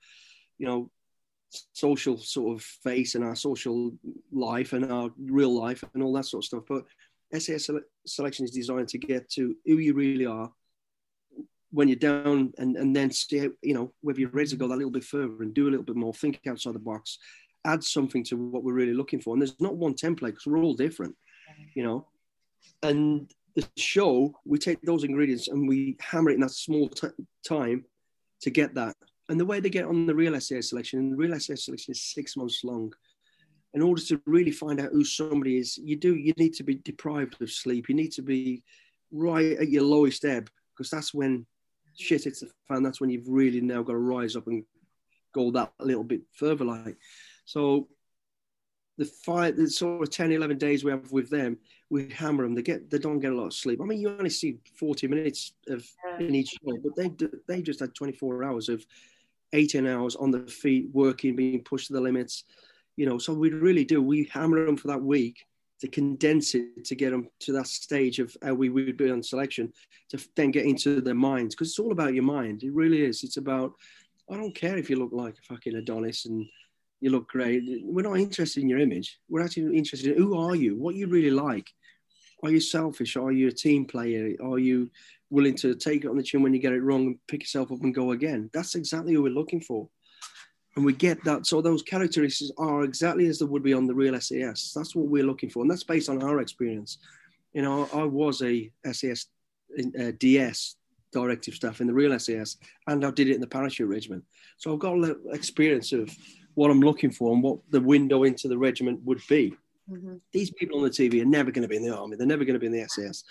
you 0.58 0.68
know, 0.68 0.90
social 1.74 2.18
sort 2.18 2.56
of 2.56 2.63
face 2.63 3.15
and 3.15 3.24
our 3.24 3.36
social 3.36 3.91
life 4.32 4.74
and 4.74 4.91
our 4.91 5.10
real 5.18 5.54
life 5.54 5.84
and 5.94 6.04
all 6.04 6.13
that 6.13 6.26
sort 6.26 6.44
of 6.44 6.48
stuff. 6.48 6.63
But 6.68 6.86
SAS 7.39 7.70
selection 8.06 8.46
is 8.46 8.52
designed 8.52 8.88
to 8.89 8.98
get 8.98 9.30
to 9.32 9.56
who 9.65 9.78
you 9.78 9.94
really 9.94 10.26
are 10.26 10.52
when 11.72 11.89
you're 11.89 11.98
down 11.98 12.54
and, 12.58 12.78
and 12.78 12.96
then 12.96 13.12
see, 13.12 13.50
you 13.62 13.74
know, 13.74 13.91
whether 14.02 14.20
you're 14.20 14.30
ready 14.30 14.50
to 14.50 14.56
go 14.56 14.68
that 14.68 14.78
little 14.78 14.91
bit 14.91 15.04
further 15.04 15.41
and 15.41 15.54
do 15.54 15.68
a 15.68 15.72
little 15.72 15.84
bit 15.84 15.96
more, 15.96 16.13
think 16.13 16.39
outside 16.48 16.74
the 16.74 16.80
box, 16.80 17.18
add 17.65 17.84
something 17.84 18.24
to 18.24 18.38
what 18.38 18.63
we're 18.63 18.74
really 18.74 18.94
looking 18.94 19.20
for. 19.20 19.34
And 19.34 19.41
there's 19.41 19.60
not 19.60 19.76
one 19.76 19.94
template 19.94 20.28
because 20.28 20.46
we're 20.46 20.63
all 20.63 20.74
different, 20.74 21.15
you 21.74 21.84
know. 21.84 22.08
And 22.82 23.30
the 23.56 23.68
show, 23.76 24.34
we 24.46 24.58
take 24.58 24.82
those 24.82 25.04
ingredients 25.04 25.48
and 25.48 25.68
we 25.68 25.98
hammer 26.00 26.30
it 26.30 26.36
in 26.36 26.41
that 26.41 26.52
small 26.52 26.88
t- 26.89 27.08
time 27.46 27.86
to 28.41 28.50
get 28.50 28.76
that. 28.76 28.96
And 29.30 29.40
the 29.40 29.46
way 29.46 29.60
they 29.60 29.70
get 29.70 29.86
on 29.86 30.06
the 30.06 30.16
real 30.16 30.40
SAS 30.40 30.70
selection, 30.70 31.00
and 31.00 31.12
the 31.12 31.18
real 31.18 31.40
SAS 31.40 31.66
selection 31.66 31.92
is 31.92 32.02
six 32.02 32.38
months 32.38 32.64
long. 32.64 32.94
In 33.74 33.82
order 33.82 34.02
to 34.04 34.22
really 34.26 34.52
find 34.52 34.80
out 34.80 34.92
who 34.92 35.04
somebody 35.04 35.58
is, 35.58 35.78
you 35.78 35.98
do 35.98 36.16
you 36.16 36.34
need 36.38 36.54
to 36.54 36.64
be 36.64 36.76
deprived 36.76 37.42
of 37.42 37.52
sleep. 37.52 37.90
You 37.90 37.96
need 37.96 38.14
to 38.14 38.22
be 38.22 38.64
right 39.12 39.58
at 39.58 39.70
your 39.70 39.84
lowest 39.84 40.24
ebb 40.24 40.50
because 40.74 40.90
that's 40.90 41.14
when 41.14 41.46
shit 41.96 42.24
hits 42.24 42.42
the 42.42 42.50
fan. 42.68 42.84
That's 42.84 43.02
when 43.02 43.10
you've 43.10 43.28
really 43.28 43.62
now 43.62 43.82
got 43.82 43.94
to 43.94 43.98
rise 43.98 44.36
up 44.36 44.48
and 44.48 44.64
go 45.34 45.52
that 45.52 45.74
little 45.80 46.04
bit 46.04 46.22
further. 46.34 46.64
Like 46.64 46.98
so, 47.46 47.90
the 48.98 49.06
five, 49.06 49.58
the 49.58 49.70
sort 49.70 50.04
of 50.04 50.10
10, 50.10 50.32
11 50.32 50.58
days 50.58 50.84
we 50.84 50.92
have 50.92 51.12
with 51.12 51.30
them, 51.30 51.58
we 51.90 52.10
hammer 52.10 52.44
them. 52.44 52.56
They 52.56 52.62
get, 52.62 52.90
they 52.90 52.98
don't 52.98 53.20
get 53.20 53.34
a 53.34 53.36
lot 53.36 53.48
of 53.48 53.54
sleep. 53.54 53.82
I 53.82 53.86
mean, 53.86 54.00
you 54.00 54.10
only 54.10 54.30
see 54.30 54.60
40 54.80 55.08
minutes 55.08 55.54
of 55.68 55.86
in 56.20 56.34
each 56.34 56.50
show, 56.50 56.78
but 56.82 56.96
they 56.96 57.12
they 57.48 57.62
just 57.62 57.82
had 57.82 57.94
24 57.94 58.44
hours 58.44 58.70
of 58.70 58.86
18 59.53 59.88
hours 59.88 60.15
on 60.15 60.31
the 60.31 60.39
feet, 60.47 60.88
working, 60.93 61.36
being 61.36 61.63
pushed 61.63 61.88
to 61.88 61.93
the 61.93 62.01
limits. 62.01 62.43
You 62.97 63.05
know, 63.05 63.17
so 63.17 63.34
we 63.34 63.49
really 63.49 63.86
do. 63.86 64.01
We 64.01 64.29
hammer 64.31 64.65
them 64.65 64.77
for 64.77 64.88
that 64.88 65.01
week 65.01 65.45
to 65.81 65.88
condense 65.88 66.55
it 66.55 66.86
to 66.86 66.95
get 66.95 67.12
them 67.12 67.27
to 67.41 67.51
that 67.53 67.67
stage 67.67 68.19
of 68.19 68.36
how 68.41 68.53
we 68.53 68.69
would 68.69 68.97
be 68.97 69.12
on 69.12 69.21
selection 69.21 69.73
to 70.10 70.17
then 70.36 70.51
get 70.51 70.65
into 70.65 71.01
their 71.01 71.15
minds 71.15 71.53
because 71.53 71.69
it's 71.69 71.79
all 71.79 71.91
about 71.91 72.13
your 72.13 72.23
mind. 72.23 72.63
It 72.63 72.73
really 72.73 73.03
is. 73.03 73.23
It's 73.23 73.38
about 73.38 73.73
I 74.29 74.38
don't 74.38 74.55
care 74.55 74.77
if 74.77 74.89
you 74.89 74.97
look 74.97 75.12
like 75.12 75.36
a 75.38 75.53
fucking 75.53 75.75
Adonis 75.75 76.25
and 76.25 76.45
you 77.01 77.12
look 77.12 77.27
great. 77.27 77.62
We're 77.84 78.08
not 78.08 78.17
interested 78.17 78.63
in 78.63 78.69
your 78.69 78.79
image. 78.79 79.19
We're 79.29 79.43
actually 79.43 79.77
interested 79.77 80.12
in 80.12 80.17
who 80.17 80.38
are 80.38 80.55
you, 80.55 80.75
what 80.75 80.95
you 80.95 81.08
really 81.08 81.29
like. 81.29 81.69
Are 82.43 82.52
you 82.52 82.60
selfish? 82.60 83.15
Are 83.15 83.32
you 83.32 83.48
a 83.48 83.52
team 83.52 83.86
player? 83.86 84.36
Are 84.43 84.60
you 84.60 84.89
willing 85.30 85.56
to 85.56 85.76
take 85.76 86.04
it 86.04 86.10
on 86.10 86.17
the 86.17 86.24
chin 86.24 86.43
when 86.43 86.54
you 86.54 86.60
get 86.60 86.74
it 86.74 86.82
wrong 86.82 87.08
and 87.08 87.28
pick 87.28 87.41
yourself 87.41 87.71
up 87.71 87.82
and 87.82 87.95
go 87.95 88.12
again? 88.12 88.50
That's 88.54 88.76
exactly 88.76 89.13
who 89.13 89.24
we're 89.24 89.34
looking 89.34 89.62
for. 89.62 89.88
And 90.76 90.86
we 90.86 90.93
get 90.93 91.24
that. 91.24 91.45
So 91.45 91.62
those 91.62 91.82
characteristics 91.82 92.52
are 92.58 92.84
exactly 92.84 93.28
as 93.28 93.39
they 93.39 93.45
would 93.45 93.63
be 93.63 93.74
on 93.74 93.88
the 93.88 93.95
real 93.95 94.19
SAS. 94.19 94.74
That's 94.76 94.95
what 94.95 95.08
we're 95.08 95.26
looking 95.26 95.50
for. 95.50 95.62
And 95.62 95.71
that's 95.71 95.86
based 95.86 96.10
on 96.10 96.21
our 96.21 96.41
experience. 96.41 96.98
You 97.54 97.62
know, 97.62 97.88
I 97.93 98.04
was 98.04 98.41
a 98.41 98.69
SAS 98.91 99.28
uh, 99.80 100.12
DS 100.19 100.76
directing 101.13 101.54
staff 101.54 101.80
in 101.80 101.88
the 101.88 101.93
real 101.93 102.17
SAS 102.19 102.58
and 102.88 103.06
I 103.06 103.12
did 103.12 103.30
it 103.30 103.36
in 103.36 103.41
the 103.41 103.48
parachute 103.48 103.89
regiment. 103.89 104.24
So 104.58 104.74
I've 104.74 104.80
got 104.80 104.95
a 104.95 105.00
little 105.00 105.32
experience 105.32 105.93
of 105.93 106.10
what 106.56 106.71
I'm 106.71 106.82
looking 106.82 107.12
for 107.12 107.34
and 107.34 107.41
what 107.41 107.60
the 107.69 107.80
window 107.80 108.24
into 108.24 108.50
the 108.50 108.58
regiment 108.58 109.00
would 109.04 109.21
be. 109.30 109.56
Mm-hmm. 109.89 110.15
These 110.34 110.52
people 110.52 110.78
on 110.78 110.84
the 110.84 110.89
TV 110.89 111.21
are 111.21 111.26
never 111.26 111.52
going 111.52 111.62
to 111.62 111.67
be 111.67 111.78
in 111.78 111.84
the 111.84 111.95
army. 111.95 112.15
They're 112.15 112.28
never 112.28 112.45
going 112.45 112.56
to 112.56 112.60
be 112.60 112.65
in 112.67 112.71
the 112.71 112.88
SAS. 112.88 113.24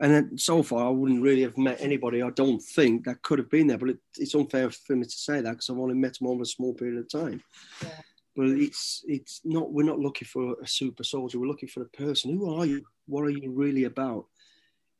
And 0.00 0.38
so 0.40 0.62
far, 0.62 0.86
I 0.86 0.90
wouldn't 0.90 1.22
really 1.22 1.42
have 1.42 1.56
met 1.56 1.80
anybody. 1.80 2.22
I 2.22 2.30
don't 2.30 2.60
think 2.60 3.04
that 3.04 3.22
could 3.22 3.38
have 3.38 3.50
been 3.50 3.68
there. 3.68 3.78
But 3.78 3.90
it, 3.90 3.98
it's 4.16 4.34
unfair 4.34 4.70
for 4.70 4.96
me 4.96 5.04
to 5.04 5.10
say 5.10 5.40
that 5.40 5.50
because 5.50 5.70
I've 5.70 5.78
only 5.78 5.94
met 5.94 6.18
them 6.18 6.28
over 6.28 6.42
a 6.42 6.46
small 6.46 6.74
period 6.74 6.98
of 6.98 7.08
time. 7.08 7.42
Yeah. 7.82 8.00
But 8.36 8.48
it's 8.48 9.04
it's 9.06 9.40
not. 9.44 9.72
We're 9.72 9.86
not 9.86 10.00
looking 10.00 10.26
for 10.26 10.56
a 10.60 10.66
super 10.66 11.04
soldier. 11.04 11.38
We're 11.38 11.46
looking 11.46 11.68
for 11.68 11.82
a 11.82 11.88
person. 11.90 12.32
Who 12.32 12.58
are 12.58 12.66
you? 12.66 12.84
What 13.06 13.22
are 13.22 13.30
you 13.30 13.52
really 13.52 13.84
about? 13.84 14.26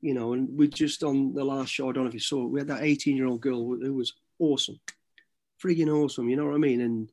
You 0.00 0.14
know. 0.14 0.35
And 0.35 0.57
we 0.57 0.68
just 0.68 1.02
on 1.02 1.35
the 1.35 1.44
last 1.44 1.70
show. 1.70 1.90
I 1.90 1.92
don't 1.92 2.04
know 2.04 2.09
if 2.09 2.14
you 2.14 2.20
saw 2.20 2.44
it. 2.44 2.50
We 2.50 2.61
had 2.61 2.68
that 2.68 2.85
18 2.85 3.16
year 3.16 3.26
old 3.26 3.40
girl 3.40 3.74
who 3.74 3.94
was 3.94 4.12
awesome, 4.38 4.78
freaking 5.61 5.92
awesome. 5.92 6.28
You 6.28 6.37
know 6.37 6.46
what 6.46 6.54
I 6.54 6.59
mean? 6.59 6.80
And 6.83 7.11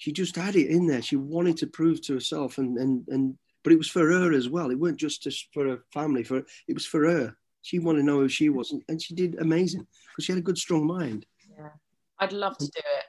she 0.00 0.12
just 0.12 0.34
had 0.34 0.56
it 0.56 0.68
in 0.68 0.86
there. 0.86 1.02
She 1.02 1.16
wanted 1.16 1.58
to 1.58 1.66
prove 1.66 2.00
to 2.02 2.14
herself, 2.14 2.56
and 2.56 2.78
and 2.78 3.06
and 3.08 3.36
but 3.62 3.74
it 3.74 3.76
was 3.76 3.90
for 3.90 4.10
her 4.10 4.32
as 4.32 4.48
well. 4.48 4.70
It 4.70 4.78
weren't 4.78 4.96
just 4.96 5.28
for 5.52 5.68
her 5.68 5.80
family. 5.92 6.24
For 6.24 6.38
it 6.66 6.72
was 6.72 6.86
for 6.86 7.06
her. 7.06 7.36
She 7.60 7.78
wanted 7.78 7.98
to 7.98 8.06
know 8.06 8.20
who 8.20 8.28
she 8.28 8.48
was, 8.48 8.72
and, 8.72 8.82
and 8.88 9.00
she 9.00 9.14
did 9.14 9.38
amazing 9.40 9.86
because 10.08 10.24
she 10.24 10.32
had 10.32 10.38
a 10.38 10.42
good, 10.42 10.56
strong 10.56 10.86
mind. 10.86 11.26
Yeah, 11.54 11.68
I'd 12.18 12.32
love 12.32 12.56
to 12.56 12.64
do 12.64 12.70
it. 12.78 13.04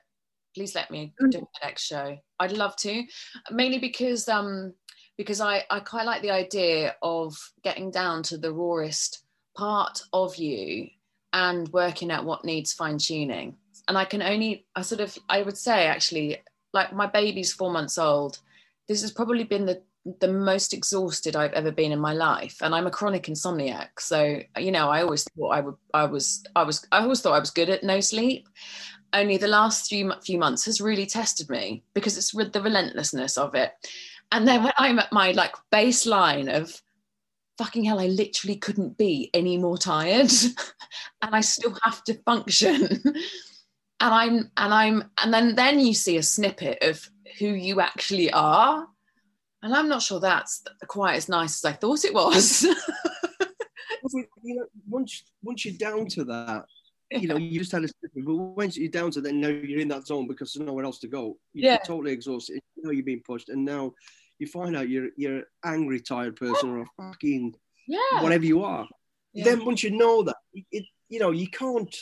Please 0.54 0.76
let 0.76 0.92
me 0.92 1.14
do 1.18 1.30
the 1.30 1.46
next 1.64 1.84
show. 1.84 2.18
I'd 2.40 2.52
love 2.52 2.76
to, 2.78 3.04
mainly 3.52 3.80
because 3.80 4.28
um 4.28 4.74
because 5.18 5.40
I 5.40 5.64
I 5.70 5.80
quite 5.80 6.06
like 6.06 6.22
the 6.22 6.32
idea 6.32 6.98
of 7.02 7.38
getting 7.64 7.90
down 7.90 8.22
to 8.24 8.38
the 8.38 8.52
rawest 8.52 9.24
part 9.56 10.02
of 10.12 10.36
you 10.36 10.90
and 11.32 11.70
working 11.70 12.12
out 12.12 12.26
what 12.26 12.44
needs 12.44 12.74
fine 12.74 12.98
tuning. 12.98 13.56
And 13.88 13.98
I 13.98 14.04
can 14.04 14.22
only 14.22 14.66
I 14.76 14.82
sort 14.82 15.00
of 15.00 15.18
I 15.30 15.42
would 15.42 15.58
say 15.58 15.88
actually 15.88 16.42
like 16.74 16.94
my 16.94 17.08
baby's 17.08 17.54
four 17.54 17.72
months 17.72 17.98
old. 17.98 18.40
This 18.88 19.02
has 19.02 19.12
probably 19.12 19.44
been 19.44 19.66
the 19.66 19.82
the 20.20 20.28
most 20.28 20.74
exhausted 20.74 21.36
I've 21.36 21.54
ever 21.54 21.72
been 21.72 21.92
in 21.92 22.00
my 22.00 22.14
life, 22.14 22.58
and 22.62 22.74
I'm 22.74 22.88
a 22.88 22.92
chronic 22.92 23.24
insomniac. 23.24 24.00
So 24.00 24.42
you 24.58 24.72
know, 24.72 24.90
I 24.90 25.02
always 25.02 25.24
thought 25.24 25.50
I 25.50 25.62
would, 25.62 25.76
I 25.94 26.06
was, 26.06 26.44
I 26.56 26.64
was, 26.64 26.86
I 26.92 27.02
always 27.02 27.22
thought 27.22 27.34
I 27.34 27.40
was 27.40 27.52
good 27.52 27.70
at 27.70 27.84
no 27.84 28.00
sleep. 28.00 28.50
Only 29.14 29.38
the 29.38 29.48
last 29.48 29.90
few 29.90 30.12
few 30.24 30.40
months 30.40 30.66
has 30.66 30.82
really 30.82 31.06
tested 31.06 31.50
me 31.50 31.84
because 31.94 32.18
it's 32.18 32.34
with 32.34 32.54
the 32.54 32.62
relentlessness 32.62 33.38
of 33.38 33.56
it. 33.56 33.74
And 34.32 34.48
then 34.48 34.64
when 34.64 34.74
I'm 34.78 35.00
at 35.00 35.12
my 35.12 35.32
like 35.32 35.56
baseline 35.72 36.52
of 36.52 36.82
fucking 37.58 37.84
hell, 37.84 38.00
I 38.00 38.08
literally 38.08 38.56
couldn't 38.56 38.98
be 38.98 39.30
any 39.34 39.58
more 39.58 39.78
tired, 39.78 40.32
and 41.22 41.36
I 41.36 41.42
still 41.42 41.78
have 41.84 42.04
to 42.06 42.16
function 42.24 43.04
and 44.02 44.14
i'm 44.14 44.52
and 44.58 44.74
i'm 44.74 45.04
and 45.24 45.34
then 45.34 45.56
then 45.56 45.80
you 45.80 45.94
see 45.94 46.18
a 46.18 46.24
snippet 46.24 46.80
of 46.82 47.08
who 47.40 47.48
you 47.48 47.80
actually 47.80 48.32
are. 48.32 48.88
And 49.64 49.74
i'm 49.76 49.88
not 49.88 50.02
sure 50.02 50.20
that's 50.20 50.64
quite 50.88 51.16
as 51.16 51.30
nice 51.30 51.64
as 51.64 51.66
i 51.66 51.74
thought 51.74 52.04
it 52.04 52.14
was. 52.14 52.66
You 54.44 54.56
know 54.56 54.66
once 54.90 55.24
once 55.44 55.64
you're 55.64 55.78
down 55.78 56.08
to 56.08 56.26
that 56.26 56.66
you 57.12 57.28
know 57.28 57.38
you 57.38 57.60
just 57.60 57.72
had 57.72 57.84
a 57.84 57.88
snippet 57.88 58.26
but 58.26 58.36
once 58.36 58.76
you're 58.76 58.90
down 58.90 59.12
to 59.12 59.22
that 59.22 59.34
now 59.34 59.48
you're 59.48 59.80
in 59.80 59.88
that 59.90 60.08
zone 60.08 60.28
because 60.28 60.52
there's 60.52 60.66
nowhere 60.66 60.86
else 60.86 60.98
to 61.00 61.08
go. 61.08 61.38
You're 61.54 61.74
yeah. 61.74 61.78
totally 61.78 62.12
exhausted 62.12 62.62
you 62.76 62.84
know 62.84 62.92
you're 62.92 63.06
being 63.06 63.22
pushed 63.26 63.50
and 63.50 63.64
now 63.64 63.94
you 64.40 64.48
find 64.48 64.76
out 64.76 64.90
you're 64.90 65.10
you're 65.16 65.38
an 65.38 65.46
angry 65.64 66.02
tired 66.02 66.36
person 66.36 66.72
or 66.72 66.82
a 66.82 66.86
fucking 66.98 67.54
yeah. 67.88 68.22
whatever 68.22 68.44
you 68.44 68.64
are. 68.64 68.88
Yeah. 69.34 69.46
then 69.46 69.66
once 69.66 69.84
you 69.84 69.92
know 69.92 70.24
that 70.24 70.38
it, 70.72 70.86
you 71.08 71.20
know 71.20 71.32
you 71.32 71.48
can't 71.48 71.96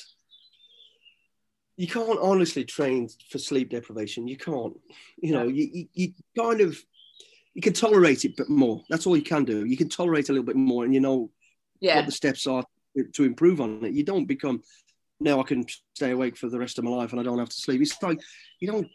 you 1.79 1.87
can't 1.87 2.19
honestly 2.21 2.65
train 2.65 3.07
for 3.29 3.37
sleep 3.37 3.69
deprivation. 3.69 4.27
You 4.27 4.35
can't. 4.35 4.77
You 5.21 5.31
know, 5.31 5.47
you, 5.47 5.69
you, 5.71 5.87
you, 5.93 6.13
kind 6.37 6.59
of 6.59 6.77
you 7.53 7.61
can 7.61 7.71
tolerate 7.71 8.25
it, 8.25 8.35
but 8.35 8.49
more. 8.49 8.83
That's 8.89 9.07
all 9.07 9.15
you 9.15 9.23
can 9.23 9.45
do. 9.45 9.63
You 9.63 9.77
can 9.77 9.87
tolerate 9.87 10.27
a 10.27 10.33
little 10.33 10.45
bit 10.45 10.57
more, 10.57 10.83
and 10.83 10.93
you 10.93 10.99
know 10.99 11.31
yeah. 11.79 11.95
what 11.95 12.05
the 12.05 12.11
steps 12.11 12.47
are 12.47 12.65
to 13.13 13.23
improve 13.23 13.61
on 13.61 13.85
it. 13.85 13.93
You 13.93 14.03
don't 14.03 14.25
become 14.25 14.61
now 15.21 15.39
I 15.39 15.43
can 15.43 15.65
stay 15.93 16.11
awake 16.11 16.35
for 16.35 16.49
the 16.49 16.59
rest 16.59 16.79
of 16.79 16.83
my 16.83 16.91
life 16.91 17.11
and 17.11 17.19
I 17.19 17.23
don't 17.23 17.39
have 17.39 17.47
to 17.47 17.55
sleep. 17.55 17.81
It's 17.81 18.03
like 18.03 18.19
you 18.59 18.69
don't 18.69 18.87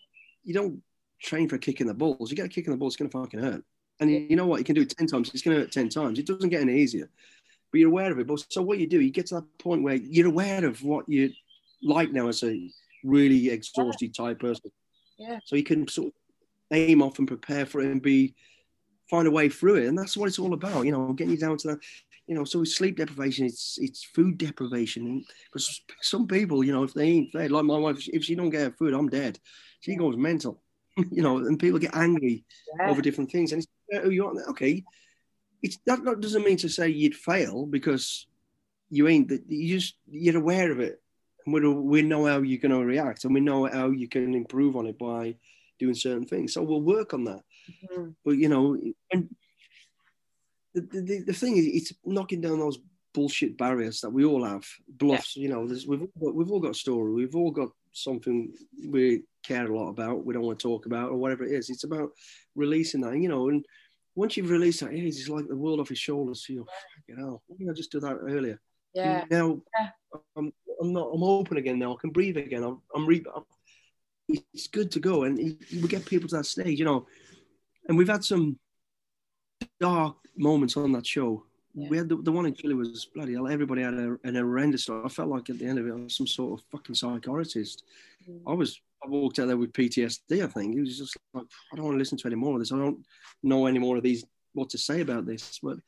you 0.43 0.53
don't 0.53 0.83
train 1.23 1.49
for 1.49 1.57
a 1.57 1.59
kick 1.59 1.81
in 1.81 1.87
the 1.87 1.95
balls. 1.95 2.31
You 2.31 2.37
get 2.37 2.47
a 2.47 2.51
kick 2.51 2.67
in 2.67 2.71
the 2.71 2.77
balls, 2.77 2.95
it's 2.95 2.99
gonna 2.99 3.25
fucking 3.25 3.41
hurt. 3.41 3.65
And 3.99 4.11
you 4.11 4.37
know 4.37 4.47
what? 4.47 4.59
You 4.59 4.65
can 4.65 4.75
do 4.75 4.83
it 4.83 4.95
ten 4.95 5.07
times. 5.07 5.31
It's 5.33 5.43
gonna 5.43 5.57
hurt 5.57 5.73
ten 5.73 5.89
times. 5.89 6.19
It 6.19 6.27
doesn't 6.27 6.51
get 6.51 6.61
any 6.61 6.77
easier, 6.77 7.09
but 7.73 7.81
you're 7.81 7.89
aware 7.89 8.13
of 8.13 8.19
it. 8.19 8.27
But 8.27 8.45
so 8.51 8.61
what 8.61 8.77
you 8.77 8.87
do, 8.87 9.01
you 9.01 9.11
get 9.11 9.29
to 9.29 9.37
that 9.37 9.59
point 9.59 9.83
where 9.83 9.95
you're 9.95 10.29
aware 10.29 10.67
of 10.67 10.83
what 10.83 11.09
you 11.09 11.33
like 11.85 12.13
now 12.13 12.29
as 12.29 12.43
a 12.43 12.71
really 13.05 13.51
exhausted 13.51 14.13
yeah. 14.17 14.25
type 14.25 14.41
person. 14.41 14.71
Yeah. 15.19 15.39
So 15.45 15.57
you 15.57 15.63
can 15.63 15.87
sort 15.87 16.09
of 16.09 16.13
aim 16.73 17.03
off 17.03 17.19
and 17.19 17.29
prepare 17.29 17.67
for 17.67 17.81
it 17.81 17.87
and 17.87 18.03
be 18.03 18.35
find 19.11 19.29
a 19.29 19.31
way 19.31 19.49
through 19.49 19.77
it. 19.77 19.87
And 19.87 19.99
that's 19.99 20.17
what 20.17 20.29
it's 20.29 20.39
all 20.39 20.55
about, 20.55 20.87
you 20.87 20.93
know, 20.93 21.13
getting 21.13 21.33
you 21.33 21.39
down 21.39 21.59
to 21.59 21.69
that, 21.69 21.79
you 22.27 22.35
know, 22.35 22.45
so 22.45 22.61
with 22.61 22.71
sleep 22.71 22.97
deprivation, 22.97 23.47
it's 23.47 23.79
it's 23.81 24.03
food 24.03 24.39
deprivation. 24.39 25.25
Because 25.53 25.83
some 26.01 26.27
people, 26.27 26.65
you 26.65 26.73
know, 26.73 26.83
if 26.83 26.95
they 26.95 27.09
ain't 27.09 27.33
fed, 27.33 27.53
like 27.53 27.65
my 27.65 27.79
wife, 27.79 28.09
if 28.09 28.25
she 28.25 28.35
don't 28.35 28.51
get 28.51 28.63
her 28.63 28.71
food, 28.73 28.95
I'm 28.95 29.09
dead. 29.09 29.39
She 29.81 29.95
goes 29.97 30.17
mental. 30.17 30.61
you 31.11 31.23
know, 31.23 31.39
and 31.39 31.59
people 31.59 31.79
get 31.79 31.97
angry 31.97 32.45
yeah. 32.79 32.89
over 32.89 33.03
different 33.03 33.31
things. 33.31 33.53
And 33.53 33.63
it's 33.63 33.99
uh, 33.99 34.05
who 34.05 34.11
you 34.11 34.27
are. 34.27 34.51
Okay. 34.51 34.85
It's 35.63 35.79
that, 35.87 36.05
that 36.05 36.21
doesn't 36.21 36.45
mean 36.45 36.59
to 36.59 36.69
say 36.69 36.89
you'd 36.89 37.17
fail 37.17 37.67
because 37.67 38.27
you 38.91 39.09
ain't 39.09 39.33
you 39.49 39.79
just 39.79 39.97
you're 40.07 40.37
aware 40.37 40.71
of 40.71 40.79
it 40.79 41.01
and 41.45 41.55
we 41.55 41.69
we 41.69 42.03
know 42.03 42.27
how 42.27 42.41
you're 42.41 42.61
going 42.61 42.73
to 42.73 42.85
react, 42.85 43.25
and 43.25 43.35
we 43.35 43.41
know 43.41 43.67
how 43.67 43.91
you 43.91 44.09
can 44.09 44.35
improve 44.35 44.77
on 44.77 44.87
it 44.87 44.99
by 44.99 45.37
doing 45.79 45.95
certain 45.95 46.27
things. 46.27 46.53
So 46.53 46.63
we'll 46.63 46.81
work 46.81 47.15
on 47.15 47.25
that. 47.25 47.43
Mm-hmm. 47.91 48.11
But 48.25 48.37
you 48.39 48.49
know, 48.49 48.79
and 49.13 49.35
the, 50.75 50.81
the, 50.81 51.25
the 51.27 51.33
thing 51.33 51.57
is, 51.57 51.67
it's 51.67 51.93
knocking 52.05 52.41
down 52.41 52.59
those 52.59 52.79
bullshit 53.13 53.57
barriers 53.57 54.01
that 54.01 54.11
we 54.11 54.25
all 54.25 54.45
have. 54.45 54.67
Bluffs, 54.89 55.37
yeah. 55.37 55.43
you 55.43 55.49
know, 55.49 55.61
we've 55.87 56.03
all 56.03 56.09
got, 56.21 56.35
we've 56.35 56.51
all 56.51 56.61
got 56.61 56.73
a 56.73 56.75
story. 56.75 57.13
We've 57.13 57.37
all 57.37 57.51
got 57.51 57.69
something 57.93 58.53
we 58.89 59.23
care 59.45 59.67
a 59.67 59.77
lot 59.77 59.89
about. 59.89 60.25
We 60.25 60.35
don't 60.35 60.43
want 60.43 60.59
to 60.59 60.63
talk 60.63 60.87
about 60.87 61.11
or 61.11 61.17
whatever 61.17 61.45
it 61.45 61.53
is. 61.53 61.71
It's 61.71 61.85
about 61.85 62.11
releasing 62.57 63.03
that, 63.03 63.17
you 63.17 63.29
know. 63.29 63.49
And 63.49 63.65
once 64.17 64.37
you've 64.37 64.51
released 64.51 64.81
that, 64.81 64.93
it's 64.93 65.29
like 65.29 65.47
the 65.49 65.57
world 65.57 65.81
off 65.81 65.91
your 65.91 65.97
shoulders. 65.97 66.45
You 66.49 66.57
know, 66.57 66.67
you 67.09 67.17
know, 67.17 67.43
why 67.47 67.57
didn't 67.57 67.71
I 67.71 67.75
just 67.75 67.93
do 67.93 68.01
that 68.01 68.17
earlier? 68.17 68.61
Yeah. 68.95 69.25
Now 69.31 69.61
yeah. 69.79 69.91
I'm, 70.37 70.53
I'm 70.81 70.93
not. 70.93 71.11
I'm 71.13 71.23
open 71.23 71.57
again 71.57 71.79
now. 71.79 71.95
I 71.95 71.97
can 72.01 72.11
breathe 72.11 72.37
again. 72.37 72.63
I'm. 72.63 72.81
I'm, 72.95 73.07
re, 73.07 73.25
I'm 73.35 73.45
it's 74.29 74.69
good 74.69 74.91
to 74.93 75.01
go, 75.01 75.25
and 75.25 75.37
we 75.37 75.89
get 75.89 76.07
people 76.07 76.29
to 76.29 76.37
that 76.37 76.47
stage, 76.47 76.79
you 76.79 76.85
know. 76.85 77.07
And 77.89 77.99
we've 77.99 78.09
had 78.09 78.25
some 78.25 78.59
dark 79.81 80.17
moments 80.37 80.77
on 80.77 80.93
that 80.93 81.07
show, 81.07 81.45
Yeah. 81.75 81.89
We 81.89 81.97
had 81.97 82.09
the, 82.09 82.17
the 82.17 82.33
one 82.33 82.47
in 82.47 82.55
Chile 82.55 82.75
was 82.75 83.07
bloody 83.15 83.35
hell. 83.35 83.49
Everybody 83.49 83.83
had 83.83 83.95
a, 83.95 84.17
an 84.25 84.37
horrendous 84.37 84.85
story. 84.85 85.03
I 85.05 85.09
felt 85.09 85.29
like 85.29 85.51
at 85.51 85.59
the 85.59 85.67
end 85.67 85.79
of 85.79 85.87
it, 85.87 85.93
I 85.93 85.95
was 85.95 86.17
some 86.17 86.27
sort 86.27 86.61
of 86.61 86.67
fucking 86.71 86.95
psychiatrist. 86.95 87.85
Mm. 88.29 88.41
I 88.47 88.55
was, 88.55 88.81
I 89.05 89.09
walked 89.09 89.39
out 89.39 89.49
there 89.49 89.57
with 89.57 89.73
PTSD. 89.73 90.43
I 90.43 90.47
think 90.47 90.77
it 90.77 90.81
was 90.81 90.99
just 90.99 91.17
like, 91.33 91.47
I 91.73 91.77
don't 91.77 91.85
want 91.85 91.95
to 91.97 91.99
listen 91.99 92.19
to 92.19 92.27
any 92.27 92.37
more 92.37 92.55
of 92.55 92.61
this. 92.61 92.73
I 92.73 92.79
don't 92.79 93.05
know 93.43 93.67
any 93.67 93.79
more 93.79 93.97
of 93.97 94.03
these, 94.03 94.25
what 94.53 94.71
to 94.71 94.79
say 94.79 95.01
about 95.01 95.27
this. 95.27 95.59
But 95.63 95.79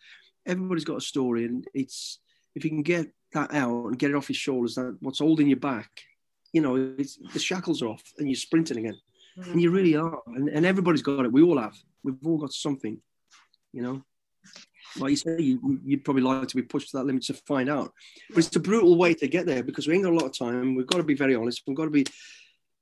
everybody's 0.44 0.84
got 0.84 0.98
a 0.98 1.00
story, 1.00 1.44
and 1.44 1.66
it's 1.74 2.18
if 2.54 2.64
you 2.64 2.70
can 2.70 2.82
get 2.82 3.06
that 3.36 3.54
out 3.54 3.86
and 3.86 3.98
get 3.98 4.10
it 4.10 4.16
off 4.16 4.28
your 4.28 4.34
shoulders, 4.34 4.74
that 4.74 4.96
what's 5.00 5.20
holding 5.20 5.48
you 5.48 5.56
back, 5.56 5.90
you 6.52 6.60
know, 6.60 6.94
it's, 6.98 7.18
the 7.32 7.38
shackles 7.38 7.82
are 7.82 7.88
off, 7.88 8.02
and 8.18 8.28
you're 8.28 8.36
sprinting 8.36 8.78
again, 8.78 8.98
mm. 9.38 9.52
and 9.52 9.62
you 9.62 9.70
really 9.70 9.96
are. 9.96 10.20
And, 10.26 10.48
and 10.48 10.66
everybody's 10.66 11.02
got 11.02 11.24
it. 11.24 11.32
We 11.32 11.42
all 11.42 11.58
have. 11.58 11.76
We've 12.02 12.16
all 12.24 12.38
got 12.38 12.52
something, 12.52 12.98
you 13.72 13.82
know 13.82 14.02
like 14.98 15.10
you 15.10 15.16
say, 15.16 15.36
you, 15.38 15.60
would 15.62 16.04
probably 16.04 16.22
like 16.22 16.48
to 16.48 16.56
be 16.56 16.62
pushed 16.62 16.90
to 16.90 16.98
that 16.98 17.04
limit 17.04 17.22
to 17.24 17.34
find 17.34 17.68
out. 17.68 17.92
But 18.30 18.38
it's 18.38 18.56
a 18.56 18.60
brutal 18.60 18.96
way 18.96 19.14
to 19.14 19.28
get 19.28 19.46
there 19.46 19.62
because 19.62 19.86
we 19.86 19.94
ain't 19.94 20.04
got 20.04 20.12
a 20.12 20.16
lot 20.16 20.26
of 20.26 20.38
time. 20.38 20.74
We've 20.74 20.86
got 20.86 20.98
to 20.98 21.04
be 21.04 21.14
very 21.14 21.34
honest. 21.34 21.62
We've 21.66 21.76
got 21.76 21.84
to 21.84 21.90
be, 21.90 22.06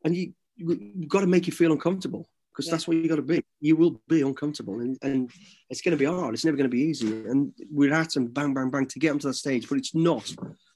and 0.05 0.15
you, 0.15 0.33
you've 0.57 1.09
got 1.09 1.21
to 1.21 1.27
make 1.27 1.47
you 1.47 1.53
feel 1.53 1.73
uncomfortable 1.73 2.29
because 2.55 2.69
yeah. 2.69 2.73
that's 2.73 2.87
what 2.87 2.97
you 2.97 3.09
got 3.09 3.17
to 3.17 3.23
be. 3.23 3.45
You 3.61 3.75
will 3.75 4.01
be 4.09 4.23
uncomfortable, 4.23 4.81
and, 4.81 4.97
and 5.03 5.31
it's 5.71 5.81
going 5.81 5.97
to 5.97 5.99
be 5.99 6.05
hard. 6.05 6.35
It's 6.35 6.45
never 6.45 6.57
going 6.57 6.71
to 6.71 6.77
be 6.77 6.83
easy. 6.83 7.09
And 7.09 7.53
we're 7.69 7.93
at 7.93 8.13
them 8.13 8.29
bang, 8.29 8.55
bang, 8.55 8.71
bang 8.71 8.87
to 8.87 8.99
get 9.01 9.09
them 9.09 9.19
to 9.21 9.29
that 9.29 9.35
stage, 9.35 9.69
but 9.69 9.79
it's 9.79 9.95
not 9.95 10.33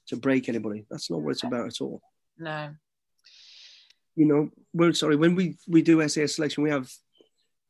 to 0.07 0.17
break 0.17 0.49
anybody. 0.49 0.85
That's 0.89 1.09
not 1.09 1.21
what 1.21 1.31
it's 1.31 1.43
about 1.43 1.67
at 1.67 1.81
all. 1.81 2.01
No. 2.37 2.71
You 4.15 4.25
know, 4.25 4.49
we're 4.73 4.91
sorry, 4.91 5.15
when 5.15 5.35
we, 5.35 5.57
we 5.67 5.81
do 5.81 6.05
SAS 6.09 6.35
selection, 6.35 6.63
we 6.63 6.71
have 6.71 6.91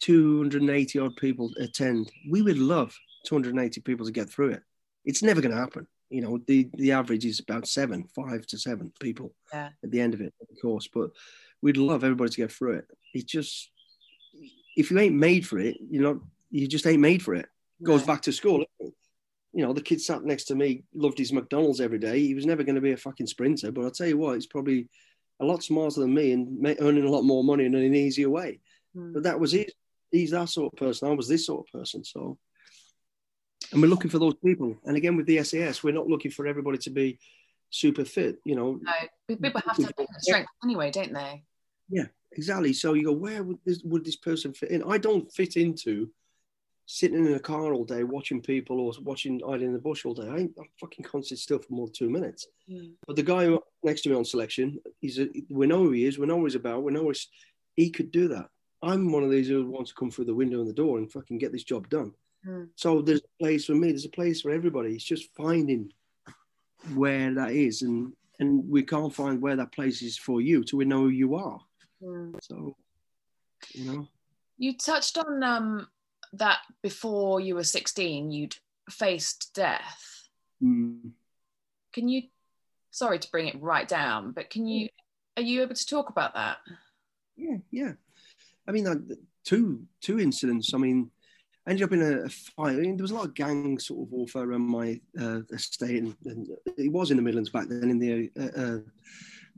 280 0.01 0.99
odd 0.99 1.15
people 1.15 1.51
attend. 1.59 2.11
We 2.29 2.41
would 2.41 2.57
love 2.57 2.97
280 3.27 3.81
people 3.81 4.05
to 4.07 4.11
get 4.11 4.29
through 4.29 4.51
it. 4.51 4.63
It's 5.05 5.21
never 5.21 5.41
going 5.41 5.53
to 5.53 5.61
happen. 5.61 5.85
You 6.09 6.21
know, 6.21 6.39
the, 6.47 6.67
the 6.73 6.93
average 6.93 7.25
is 7.25 7.39
about 7.39 7.67
seven, 7.67 8.07
five 8.15 8.47
to 8.47 8.57
seven 8.57 8.91
people 8.99 9.35
yeah. 9.53 9.69
at 9.83 9.91
the 9.91 10.01
end 10.01 10.15
of 10.15 10.21
it, 10.21 10.33
of 10.41 10.47
course. 10.59 10.87
But 10.91 11.11
we'd 11.61 11.77
love 11.77 12.03
everybody 12.03 12.31
to 12.31 12.37
get 12.37 12.51
through 12.51 12.77
it. 12.77 12.85
It 13.13 13.27
just, 13.27 13.69
if 14.79 14.89
you 14.89 14.97
ain't 14.97 15.15
made 15.15 15.45
for 15.45 15.59
it, 15.59 15.77
you 15.89 16.01
know, 16.01 16.21
you 16.49 16.67
just 16.67 16.87
ain't 16.87 17.01
made 17.01 17.21
for 17.21 17.35
it. 17.35 17.47
Goes 17.83 18.03
back 18.03 18.21
to 18.23 18.31
school. 18.31 18.65
You 18.79 19.65
know, 19.65 19.73
the 19.73 19.81
kid 19.81 20.01
sat 20.01 20.23
next 20.23 20.45
to 20.45 20.55
me, 20.55 20.83
loved 20.93 21.17
his 21.17 21.33
McDonald's 21.33 21.81
every 21.81 21.99
day. 21.99 22.19
He 22.19 22.33
was 22.33 22.45
never 22.45 22.63
going 22.63 22.75
to 22.75 22.81
be 22.81 22.93
a 22.93 22.97
fucking 22.97 23.27
sprinter, 23.27 23.71
but 23.71 23.83
I'll 23.83 23.91
tell 23.91 24.07
you 24.07 24.17
what, 24.17 24.35
he's 24.35 24.45
probably 24.45 24.87
a 25.39 25.45
lot 25.45 25.63
smarter 25.63 26.01
than 26.01 26.13
me 26.13 26.31
and 26.31 26.77
earning 26.79 27.05
a 27.05 27.09
lot 27.09 27.23
more 27.23 27.43
money 27.43 27.65
in 27.65 27.75
an 27.75 27.95
easier 27.95 28.29
way. 28.29 28.59
Mm. 28.95 29.13
But 29.13 29.23
that 29.23 29.39
was 29.39 29.53
it. 29.53 29.73
He's 30.11 30.31
that 30.31 30.49
sort 30.49 30.73
of 30.73 30.79
person. 30.79 31.09
I 31.09 31.13
was 31.13 31.27
this 31.27 31.45
sort 31.45 31.65
of 31.67 31.79
person. 31.79 32.03
So 32.03 32.37
and 33.71 33.81
we're 33.81 33.87
looking 33.87 34.11
for 34.11 34.19
those 34.19 34.35
people. 34.35 34.77
And 34.85 34.97
again, 34.97 35.15
with 35.15 35.25
the 35.25 35.43
SAS, 35.43 35.83
we're 35.83 35.93
not 35.93 36.07
looking 36.07 36.31
for 36.31 36.47
everybody 36.47 36.77
to 36.79 36.89
be 36.89 37.19
super 37.69 38.05
fit. 38.05 38.37
You 38.43 38.55
know, 38.55 38.79
no, 38.81 39.35
people 39.35 39.61
have 39.65 39.75
to 39.77 39.83
have 39.83 40.07
strength 40.19 40.49
anyway, 40.63 40.91
don't 40.91 41.13
they? 41.13 41.43
Yeah, 41.89 42.05
exactly. 42.31 42.73
So 42.73 42.93
you 42.93 43.05
go, 43.05 43.11
where 43.11 43.43
would 43.43 43.59
this 43.65 43.81
would 43.83 44.05
this 44.05 44.15
person 44.15 44.53
fit 44.53 44.71
in? 44.71 44.83
I 44.83 44.97
don't 44.97 45.31
fit 45.31 45.57
into 45.57 46.09
sitting 46.85 47.23
in 47.23 47.33
a 47.35 47.39
car 47.39 47.71
all 47.71 47.85
day 47.85 48.03
watching 48.03 48.41
people 48.41 48.79
or 48.79 48.91
watching 49.03 49.39
hiding 49.45 49.67
in 49.67 49.73
the 49.73 49.79
bush 49.79 50.05
all 50.05 50.15
day. 50.15 50.27
I 50.27 50.49
I 50.59 50.65
fucking 50.79 51.05
can't 51.05 51.25
sit 51.25 51.37
still 51.37 51.59
for 51.59 51.73
more 51.73 51.87
than 51.87 51.93
two 51.93 52.09
minutes. 52.09 52.47
Mm. 52.69 52.93
But 53.05 53.15
the 53.15 53.23
guy 53.23 53.55
next 53.83 54.01
to 54.01 54.09
me 54.09 54.15
on 54.15 54.25
selection, 54.25 54.79
he's 54.99 55.19
a, 55.19 55.29
we 55.49 55.67
know 55.67 55.83
who 55.83 55.91
he 55.91 56.05
is, 56.05 56.17
we 56.17 56.25
know 56.25 56.37
what 56.37 56.45
he's 56.45 56.55
about, 56.55 56.83
we 56.83 56.91
know 56.91 57.07
he's, 57.07 57.27
he 57.75 57.91
could 57.91 58.11
do 58.11 58.27
that. 58.29 58.49
I'm 58.81 59.11
one 59.11 59.23
of 59.23 59.29
these 59.29 59.47
who 59.47 59.69
wants 59.69 59.91
to 59.91 59.95
come 59.95 60.09
through 60.09 60.25
the 60.25 60.33
window 60.33 60.59
and 60.59 60.69
the 60.69 60.73
door 60.73 60.97
and 60.97 61.11
fucking 61.11 61.37
get 61.37 61.51
this 61.51 61.63
job 61.63 61.89
done. 61.89 62.13
Mm. 62.47 62.69
So 62.75 63.01
there's 63.01 63.21
a 63.21 63.43
place 63.43 63.65
for 63.65 63.75
me. 63.75 63.89
There's 63.89 64.05
a 64.05 64.09
place 64.09 64.41
for 64.41 64.51
everybody. 64.51 64.93
It's 64.93 65.03
just 65.03 65.29
finding 65.35 65.91
where 66.95 67.33
that 67.35 67.51
is, 67.51 67.81
and 67.81 68.13
and 68.39 68.67
we 68.69 68.83
can't 68.83 69.13
find 69.13 69.41
where 69.41 69.57
that 69.57 69.73
place 69.73 70.01
is 70.01 70.17
for 70.17 70.41
you 70.41 70.63
till 70.63 70.79
we 70.79 70.85
know 70.85 71.01
who 71.01 71.09
you 71.09 71.35
are. 71.35 71.59
So, 72.01 72.75
you 73.73 73.85
know. 73.85 74.07
You 74.57 74.77
touched 74.77 75.17
on 75.17 75.43
um, 75.43 75.87
that 76.33 76.59
before 76.81 77.39
you 77.39 77.55
were 77.55 77.63
16, 77.63 78.31
you'd 78.31 78.55
faced 78.89 79.51
death. 79.53 80.29
Mm. 80.63 81.11
Can 81.93 82.09
you? 82.09 82.23
Sorry 82.91 83.19
to 83.19 83.31
bring 83.31 83.47
it 83.47 83.61
right 83.61 83.87
down, 83.87 84.31
but 84.31 84.49
can 84.49 84.65
you? 84.65 84.89
Are 85.37 85.43
you 85.43 85.61
able 85.61 85.75
to 85.75 85.85
talk 85.85 86.09
about 86.09 86.33
that? 86.33 86.57
Yeah, 87.37 87.57
yeah. 87.71 87.93
I 88.67 88.71
mean, 88.71 88.87
uh, 88.87 88.95
two 89.45 89.83
two 90.01 90.19
incidents. 90.19 90.73
I 90.73 90.77
mean, 90.77 91.11
I 91.65 91.71
ended 91.71 91.85
up 91.85 91.93
in 91.93 92.01
a, 92.01 92.29
fight. 92.29 92.75
I 92.75 92.79
mean, 92.79 92.97
there 92.97 93.03
was 93.03 93.11
a 93.11 93.15
lot 93.15 93.25
of 93.25 93.33
gang 93.35 93.79
sort 93.79 94.07
of 94.07 94.11
warfare 94.11 94.43
around 94.43 94.67
my 94.67 94.99
uh, 95.19 95.41
estate, 95.51 96.03
and, 96.03 96.15
and, 96.25 96.47
it 96.77 96.91
was 96.91 97.11
in 97.11 97.17
the 97.17 97.23
Midlands 97.23 97.49
back 97.49 97.67
then 97.67 97.89
in 97.89 97.99
the 97.99 98.31
uh, 98.39 98.61
uh, 98.61 98.79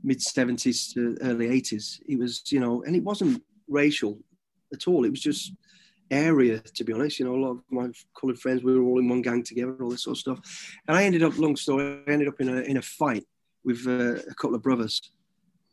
mid 0.02 0.18
70s 0.18 0.92
to 0.94 1.16
early 1.22 1.48
80s. 1.48 2.00
It 2.06 2.18
was, 2.18 2.42
you 2.50 2.60
know, 2.60 2.82
and 2.82 2.96
it 2.96 3.04
wasn't 3.04 3.42
racial 3.68 4.18
at 4.72 4.88
all. 4.88 5.04
It 5.04 5.10
was 5.10 5.20
just 5.20 5.52
area, 6.10 6.58
to 6.58 6.84
be 6.84 6.92
honest. 6.92 7.18
You 7.18 7.26
know, 7.26 7.34
a 7.34 7.42
lot 7.44 7.50
of 7.52 7.62
my 7.70 7.88
coloured 8.18 8.38
friends, 8.38 8.62
we 8.62 8.78
were 8.78 8.84
all 8.84 8.98
in 8.98 9.08
one 9.08 9.22
gang 9.22 9.42
together, 9.42 9.76
all 9.80 9.90
this 9.90 10.04
sort 10.04 10.16
of 10.16 10.20
stuff. 10.20 10.76
And 10.86 10.96
I 10.96 11.04
ended 11.04 11.22
up, 11.22 11.38
long 11.38 11.56
story, 11.56 12.02
I 12.06 12.10
ended 12.10 12.28
up 12.28 12.40
in 12.40 12.48
a 12.48 12.60
in 12.62 12.76
a 12.76 12.82
fight 12.82 13.24
with 13.64 13.86
uh, 13.86 14.20
a 14.30 14.34
couple 14.34 14.54
of 14.54 14.62
brothers, 14.62 15.00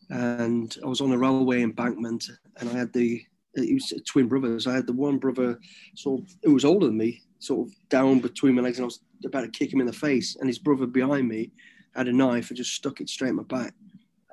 and 0.10 0.76
I 0.84 0.88
was 0.88 1.02
on 1.02 1.12
a 1.12 1.18
railway 1.18 1.62
embankment, 1.62 2.30
and 2.58 2.70
I 2.70 2.74
had 2.74 2.94
the 2.94 3.22
it 3.56 3.74
was 3.74 3.94
twin 4.06 4.28
brothers. 4.28 4.68
I 4.68 4.76
had 4.76 4.88
the 4.88 4.94
one 4.94 5.18
brother 5.18 5.60
sort 5.96 6.22
of 6.22 6.36
who 6.44 6.54
was 6.54 6.66
older 6.66 6.88
than 6.88 6.98
me, 6.98 7.22
sort 7.40 7.68
of 7.68 7.74
down 7.90 8.20
between 8.20 8.56
my 8.56 8.62
legs, 8.62 8.78
and 8.78 8.84
I 8.84 8.86
was 8.86 9.02
about 9.26 9.42
to 9.42 9.50
kick 9.50 9.74
him 9.74 9.82
in 9.82 9.88
the 9.88 9.94
face. 9.94 10.36
And 10.40 10.48
his 10.48 10.60
brother 10.60 10.86
behind 10.86 11.28
me 11.28 11.52
had 11.96 12.08
a 12.08 12.14
knife 12.14 12.50
and 12.50 12.58
just 12.58 12.74
stuck 12.74 13.02
it 13.02 13.10
straight 13.10 13.30
in 13.30 13.36
my 13.36 13.44
back. 13.44 13.74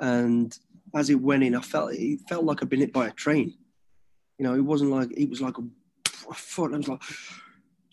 And 0.00 0.56
as 0.94 1.10
it 1.10 1.20
went 1.20 1.42
in, 1.42 1.54
I 1.54 1.60
felt 1.60 1.92
it 1.92 2.20
felt 2.28 2.44
like 2.44 2.62
I'd 2.62 2.68
been 2.68 2.80
hit 2.80 2.92
by 2.92 3.08
a 3.08 3.12
train. 3.12 3.54
You 4.38 4.44
know, 4.44 4.54
it 4.54 4.60
wasn't 4.60 4.90
like 4.90 5.10
it 5.16 5.28
was 5.28 5.40
like 5.40 5.58
a, 5.58 5.62
a 6.30 6.34
foot. 6.34 6.74
I 6.74 6.78
was 6.78 6.88
like 6.88 7.02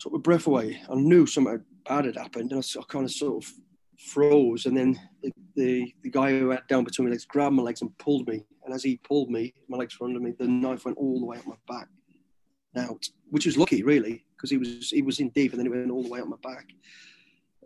took 0.04 0.12
my 0.12 0.18
breath 0.18 0.46
away. 0.46 0.80
I 0.90 0.94
knew 0.94 1.26
something 1.26 1.62
bad 1.86 2.04
had 2.04 2.16
happened, 2.16 2.52
and 2.52 2.62
I, 2.62 2.80
I 2.80 2.82
kind 2.84 3.04
of 3.04 3.10
sort 3.10 3.44
of 3.44 3.52
froze. 3.98 4.66
And 4.66 4.76
then 4.76 5.00
the, 5.22 5.32
the, 5.56 5.94
the 6.02 6.10
guy 6.10 6.38
who 6.38 6.50
had 6.50 6.66
down 6.68 6.84
between 6.84 7.08
my 7.08 7.12
legs 7.12 7.24
grabbed 7.24 7.54
my 7.54 7.62
legs 7.62 7.80
and 7.80 7.96
pulled 7.98 8.28
me. 8.28 8.44
And 8.64 8.74
as 8.74 8.82
he 8.82 8.98
pulled 8.98 9.30
me, 9.30 9.54
my 9.68 9.78
legs 9.78 9.98
were 9.98 10.06
under 10.06 10.20
me, 10.20 10.32
the 10.38 10.46
knife 10.46 10.84
went 10.84 10.98
all 10.98 11.18
the 11.18 11.26
way 11.26 11.38
up 11.38 11.46
my 11.46 11.54
back 11.66 11.88
out, 12.76 13.04
which 13.30 13.46
was 13.46 13.56
lucky, 13.56 13.82
really, 13.82 14.24
because 14.36 14.50
he 14.50 14.56
was 14.58 14.90
he 14.90 15.02
was 15.02 15.20
in 15.20 15.30
deep 15.30 15.52
and 15.52 15.60
then 15.60 15.66
it 15.66 15.70
went 15.70 15.90
all 15.90 16.02
the 16.02 16.08
way 16.08 16.20
up 16.20 16.28
my 16.28 16.36
back. 16.42 16.66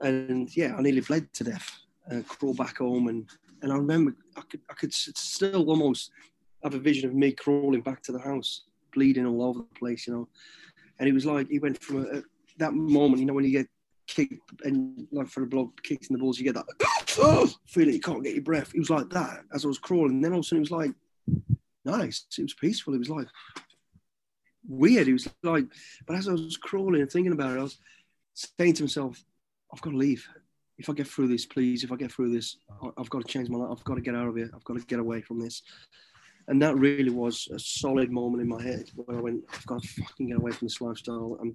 And 0.00 0.54
yeah, 0.56 0.74
I 0.76 0.82
nearly 0.82 1.00
bled 1.00 1.32
to 1.34 1.44
death. 1.44 1.70
And 2.06 2.26
crawled 2.26 2.56
back 2.56 2.78
home, 2.78 3.08
and 3.08 3.28
and 3.62 3.72
I 3.72 3.76
remember 3.76 4.14
I 4.36 4.42
could 4.42 4.60
I 4.70 4.74
could 4.74 4.92
still 4.92 5.68
almost 5.68 6.10
have 6.62 6.74
a 6.74 6.78
vision 6.78 7.08
of 7.08 7.14
me 7.14 7.32
crawling 7.32 7.80
back 7.80 8.02
to 8.02 8.12
the 8.12 8.18
house, 8.18 8.64
bleeding 8.92 9.26
all 9.26 9.42
over 9.42 9.60
the 9.60 9.78
place, 9.78 10.06
you 10.06 10.14
know. 10.14 10.28
And 10.98 11.08
it 11.08 11.12
was 11.12 11.26
like 11.26 11.48
he 11.48 11.58
went 11.58 11.80
from 11.82 12.04
a, 12.04 12.18
a, 12.18 12.22
that 12.58 12.74
moment, 12.74 13.20
you 13.20 13.26
know, 13.26 13.34
when 13.34 13.44
you 13.44 13.52
get 13.52 13.68
kicked 14.06 14.62
and 14.64 15.06
like 15.12 15.28
for 15.28 15.40
the 15.40 15.46
block 15.46 15.82
kicks 15.82 16.08
in 16.08 16.14
the 16.14 16.20
balls, 16.20 16.38
you 16.38 16.44
get 16.44 16.54
that 16.54 16.66
oh, 17.18 17.48
feeling 17.66 17.94
you 17.94 18.00
can't 18.00 18.24
get 18.24 18.34
your 18.34 18.42
breath. 18.42 18.72
It 18.74 18.80
was 18.80 18.90
like 18.90 19.10
that 19.10 19.44
as 19.54 19.64
I 19.64 19.68
was 19.68 19.78
crawling. 19.78 20.20
Then 20.20 20.32
all 20.32 20.40
of 20.40 20.44
a 20.44 20.46
sudden 20.46 20.58
it 20.58 20.70
was 20.70 20.70
like 20.70 20.92
nice. 21.84 22.26
It 22.36 22.42
was 22.42 22.54
peaceful. 22.54 22.94
It 22.94 22.98
was 22.98 23.10
like 23.10 23.28
weird. 24.66 25.08
It 25.08 25.12
was 25.12 25.28
like, 25.42 25.66
but 26.06 26.16
as 26.16 26.28
I 26.28 26.32
was 26.32 26.56
crawling 26.56 27.00
and 27.00 27.10
thinking 27.10 27.32
about 27.32 27.56
it, 27.56 27.60
I 27.60 27.62
was 27.62 27.78
saying 28.34 28.74
to 28.74 28.84
myself, 28.84 29.22
I've 29.72 29.80
got 29.80 29.90
to 29.90 29.96
leave. 29.96 30.26
If 30.78 30.88
I 30.88 30.92
get 30.92 31.08
through 31.08 31.28
this, 31.28 31.44
please, 31.46 31.82
if 31.84 31.92
I 31.92 31.96
get 31.96 32.12
through 32.12 32.32
this, 32.32 32.56
oh. 32.82 32.92
I've 32.96 33.10
got 33.10 33.26
to 33.26 33.32
change 33.32 33.48
my 33.48 33.58
life. 33.58 33.70
I've 33.72 33.84
got 33.84 33.96
to 33.96 34.00
get 34.00 34.14
out 34.14 34.28
of 34.28 34.36
here. 34.36 34.50
I've 34.54 34.64
got 34.64 34.78
to 34.78 34.86
get 34.86 35.00
away 35.00 35.22
from 35.22 35.40
this. 35.40 35.62
And 36.46 36.62
that 36.62 36.76
really 36.76 37.10
was 37.10 37.48
a 37.52 37.58
solid 37.58 38.10
moment 38.10 38.42
in 38.42 38.48
my 38.48 38.62
head 38.62 38.90
where 38.94 39.18
I 39.18 39.20
went, 39.20 39.44
I've 39.52 39.66
got 39.66 39.82
to 39.82 39.88
fucking 39.88 40.28
get 40.28 40.38
away 40.38 40.52
from 40.52 40.66
this 40.66 40.80
lifestyle. 40.80 41.36
And 41.40 41.54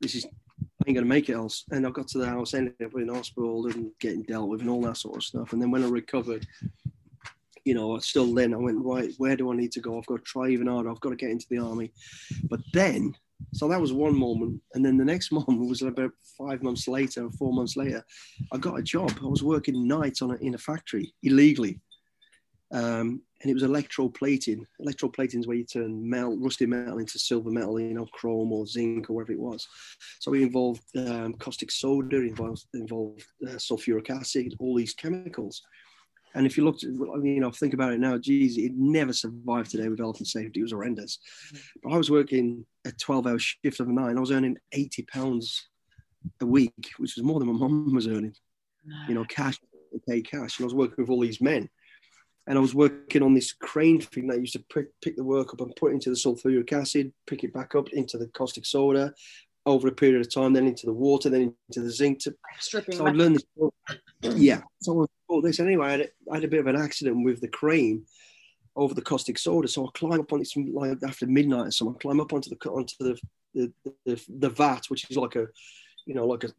this 0.00 0.14
is 0.14 0.26
I 0.26 0.90
ain't 0.90 0.96
gonna 0.96 1.06
make 1.06 1.28
it 1.28 1.34
else. 1.34 1.64
And 1.70 1.86
I 1.86 1.90
got 1.90 2.08
to 2.08 2.18
the 2.18 2.26
house, 2.26 2.54
ended 2.54 2.74
up 2.84 2.94
in 2.94 3.08
hospital 3.08 3.66
and 3.66 3.90
getting 4.00 4.22
dealt 4.22 4.48
with 4.48 4.60
and 4.60 4.70
all 4.70 4.82
that 4.82 4.96
sort 4.96 5.16
of 5.16 5.24
stuff. 5.24 5.52
And 5.52 5.60
then 5.60 5.70
when 5.70 5.84
I 5.84 5.88
recovered, 5.88 6.46
you 7.64 7.74
know, 7.74 7.96
I 7.96 7.98
still 7.98 8.32
then 8.32 8.54
I 8.54 8.56
went, 8.56 8.84
right, 8.84 9.12
where 9.18 9.36
do 9.36 9.52
I 9.52 9.56
need 9.56 9.72
to 9.72 9.80
go? 9.80 9.98
I've 9.98 10.06
got 10.06 10.18
to 10.18 10.22
try 10.22 10.48
even 10.48 10.68
harder. 10.68 10.90
I've 10.90 11.00
got 11.00 11.10
to 11.10 11.16
get 11.16 11.30
into 11.30 11.46
the 11.50 11.58
army. 11.58 11.92
But 12.48 12.60
then, 12.72 13.14
so 13.52 13.68
that 13.68 13.80
was 13.80 13.92
one 13.92 14.18
moment. 14.18 14.60
And 14.74 14.84
then 14.84 14.96
the 14.96 15.04
next 15.04 15.32
moment 15.32 15.68
was 15.68 15.82
about 15.82 16.12
five 16.38 16.62
months 16.62 16.88
later, 16.88 17.28
four 17.38 17.52
months 17.52 17.76
later, 17.76 18.04
I 18.52 18.58
got 18.58 18.78
a 18.78 18.82
job. 18.82 19.12
I 19.22 19.26
was 19.26 19.42
working 19.42 19.86
nights 19.86 20.22
on 20.22 20.32
a, 20.32 20.34
in 20.36 20.54
a 20.54 20.58
factory 20.58 21.12
illegally. 21.22 21.80
Um, 22.72 23.22
and 23.42 23.50
it 23.50 23.54
was 23.54 23.62
electroplating. 23.62 24.64
Electroplating 24.80 25.40
is 25.40 25.46
where 25.46 25.56
you 25.56 25.64
turn 25.64 26.08
metal, 26.08 26.38
rusty 26.38 26.66
metal 26.66 26.98
into 26.98 27.18
silver 27.18 27.50
metal, 27.50 27.78
you 27.78 27.94
know, 27.94 28.06
chrome 28.06 28.50
or 28.50 28.66
zinc 28.66 29.08
or 29.08 29.14
whatever 29.14 29.32
it 29.32 29.38
was. 29.38 29.68
So 30.20 30.32
it 30.34 30.42
involved 30.42 30.82
um, 30.96 31.34
caustic 31.34 31.70
soda, 31.70 32.16
involved, 32.16 32.64
involved 32.74 33.24
uh, 33.46 33.52
sulfuric 33.52 34.10
acid, 34.10 34.54
all 34.58 34.74
these 34.74 34.94
chemicals. 34.94 35.62
And 36.36 36.46
if 36.46 36.58
you 36.58 36.64
looked, 36.64 36.84
at, 36.84 36.90
I 36.90 37.16
mean, 37.16 37.34
you 37.34 37.40
know, 37.40 37.50
think 37.50 37.72
about 37.72 37.94
it 37.94 37.98
now, 37.98 38.18
geez, 38.18 38.58
it 38.58 38.72
never 38.76 39.14
survived 39.14 39.70
today 39.70 39.88
with 39.88 39.98
health 39.98 40.18
and 40.18 40.26
safety. 40.26 40.60
It 40.60 40.64
was 40.64 40.72
horrendous. 40.72 41.18
Mm-hmm. 41.48 41.58
But 41.82 41.92
I 41.94 41.96
was 41.96 42.10
working 42.10 42.66
a 42.84 42.92
12 42.92 43.26
hour 43.26 43.38
shift 43.38 43.80
of 43.80 43.88
a 43.88 43.92
night. 43.92 44.16
I 44.16 44.20
was 44.20 44.30
earning 44.30 44.58
80 44.70 45.04
pounds 45.04 45.66
a 46.42 46.46
week, 46.46 46.92
which 46.98 47.16
was 47.16 47.24
more 47.24 47.40
than 47.40 47.48
my 47.48 47.58
mum 47.58 47.94
was 47.94 48.06
earning. 48.06 48.34
You 49.08 49.14
know, 49.14 49.24
cash, 49.24 49.58
pay 50.06 50.20
cash. 50.20 50.58
And 50.58 50.64
I 50.64 50.66
was 50.66 50.74
working 50.74 50.96
with 50.98 51.08
all 51.08 51.22
these 51.22 51.40
men. 51.40 51.70
And 52.46 52.58
I 52.58 52.60
was 52.60 52.74
working 52.74 53.22
on 53.22 53.34
this 53.34 53.52
crane 53.52 54.00
thing 54.00 54.28
that 54.28 54.38
used 54.38 54.52
to 54.52 54.64
pick, 54.72 54.88
pick 55.00 55.16
the 55.16 55.24
work 55.24 55.54
up 55.54 55.60
and 55.62 55.74
put 55.74 55.92
into 55.92 56.10
the 56.10 56.16
sulfuric 56.16 56.72
acid, 56.72 57.12
pick 57.26 57.42
it 57.42 57.52
back 57.52 57.74
up 57.74 57.88
into 57.88 58.18
the 58.18 58.28
caustic 58.28 58.66
soda 58.66 59.14
over 59.66 59.88
a 59.88 59.92
period 59.92 60.20
of 60.20 60.32
time, 60.32 60.52
then 60.52 60.66
into 60.66 60.86
the 60.86 60.92
water, 60.92 61.28
then 61.28 61.54
into 61.68 61.82
the 61.82 61.90
zinc. 61.90 62.20
To, 62.20 62.34
Stripping. 62.60 62.96
so 62.96 63.06
I 63.06 63.10
learned 63.10 63.36
this. 63.36 64.34
yeah. 64.36 64.62
So 64.80 65.02
I 65.02 65.06
thought 65.26 65.42
this 65.42 65.60
anyway. 65.60 65.86
I 65.86 65.90
had, 65.90 66.10
I 66.30 66.34
had 66.36 66.44
a 66.44 66.48
bit 66.48 66.60
of 66.60 66.68
an 66.68 66.76
accident 66.76 67.24
with 67.24 67.40
the 67.40 67.48
crane 67.48 68.06
over 68.76 68.94
the 68.94 69.02
caustic 69.02 69.38
soda. 69.38 69.66
So 69.68 69.86
I 69.86 69.90
climb 69.94 70.20
up 70.20 70.32
on 70.32 70.40
it 70.40 70.48
like 70.72 70.96
after 71.06 71.26
midnight 71.26 71.66
or 71.66 71.70
something. 71.72 71.96
I 71.96 72.02
climb 72.02 72.20
up 72.20 72.32
onto 72.32 72.50
the 72.50 72.70
onto 72.70 72.94
the 73.00 73.18
the, 73.54 73.72
the 74.04 74.22
the 74.38 74.50
vat, 74.50 74.82
which 74.88 75.10
is 75.10 75.16
like 75.16 75.34
a 75.34 75.46
you 76.06 76.14
know 76.14 76.26
like 76.26 76.44
a 76.44 76.50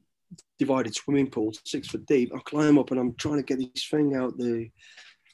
divided 0.60 0.94
swimming 0.94 1.30
pool, 1.30 1.54
six 1.64 1.88
foot 1.88 2.06
deep. 2.06 2.32
I 2.36 2.40
climb 2.40 2.78
up 2.78 2.92
and 2.92 3.00
I'm 3.00 3.14
trying 3.16 3.38
to 3.38 3.44
get 3.44 3.60
this 3.60 3.88
thing 3.90 4.16
out 4.16 4.38
the 4.38 4.70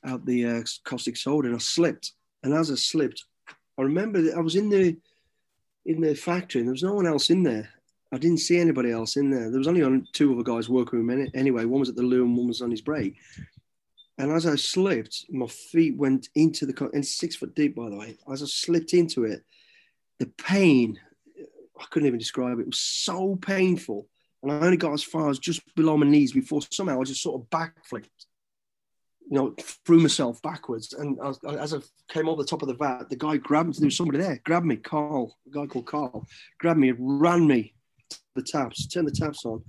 out 0.05 0.26
the 0.26 0.45
uh, 0.45 0.63
caustic 0.84 1.17
soda, 1.17 1.47
and 1.47 1.55
I 1.55 1.59
slipped. 1.59 2.11
And 2.43 2.53
as 2.53 2.69
I 2.69 2.76
slipped, 2.76 3.24
I 3.80 3.82
remember 3.82 4.21
that 4.21 4.36
I 4.36 4.41
was 4.41 4.55
in 4.55 4.69
the 4.69 4.97
in 5.86 6.01
the 6.01 6.15
factory, 6.15 6.61
and 6.61 6.67
there 6.67 6.73
was 6.73 6.84
no 6.84 6.93
one 6.93 7.07
else 7.07 7.29
in 7.29 7.43
there. 7.43 7.69
I 8.11 8.17
didn't 8.17 8.39
see 8.39 8.59
anybody 8.59 8.91
else 8.91 9.17
in 9.17 9.31
there. 9.31 9.49
There 9.49 9.57
was 9.57 9.67
only 9.67 10.03
two 10.13 10.34
other 10.34 10.43
guys 10.43 10.69
working 10.69 11.05
with 11.05 11.17
me 11.17 11.31
anyway. 11.34 11.65
One 11.65 11.79
was 11.79 11.89
at 11.89 11.95
the 11.95 12.03
loo, 12.03 12.25
and 12.25 12.38
one 12.38 12.47
was 12.47 12.61
on 12.61 12.71
his 12.71 12.81
break. 12.81 13.15
And 14.19 14.31
as 14.31 14.45
I 14.45 14.55
slipped, 14.55 15.25
my 15.29 15.47
feet 15.47 15.97
went 15.97 16.29
into 16.36 16.67
the 16.67 16.89
and 16.93 17.05
six 17.05 17.36
foot 17.36 17.55
deep, 17.55 17.75
by 17.75 17.89
the 17.89 17.95
way. 17.95 18.17
As 18.31 18.43
I 18.43 18.45
slipped 18.45 18.93
into 18.93 19.23
it, 19.23 19.43
the 20.19 20.27
pain 20.38 20.99
I 21.79 21.86
couldn't 21.89 22.07
even 22.07 22.19
describe 22.19 22.59
it. 22.59 22.63
It 22.63 22.67
was 22.67 22.79
so 22.79 23.36
painful, 23.38 24.07
and 24.43 24.51
I 24.51 24.59
only 24.59 24.77
got 24.77 24.93
as 24.93 25.03
far 25.03 25.29
as 25.29 25.39
just 25.39 25.61
below 25.75 25.97
my 25.97 26.05
knees 26.05 26.31
before 26.34 26.61
somehow 26.69 27.01
I 27.01 27.03
just 27.03 27.23
sort 27.23 27.41
of 27.41 27.49
backflipped 27.49 28.27
you 29.34 29.39
know, 29.39 29.55
threw 29.84 29.99
myself 29.99 30.39
backwards. 30.43 30.93
And 30.93 31.17
as, 31.25 31.73
I 31.73 31.79
came 32.07 32.29
over 32.29 32.43
the 32.43 32.47
top 32.47 32.61
of 32.61 32.67
the 32.67 32.75
vat, 32.75 33.09
the 33.09 33.15
guy 33.15 33.38
grabbed 33.38 33.69
me. 33.69 33.75
There 33.79 33.88
was 33.88 33.97
somebody 33.97 34.19
there, 34.19 34.39
grabbed 34.43 34.67
me, 34.67 34.75
Carl, 34.75 35.36
a 35.47 35.49
guy 35.49 35.65
called 35.65 35.88
Carl, 35.88 36.27
grabbed 36.59 36.79
me, 36.79 36.93
ran 36.95 37.47
me 37.47 37.73
to 38.11 38.19
the 38.36 38.43
taps, 38.43 38.86
turned 38.86 39.07
the 39.07 39.11
taps 39.11 39.43
on. 39.43 39.63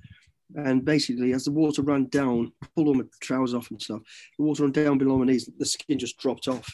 And 0.55 0.85
basically, 0.85 1.33
as 1.33 1.47
the 1.47 1.51
water 1.51 1.81
ran 1.81 2.09
down, 2.09 2.53
pulled 2.75 2.89
all 2.89 2.95
my 2.95 3.05
trousers 3.23 3.55
off 3.55 3.71
and 3.71 3.81
stuff, 3.81 4.03
the 4.37 4.45
water 4.45 4.65
ran 4.65 4.73
down 4.73 4.99
below 4.99 5.17
my 5.17 5.25
knees, 5.25 5.49
the 5.59 5.65
skin 5.65 5.99
just 5.99 6.19
dropped 6.19 6.47
off. 6.47 6.71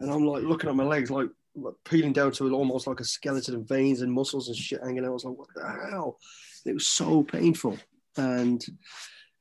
And 0.00 0.10
I'm 0.10 0.24
like 0.24 0.42
looking 0.42 0.70
at 0.70 0.76
my 0.76 0.84
legs, 0.84 1.10
like, 1.10 1.28
like 1.54 1.74
peeling 1.84 2.14
down 2.14 2.32
to 2.32 2.50
almost 2.54 2.86
like 2.86 3.00
a 3.00 3.04
skeleton 3.04 3.56
and 3.56 3.68
veins 3.68 4.00
and 4.00 4.10
muscles 4.10 4.48
and 4.48 4.56
shit 4.56 4.80
hanging 4.82 5.04
out. 5.04 5.08
I 5.08 5.10
was 5.10 5.24
like, 5.26 5.36
what 5.36 5.48
the 5.54 5.68
hell? 5.90 6.18
It 6.64 6.72
was 6.72 6.86
so 6.86 7.22
painful. 7.24 7.76
And 8.16 8.64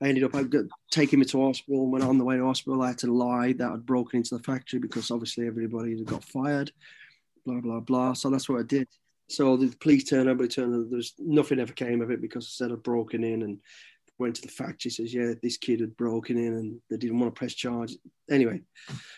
I 0.02 0.08
ended 0.08 0.24
up 0.24 0.34
taking 0.92 1.20
me 1.20 1.26
to 1.26 1.46
hospital. 1.46 1.90
When 1.90 2.02
on 2.02 2.18
the 2.18 2.24
way 2.24 2.38
to 2.38 2.46
hospital, 2.46 2.82
I 2.82 2.90
had 2.90 2.98
to 3.00 3.14
lie 3.14 3.54
that 3.54 3.72
I'd 3.72 3.86
broken 3.86 4.18
into 4.18 4.38
the 4.38 4.44
factory 4.44 4.80
because 4.80 5.12
obviously 5.12 5.46
everybody 5.46 5.98
had 5.98 6.06
got 6.06 6.24
fired, 6.24 6.72
blah, 7.46 7.60
blah, 7.60 7.82
blah. 7.82 8.14
So 8.14 8.30
that's 8.30 8.48
what 8.48 8.60
I 8.60 8.64
did. 8.64 8.88
So 9.28 9.58
the 9.58 9.76
police 9.78 10.06
turned 10.06 10.30
up, 10.30 10.38
turned 10.50 10.92
there's 10.92 11.14
nothing 11.20 11.60
ever 11.60 11.74
came 11.74 12.02
of 12.02 12.12
it 12.12 12.22
because 12.22 12.46
I 12.46 12.52
said 12.52 12.72
I'd 12.72 12.82
broken 12.82 13.24
in 13.24 13.44
and 13.44 13.60
went 14.18 14.36
to 14.36 14.42
the 14.42 14.48
factory, 14.48 14.92
says, 14.92 15.14
yeah, 15.14 15.34
this 15.42 15.58
kid 15.58 15.82
had 15.82 15.96
broken 15.98 16.38
in 16.38 16.54
and 16.54 16.82
they 16.90 16.98
didn't 16.98 17.20
want 17.20 17.34
to 17.34 17.38
press 17.38 17.54
charge. 17.54 17.94
Anyway, 18.30 18.62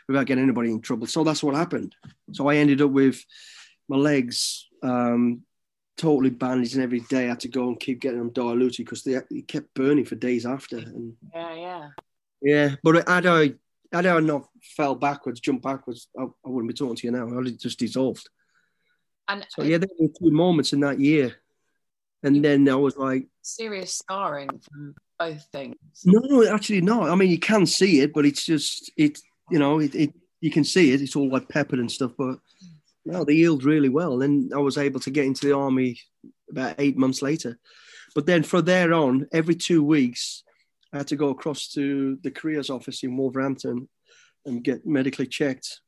without 0.07 0.25
getting 0.25 0.43
anybody 0.43 0.71
in 0.71 0.81
trouble. 0.81 1.07
So 1.07 1.23
that's 1.23 1.43
what 1.43 1.55
happened. 1.55 1.95
So 2.33 2.47
I 2.47 2.57
ended 2.57 2.81
up 2.81 2.91
with 2.91 3.23
my 3.87 3.97
legs 3.97 4.67
um, 4.83 5.43
totally 6.01 6.31
bandaged, 6.31 6.73
and 6.73 6.83
every 6.83 7.01
day 7.01 7.25
I 7.25 7.29
had 7.29 7.39
to 7.41 7.47
go 7.47 7.67
and 7.67 7.79
keep 7.79 7.99
getting 7.99 8.17
them 8.17 8.31
diluted 8.31 8.85
because 8.85 9.03
they, 9.03 9.19
they 9.29 9.41
kept 9.41 9.73
burning 9.75 10.05
for 10.05 10.15
days 10.15 10.47
after. 10.47 10.77
And 10.77 11.13
yeah, 11.33 11.55
yeah, 11.55 11.89
yeah. 12.41 12.75
But 12.81 13.07
had 13.07 13.27
I 13.27 13.53
had 13.91 14.07
I 14.07 14.19
not 14.19 14.47
fell 14.75 14.95
backwards, 14.95 15.39
jumped 15.39 15.63
backwards, 15.63 16.07
I, 16.17 16.23
I 16.23 16.49
wouldn't 16.49 16.69
be 16.69 16.73
talking 16.73 16.95
to 16.95 17.07
you 17.07 17.11
now. 17.11 17.27
I'd 17.27 17.45
have 17.45 17.57
just 17.57 17.77
dissolved. 17.77 18.27
And 19.27 19.45
so 19.49 19.61
yeah, 19.61 19.77
there 19.77 19.89
were 19.99 20.07
two 20.07 20.31
moments 20.31 20.73
in 20.73 20.79
that 20.79 20.99
year, 20.99 21.35
and 22.23 22.43
then 22.43 22.67
I 22.67 22.75
was 22.75 22.97
like 22.97 23.27
serious 23.43 23.93
scarring 23.93 24.49
from 24.71 24.95
both 25.19 25.43
things. 25.51 25.77
No, 26.03 26.47
actually 26.47 26.81
not. 26.81 27.11
I 27.11 27.15
mean, 27.15 27.29
you 27.29 27.39
can 27.39 27.67
see 27.67 27.99
it, 27.99 28.11
but 28.11 28.25
it's 28.25 28.43
just 28.43 28.91
it. 28.97 29.19
You 29.51 29.59
know, 29.59 29.79
it, 29.79 29.93
it 29.93 30.13
you 30.39 30.49
can 30.49 30.63
see 30.63 30.93
it. 30.93 31.01
It's 31.01 31.15
all 31.15 31.29
like 31.29 31.47
peppered 31.47 31.79
and 31.79 31.91
stuff, 31.91 32.13
but 32.17 32.25
mm. 32.25 32.70
No, 33.05 33.23
they 33.23 33.35
healed 33.35 33.63
really 33.63 33.89
well. 33.89 34.17
Then 34.17 34.49
I 34.53 34.59
was 34.59 34.77
able 34.77 34.99
to 35.01 35.11
get 35.11 35.25
into 35.25 35.47
the 35.47 35.55
army 35.55 35.99
about 36.49 36.75
eight 36.77 36.97
months 36.97 37.21
later. 37.21 37.57
But 38.13 38.25
then 38.25 38.43
from 38.43 38.65
there 38.65 38.93
on, 38.93 39.27
every 39.31 39.55
two 39.55 39.83
weeks, 39.83 40.43
I 40.93 40.97
had 40.97 41.07
to 41.07 41.15
go 41.15 41.29
across 41.29 41.69
to 41.69 42.17
the 42.21 42.31
careers 42.31 42.69
office 42.69 43.03
in 43.03 43.17
Wolverhampton 43.17 43.87
and 44.45 44.63
get 44.63 44.85
medically 44.85 45.27
checked. 45.27 45.79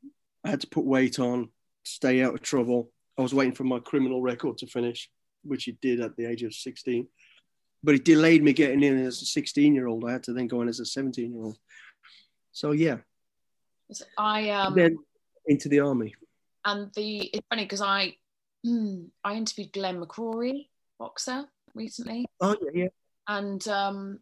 I 0.43 0.49
had 0.49 0.61
to 0.61 0.67
put 0.67 0.85
weight 0.85 1.19
on, 1.19 1.49
stay 1.83 2.23
out 2.23 2.33
of 2.33 2.41
trouble. 2.41 2.89
I 3.17 3.21
was 3.21 3.33
waiting 3.33 3.53
for 3.53 3.63
my 3.63 3.79
criminal 3.79 4.21
record 4.21 4.57
to 4.59 4.67
finish, 4.67 5.09
which 5.43 5.67
it 5.67 5.79
did 5.81 5.99
at 5.99 6.15
the 6.15 6.25
age 6.25 6.43
of 6.43 6.53
16. 6.53 7.07
But 7.83 7.95
it 7.95 8.05
delayed 8.05 8.43
me 8.43 8.53
getting 8.53 8.81
in 8.81 9.05
as 9.05 9.21
a 9.21 9.25
16 9.25 9.75
year 9.75 9.87
old. 9.87 10.05
I 10.05 10.13
had 10.13 10.23
to 10.23 10.33
then 10.33 10.47
go 10.47 10.61
in 10.61 10.69
as 10.69 10.79
a 10.79 10.85
17 10.85 11.33
year 11.33 11.43
old. 11.43 11.57
So, 12.53 12.71
yeah. 12.71 12.97
I 14.17 14.49
um, 14.49 14.73
then 14.73 14.97
into 15.45 15.67
the 15.67 15.81
army 15.81 16.15
and 16.65 16.91
the 16.95 17.29
it's 17.33 17.47
funny 17.49 17.63
because 17.63 17.81
I 17.81 18.15
hmm, 18.63 19.05
I 19.23 19.35
interviewed 19.35 19.73
Glenn 19.73 19.99
McCrory, 19.99 20.67
boxer, 20.99 21.45
recently. 21.73 22.25
Oh 22.41 22.55
yeah, 22.61 22.71
yeah. 22.73 22.87
And 23.27 23.65
um, 23.67 24.19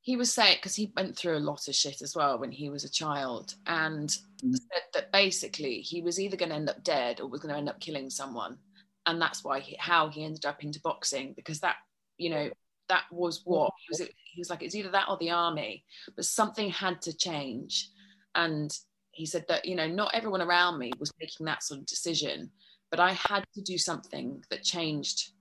he 0.00 0.16
was 0.16 0.32
saying 0.32 0.56
because 0.56 0.74
he 0.74 0.92
went 0.96 1.16
through 1.16 1.36
a 1.36 1.40
lot 1.40 1.68
of 1.68 1.74
shit 1.74 2.02
as 2.02 2.14
well 2.14 2.38
when 2.38 2.52
he 2.52 2.70
was 2.70 2.84
a 2.84 2.90
child, 2.90 3.54
and 3.66 4.08
mm. 4.08 4.54
said 4.54 4.82
that 4.94 5.12
basically 5.12 5.80
he 5.80 6.02
was 6.02 6.20
either 6.20 6.36
going 6.36 6.50
to 6.50 6.54
end 6.54 6.70
up 6.70 6.82
dead 6.82 7.20
or 7.20 7.28
was 7.28 7.40
going 7.40 7.52
to 7.52 7.58
end 7.58 7.68
up 7.68 7.80
killing 7.80 8.10
someone, 8.10 8.58
and 9.06 9.20
that's 9.20 9.44
why 9.44 9.60
he, 9.60 9.76
how 9.78 10.08
he 10.08 10.24
ended 10.24 10.46
up 10.46 10.64
into 10.64 10.80
boxing 10.80 11.32
because 11.34 11.60
that 11.60 11.76
you 12.16 12.30
know 12.30 12.50
that 12.88 13.04
was 13.12 13.42
what 13.44 13.72
he 13.78 13.86
was. 13.90 14.00
He 14.00 14.40
was 14.40 14.50
like 14.50 14.62
it's 14.62 14.74
either 14.74 14.90
that 14.90 15.08
or 15.08 15.16
the 15.18 15.30
army, 15.30 15.84
but 16.16 16.24
something 16.24 16.70
had 16.70 17.02
to 17.02 17.16
change, 17.16 17.90
and 18.34 18.76
he 19.18 19.26
said 19.26 19.44
that 19.48 19.64
you 19.64 19.74
know 19.74 19.86
not 19.86 20.14
everyone 20.14 20.40
around 20.40 20.78
me 20.78 20.92
was 20.98 21.12
making 21.20 21.44
that 21.44 21.62
sort 21.62 21.80
of 21.80 21.86
decision 21.86 22.50
but 22.90 23.00
i 23.00 23.12
had 23.12 23.44
to 23.54 23.60
do 23.60 23.78
something 23.78 24.42
that 24.50 24.62
changed. 24.62 25.32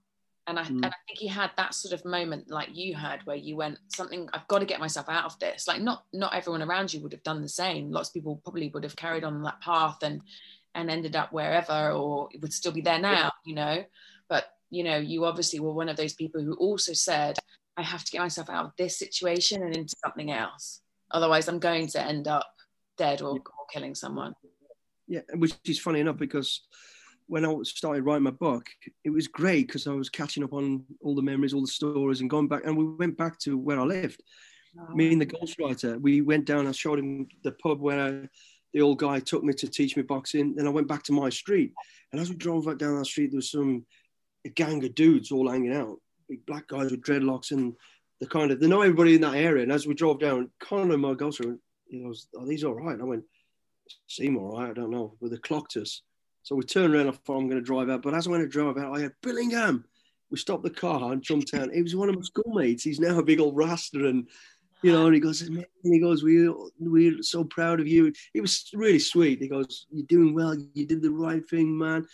And 0.47 0.57
I, 0.57 0.63
mm. 0.63 0.69
and 0.69 0.85
I 0.85 0.93
think 1.05 1.19
he 1.19 1.27
had 1.27 1.51
that 1.57 1.73
sort 1.73 1.93
of 1.93 2.05
moment 2.05 2.49
like 2.49 2.69
you 2.71 2.95
had 2.95 3.19
where 3.25 3.35
you 3.35 3.57
went 3.57 3.79
something 3.93 4.29
i've 4.31 4.47
got 4.47 4.59
to 4.59 4.65
get 4.65 4.79
myself 4.79 5.09
out 5.09 5.25
of 5.25 5.37
this. 5.39 5.67
Like 5.67 5.81
not 5.81 6.05
not 6.13 6.33
everyone 6.33 6.63
around 6.63 6.93
you 6.93 7.01
would 7.01 7.11
have 7.11 7.23
done 7.23 7.41
the 7.41 7.49
same. 7.49 7.91
Lots 7.91 8.09
of 8.09 8.13
people 8.13 8.39
probably 8.45 8.69
would 8.69 8.85
have 8.85 8.95
carried 8.95 9.25
on 9.25 9.43
that 9.43 9.59
path 9.59 9.97
and 10.03 10.21
and 10.73 10.89
ended 10.89 11.17
up 11.17 11.33
wherever 11.33 11.91
or 11.91 12.29
would 12.41 12.53
still 12.53 12.71
be 12.71 12.79
there 12.79 12.99
now 12.99 13.31
you 13.45 13.55
know? 13.55 13.83
But 14.29 14.45
you 14.69 14.85
know 14.85 14.97
you 14.97 15.25
obviously 15.25 15.59
were 15.59 15.73
one 15.73 15.89
of 15.89 15.97
those 15.97 16.13
people 16.13 16.41
who 16.41 16.53
also 16.53 16.93
said 16.93 17.37
i 17.75 17.81
have 17.81 18.05
to 18.05 18.11
get 18.11 18.21
myself 18.21 18.49
out 18.49 18.65
of 18.65 18.71
this 18.77 18.97
situation 18.97 19.63
and 19.63 19.75
into 19.75 19.95
something 20.01 20.31
else. 20.31 20.79
Otherwise 21.11 21.49
i'm 21.49 21.59
going 21.59 21.87
to 21.87 22.01
end 22.01 22.29
up 22.29 22.47
dead 22.97 23.21
or, 23.21 23.31
or 23.31 23.56
killing 23.71 23.95
someone. 23.95 24.33
Yeah, 25.07 25.21
which 25.35 25.53
is 25.65 25.79
funny 25.79 26.01
enough 26.01 26.17
because 26.17 26.61
when 27.27 27.45
I 27.45 27.53
started 27.63 28.03
writing 28.03 28.23
my 28.23 28.31
book, 28.31 28.67
it 29.03 29.09
was 29.09 29.27
great 29.27 29.67
because 29.67 29.87
I 29.87 29.91
was 29.91 30.09
catching 30.09 30.43
up 30.43 30.53
on 30.53 30.83
all 31.01 31.15
the 31.15 31.21
memories, 31.21 31.53
all 31.53 31.61
the 31.61 31.67
stories, 31.67 32.21
and 32.21 32.29
going 32.29 32.47
back. 32.47 32.63
And 32.65 32.77
we 32.77 32.85
went 32.85 33.17
back 33.17 33.37
to 33.39 33.57
where 33.57 33.79
I 33.79 33.83
lived. 33.83 34.21
Oh. 34.79 34.95
Me 34.95 35.11
and 35.11 35.21
the 35.21 35.25
ghostwriter, 35.25 35.99
we 36.01 36.21
went 36.21 36.45
down. 36.45 36.67
I 36.67 36.71
showed 36.71 36.99
him 36.99 37.27
the 37.43 37.51
pub 37.53 37.79
where 37.81 37.99
I, 37.99 38.29
the 38.73 38.81
old 38.81 38.99
guy 38.99 39.19
took 39.19 39.43
me 39.43 39.53
to 39.53 39.67
teach 39.67 39.97
me 39.97 40.03
boxing. 40.03 40.55
Then 40.55 40.67
I 40.67 40.71
went 40.71 40.87
back 40.87 41.03
to 41.03 41.13
my 41.13 41.29
street, 41.29 41.73
and 42.11 42.21
as 42.21 42.29
we 42.29 42.35
drove 42.35 42.65
back 42.65 42.77
down 42.77 42.97
that 42.97 43.05
street, 43.05 43.31
there 43.31 43.37
was 43.37 43.51
some 43.51 43.85
a 44.45 44.49
gang 44.49 44.83
of 44.83 44.95
dudes 44.95 45.31
all 45.31 45.49
hanging 45.49 45.73
out, 45.73 45.97
big 46.29 46.45
black 46.45 46.67
guys 46.67 46.91
with 46.91 47.01
dreadlocks, 47.01 47.51
and 47.51 47.75
the 48.21 48.27
kind 48.27 48.51
of 48.51 48.59
they 48.59 48.67
know 48.67 48.81
everybody 48.81 49.15
in 49.15 49.21
that 49.21 49.35
area. 49.35 49.63
And 49.63 49.71
as 49.71 49.85
we 49.85 49.93
drove 49.93 50.19
down, 50.19 50.49
Conor, 50.59 50.97
my 50.97 51.13
ghostwriter, 51.13 51.57
he 51.87 52.01
goes, 52.01 52.27
"Are 52.39 52.45
these 52.45 52.63
all 52.63 52.75
right?" 52.75 52.99
I 52.99 53.03
went, 53.03 53.23
"Seem 54.07 54.37
all 54.37 54.57
right. 54.59 54.71
I 54.71 54.73
don't 54.73 54.91
know." 54.91 55.15
But 55.21 55.31
they 55.31 55.37
clocked 55.37 55.77
us, 55.77 56.01
so 56.43 56.55
we 56.55 56.63
turned 56.63 56.93
around. 56.93 57.07
I 57.07 57.11
thought 57.11 57.37
I'm 57.37 57.49
going 57.49 57.61
to 57.61 57.65
drive 57.65 57.89
out, 57.89 58.01
but 58.01 58.13
as 58.13 58.27
I 58.27 58.31
went 58.31 58.43
to 58.43 58.47
drive 58.47 58.77
out, 58.77 58.95
I 58.95 59.01
had 59.01 59.13
Billingham. 59.21 59.83
We 60.29 60.37
stopped 60.37 60.63
the 60.63 60.69
car 60.69 61.13
and 61.13 61.21
jumped 61.21 61.53
out. 61.53 61.71
He 61.71 61.81
was 61.81 61.95
one 61.95 62.09
of 62.09 62.15
my 62.15 62.21
schoolmates. 62.21 62.83
He's 62.83 62.99
now 62.99 63.17
a 63.17 63.23
big 63.23 63.39
old 63.39 63.55
rasta, 63.55 64.07
and 64.07 64.27
you 64.83 64.91
know, 64.91 65.05
and 65.05 65.15
he 65.15 65.19
goes, 65.19 65.39
he 65.83 65.99
goes, 65.99 66.23
"We 66.23 66.49
we're 66.79 67.23
so 67.23 67.43
proud 67.45 67.79
of 67.79 67.87
you." 67.87 68.13
He 68.33 68.41
was 68.41 68.69
really 68.73 68.99
sweet. 68.99 69.41
He 69.41 69.47
goes, 69.47 69.87
"You're 69.89 70.05
doing 70.05 70.33
well. 70.33 70.55
You 70.73 70.85
did 70.85 71.01
the 71.01 71.11
right 71.11 71.47
thing, 71.49 71.77
man." 71.77 72.05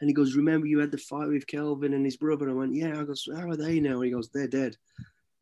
And 0.00 0.08
he 0.08 0.14
goes, 0.14 0.34
"Remember 0.34 0.66
you 0.66 0.78
had 0.78 0.90
the 0.90 0.98
fight 0.98 1.28
with 1.28 1.46
Kelvin 1.46 1.92
and 1.92 2.04
his 2.04 2.16
brother?" 2.16 2.48
I 2.48 2.54
went, 2.54 2.74
"Yeah." 2.74 2.98
I 2.98 3.04
goes, 3.04 3.28
"How 3.36 3.48
are 3.48 3.56
they 3.56 3.78
now?" 3.78 4.00
He 4.00 4.10
goes, 4.10 4.30
"They're 4.30 4.48
dead." 4.48 4.76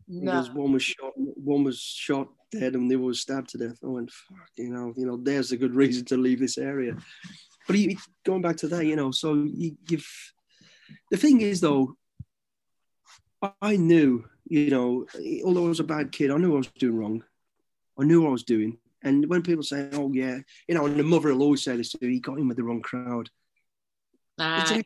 No. 0.09 0.33
Because 0.33 0.51
one 0.51 0.73
was 0.73 0.83
shot, 0.83 1.13
one 1.17 1.65
was 1.65 1.81
shot 1.81 2.29
dead, 2.51 2.75
and 2.75 2.91
the 2.91 2.95
other 2.95 3.05
was 3.05 3.21
stabbed 3.21 3.51
to 3.51 3.59
death. 3.59 3.79
I 3.85 3.89
went, 3.89 4.11
fuck, 4.11 4.49
you 4.57 4.71
know, 4.71 4.93
you 4.97 5.07
know, 5.07 5.19
there's 5.23 5.53
a 5.53 5.57
good 5.57 5.75
reason 5.75 6.05
to 6.07 6.17
leave 6.17 6.41
this 6.41 6.57
area. 6.57 6.97
But 7.67 7.77
he, 7.77 7.99
going 8.25 8.41
back 8.41 8.57
to 8.59 8.69
that, 8.69 8.87
you 8.87 8.97
know, 8.97 9.11
so 9.11 9.35
you 9.35 9.77
give. 9.85 10.07
The 11.11 11.19
thing 11.19 11.43
is, 11.43 11.61
though, 11.61 11.97
I 13.61 13.77
knew, 13.77 14.25
you 14.47 14.71
know, 14.71 15.07
although 15.45 15.67
I 15.67 15.69
was 15.69 15.81
a 15.81 15.85
bad 15.85 16.11
kid, 16.11 16.31
I 16.31 16.39
knew 16.39 16.55
I 16.55 16.59
was 16.59 16.69
doing 16.69 16.97
wrong. 16.97 17.25
I 18.01 18.05
knew 18.05 18.23
what 18.23 18.29
I 18.29 18.33
was 18.33 18.45
doing. 18.45 18.79
And 19.03 19.29
when 19.29 19.43
people 19.43 19.63
say, 19.63 19.89
"Oh 19.93 20.11
yeah," 20.13 20.39
you 20.67 20.75
know, 20.75 20.87
and 20.87 20.99
the 20.99 21.05
mother 21.05 21.33
will 21.33 21.43
always 21.43 21.63
say 21.63 21.77
this: 21.77 21.95
"He 22.01 22.19
got 22.19 22.39
in 22.39 22.49
with 22.49 22.57
the 22.57 22.65
wrong 22.65 22.81
crowd." 22.81 23.31
Uh, 24.39 24.83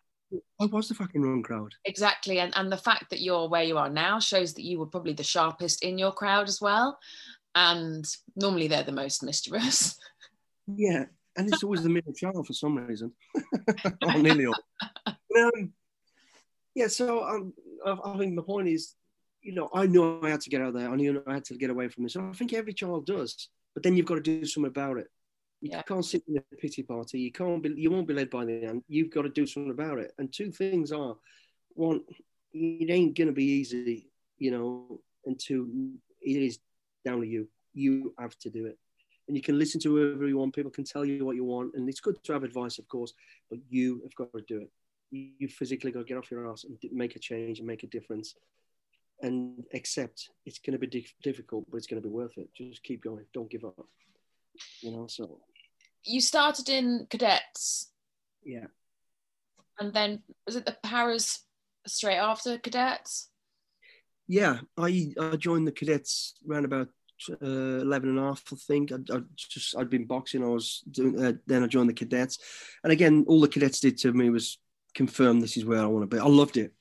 I 0.60 0.66
was 0.66 0.88
the 0.88 0.94
fucking 0.94 1.22
wrong 1.22 1.42
crowd. 1.42 1.72
Exactly, 1.84 2.38
and 2.38 2.52
and 2.56 2.70
the 2.70 2.76
fact 2.76 3.10
that 3.10 3.20
you're 3.20 3.48
where 3.48 3.62
you 3.62 3.78
are 3.78 3.90
now 3.90 4.18
shows 4.18 4.54
that 4.54 4.64
you 4.64 4.78
were 4.78 4.86
probably 4.86 5.12
the 5.12 5.22
sharpest 5.22 5.82
in 5.82 5.98
your 5.98 6.12
crowd 6.12 6.48
as 6.48 6.60
well. 6.60 6.98
And 7.54 8.04
normally 8.34 8.68
they're 8.68 8.82
the 8.82 8.92
most 8.92 9.22
mischievous. 9.22 9.98
Yeah, 10.76 11.06
and 11.36 11.48
it's 11.52 11.64
always 11.64 11.82
the 11.82 11.88
middle 11.88 12.12
child 12.16 12.46
for 12.46 12.52
some 12.52 12.76
reason. 12.86 13.12
oh, 14.02 14.20
nearly 14.20 14.46
all. 14.46 14.54
Um, 15.06 15.72
yeah, 16.74 16.86
so 16.86 17.24
um, 17.24 17.52
I 17.84 18.16
think 18.16 18.36
the 18.36 18.42
point 18.42 18.68
is, 18.68 18.94
you 19.42 19.52
know, 19.52 19.68
I 19.74 19.86
knew 19.86 20.20
I 20.22 20.30
had 20.30 20.40
to 20.42 20.50
get 20.50 20.60
out 20.60 20.68
of 20.68 20.74
there. 20.74 20.88
I 20.88 20.94
knew 20.94 21.22
I 21.26 21.34
had 21.34 21.44
to 21.46 21.56
get 21.56 21.70
away 21.70 21.88
from 21.88 22.04
this. 22.04 22.14
And 22.14 22.30
I 22.30 22.32
think 22.32 22.52
every 22.52 22.72
child 22.72 23.06
does, 23.06 23.48
but 23.74 23.82
then 23.82 23.96
you've 23.96 24.06
got 24.06 24.14
to 24.14 24.20
do 24.20 24.46
something 24.46 24.68
about 24.68 24.98
it. 24.98 25.08
You 25.62 25.70
yeah. 25.70 25.82
can't 25.82 26.04
sit 26.04 26.24
in 26.26 26.36
a 26.36 26.56
pity 26.56 26.82
party. 26.82 27.20
You 27.20 27.30
can't 27.30 27.62
be. 27.62 27.72
You 27.76 27.92
won't 27.92 28.08
be 28.08 28.14
led 28.14 28.30
by 28.30 28.44
the 28.44 28.62
hand. 28.62 28.82
You've 28.88 29.12
got 29.12 29.22
to 29.22 29.28
do 29.28 29.46
something 29.46 29.70
about 29.70 29.98
it. 29.98 30.12
And 30.18 30.32
two 30.32 30.50
things 30.50 30.90
are, 30.90 31.14
one, 31.74 32.00
it 32.52 32.90
ain't 32.90 33.16
gonna 33.16 33.30
be 33.30 33.44
easy, 33.44 34.10
you 34.38 34.50
know. 34.50 35.00
And 35.24 35.38
two, 35.38 35.92
it 36.20 36.36
is 36.36 36.58
down 37.04 37.20
to 37.20 37.26
you. 37.26 37.48
You 37.74 38.12
have 38.18 38.36
to 38.40 38.50
do 38.50 38.66
it. 38.66 38.76
And 39.28 39.36
you 39.36 39.42
can 39.42 39.56
listen 39.56 39.80
to 39.82 39.94
whoever 39.94 40.26
you 40.26 40.36
want. 40.36 40.52
People 40.52 40.72
can 40.72 40.82
tell 40.82 41.04
you 41.04 41.24
what 41.24 41.36
you 41.36 41.44
want, 41.44 41.74
and 41.74 41.88
it's 41.88 42.00
good 42.00 42.22
to 42.24 42.32
have 42.32 42.42
advice, 42.42 42.80
of 42.80 42.88
course. 42.88 43.14
But 43.48 43.60
you 43.70 44.00
have 44.02 44.14
got 44.16 44.32
to 44.32 44.42
do 44.48 44.62
it. 44.62 44.70
You 45.12 45.46
physically 45.46 45.92
got 45.92 46.00
to 46.00 46.04
get 46.06 46.18
off 46.18 46.30
your 46.30 46.50
ass 46.50 46.64
and 46.64 46.76
make 46.90 47.14
a 47.14 47.20
change 47.20 47.60
and 47.60 47.68
make 47.68 47.84
a 47.84 47.86
difference 47.86 48.34
and 49.20 49.62
accept 49.72 50.30
it's 50.44 50.58
going 50.58 50.78
to 50.78 50.84
be 50.84 51.06
difficult, 51.22 51.64
but 51.70 51.76
it's 51.76 51.86
going 51.86 52.02
to 52.02 52.08
be 52.08 52.12
worth 52.12 52.36
it. 52.36 52.48
Just 52.52 52.82
keep 52.82 53.04
going. 53.04 53.24
Don't 53.32 53.48
give 53.48 53.64
up. 53.64 53.86
You 54.80 54.90
know, 54.90 55.06
so 55.06 55.38
you 56.04 56.20
started 56.20 56.68
in 56.68 57.06
cadets. 57.10 57.90
Yeah. 58.44 58.66
And 59.78 59.92
then 59.92 60.22
was 60.46 60.56
it 60.56 60.66
the 60.66 60.76
Paras 60.82 61.40
straight 61.86 62.18
after 62.18 62.58
cadets? 62.58 63.28
Yeah, 64.28 64.58
I, 64.76 65.12
I 65.20 65.36
joined 65.36 65.66
the 65.66 65.72
cadets 65.72 66.34
around 66.48 66.64
about 66.64 66.88
uh, 67.30 67.46
11 67.46 68.08
and 68.08 68.18
a 68.18 68.22
half, 68.22 68.42
I 68.52 68.56
think. 68.56 68.92
I, 68.92 68.96
I 69.12 69.20
just, 69.36 69.76
I'd 69.76 69.90
been 69.90 70.06
boxing. 70.06 70.42
I 70.42 70.48
was 70.48 70.82
doing, 70.90 71.22
uh, 71.22 71.32
then 71.46 71.62
I 71.62 71.66
joined 71.66 71.90
the 71.90 71.94
cadets. 71.94 72.38
And 72.82 72.92
again, 72.92 73.24
all 73.28 73.40
the 73.40 73.48
cadets 73.48 73.80
did 73.80 73.98
to 73.98 74.12
me 74.12 74.30
was 74.30 74.58
confirm 74.94 75.40
this 75.40 75.56
is 75.56 75.64
where 75.64 75.80
I 75.80 75.86
want 75.86 76.08
to 76.08 76.16
be. 76.16 76.20
I 76.20 76.26
loved 76.26 76.56
it. 76.56 76.72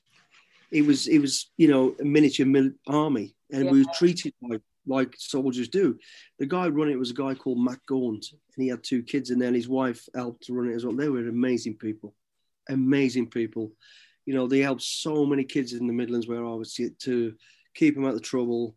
It 0.70 0.86
was, 0.86 1.06
it 1.06 1.18
was, 1.18 1.50
you 1.56 1.68
know, 1.68 1.94
a 2.00 2.04
miniature 2.04 2.46
mil- 2.46 2.72
army 2.86 3.34
and 3.50 3.66
yeah. 3.66 3.70
we 3.70 3.84
were 3.84 3.92
treated 3.94 4.32
like 4.40 4.62
like 4.86 5.14
soldiers 5.18 5.68
do. 5.68 5.98
The 6.38 6.46
guy 6.46 6.68
running 6.68 6.94
it 6.94 6.98
was 6.98 7.10
a 7.10 7.14
guy 7.14 7.34
called 7.34 7.64
Matt 7.64 7.80
Gaunt, 7.86 8.26
and 8.32 8.62
he 8.62 8.68
had 8.68 8.82
two 8.82 9.02
kids, 9.02 9.30
and 9.30 9.40
then 9.40 9.54
his 9.54 9.68
wife 9.68 10.08
helped 10.14 10.48
run 10.48 10.70
it 10.70 10.74
as 10.74 10.84
well. 10.84 10.96
They 10.96 11.08
were 11.08 11.28
amazing 11.28 11.76
people, 11.76 12.14
amazing 12.68 13.30
people. 13.30 13.72
You 14.26 14.34
know, 14.34 14.46
they 14.46 14.60
helped 14.60 14.82
so 14.82 15.26
many 15.26 15.44
kids 15.44 15.72
in 15.72 15.86
the 15.86 15.92
Midlands 15.92 16.28
where 16.28 16.44
I 16.44 16.54
was 16.54 16.74
to 16.74 17.34
keep 17.74 17.94
them 17.94 18.04
out 18.04 18.14
of 18.14 18.22
trouble, 18.22 18.76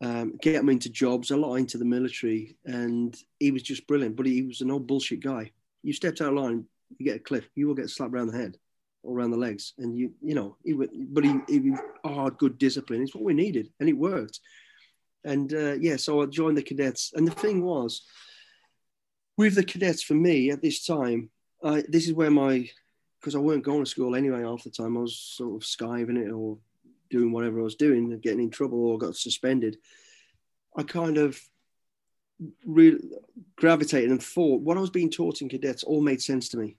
um, 0.00 0.36
get 0.40 0.54
them 0.54 0.68
into 0.68 0.90
jobs, 0.90 1.30
a 1.30 1.36
lot 1.36 1.56
into 1.56 1.78
the 1.78 1.84
military, 1.84 2.56
and 2.64 3.16
he 3.38 3.50
was 3.50 3.62
just 3.62 3.86
brilliant. 3.86 4.16
But 4.16 4.26
he 4.26 4.42
was 4.42 4.60
an 4.60 4.70
old 4.70 4.86
bullshit 4.86 5.20
guy. 5.20 5.50
You 5.82 5.92
stepped 5.92 6.20
out 6.20 6.28
of 6.28 6.38
line, 6.38 6.64
you 6.96 7.06
get 7.06 7.16
a 7.16 7.20
cliff, 7.20 7.48
you 7.54 7.66
will 7.66 7.74
get 7.74 7.90
slapped 7.90 8.12
around 8.12 8.28
the 8.28 8.38
head 8.38 8.56
or 9.02 9.16
around 9.16 9.30
the 9.30 9.36
legs, 9.36 9.74
and 9.78 9.96
you, 9.96 10.12
you 10.22 10.34
know, 10.34 10.56
he, 10.64 10.72
but 10.72 11.24
he, 11.24 11.40
he 11.48 11.72
hard, 12.04 12.38
good 12.38 12.58
discipline. 12.58 13.02
It's 13.02 13.14
what 13.14 13.24
we 13.24 13.34
needed, 13.34 13.70
and 13.80 13.88
it 13.88 13.94
worked. 13.94 14.40
And 15.24 15.52
uh, 15.52 15.74
yeah, 15.74 15.96
so 15.96 16.22
I 16.22 16.26
joined 16.26 16.56
the 16.56 16.62
cadets. 16.62 17.12
And 17.14 17.26
the 17.26 17.32
thing 17.32 17.62
was, 17.62 18.02
with 19.36 19.54
the 19.54 19.64
cadets, 19.64 20.02
for 20.02 20.14
me 20.14 20.50
at 20.50 20.62
this 20.62 20.84
time, 20.84 21.30
I, 21.62 21.84
this 21.88 22.06
is 22.06 22.12
where 22.12 22.30
my, 22.30 22.68
because 23.20 23.34
I 23.34 23.40
weren't 23.40 23.64
going 23.64 23.84
to 23.84 23.90
school 23.90 24.14
anyway 24.14 24.42
half 24.42 24.64
the 24.64 24.70
time, 24.70 24.96
I 24.96 25.00
was 25.00 25.16
sort 25.16 25.62
of 25.62 25.68
skiving 25.68 26.24
it 26.24 26.30
or 26.30 26.58
doing 27.10 27.32
whatever 27.32 27.60
I 27.60 27.64
was 27.64 27.74
doing, 27.74 28.16
getting 28.20 28.40
in 28.40 28.50
trouble 28.50 28.84
or 28.86 28.98
got 28.98 29.16
suspended. 29.16 29.78
I 30.76 30.82
kind 30.82 31.18
of 31.18 31.40
really 32.64 32.98
gravitated 33.56 34.10
and 34.10 34.22
thought 34.22 34.60
what 34.60 34.76
I 34.76 34.80
was 34.80 34.90
being 34.90 35.10
taught 35.10 35.42
in 35.42 35.48
cadets 35.48 35.82
all 35.82 36.00
made 36.00 36.22
sense 36.22 36.48
to 36.50 36.56
me. 36.56 36.76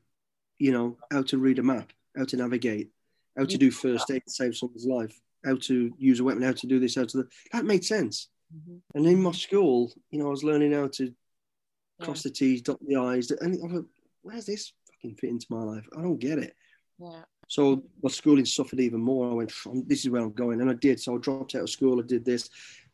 You 0.57 0.71
know, 0.71 0.97
how 1.11 1.23
to 1.23 1.37
read 1.37 1.59
a 1.59 1.63
map, 1.63 1.91
how 2.17 2.25
to 2.25 2.37
navigate, 2.37 2.89
how 3.37 3.45
to 3.45 3.57
do 3.57 3.71
first 3.71 4.11
aid 4.11 4.23
to 4.25 4.31
save 4.31 4.55
someone's 4.55 4.85
life, 4.85 5.19
how 5.45 5.55
to 5.55 5.93
use 5.97 6.19
a 6.19 6.23
weapon, 6.23 6.43
how 6.43 6.51
to 6.51 6.67
do 6.67 6.79
this, 6.79 6.95
how 6.95 7.05
to 7.05 7.27
that 7.51 7.65
made 7.65 7.85
sense. 7.85 8.29
Mm-hmm. 8.55 8.77
And 8.95 9.05
in 9.05 9.21
my 9.21 9.31
school, 9.31 9.91
you 10.11 10.19
know, 10.19 10.27
I 10.27 10.31
was 10.31 10.43
learning 10.43 10.73
how 10.73 10.87
to 10.87 11.05
yeah. 11.05 12.05
cross 12.05 12.23
the 12.23 12.29
T's, 12.29 12.61
dot 12.61 12.79
the 12.85 12.95
I's, 12.95 13.31
and 13.31 13.55
I 13.63 13.67
thought, 13.67 13.87
where's 14.21 14.45
this 14.45 14.73
fucking 14.91 15.15
fit 15.15 15.29
into 15.29 15.47
my 15.49 15.63
life? 15.63 15.87
I 15.97 16.01
don't 16.01 16.19
get 16.19 16.39
it. 16.39 16.55
Yeah. 16.99 17.21
So 17.47 17.83
my 18.03 18.09
schooling 18.09 18.45
suffered 18.45 18.79
even 18.79 18.99
more. 18.99 19.31
I 19.31 19.33
went, 19.33 19.51
this 19.87 20.03
is 20.03 20.09
where 20.09 20.21
I'm 20.21 20.33
going, 20.33 20.61
and 20.61 20.69
I 20.69 20.73
did. 20.73 20.99
So 20.99 21.15
I 21.15 21.19
dropped 21.19 21.55
out 21.55 21.63
of 21.63 21.69
school. 21.69 21.99
I 21.99 22.05
did 22.05 22.23
this. 22.25 22.49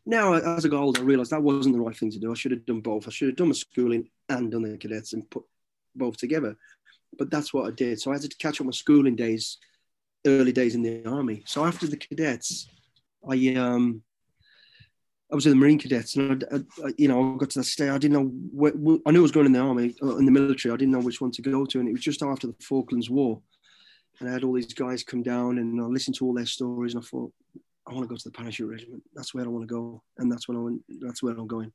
Now, 0.06 0.34
as 0.34 0.66
I 0.66 0.70
got 0.70 0.82
older, 0.82 1.02
I 1.02 1.04
realised 1.04 1.32
that 1.32 1.42
wasn't 1.42 1.76
the 1.76 1.82
right 1.82 1.98
thing 1.98 2.12
to 2.12 2.20
do. 2.20 2.32
I 2.32 2.36
should 2.36 2.52
have 2.52 2.66
done 2.66 2.80
both. 2.80 3.08
I 3.08 3.12
should 3.12 3.30
have 3.30 3.38
done 3.38 3.48
my 3.48 3.54
schooling 3.54 4.08
and 4.30 4.52
done 4.52 4.62
the 4.62 4.78
cadets 4.78 5.14
and 5.14 5.30
put 5.30 5.44
both 5.96 6.18
together. 6.18 6.56
But 7.18 7.32
that's 7.32 7.54
what 7.54 7.66
I 7.66 7.72
did. 7.72 8.00
So 8.00 8.12
I 8.12 8.16
had 8.16 8.22
to 8.22 8.38
catch 8.38 8.62
up 8.62 8.68
my 8.68 8.72
schooling 8.72 9.16
days, 9.16 9.58
early 10.26 10.52
days 10.52 10.76
in 10.76 10.82
the 10.82 11.06
army. 11.06 11.44
So 11.46 11.66
after 11.66 11.88
the 11.88 11.98
cadets, 11.98 12.68
I 13.30 13.56
um 13.56 14.04
I 15.32 15.36
was 15.36 15.46
in 15.46 15.52
the 15.52 15.56
Marine 15.56 15.80
Cadets, 15.80 16.16
and 16.16 16.46
I, 16.52 16.58
I, 16.86 16.94
you 16.98 17.08
know, 17.08 17.34
I 17.34 17.38
got 17.38 17.50
to 17.52 17.60
that 17.60 17.66
stage. 17.66 17.90
I 17.90 17.98
didn't 17.98 18.14
know. 18.14 18.32
Where, 18.54 18.74
I 19.06 19.12
knew 19.12 19.20
I 19.20 19.22
was 19.22 19.32
going 19.32 19.48
in 19.48 19.54
the 19.54 19.60
army, 19.60 19.96
uh, 20.04 20.18
in 20.18 20.26
the 20.26 20.32
military. 20.32 20.72
I 20.72 20.78
didn't 20.78 20.94
know 20.94 21.00
which 21.00 21.20
one 21.20 21.32
to 21.32 21.42
go 21.42 21.66
to, 21.66 21.80
and 21.80 21.90
it 21.90 21.94
was 21.94 22.02
just 22.02 22.22
after 22.22 22.48
the 22.48 22.56
Falklands 22.62 23.10
War, 23.10 23.42
and 24.20 24.30
I 24.30 24.32
had 24.32 24.44
all 24.44 24.54
these 24.54 24.74
guys 24.74 25.04
come 25.04 25.24
down, 25.24 25.58
and 25.58 25.82
I 25.82 25.86
listened 25.86 26.16
to 26.18 26.26
all 26.26 26.34
their 26.34 26.46
stories, 26.46 26.94
and 26.94 27.04
I 27.04 27.08
thought, 27.08 27.34
I 27.88 27.94
want 27.94 28.04
to 28.04 28.08
go 28.08 28.16
to 28.16 28.24
the 28.24 28.32
parachute 28.32 28.70
regiment. 28.70 29.04
That's 29.16 29.34
where 29.34 29.44
I 29.44 29.48
want 29.48 29.68
to 29.68 29.74
go, 29.74 30.04
and 30.20 30.32
that's 30.32 30.48
when 30.48 30.58
I 30.58 30.62
went. 30.62 30.82
That's 31.02 31.24
where 31.24 31.34
I'm 31.34 31.48
going. 31.48 31.72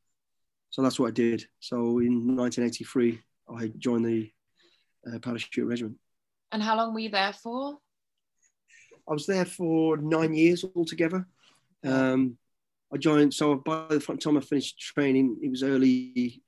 So 0.70 0.82
that's 0.82 1.00
what 1.00 1.08
I 1.08 1.10
did. 1.10 1.44
So 1.58 1.98
in 1.98 2.36
1983, 2.36 3.20
I 3.58 3.72
joined 3.78 4.06
the 4.06 4.30
uh, 5.12 5.18
parachute 5.18 5.66
regiment. 5.66 5.96
And 6.52 6.62
how 6.62 6.76
long 6.76 6.94
were 6.94 7.00
you 7.00 7.10
there 7.10 7.32
for? 7.32 7.78
I 9.08 9.12
was 9.12 9.26
there 9.26 9.44
for 9.44 9.96
nine 9.96 10.34
years 10.34 10.64
altogether. 10.74 11.26
Um, 11.84 12.36
I 12.92 12.96
joined. 12.96 13.34
So 13.34 13.56
by 13.56 13.86
the 13.88 14.00
time 14.00 14.36
I 14.36 14.40
finished 14.40 14.78
training, 14.78 15.38
it 15.42 15.50
was 15.50 15.62
early 15.62 16.42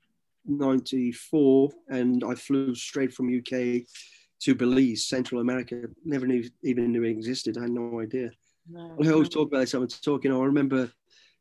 '94, 0.45 1.71
and 1.89 2.23
I 2.23 2.35
flew 2.35 2.75
straight 2.75 3.13
from 3.13 3.35
UK 3.35 3.83
to 4.41 4.55
Belize, 4.55 5.05
Central 5.05 5.41
America. 5.41 5.83
Never 6.05 6.27
knew 6.27 6.43
even 6.63 6.91
knew 6.91 7.03
it 7.03 7.11
existed. 7.11 7.57
I 7.57 7.61
had 7.61 7.71
no 7.71 7.99
idea. 8.01 8.31
No. 8.69 8.95
I 9.03 9.11
always 9.11 9.29
talk 9.29 9.49
about 9.49 9.59
this. 9.59 9.73
I'm 9.73 9.87
talking. 9.87 10.31
I 10.31 10.39
remember 10.39 10.91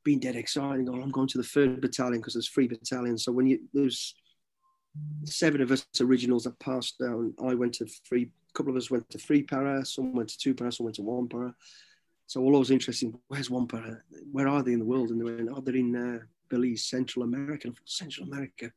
being 0.05 0.21
dead 0.21 0.37
excited. 0.37 0.87
Going, 0.87 1.03
I'm 1.03 1.11
going 1.11 1.29
to 1.29 1.39
the 1.39 1.45
third 1.45 1.81
battalion 1.81 2.21
because 2.21 2.35
there's 2.35 2.49
three 2.49 2.69
battalions. 2.69 3.25
So 3.25 3.33
when 3.33 3.47
you 3.47 3.61
there's 3.73 4.15
seven 5.25 5.61
of 5.61 5.71
us 5.71 5.87
originals 6.01 6.45
that 6.45 6.59
passed 6.59 6.99
down, 6.99 7.35
I 7.45 7.55
went 7.55 7.75
to 7.75 7.87
three. 7.87 8.31
A 8.51 8.53
couple 8.53 8.73
of 8.73 8.77
us 8.77 8.91
went 8.91 9.09
to 9.11 9.19
three 9.19 9.43
para. 9.43 9.85
Some 9.85 10.15
went 10.15 10.29
to 10.31 10.39
two 10.39 10.55
para. 10.55 10.73
Some 10.73 10.85
went 10.85 10.97
to 10.97 11.03
one 11.03 11.29
para. 11.29 11.55
So 12.27 12.41
all 12.41 12.57
I 12.57 12.59
was 12.59 12.71
interested 12.71 13.07
in, 13.07 13.19
where's 13.29 13.51
Wampa? 13.51 13.99
Where 14.31 14.49
are 14.49 14.63
they 14.63 14.73
in 14.73 14.79
the 14.79 14.87
world? 14.87 15.11
And 15.11 15.21
they 15.21 15.25
went, 15.25 15.51
oh, 15.53 15.61
they're 15.61 15.77
in 15.77 15.95
uh, 15.95 16.19
Belize, 16.49 16.85
Central 16.85 17.25
America. 17.25 17.71
Central 17.85 18.27
America. 18.27 18.73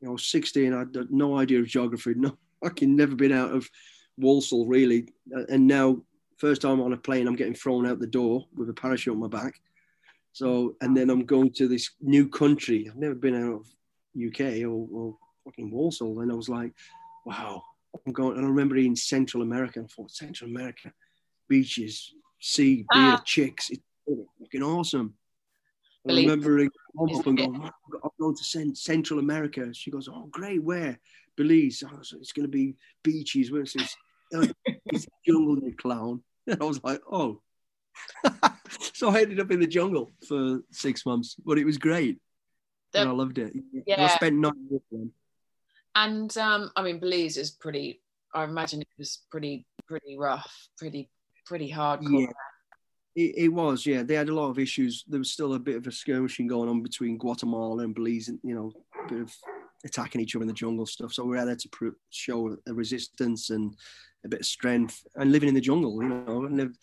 You 0.00 0.06
know, 0.06 0.10
I 0.10 0.12
was 0.12 0.26
16, 0.26 0.72
I 0.72 0.78
had 0.78 1.10
no 1.10 1.38
idea 1.38 1.60
of 1.60 1.66
geography. 1.66 2.14
No, 2.16 2.38
I 2.64 2.70
can 2.70 2.96
never 2.96 3.14
been 3.14 3.32
out 3.32 3.52
of 3.52 3.68
Walsall 4.16 4.66
really. 4.66 5.12
Uh, 5.34 5.44
and 5.50 5.66
now, 5.66 6.00
first 6.38 6.62
time 6.62 6.80
on 6.80 6.94
a 6.94 6.96
plane, 6.96 7.26
I'm 7.26 7.36
getting 7.36 7.54
thrown 7.54 7.86
out 7.86 7.98
the 7.98 8.06
door 8.06 8.46
with 8.54 8.70
a 8.70 8.74
parachute 8.74 9.12
on 9.12 9.20
my 9.20 9.28
back. 9.28 9.60
So, 10.32 10.76
and 10.80 10.96
then 10.96 11.10
I'm 11.10 11.26
going 11.26 11.50
to 11.52 11.68
this 11.68 11.90
new 12.00 12.28
country. 12.28 12.88
I've 12.88 12.96
never 12.96 13.14
been 13.14 13.34
out 13.34 13.60
of 13.60 13.66
UK 14.16 14.62
or, 14.64 14.86
or 14.90 15.18
fucking 15.46 15.70
Walsall. 15.70 16.20
And 16.20 16.30
I 16.30 16.34
was 16.34 16.50
like, 16.50 16.72
wow, 17.24 17.62
I'm 18.06 18.12
going. 18.12 18.36
And 18.36 18.44
I 18.44 18.48
remember 18.48 18.76
in 18.76 18.96
Central 18.96 19.42
America. 19.42 19.80
I 19.80 19.86
thought, 19.86 20.10
Central 20.10 20.50
America, 20.50 20.92
beaches, 21.48 22.12
sea, 22.40 22.84
beer, 22.92 23.14
ah. 23.14 23.22
chicks. 23.24 23.70
It's 23.70 23.82
fucking 24.40 24.62
awesome. 24.62 25.14
I 26.08 26.14
remember 26.14 26.58
and 26.60 26.70
going, 26.98 27.70
I'm 28.04 28.10
going 28.20 28.36
to 28.36 28.74
Central 28.74 29.18
America. 29.18 29.72
She 29.74 29.90
goes, 29.90 30.08
oh, 30.08 30.28
great, 30.30 30.62
where? 30.62 31.00
Belize. 31.36 31.82
Oh, 31.84 31.98
so 32.02 32.16
it's 32.18 32.32
going 32.32 32.44
to 32.44 32.50
be 32.50 32.76
beaches. 33.02 33.50
Where's 33.50 33.72
this? 33.72 33.96
Oh, 34.32 34.46
it's 34.86 35.06
jungle, 35.26 35.58
you 35.58 35.74
clown. 35.76 36.22
And 36.46 36.62
I 36.62 36.64
was 36.64 36.82
like, 36.84 37.00
oh. 37.10 37.40
so 38.94 39.08
I 39.08 39.22
ended 39.22 39.40
up 39.40 39.50
in 39.50 39.58
the 39.58 39.66
jungle 39.66 40.12
for 40.28 40.60
six 40.70 41.04
months, 41.04 41.34
but 41.44 41.58
it 41.58 41.64
was 41.64 41.78
great. 41.78 42.18
The, 42.92 43.00
and 43.00 43.08
I 43.08 43.12
loved 43.12 43.38
it. 43.38 43.52
Yeah. 43.86 44.04
I 44.04 44.08
spent 44.08 44.36
nine 44.36 44.52
years. 44.70 45.08
And 45.96 46.36
um, 46.38 46.70
I 46.76 46.82
mean, 46.82 47.00
Belize 47.00 47.36
is 47.36 47.50
pretty, 47.50 48.02
I 48.34 48.44
imagine 48.44 48.82
it 48.82 48.88
was 48.98 49.22
pretty, 49.30 49.66
pretty 49.88 50.16
rough, 50.16 50.68
pretty 50.78 51.10
pretty 51.46 51.70
hardcore. 51.70 52.22
Yeah. 52.22 52.32
It, 53.14 53.34
it, 53.44 53.48
was, 53.48 53.86
yeah. 53.86 54.02
They 54.02 54.14
had 54.14 54.28
a 54.28 54.34
lot 54.34 54.50
of 54.50 54.58
issues. 54.58 55.04
There 55.08 55.18
was 55.18 55.32
still 55.32 55.54
a 55.54 55.58
bit 55.58 55.76
of 55.76 55.86
a 55.86 55.92
skirmishing 55.92 56.46
going 56.46 56.68
on 56.68 56.82
between 56.82 57.16
Guatemala 57.16 57.84
and 57.84 57.94
Belize, 57.94 58.28
and 58.28 58.38
you 58.42 58.54
know, 58.54 58.72
a 59.02 59.08
bit 59.08 59.22
of 59.22 59.34
attacking 59.86 60.20
each 60.20 60.36
other 60.36 60.42
in 60.42 60.48
the 60.48 60.52
jungle 60.52 60.84
stuff. 60.84 61.14
So 61.14 61.24
we 61.24 61.38
are 61.38 61.46
there 61.46 61.56
to 61.56 61.94
show 62.10 62.56
a 62.68 62.74
resistance 62.74 63.48
and 63.48 63.74
a 64.24 64.28
bit 64.28 64.40
of 64.40 64.46
strength 64.46 65.06
and 65.14 65.32
living 65.32 65.48
in 65.48 65.54
the 65.54 65.60
jungle. 65.62 66.02
You 66.02 66.08
know, 66.08 66.44
and 66.44 66.58
the, 66.58 66.74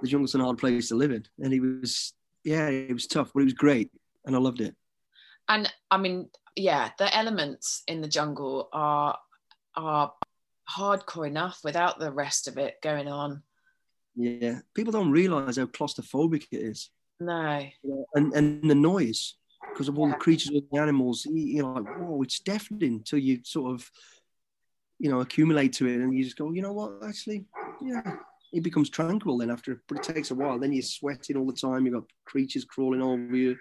the 0.00 0.08
jungle's 0.08 0.36
a 0.36 0.38
hard 0.38 0.58
place 0.58 0.88
to 0.88 0.94
live 0.94 1.10
in. 1.10 1.24
And 1.40 1.52
he 1.52 1.58
was, 1.58 2.12
yeah, 2.44 2.68
it 2.68 2.92
was 2.92 3.08
tough, 3.08 3.32
but 3.34 3.40
it 3.40 3.46
was 3.46 3.54
great, 3.54 3.90
and 4.26 4.36
I 4.36 4.38
loved 4.38 4.60
it. 4.60 4.76
And 5.48 5.72
I 5.90 5.96
mean, 5.96 6.28
yeah, 6.58 6.90
the 6.98 7.14
elements 7.16 7.82
in 7.86 8.00
the 8.00 8.08
jungle 8.08 8.68
are 8.72 9.18
are 9.76 10.12
hardcore 10.68 11.26
enough 11.26 11.60
without 11.64 11.98
the 11.98 12.12
rest 12.12 12.48
of 12.48 12.58
it 12.58 12.74
going 12.82 13.08
on. 13.08 13.42
Yeah, 14.16 14.60
people 14.74 14.92
don't 14.92 15.12
realize 15.12 15.56
how 15.56 15.66
claustrophobic 15.66 16.46
it 16.50 16.58
is. 16.58 16.90
No. 17.20 17.66
And 18.14 18.32
and 18.34 18.68
the 18.68 18.74
noise 18.74 19.34
because 19.72 19.88
of 19.88 19.98
all 19.98 20.08
the 20.08 20.14
creatures 20.14 20.48
and 20.48 20.62
the 20.70 20.80
animals. 20.80 21.26
You 21.30 21.62
know, 21.62 21.72
like 21.72 21.98
whoa, 21.98 22.22
it's 22.22 22.40
deafening 22.40 22.94
until 22.94 23.18
you 23.18 23.40
sort 23.44 23.74
of, 23.74 23.90
you 24.98 25.10
know, 25.10 25.20
accumulate 25.20 25.72
to 25.74 25.86
it, 25.86 26.00
and 26.00 26.14
you 26.14 26.24
just 26.24 26.36
go, 26.36 26.52
you 26.52 26.62
know 26.62 26.72
what, 26.72 26.92
actually, 27.06 27.46
yeah, 27.80 28.16
it 28.52 28.62
becomes 28.62 28.88
tranquil 28.88 29.38
then 29.38 29.50
after, 29.50 29.82
but 29.88 29.98
it 29.98 30.14
takes 30.14 30.30
a 30.30 30.34
while. 30.34 30.58
Then 30.58 30.72
you're 30.72 30.82
sweating 30.82 31.36
all 31.36 31.46
the 31.46 31.52
time. 31.52 31.84
You've 31.84 31.94
got 31.94 32.04
creatures 32.24 32.64
crawling 32.64 33.02
over 33.02 33.36
you. 33.36 33.56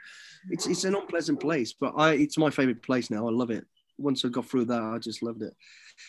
It's 0.50 0.68
it's 0.68 0.84
an 0.86 0.96
unpleasant 0.96 1.40
place, 1.40 1.74
but 1.74 1.94
I 1.98 2.14
it's 2.14 2.38
my 2.38 2.50
favorite 2.50 2.82
place 2.84 3.10
now. 3.10 3.28
I 3.28 3.32
love 3.32 3.52
it. 3.52 3.66
Once 3.98 4.24
I 4.24 4.30
got 4.30 4.46
through 4.46 4.66
that, 4.66 4.82
I 4.82 4.98
just 5.00 5.24
loved 5.24 5.42
it. 5.42 5.54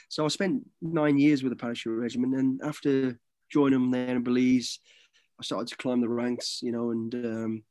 So 0.09 0.25
I 0.25 0.29
spent 0.29 0.69
nine 0.83 1.19
years 1.19 1.43
with 1.43 1.51
the 1.51 1.57
parachute 1.57 1.99
regiment, 1.99 2.35
and 2.35 2.61
after 2.63 3.19
joining 3.51 3.81
them 3.81 3.91
there 3.91 4.17
in 4.17 4.23
Belize, 4.23 4.79
I 5.41 5.43
started 5.43 5.69
to 5.69 5.77
climb 5.77 6.01
the 6.01 6.09
ranks, 6.09 6.61
you 6.63 6.71
know, 6.71 6.91
and 6.91 7.15
um, 7.15 7.63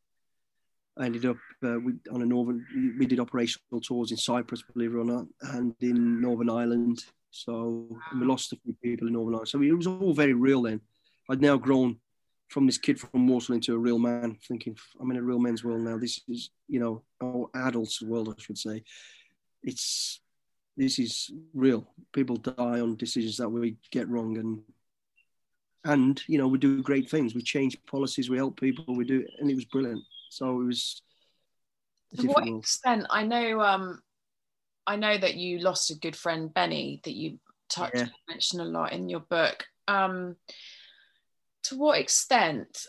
I 0.98 1.06
ended 1.06 1.26
up 1.26 1.38
uh, 1.64 1.80
we, 1.80 1.94
on 2.12 2.22
a 2.22 2.26
northern. 2.26 2.66
We 3.00 3.06
did 3.06 3.20
operational 3.20 3.82
tours 3.82 4.12
in 4.12 4.18
Cyprus, 4.18 4.64
believe 4.74 4.94
it 4.94 4.98
or 4.98 5.06
not, 5.06 5.26
and 5.42 5.76
in 5.80 6.20
Northern 6.20 6.50
Ireland. 6.50 7.06
So 7.30 7.88
we 8.14 8.26
lost 8.26 8.54
a 8.54 8.58
few 8.58 8.74
people 8.82 9.08
in 9.08 9.14
Northern 9.14 9.36
Ireland. 9.36 9.50
So 9.50 9.62
it 9.62 9.72
was 9.72 9.88
all 9.88 10.14
very 10.14 10.34
real 10.34 10.64
then. 10.64 10.82
I'd 11.30 11.42
now 11.42 11.58
grown 11.58 12.00
from 12.50 12.66
this 12.66 12.78
kid 12.78 13.00
from 13.00 13.28
Walsall 13.28 13.56
into 13.56 13.74
a 13.74 13.78
real 13.78 14.00
man, 14.00 14.38
thinking 14.48 14.78
I'm 15.00 15.12
in 15.12 15.18
a 15.18 15.22
real 15.22 15.40
men's 15.40 15.64
world 15.64 15.82
now. 15.82 15.98
This 15.98 16.22
is, 16.28 16.52
you 16.68 16.80
know, 16.80 17.04
our 17.22 17.50
adults' 17.68 18.02
world, 18.02 18.34
I 18.38 18.42
should 18.42 18.58
say. 18.58 18.84
It's 19.64 20.22
this 20.78 21.00
is 21.00 21.32
real. 21.54 21.88
People 22.14 22.38
die 22.38 22.80
on 22.80 22.96
decisions 22.96 23.38
that 23.38 23.50
we 23.50 23.78
get 23.92 24.08
wrong, 24.08 24.38
and 24.38 24.62
and 25.84 26.22
you 26.28 26.38
know 26.38 26.48
we 26.48 26.60
do 26.60 26.84
great 26.84 27.10
things. 27.10 27.36
We 27.36 27.42
change 27.42 27.78
policies, 27.86 28.30
we 28.30 28.38
help 28.38 28.60
people, 28.60 28.96
we 28.96 29.04
do, 29.04 29.26
and 29.40 29.50
it 29.50 29.56
was 29.56 29.66
brilliant. 29.66 30.04
So 30.30 30.62
it 30.62 30.66
was. 30.66 31.02
To 32.20 32.28
what 32.28 32.48
extent? 32.48 33.06
I 33.10 33.24
know. 33.24 33.60
Um, 33.60 34.02
I 34.86 34.96
know 34.96 35.18
that 35.18 35.36
you 35.36 35.60
lost 35.60 35.92
a 35.92 35.96
good 35.96 36.16
friend, 36.16 36.54
Benny, 36.54 37.02
that 37.04 37.14
you 37.14 37.40
touched 37.70 37.96
yeah. 37.96 38.08
mention 38.30 38.62
a 38.62 38.66
lot 38.66 38.94
in 38.94 39.10
your 39.10 39.20
book. 39.20 39.66
Um, 39.90 40.38
to 41.68 41.78
what 41.78 42.00
extent 42.00 42.86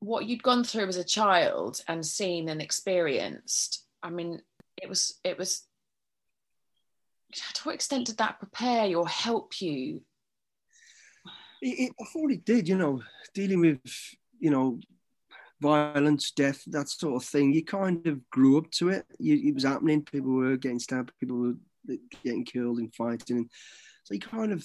what 0.00 0.26
you'd 0.26 0.42
gone 0.42 0.62
through 0.62 0.86
as 0.86 0.96
a 0.96 1.04
child 1.04 1.80
and 1.88 2.04
seen 2.04 2.48
and 2.48 2.62
experienced 2.62 3.84
i 4.02 4.10
mean 4.10 4.40
it 4.80 4.88
was 4.88 5.18
it 5.24 5.38
was 5.38 5.64
to 7.32 7.62
what 7.64 7.74
extent 7.74 8.06
did 8.06 8.18
that 8.18 8.38
prepare 8.38 8.86
you 8.86 9.00
or 9.00 9.08
help 9.08 9.60
you? 9.60 10.00
It, 11.60 11.90
it, 11.90 11.92
i 12.00 12.04
thought 12.04 12.30
it 12.30 12.44
did 12.44 12.68
you 12.68 12.78
know 12.78 13.02
dealing 13.34 13.60
with 13.60 13.80
you 14.38 14.50
know 14.50 14.78
violence 15.60 16.30
death 16.30 16.62
that 16.68 16.88
sort 16.88 17.20
of 17.20 17.28
thing. 17.28 17.52
You 17.52 17.64
kind 17.64 18.06
of 18.06 18.28
grew 18.30 18.58
up 18.58 18.70
to 18.72 18.90
it. 18.90 19.04
You, 19.18 19.48
it 19.48 19.54
was 19.54 19.64
happening. 19.64 20.04
People 20.04 20.30
were 20.30 20.56
getting 20.56 20.78
stabbed. 20.78 21.10
People 21.18 21.36
were 21.36 21.96
getting 22.22 22.44
killed 22.44 22.78
in 22.78 22.90
fighting. 22.90 23.48
So 24.04 24.14
you 24.14 24.20
kind 24.20 24.52
of 24.52 24.64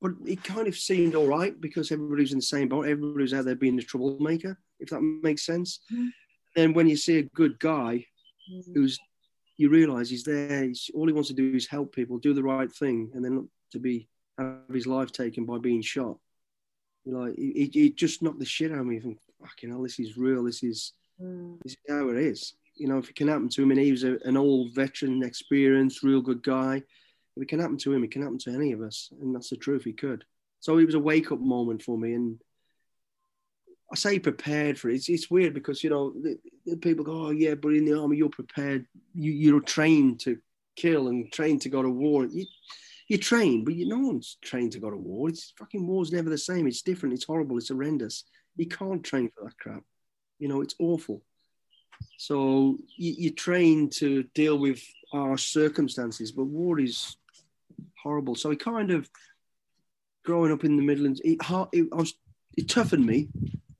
but 0.00 0.12
it 0.24 0.42
kind 0.42 0.66
of 0.66 0.76
seemed 0.76 1.14
all 1.14 1.26
right 1.26 1.60
because 1.60 1.92
everybody's 1.92 2.32
in 2.32 2.38
the 2.38 2.42
same 2.42 2.68
boat. 2.68 2.86
Everybody's 2.86 3.34
out 3.34 3.44
there 3.44 3.54
being 3.54 3.76
the 3.76 3.82
troublemaker, 3.82 4.58
if 4.78 4.88
that 4.90 5.00
makes 5.00 5.44
sense. 5.44 5.80
Mm. 5.92 6.08
Then 6.56 6.72
when 6.72 6.88
you 6.88 6.96
see 6.96 7.18
a 7.18 7.22
good 7.22 7.58
guy 7.58 8.06
mm. 8.50 8.62
who's, 8.74 8.98
you 9.58 9.68
realize 9.68 10.08
he's 10.08 10.24
there, 10.24 10.64
he's, 10.64 10.90
all 10.94 11.06
he 11.06 11.12
wants 11.12 11.28
to 11.28 11.34
do 11.34 11.54
is 11.54 11.66
help 11.66 11.94
people, 11.94 12.18
do 12.18 12.32
the 12.32 12.42
right 12.42 12.72
thing, 12.72 13.10
and 13.14 13.24
then 13.24 13.48
to 13.72 13.78
be 13.78 14.08
have 14.38 14.56
his 14.72 14.86
life 14.86 15.12
taken 15.12 15.44
by 15.44 15.58
being 15.58 15.82
shot. 15.82 16.16
You 17.04 17.12
know, 17.12 17.34
he, 17.36 17.70
he 17.72 17.90
just 17.90 18.22
knocked 18.22 18.38
the 18.38 18.46
shit 18.46 18.72
out 18.72 18.78
of 18.78 18.86
me. 18.86 19.00
Think, 19.00 19.18
fucking 19.40 19.70
hell, 19.70 19.82
this 19.82 19.98
is 19.98 20.16
real. 20.16 20.44
This 20.44 20.62
is, 20.62 20.94
mm. 21.20 21.58
this 21.62 21.72
is 21.72 21.78
how 21.88 22.08
it 22.08 22.16
is. 22.16 22.54
You 22.74 22.88
know, 22.88 22.96
if 22.96 23.10
it 23.10 23.16
can 23.16 23.28
happen 23.28 23.50
to 23.50 23.62
him, 23.62 23.70
and 23.70 23.80
he 23.80 23.90
was 23.90 24.04
a, 24.04 24.16
an 24.24 24.38
old 24.38 24.74
veteran, 24.74 25.22
experienced, 25.22 26.02
real 26.02 26.22
good 26.22 26.42
guy 26.42 26.82
if 27.36 27.42
it 27.42 27.48
can 27.48 27.60
happen 27.60 27.78
to 27.78 27.92
him, 27.92 28.04
it 28.04 28.10
can 28.10 28.22
happen 28.22 28.38
to 28.38 28.50
any 28.50 28.72
of 28.72 28.82
us. 28.82 29.10
And 29.20 29.34
that's 29.34 29.50
the 29.50 29.56
truth, 29.56 29.84
he 29.84 29.92
could. 29.92 30.24
So 30.60 30.78
it 30.78 30.84
was 30.84 30.94
a 30.94 31.00
wake 31.00 31.32
up 31.32 31.40
moment 31.40 31.82
for 31.82 31.96
me. 31.96 32.14
And 32.14 32.40
I 33.92 33.96
say 33.96 34.18
prepared 34.18 34.78
for 34.78 34.90
it. 34.90 34.96
It's, 34.96 35.08
it's 35.08 35.30
weird 35.30 35.54
because, 35.54 35.82
you 35.82 35.90
know, 35.90 36.12
the, 36.12 36.38
the 36.66 36.76
people 36.76 37.04
go, 37.04 37.26
oh, 37.26 37.30
yeah, 37.30 37.54
but 37.54 37.74
in 37.74 37.84
the 37.84 37.98
army, 37.98 38.16
you're 38.16 38.28
prepared. 38.28 38.86
You, 39.14 39.32
you're 39.32 39.60
trained 39.60 40.20
to 40.20 40.38
kill 40.76 41.08
and 41.08 41.32
trained 41.32 41.62
to 41.62 41.68
go 41.68 41.82
to 41.82 41.90
war. 41.90 42.26
You, 42.26 42.46
you're 43.08 43.18
trained, 43.18 43.64
but 43.64 43.74
you, 43.74 43.88
no 43.88 43.98
one's 43.98 44.36
trained 44.42 44.72
to 44.72 44.78
go 44.78 44.90
to 44.90 44.96
war. 44.96 45.28
It's 45.28 45.52
fucking 45.58 45.86
war's 45.86 46.12
never 46.12 46.30
the 46.30 46.38
same. 46.38 46.66
It's 46.66 46.82
different. 46.82 47.14
It's 47.14 47.24
horrible. 47.24 47.58
It's 47.58 47.68
horrendous. 47.68 48.24
You 48.56 48.66
can't 48.66 49.02
train 49.02 49.30
for 49.34 49.44
that 49.44 49.58
crap. 49.58 49.82
You 50.38 50.48
know, 50.48 50.60
it's 50.60 50.76
awful. 50.78 51.22
So 52.18 52.78
you, 52.96 53.14
you 53.18 53.30
train 53.30 53.90
to 53.90 54.22
deal 54.34 54.58
with 54.58 54.82
our 55.12 55.36
circumstances, 55.36 56.30
but 56.32 56.44
war 56.44 56.78
is 56.78 57.16
horrible. 58.02 58.34
So 58.34 58.50
he 58.50 58.56
kind 58.56 58.90
of 58.90 59.08
growing 60.24 60.52
up 60.52 60.64
in 60.64 60.76
the 60.76 60.82
Midlands, 60.82 61.20
it, 61.24 61.38
it, 61.72 61.88
I 61.92 61.96
was, 61.96 62.14
it 62.56 62.68
toughened 62.68 63.06
me. 63.06 63.28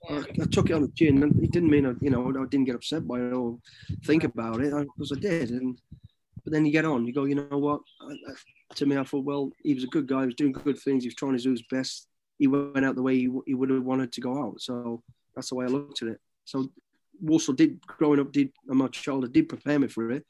I, 0.08 0.24
I, 0.40 0.44
took 0.50 0.70
it 0.70 0.72
on 0.72 0.82
the 0.82 0.92
chin, 0.96 1.22
and 1.22 1.42
it 1.42 1.52
didn't 1.52 1.70
mean 1.70 1.86
I, 1.86 1.92
you 2.00 2.10
know 2.10 2.28
I 2.28 2.46
didn't 2.46 2.64
get 2.64 2.74
upset 2.74 3.06
by 3.06 3.20
it 3.20 3.32
or 3.32 3.58
think 4.04 4.24
about 4.24 4.60
it 4.60 4.72
because 4.72 5.12
I 5.12 5.20
did. 5.20 5.50
And 5.50 5.78
but 6.42 6.52
then 6.52 6.64
you 6.64 6.72
get 6.72 6.86
on, 6.86 7.06
you 7.06 7.12
go, 7.12 7.24
you 7.24 7.34
know 7.34 7.58
what? 7.58 7.82
I, 8.00 8.12
I, 8.12 8.74
to 8.76 8.86
me, 8.86 8.96
I 8.96 9.04
thought, 9.04 9.24
well, 9.24 9.50
he 9.62 9.74
was 9.74 9.84
a 9.84 9.88
good 9.88 10.06
guy. 10.06 10.20
He 10.20 10.26
was 10.26 10.34
doing 10.34 10.52
good 10.52 10.78
things. 10.78 11.04
He 11.04 11.08
was 11.08 11.14
trying 11.14 11.36
to 11.36 11.42
do 11.42 11.50
his 11.50 11.62
best. 11.70 12.08
He 12.38 12.46
went 12.46 12.84
out 12.86 12.94
the 12.94 13.02
way 13.02 13.16
he, 13.16 13.28
he 13.46 13.54
would 13.54 13.68
have 13.68 13.82
wanted 13.82 14.12
to 14.12 14.20
go 14.20 14.42
out. 14.42 14.60
So 14.60 15.02
that's 15.34 15.50
the 15.50 15.56
way 15.56 15.66
I 15.66 15.68
looked 15.68 16.00
at 16.02 16.08
it. 16.08 16.20
So 16.46 16.70
Walsall 17.20 17.54
did 17.54 17.84
growing 17.86 18.20
up, 18.20 18.32
did 18.32 18.50
my 18.64 18.88
childhood 18.88 19.34
did 19.34 19.48
prepare 19.48 19.78
me 19.78 19.88
for 19.88 20.10
it 20.10 20.24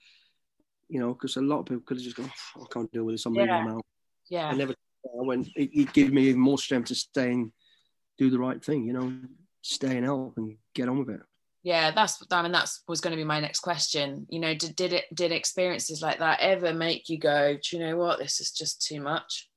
you 0.91 0.99
know, 1.01 1.15
because 1.15 1.37
a 1.37 1.41
lot 1.41 1.61
of 1.61 1.67
people 1.67 1.83
could 1.87 1.97
have 1.97 2.05
just 2.05 2.17
gone, 2.17 2.31
oh, 2.59 2.65
I 2.65 2.67
can't 2.73 2.91
deal 2.93 3.05
with 3.05 3.15
this. 3.15 3.27
I'm 3.27 3.35
yeah. 3.35 3.67
out. 3.69 3.85
Yeah. 4.29 4.49
I 4.49 4.55
never. 4.55 4.75
I 5.05 5.25
went. 5.25 5.49
It, 5.57 5.71
it 5.73 5.93
gave 5.93 6.13
me 6.13 6.25
even 6.25 6.41
more 6.41 6.59
strength 6.59 6.89
to 6.89 6.95
stay 6.95 7.33
and 7.33 7.53
do 8.19 8.29
the 8.29 8.39
right 8.39 8.63
thing. 8.63 8.85
You 8.85 8.93
know, 8.93 9.13
stay 9.63 9.97
and 9.97 10.05
help 10.05 10.37
and 10.37 10.57
get 10.75 10.89
on 10.89 10.99
with 10.99 11.11
it. 11.11 11.21
Yeah, 11.63 11.93
that's. 11.93 12.23
I 12.31 12.43
mean, 12.43 12.53
that's 12.53 12.83
was 12.89 13.01
going 13.01 13.13
to 13.13 13.17
be 13.17 13.25
my 13.25 13.39
next 13.39 13.61
question. 13.61 14.27
You 14.29 14.41
know, 14.41 14.55
did 14.55 14.75
did 14.75 14.93
it 14.93 15.05
did 15.15 15.31
experiences 15.31 16.03
like 16.03 16.19
that 16.19 16.41
ever 16.41 16.75
make 16.75 17.09
you 17.09 17.19
go, 17.19 17.55
do 17.55 17.77
you 17.77 17.85
know 17.85 17.97
what, 17.97 18.19
this 18.19 18.41
is 18.41 18.51
just 18.51 18.83
too 18.87 19.01
much? 19.01 19.49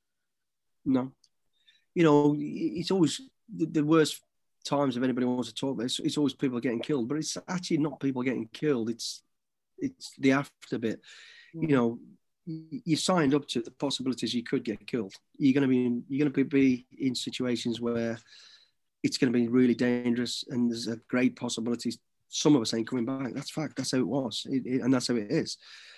No. 0.86 1.11
You 1.95 2.03
know, 2.03 2.36
it's 2.38 2.91
always 2.91 3.21
the, 3.53 3.65
the 3.65 3.84
worst 3.84 4.21
times 4.65 4.97
if 4.97 5.03
anybody 5.03 5.25
wants 5.25 5.49
to 5.49 5.55
talk 5.55 5.73
about 5.73 5.84
it, 5.84 5.86
it's, 5.86 5.99
it's 5.99 6.17
always 6.17 6.34
people 6.34 6.59
getting 6.59 6.81
killed, 6.81 7.07
but 7.07 7.17
it's 7.17 7.38
actually 7.47 7.77
not 7.77 7.99
people 7.99 8.21
getting 8.21 8.49
killed. 8.51 8.89
It's 8.89 9.22
it's 9.84 10.13
the 10.17 10.31
after 10.34 10.77
bit. 10.77 11.01
You 11.53 11.67
know, 11.67 11.99
you 12.45 12.95
signed 12.95 13.34
up 13.34 13.47
to 13.49 13.61
the 13.61 13.71
possibilities 13.71 14.34
you 14.34 14.43
could 14.43 14.63
get 14.63 14.86
killed. 14.88 15.13
You're 15.38 15.53
going 15.53 15.61
to 15.61 15.67
be 15.67 15.86
in, 15.86 16.03
you're 16.09 16.27
going 16.27 16.34
to 16.34 16.45
be 16.45 16.88
in 16.97 17.15
situations 17.15 17.79
where 17.79 18.17
it's 19.03 19.17
going 19.17 19.31
to 19.31 19.38
be 19.38 19.47
really 19.47 19.75
dangerous, 19.75 20.43
and 20.49 20.69
there's 20.69 20.88
a 20.88 20.97
great 21.07 21.36
possibility 21.36 21.91
some 22.34 22.55
of 22.55 22.61
us 22.63 22.73
ain't 22.73 22.88
coming 22.88 23.05
back. 23.05 23.34
That's 23.34 23.51
fact. 23.51 23.75
That's 23.77 23.91
how 23.91 23.99
it 23.99 24.07
was, 24.07 24.45
it, 24.49 24.65
it, 24.65 24.81
and 24.81 24.93
that's 24.93 25.07
how 25.07 25.15
it 25.15 25.27
is. 25.29 25.57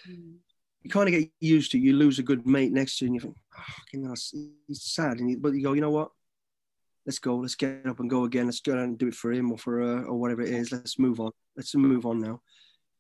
Mm. 0.10 0.36
You 0.84 0.90
kind 0.92 1.08
of 1.08 1.14
get 1.14 1.32
used 1.40 1.72
to. 1.72 1.78
It. 1.78 1.82
You 1.82 1.94
lose 1.94 2.20
a 2.20 2.24
good 2.24 2.46
mate 2.46 2.74
next 2.74 3.00
to 3.00 3.06
you, 3.06 3.08
and 3.08 3.16
you 3.16 3.22
think, 3.22 3.38
oh, 3.58 3.74
you 3.94 4.00
know, 4.02 4.12
it's, 4.12 4.36
it's 4.68 4.94
sad. 4.94 5.20
And 5.20 5.32
you, 5.32 5.38
but 5.38 5.54
you 5.54 5.64
go, 5.64 5.74
you 5.74 5.82
know 5.82 5.92
what? 5.92 6.12
Let's 7.06 7.20
go. 7.20 7.38
Let's 7.38 7.56
get 7.56 7.88
up 7.88 8.00
and 8.02 8.10
go 8.10 8.26
again. 8.26 8.46
Let's 8.46 8.60
go 8.60 8.74
out 8.74 8.80
and 8.80 8.98
do 8.98 9.08
it 9.08 9.16
for 9.16 9.32
him 9.32 9.52
or 9.52 9.58
for 9.58 9.80
her 9.80 10.06
or 10.06 10.20
whatever 10.20 10.42
it 10.42 10.50
is. 10.50 10.72
Let's 10.72 11.00
move 11.00 11.20
on. 11.20 11.32
Let's 11.56 11.74
move 11.74 12.06
on 12.06 12.20
now. 12.20 12.42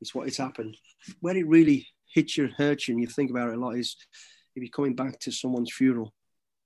It's 0.01 0.13
what 0.13 0.27
it's 0.27 0.37
happened. 0.37 0.77
Where 1.19 1.37
it 1.37 1.47
really 1.47 1.87
hits 2.13 2.37
you 2.37 2.45
and 2.45 2.53
hurts 2.53 2.87
you, 2.87 2.93
and 2.93 3.01
you 3.01 3.07
think 3.07 3.29
about 3.29 3.49
it 3.49 3.57
a 3.57 3.59
lot, 3.59 3.77
is 3.77 3.95
if 4.55 4.63
you're 4.63 4.69
coming 4.69 4.95
back 4.95 5.19
to 5.21 5.31
someone's 5.31 5.73
funeral. 5.73 6.13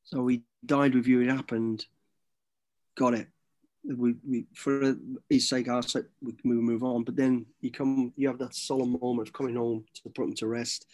So 0.04 0.26
he 0.28 0.44
died 0.66 0.96
with 0.96 1.08
you, 1.08 1.22
it 1.22 1.30
happened, 1.30 1.86
got 2.98 3.14
it. 3.14 3.28
We, 3.84 4.16
we 4.28 4.46
for 4.56 4.96
his 5.30 5.48
sake, 5.48 5.70
I 5.70 5.80
said 5.82 6.06
we 6.22 6.34
can 6.34 6.52
move 6.52 6.84
on. 6.84 7.04
But 7.04 7.16
then 7.16 7.46
you 7.62 7.72
come, 7.72 8.14
you 8.16 8.28
have 8.28 8.40
that 8.40 8.56
solemn 8.56 8.98
moment 9.02 9.28
of 9.28 9.34
coming 9.34 9.56
home 9.56 9.86
to 10.04 10.10
put 10.10 10.26
him 10.26 10.34
to 10.36 10.48
rest. 10.48 10.86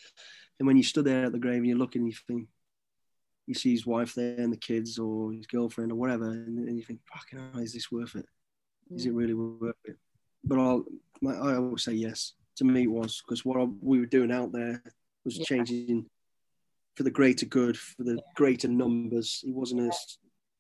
And 0.59 0.67
when 0.67 0.77
you 0.77 0.83
stood 0.83 1.05
there 1.05 1.25
at 1.25 1.31
the 1.31 1.39
grave 1.39 1.57
and 1.57 1.67
you're 1.67 1.77
looking, 1.77 2.05
you 2.05 2.13
think, 2.27 2.47
you 3.47 3.53
see 3.53 3.71
his 3.71 3.85
wife 3.85 4.13
there 4.15 4.39
and 4.39 4.51
the 4.51 4.57
kids 4.57 4.97
or 4.97 5.31
his 5.31 5.47
girlfriend 5.47 5.91
or 5.91 5.95
whatever, 5.95 6.29
and, 6.29 6.67
and 6.67 6.77
you 6.77 6.83
think, 6.83 6.99
fucking 7.13 7.39
hell, 7.53 7.61
is 7.61 7.73
this 7.73 7.91
worth 7.91 8.15
it? 8.15 8.25
Is 8.93 9.05
it 9.05 9.13
mm. 9.13 9.17
really 9.17 9.33
worth 9.33 9.75
it? 9.85 9.97
But 10.45 10.59
I'll, 10.59 10.85
I 11.27 11.55
always 11.55 11.83
say 11.83 11.93
yes. 11.93 12.33
To 12.57 12.63
me, 12.63 12.83
it 12.83 12.91
was 12.91 13.21
because 13.21 13.43
what 13.43 13.67
we 13.81 13.99
were 13.99 14.05
doing 14.05 14.31
out 14.31 14.51
there 14.51 14.81
was 15.25 15.37
yeah. 15.37 15.45
changing 15.45 16.05
for 16.95 17.03
the 17.03 17.11
greater 17.11 17.45
good, 17.45 17.77
for 17.77 18.03
the 18.03 18.19
greater 18.35 18.67
numbers. 18.67 19.43
It 19.45 19.53
wasn't 19.53 19.81
an 19.81 19.91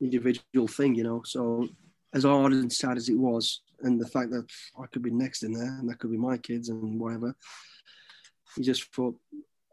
individual 0.01 0.67
thing, 0.67 0.95
you 0.95 1.03
know. 1.03 1.21
So 1.25 1.67
as 2.13 2.23
hard 2.23 2.51
and 2.53 2.71
sad 2.71 2.97
as 2.97 3.09
it 3.09 3.17
was, 3.17 3.61
and 3.81 3.99
the 3.99 4.07
fact 4.07 4.31
that 4.31 4.45
I 4.81 4.87
could 4.87 5.01
be 5.01 5.11
next 5.11 5.43
in 5.43 5.53
there 5.53 5.77
and 5.79 5.89
that 5.89 5.99
could 5.99 6.11
be 6.11 6.17
my 6.17 6.37
kids 6.37 6.69
and 6.69 6.99
whatever, 6.99 7.35
he 8.55 8.63
just 8.63 8.93
thought, 8.93 9.17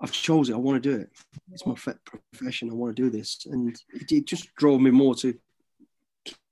I've 0.00 0.12
chosen 0.12 0.54
it. 0.54 0.58
I 0.58 0.60
want 0.60 0.82
to 0.82 0.90
do 0.90 1.00
it. 1.00 1.10
It's 1.52 1.64
my 1.64 1.74
profession. 1.74 2.70
I 2.70 2.74
want 2.74 2.96
to 2.96 3.02
do 3.02 3.10
this, 3.10 3.46
and 3.50 3.76
it, 3.94 4.10
it 4.10 4.26
just 4.26 4.52
drove 4.56 4.80
me 4.80 4.90
more 4.90 5.14
to 5.16 5.38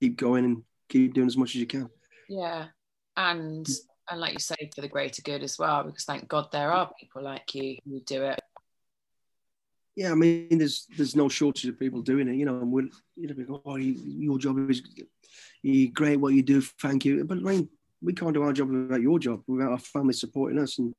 keep 0.01 0.17
going 0.17 0.45
and 0.45 0.63
keep 0.89 1.15
doing 1.15 1.27
as 1.27 1.37
much 1.37 1.51
as 1.51 1.57
you 1.57 1.67
can. 1.67 1.91
Yeah, 2.29 2.67
and 3.17 3.69
and 4.11 4.21
like 4.21 4.33
you 4.33 4.41
say, 4.41 4.71
for 4.75 4.81
the 4.81 4.89
greater 4.89 5.23
good 5.23 5.43
as 5.43 5.59
well, 5.59 5.85
because 5.85 6.05
thank 6.05 6.29
God 6.29 6.49
there 6.51 6.73
are 6.73 6.91
people 6.99 7.23
like 7.23 7.55
you 7.55 7.79
who 7.85 8.01
do 8.01 8.25
it. 8.25 8.41
Yeah, 9.97 10.13
I 10.13 10.15
mean, 10.15 10.59
there's 10.59 10.87
there's 10.97 11.17
no 11.17 11.29
shortage 11.29 11.67
of 11.67 11.79
people 11.79 12.03
doing 12.03 12.29
it, 12.29 12.37
you 12.37 12.45
know. 12.45 12.61
And 12.61 12.73
we'll, 12.73 12.89
you 13.17 13.29
know, 13.29 13.63
oh, 13.65 13.77
your 13.77 14.39
job 14.39 14.71
is 14.71 14.83
great 15.93 16.21
what 16.21 16.35
you 16.35 16.43
do, 16.43 16.61
thank 16.61 17.05
you. 17.05 17.25
But 17.25 17.39
I 17.39 17.43
mean, 17.43 17.69
we 18.03 18.13
can't 18.13 18.35
do 18.35 18.43
our 18.43 18.53
job 18.53 18.71
without 18.71 19.01
your 19.01 19.19
job, 19.19 19.43
without 19.47 19.73
our 19.73 19.79
family 19.79 20.15
supporting 20.15 20.59
us 20.59 20.79
and 20.79 20.95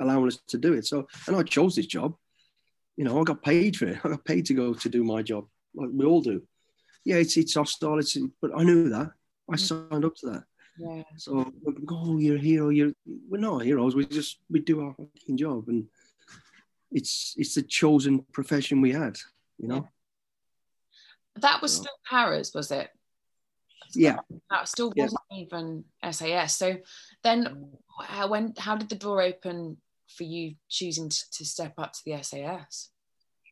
allowing 0.00 0.28
us 0.28 0.38
to 0.48 0.58
do 0.58 0.74
it. 0.74 0.86
So, 0.86 1.06
and 1.26 1.36
I 1.36 1.42
chose 1.42 1.76
this 1.76 1.86
job. 1.86 2.14
You 2.96 3.04
know, 3.04 3.20
I 3.20 3.24
got 3.24 3.42
paid 3.42 3.76
for 3.76 3.86
it. 3.86 3.98
I 4.04 4.08
got 4.10 4.24
paid 4.24 4.46
to 4.46 4.54
go 4.54 4.74
to 4.74 4.88
do 4.88 5.04
my 5.04 5.22
job, 5.22 5.46
like 5.74 5.90
we 5.92 6.04
all 6.04 6.20
do. 6.20 6.42
Yeah, 7.04 7.16
it's 7.16 7.36
it's 7.36 7.54
hostile. 7.54 7.98
It's 7.98 8.16
but 8.40 8.52
I 8.56 8.62
knew 8.62 8.88
that. 8.90 9.12
I 9.50 9.56
mm. 9.56 9.58
signed 9.58 10.04
up 10.04 10.14
to 10.16 10.26
that. 10.26 10.44
Yeah. 10.78 11.02
So, 11.16 11.52
oh, 11.88 12.18
you're 12.18 12.36
a 12.36 12.40
hero. 12.40 12.68
You're 12.70 12.92
we're 13.28 13.38
not 13.38 13.62
heroes. 13.62 13.94
We 13.94 14.06
just 14.06 14.38
we 14.50 14.60
do 14.60 14.80
our 14.80 14.94
fucking 14.94 15.36
job, 15.36 15.68
and 15.68 15.86
it's 16.90 17.34
it's 17.36 17.54
the 17.54 17.62
chosen 17.62 18.24
profession 18.32 18.80
we 18.80 18.92
had. 18.92 19.16
You 19.58 19.68
know. 19.68 19.88
That 21.36 21.62
was 21.62 21.74
still 21.74 21.92
Paras, 22.08 22.52
was 22.54 22.70
it? 22.70 22.90
Yeah. 23.94 24.18
That 24.50 24.68
still 24.68 24.92
wasn't 24.96 25.20
yeah. 25.30 25.38
even 25.38 25.84
SAS. 26.10 26.56
So 26.56 26.76
then, 27.22 27.44
mm. 27.44 28.04
how 28.04 28.28
when 28.28 28.54
how 28.58 28.76
did 28.76 28.88
the 28.88 28.94
door 28.96 29.22
open 29.22 29.76
for 30.08 30.24
you 30.24 30.54
choosing 30.68 31.08
to, 31.08 31.30
to 31.32 31.44
step 31.44 31.74
up 31.78 31.92
to 31.92 32.00
the 32.04 32.22
SAS? 32.22 32.90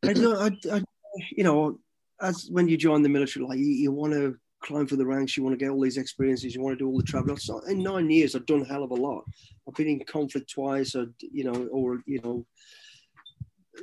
I, 0.05 0.11
I, 0.11 0.77
I, 0.77 0.83
you 1.31 1.45
know, 1.45 1.79
as 2.21 2.49
when 2.51 2.69
you 2.69 2.77
join 2.77 3.03
the 3.03 3.09
military, 3.09 3.45
like 3.45 3.59
you, 3.59 3.67
you 3.67 3.93
want 3.93 4.13
to 4.13 4.37
climb 4.63 4.87
for 4.87 4.97
the 4.97 5.07
ranks, 5.07 5.37
you 5.37 5.43
want 5.43 5.59
to 5.59 5.63
get 5.63 5.71
all 5.71 5.81
these 5.81 5.99
experiences, 5.99 6.55
you 6.55 6.63
want 6.63 6.79
to 6.79 6.85
do 6.85 6.89
all 6.89 6.97
the 6.97 7.05
travel. 7.05 7.37
So 7.37 7.59
in 7.61 7.83
nine 7.83 8.11
years, 8.11 8.35
I've 8.35 8.47
done 8.47 8.63
a 8.63 8.67
hell 8.67 8.85
of 8.85 8.91
a 8.91 8.95
lot. 8.95 9.25
I've 9.69 9.75
been 9.75 9.89
in 9.89 10.05
conflict 10.05 10.51
twice, 10.51 10.95
or 10.95 11.07
you 11.21 11.45
know, 11.45 11.69
or 11.71 12.03
you 12.07 12.21
know, 12.23 12.47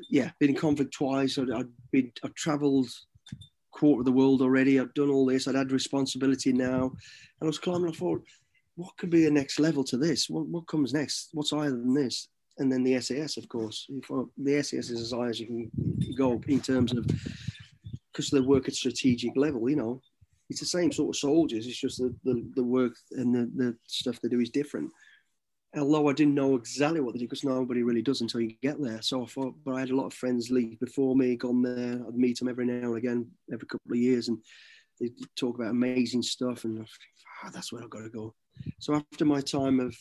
yeah, 0.10 0.32
been 0.40 0.50
in 0.50 0.56
conflict 0.56 0.94
twice. 0.94 1.38
Or 1.38 1.46
I've 1.56 1.70
been, 1.92 2.12
I've 2.24 2.36
travelled 2.36 2.90
quarter 3.72 4.02
of 4.02 4.06
the 4.06 4.12
world 4.12 4.42
already. 4.42 4.80
I've 4.80 4.94
done 4.94 5.10
all 5.10 5.26
this. 5.26 5.48
I'd 5.48 5.56
had 5.56 5.72
responsibility 5.72 6.52
now, 6.54 6.84
and 6.84 7.44
I 7.44 7.46
was 7.46 7.60
climbing. 7.60 7.90
I 7.90 7.94
thought, 7.94 8.24
what 8.76 8.96
could 8.98 9.10
be 9.10 9.24
the 9.24 9.32
next 9.32 9.60
level 9.60 9.84
to 9.86 9.98
this? 9.98 10.30
What, 10.30 10.48
what 10.48 10.68
comes 10.68 10.94
next? 10.94 11.30
What's 11.34 11.52
higher 11.52 11.70
than 11.70 11.94
this? 11.94 12.30
And 12.58 12.72
then 12.72 12.84
the 12.84 13.00
SAS, 13.00 13.38
of 13.38 13.48
course. 13.48 13.88
The 14.38 14.64
SAS 14.64 14.90
is 14.90 15.02
as 15.02 15.12
high 15.12 15.30
as 15.30 15.40
you 15.40 15.48
can 15.48 16.14
go 16.18 16.42
in 16.48 16.60
terms 16.60 16.94
of 16.94 17.06
because 18.12 18.30
they 18.30 18.42
work 18.42 18.68
at 18.68 18.74
strategic 18.74 19.36
level. 19.38 19.70
You 19.70 19.78
know, 19.78 20.02
it's 20.50 20.60
the 20.60 20.66
same 20.66 20.92
sort 20.92 21.10
of 21.10 21.20
soldiers. 21.20 21.68
It's 21.68 21.80
just 21.80 22.00
the, 22.00 22.14
the, 22.24 22.44
the 22.56 22.64
work 22.64 22.94
and 23.12 23.34
the, 23.34 23.52
the 23.56 23.78
stuff 23.88 24.20
they 24.20 24.30
do 24.30 24.40
is 24.40 24.50
different. 24.50 24.92
Although 25.78 26.10
I 26.10 26.14
didn't 26.14 26.34
know 26.34 26.56
exactly 26.56 27.00
what 27.00 27.14
they 27.14 27.20
did 27.20 27.30
because 27.30 27.44
nobody 27.44 27.84
really 27.84 28.02
does 28.02 28.22
until 28.22 28.42
you 28.42 28.56
get 28.64 28.82
there. 28.82 29.04
So 29.04 29.24
I 29.24 29.28
thought, 29.28 29.54
but 29.64 29.76
I 29.76 29.82
had 29.82 29.92
a 29.92 29.96
lot 29.96 30.08
of 30.08 30.14
friends 30.14 30.50
leave 30.50 30.80
before 30.80 31.16
me, 31.16 31.36
gone 31.36 31.62
there. 31.62 32.02
I'd 32.08 32.16
meet 32.16 32.40
them 32.40 32.48
every 32.48 32.66
now 32.66 32.88
and 32.88 32.98
again, 32.98 33.30
every 33.54 33.68
couple 33.68 33.92
of 33.92 33.98
years, 33.98 34.30
and 34.30 34.40
they 35.00 35.12
talk 35.36 35.56
about 35.56 35.70
amazing 35.70 36.24
stuff. 36.24 36.64
And 36.64 36.82
oh, 36.82 37.50
that's 37.54 37.72
where 37.72 37.84
I've 37.84 37.90
got 37.92 38.02
to 38.02 38.10
go. 38.10 38.34
So 38.80 38.96
after 38.96 39.26
my 39.26 39.42
time 39.42 39.80
of 39.80 39.96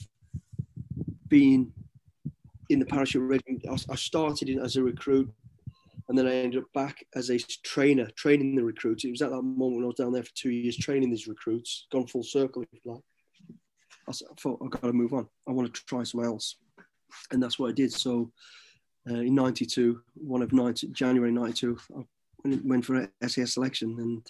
being 1.29 1.71
in 2.71 2.79
the 2.79 2.87
parachute 2.87 3.29
regiment, 3.29 3.67
I 3.91 3.95
started 3.97 4.49
in 4.49 4.61
as 4.61 4.77
a 4.77 4.83
recruit 4.83 5.31
and 6.09 6.17
then 6.17 6.27
I 6.27 6.33
ended 6.33 6.63
up 6.63 6.73
back 6.73 7.05
as 7.15 7.31
a 7.31 7.39
trainer, 7.39 8.09
training 8.17 8.55
the 8.55 8.65
recruits. 8.65 9.05
It 9.05 9.11
was 9.11 9.23
at 9.23 9.31
that 9.31 9.43
moment 9.43 9.77
when 9.77 9.85
I 9.85 9.89
was 9.89 9.97
down 9.97 10.13
there 10.13 10.23
for 10.23 10.35
two 10.35 10.51
years 10.51 10.77
training 10.77 11.11
these 11.11 11.29
recruits, 11.29 11.87
gone 11.93 12.07
full 12.07 12.23
circle, 12.23 12.63
if 12.63 12.69
you 12.73 12.93
like. 12.93 13.03
I, 14.09 14.13
thought 14.41 14.61
I've 14.65 14.71
got 14.71 14.83
to 14.83 14.93
move 14.93 15.13
on. 15.13 15.29
I 15.47 15.53
want 15.53 15.73
to 15.73 15.85
try 15.85 16.03
somewhere 16.03 16.29
else, 16.29 16.57
and 17.31 17.43
that's 17.43 17.59
what 17.59 17.69
I 17.69 17.73
did. 17.73 17.93
So 17.93 18.33
uh, 19.09 19.17
in 19.17 19.35
'92, 19.35 20.01
one 20.15 20.41
of 20.41 20.53
90, 20.53 20.89
January 20.89 21.31
'92, 21.31 21.79
I 21.97 22.59
went 22.65 22.87
for 22.87 23.09
a 23.23 23.29
SAS 23.29 23.53
selection, 23.53 23.97
and 23.99 24.27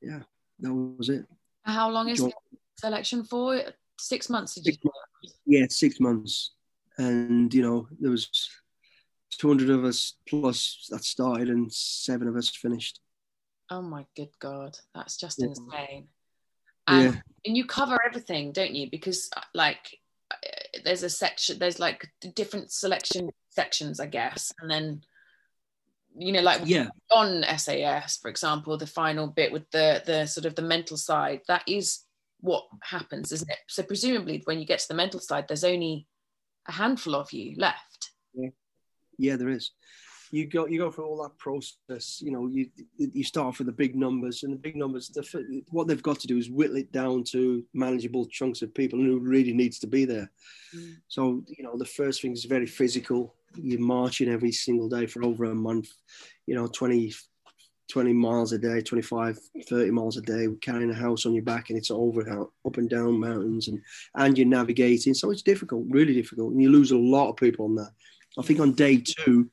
yeah, 0.00 0.20
that 0.60 0.72
was 0.72 1.10
it. 1.10 1.26
How 1.64 1.90
long 1.90 2.08
is 2.08 2.20
the 2.20 2.32
selection 2.78 3.24
for? 3.24 3.60
Six 3.98 4.30
months, 4.30 4.54
did 4.54 4.66
you? 4.66 4.72
Six 4.72 4.84
months. 4.84 5.38
Yeah, 5.44 5.66
six 5.68 6.00
months, 6.00 6.52
and 6.96 7.52
you 7.52 7.62
know 7.62 7.88
there 8.00 8.10
was 8.10 8.48
200 9.42 9.70
of 9.70 9.84
us 9.84 10.14
plus 10.28 10.86
that 10.90 11.02
started 11.02 11.48
and 11.48 11.72
seven 11.72 12.28
of 12.28 12.36
us 12.36 12.48
finished. 12.48 13.00
Oh 13.70 13.82
my 13.82 14.06
good 14.16 14.30
God, 14.38 14.78
that's 14.94 15.16
just 15.16 15.40
yeah. 15.40 15.48
insane. 15.48 16.06
And, 16.86 17.14
yeah. 17.14 17.20
and 17.44 17.56
you 17.56 17.66
cover 17.66 17.98
everything, 18.06 18.52
don't 18.52 18.72
you? 18.72 18.88
Because 18.88 19.28
uh, 19.36 19.40
like 19.52 19.98
uh, 20.30 20.36
there's 20.84 21.02
a 21.02 21.10
section, 21.10 21.58
there's 21.58 21.80
like 21.80 22.08
different 22.36 22.70
selection 22.70 23.30
sections, 23.50 23.98
I 23.98 24.06
guess. 24.06 24.52
And 24.60 24.70
then, 24.70 25.02
you 26.16 26.30
know, 26.30 26.42
like 26.42 26.60
yeah. 26.64 26.86
on 27.10 27.42
SAS, 27.58 28.18
for 28.18 28.28
example, 28.28 28.78
the 28.78 28.86
final 28.86 29.26
bit 29.26 29.50
with 29.50 29.68
the, 29.72 30.04
the 30.06 30.26
sort 30.26 30.46
of 30.46 30.54
the 30.54 30.62
mental 30.62 30.96
side, 30.96 31.40
that 31.48 31.64
is 31.66 32.04
what 32.38 32.62
happens, 32.84 33.32
isn't 33.32 33.50
it? 33.50 33.58
So 33.66 33.82
presumably 33.82 34.40
when 34.44 34.60
you 34.60 34.66
get 34.66 34.78
to 34.78 34.88
the 34.88 34.94
mental 34.94 35.18
side, 35.18 35.46
there's 35.48 35.64
only 35.64 36.06
a 36.68 36.72
handful 36.72 37.16
of 37.16 37.32
you 37.32 37.56
left. 37.56 38.12
Yeah. 38.34 38.50
Yeah, 39.18 39.36
there 39.36 39.48
is. 39.48 39.70
You 40.32 40.46
go 40.46 40.66
you 40.66 40.78
go 40.78 40.90
through 40.90 41.04
all 41.04 41.22
that 41.22 41.36
process. 41.36 42.22
You 42.22 42.30
know, 42.30 42.48
you 42.48 42.70
you 42.96 43.22
start 43.22 43.48
off 43.48 43.58
with 43.58 43.66
the 43.66 43.72
big 43.72 43.94
numbers, 43.94 44.42
and 44.42 44.52
the 44.52 44.56
big 44.56 44.76
numbers. 44.76 45.08
The, 45.08 45.62
what 45.68 45.86
they've 45.86 46.02
got 46.02 46.20
to 46.20 46.26
do 46.26 46.38
is 46.38 46.48
whittle 46.48 46.76
it 46.76 46.90
down 46.90 47.22
to 47.32 47.62
manageable 47.74 48.24
chunks 48.26 48.62
of 48.62 48.74
people 48.74 48.98
who 48.98 49.18
really 49.18 49.52
needs 49.52 49.78
to 49.80 49.86
be 49.86 50.06
there. 50.06 50.30
Mm. 50.74 50.96
So 51.08 51.44
you 51.48 51.62
know, 51.62 51.76
the 51.76 51.84
first 51.84 52.22
thing 52.22 52.32
is 52.32 52.46
very 52.46 52.66
physical. 52.66 53.34
You're 53.56 53.78
marching 53.78 54.30
every 54.30 54.52
single 54.52 54.88
day 54.88 55.04
for 55.04 55.22
over 55.22 55.44
a 55.44 55.54
month. 55.54 55.90
You 56.46 56.54
know, 56.54 56.66
20, 56.66 57.12
20 57.90 58.12
miles 58.14 58.52
a 58.52 58.58
day, 58.58 58.80
25, 58.80 59.38
30 59.68 59.90
miles 59.90 60.16
a 60.16 60.22
day, 60.22 60.46
carrying 60.62 60.90
a 60.90 60.94
house 60.94 61.26
on 61.26 61.34
your 61.34 61.44
back 61.44 61.68
and 61.68 61.78
it's 61.78 61.90
over 61.90 62.48
up 62.64 62.76
and 62.78 62.88
down 62.88 63.20
mountains 63.20 63.68
and, 63.68 63.82
and 64.14 64.38
you're 64.38 64.46
navigating. 64.46 65.12
So 65.12 65.30
it's 65.30 65.42
difficult, 65.42 65.84
really 65.90 66.14
difficult. 66.14 66.52
And 66.52 66.62
you 66.62 66.70
lose 66.70 66.92
a 66.92 66.96
lot 66.96 67.28
of 67.28 67.36
people 67.36 67.66
on 67.66 67.74
that. 67.74 67.90
I 68.38 68.42
think 68.42 68.60
on 68.60 68.72
day 68.72 69.02
two, 69.04 69.50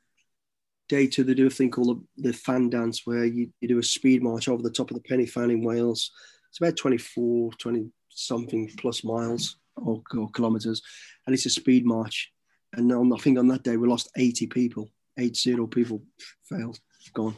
day 0.88 1.07
two, 1.07 1.23
they 1.23 1.34
do 1.34 1.47
a 1.47 1.51
thing 1.51 1.71
called 1.71 2.05
the, 2.17 2.30
the 2.30 2.34
fan 2.34 2.69
dance 2.69 3.05
where 3.05 3.25
you, 3.25 3.49
you 3.59 3.67
do 3.67 3.80
a 3.80 3.84
speed 3.84 4.23
march 4.23 4.47
over 4.47 4.63
the 4.63 4.69
top 4.69 4.91
of 4.91 4.95
the 4.95 5.03
Pen 5.03 5.19
y 5.19 5.25
Fan 5.25 5.51
in 5.51 5.63
Wales. 5.63 6.11
It's 6.49 6.59
about 6.59 6.77
24, 6.77 7.51
20 7.53 7.91
something 8.09 8.71
plus 8.77 9.03
miles 9.03 9.57
or, 9.75 10.01
or 10.15 10.30
kilometers. 10.30 10.82
And 11.25 11.34
it's 11.34 11.45
a 11.45 11.49
speed 11.49 11.86
march. 11.86 12.32
And 12.73 12.91
on, 12.91 13.11
I 13.13 13.17
think 13.17 13.38
on 13.38 13.47
that 13.49 13.63
day, 13.63 13.77
we 13.77 13.88
lost 13.88 14.11
80 14.15 14.47
people, 14.47 14.89
eight 15.17 15.36
zero 15.36 15.67
people 15.67 16.03
failed, 16.43 16.80
gone. 17.13 17.36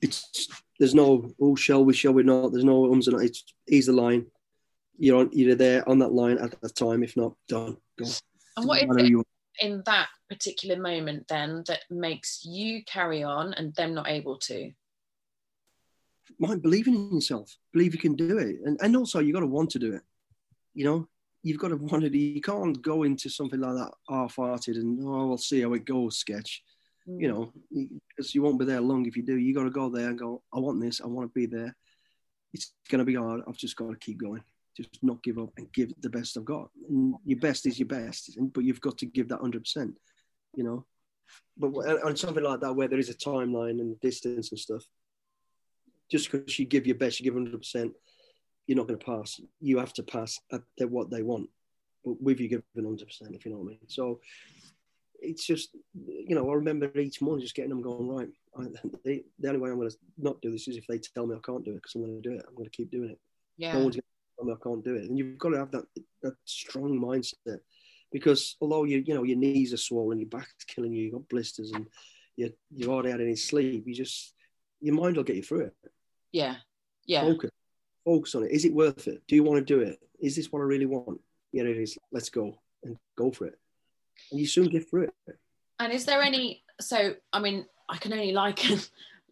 It's 0.00 0.48
there's 0.82 0.96
no 0.96 1.30
oh 1.40 1.54
shall 1.54 1.84
we 1.84 1.94
shall 1.94 2.12
we 2.12 2.24
not 2.24 2.50
there's 2.50 2.64
no 2.64 2.90
ums 2.90 3.06
and 3.06 3.22
it's 3.22 3.44
ease 3.68 3.86
the 3.86 3.92
line 3.92 4.26
you're 4.98 5.20
on 5.20 5.30
you're 5.32 5.54
there 5.54 5.88
on 5.88 6.00
that 6.00 6.12
line 6.12 6.38
at 6.38 6.60
that 6.60 6.74
time 6.74 7.04
if 7.04 7.16
not 7.16 7.36
done 7.48 7.76
gone. 7.96 8.10
and 8.56 8.66
what 8.66 8.82
is 8.82 9.10
it, 9.10 9.26
in 9.60 9.82
that 9.86 10.08
particular 10.28 10.80
moment 10.80 11.26
then 11.28 11.64
that 11.66 11.80
makes 11.90 12.44
you 12.44 12.82
carry 12.84 13.22
on 13.22 13.52
and 13.54 13.74
them 13.74 13.94
not 13.94 14.08
able 14.08 14.38
to? 14.38 14.72
Mind 16.38 16.62
believing 16.62 16.94
in 16.94 17.14
yourself, 17.14 17.56
believe 17.72 17.94
you 17.94 18.00
can 18.00 18.14
do 18.14 18.38
it, 18.38 18.56
and 18.64 18.78
and 18.80 18.96
also 18.96 19.18
you've 19.18 19.34
got 19.34 19.40
to 19.40 19.46
want 19.46 19.70
to 19.70 19.78
do 19.78 19.92
it. 19.92 20.02
You 20.74 20.84
know, 20.84 21.08
you've 21.42 21.58
got 21.58 21.68
to 21.68 21.76
want 21.76 22.04
it. 22.04 22.14
You 22.14 22.40
can't 22.40 22.80
go 22.80 23.02
into 23.02 23.28
something 23.28 23.60
like 23.60 23.74
that 23.74 23.92
half-hearted 24.08 24.76
and 24.76 24.98
oh, 25.02 25.26
we'll 25.26 25.38
see 25.38 25.60
how 25.60 25.74
it 25.74 25.84
goes. 25.84 26.18
Sketch, 26.18 26.62
mm. 27.08 27.20
you 27.20 27.28
know, 27.28 27.52
because 28.08 28.34
you 28.34 28.42
won't 28.42 28.58
be 28.58 28.64
there 28.64 28.80
long 28.80 29.06
if 29.06 29.16
you 29.16 29.22
do. 29.22 29.36
You 29.36 29.54
got 29.54 29.64
to 29.64 29.70
go 29.70 29.90
there 29.90 30.08
and 30.08 30.18
go. 30.18 30.42
I 30.52 30.58
want 30.58 30.80
this. 30.80 31.00
I 31.00 31.06
want 31.06 31.28
to 31.28 31.34
be 31.34 31.46
there. 31.46 31.76
It's 32.54 32.72
going 32.90 33.00
to 33.00 33.04
be 33.04 33.14
hard. 33.14 33.42
I've 33.46 33.56
just 33.56 33.76
got 33.76 33.90
to 33.90 33.96
keep 33.96 34.18
going 34.18 34.42
just 34.76 35.02
not 35.02 35.22
give 35.22 35.38
up 35.38 35.50
and 35.56 35.72
give 35.72 35.92
the 36.00 36.10
best 36.10 36.36
I've 36.36 36.44
got. 36.44 36.70
And 36.88 37.14
your 37.24 37.40
best 37.40 37.66
is 37.66 37.78
your 37.78 37.88
best, 37.88 38.38
but 38.52 38.64
you've 38.64 38.80
got 38.80 38.98
to 38.98 39.06
give 39.06 39.28
that 39.28 39.40
hundred 39.40 39.64
percent. 39.64 39.94
You 40.54 40.64
know, 40.64 40.86
but 41.56 41.68
on 42.04 42.16
something 42.16 42.44
like 42.44 42.60
that 42.60 42.74
where 42.74 42.88
there 42.88 42.98
is 42.98 43.10
a 43.10 43.14
timeline 43.14 43.80
and 43.80 44.00
distance 44.00 44.50
and 44.50 44.58
stuff, 44.58 44.84
just 46.10 46.30
because 46.30 46.58
you 46.58 46.66
give 46.66 46.86
your 46.86 46.96
best, 46.96 47.20
you 47.20 47.24
give 47.24 47.34
100 47.34 47.58
percent, 47.58 47.92
you're 48.66 48.76
not 48.76 48.86
going 48.86 48.98
to 48.98 49.04
pass. 49.04 49.40
You 49.60 49.78
have 49.78 49.92
to 49.94 50.02
pass 50.02 50.38
at 50.52 50.90
what 50.90 51.10
they 51.10 51.22
want, 51.22 51.48
but 52.04 52.20
with 52.22 52.40
you 52.40 52.48
giving 52.48 52.64
100 52.74 53.06
percent, 53.06 53.34
if 53.34 53.44
you 53.44 53.52
know 53.52 53.58
what 53.58 53.66
I 53.66 53.68
mean. 53.70 53.88
So 53.88 54.20
it's 55.20 55.46
just, 55.46 55.70
you 55.94 56.34
know, 56.34 56.50
I 56.50 56.54
remember 56.54 56.90
each 56.98 57.22
morning 57.22 57.42
just 57.42 57.54
getting 57.54 57.70
them 57.70 57.82
going 57.82 58.08
right. 58.08 58.28
I, 58.58 58.64
the 59.04 59.48
only 59.48 59.60
way 59.60 59.70
I'm 59.70 59.76
going 59.76 59.90
to 59.90 59.96
not 60.18 60.40
do 60.42 60.50
this 60.50 60.68
is 60.68 60.76
if 60.76 60.86
they 60.86 60.98
tell 60.98 61.26
me 61.26 61.36
I 61.36 61.46
can't 61.46 61.64
do 61.64 61.72
it 61.72 61.76
because 61.76 61.94
I'm 61.94 62.02
going 62.02 62.20
to 62.20 62.28
do 62.28 62.34
it. 62.36 62.44
I'm 62.46 62.54
going 62.54 62.68
to 62.68 62.76
keep 62.76 62.90
doing 62.90 63.10
it. 63.10 63.18
Yeah. 63.56 63.78
No 63.78 63.90
one's 64.44 64.58
going 64.62 64.82
to 64.82 64.82
tell 64.82 64.82
me 64.82 64.82
I 64.82 64.84
can't 64.84 64.84
do 64.84 64.94
it, 64.94 65.08
and 65.08 65.18
you've 65.18 65.38
got 65.38 65.50
to 65.50 65.58
have 65.58 65.70
that 65.72 65.84
that 66.22 66.34
strong 66.44 66.98
mindset 66.98 67.58
because 68.12 68.56
although 68.60 68.84
you 68.84 69.02
you 69.04 69.14
know 69.14 69.22
your 69.22 69.38
knees 69.38 69.72
are 69.72 69.78
swollen, 69.78 70.20
your 70.20 70.28
back's 70.28 70.64
killing 70.66 70.92
you, 70.92 71.04
you've 71.04 71.12
got 71.12 71.28
blisters, 71.28 71.72
and 71.72 71.86
you 72.36 72.52
you've 72.70 72.88
already 72.88 73.10
had 73.10 73.20
any 73.20 73.36
sleep, 73.36 73.84
you 73.86 73.94
just 73.94 74.34
your 74.80 74.94
mind 74.94 75.16
will 75.16 75.24
get 75.24 75.36
you 75.36 75.42
through 75.42 75.66
it. 75.66 75.74
Yeah, 76.30 76.56
yeah. 77.06 77.22
Focus, 77.22 77.50
focus 78.04 78.34
on 78.34 78.44
it. 78.44 78.52
Is 78.52 78.64
it 78.64 78.74
worth 78.74 79.08
it? 79.08 79.22
Do 79.26 79.34
you 79.34 79.42
want 79.42 79.66
to 79.66 79.74
do 79.74 79.80
it? 79.80 79.98
Is 80.20 80.36
this 80.36 80.52
what 80.52 80.60
I 80.60 80.64
really 80.64 80.86
want? 80.86 81.20
Yeah, 81.52 81.64
it 81.64 81.76
is. 81.76 81.98
Let's 82.12 82.30
go 82.30 82.58
and 82.84 82.96
go 83.16 83.30
for 83.30 83.46
it, 83.46 83.58
and 84.30 84.38
you 84.38 84.46
soon 84.46 84.68
get 84.68 84.88
through 84.88 85.04
it. 85.04 85.38
And 85.80 85.92
is 85.92 86.04
there 86.04 86.22
any? 86.22 86.62
So 86.80 87.14
I 87.32 87.40
mean, 87.40 87.66
I 87.88 87.96
can 87.96 88.12
only 88.12 88.32
liken 88.32 88.78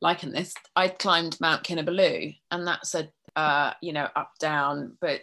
liken 0.01 0.33
this. 0.33 0.55
I 0.75 0.89
climbed 0.89 1.41
Mount 1.41 1.63
Kinabalu, 1.65 2.37
and 2.51 2.67
that's 2.67 2.95
a 2.95 3.09
uh, 3.37 3.73
you 3.81 3.93
know 3.93 4.09
up 4.17 4.33
down, 4.39 4.97
but 5.01 5.23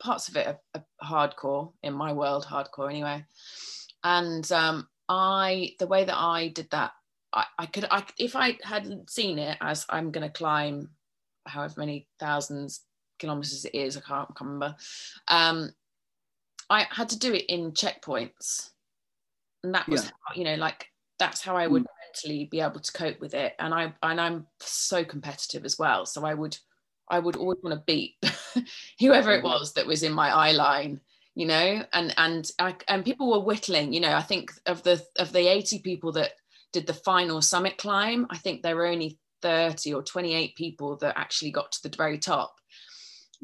parts 0.00 0.28
of 0.28 0.36
it 0.36 0.46
are, 0.46 0.60
are 0.74 0.84
hardcore 1.28 1.72
in 1.82 1.92
my 1.92 2.12
world, 2.12 2.44
hardcore 2.44 2.88
anyway. 2.88 3.24
And 4.02 4.50
um, 4.50 4.88
I, 5.08 5.74
the 5.78 5.86
way 5.86 6.04
that 6.04 6.16
I 6.16 6.48
did 6.48 6.70
that, 6.70 6.92
I, 7.32 7.44
I 7.58 7.66
could, 7.66 7.86
I, 7.90 8.04
if 8.18 8.34
I 8.34 8.58
hadn't 8.62 9.10
seen 9.10 9.38
it 9.38 9.58
as 9.60 9.84
I'm 9.88 10.10
going 10.10 10.26
to 10.26 10.32
climb 10.32 10.88
however 11.46 11.74
many 11.78 12.08
thousands 12.18 12.80
kilometers 13.18 13.64
it 13.64 13.74
is, 13.74 13.96
I 13.96 14.00
can't, 14.00 14.28
can't 14.28 14.50
remember. 14.50 14.76
Um, 15.28 15.70
I 16.70 16.86
had 16.90 17.10
to 17.10 17.18
do 17.18 17.34
it 17.34 17.44
in 17.48 17.72
checkpoints, 17.72 18.70
and 19.62 19.74
that 19.74 19.88
was, 19.88 20.04
yeah. 20.04 20.10
how, 20.26 20.34
you 20.34 20.44
know, 20.44 20.54
like 20.54 20.86
that's 21.18 21.42
how 21.42 21.56
I 21.56 21.66
would 21.66 21.82
mm. 21.82 21.86
mentally 22.06 22.48
be 22.50 22.60
able 22.60 22.80
to 22.80 22.92
cope 22.92 23.20
with 23.20 23.34
it. 23.34 23.54
And 23.58 23.74
I, 23.74 23.92
and 24.02 24.20
I'm 24.20 24.46
so 24.60 25.04
competitive 25.04 25.64
as 25.66 25.78
well, 25.78 26.06
so 26.06 26.24
I 26.24 26.32
would 26.32 26.56
I 27.10 27.18
would 27.18 27.36
always 27.36 27.58
want 27.62 27.74
to 27.76 27.84
beat 27.86 28.16
whoever 29.00 29.32
it 29.32 29.42
was 29.42 29.74
that 29.74 29.86
was 29.86 30.02
in 30.02 30.12
my 30.12 30.30
eye 30.30 30.52
line, 30.52 31.00
you 31.34 31.46
know, 31.46 31.84
and 31.92 32.14
and 32.16 32.50
I, 32.58 32.76
and 32.88 33.04
people 33.04 33.30
were 33.30 33.44
whittling, 33.44 33.92
you 33.92 34.00
know. 34.00 34.14
I 34.14 34.22
think 34.22 34.52
of 34.66 34.82
the 34.82 35.04
of 35.18 35.32
the 35.32 35.50
80 35.50 35.80
people 35.80 36.12
that 36.12 36.32
did 36.72 36.86
the 36.86 36.94
final 36.94 37.42
summit 37.42 37.78
climb, 37.78 38.26
I 38.30 38.38
think 38.38 38.62
there 38.62 38.76
were 38.76 38.86
only 38.86 39.18
30 39.42 39.94
or 39.94 40.02
28 40.02 40.54
people 40.54 40.96
that 40.98 41.18
actually 41.18 41.50
got 41.50 41.72
to 41.72 41.82
the 41.82 41.96
very 41.96 42.18
top. 42.18 42.54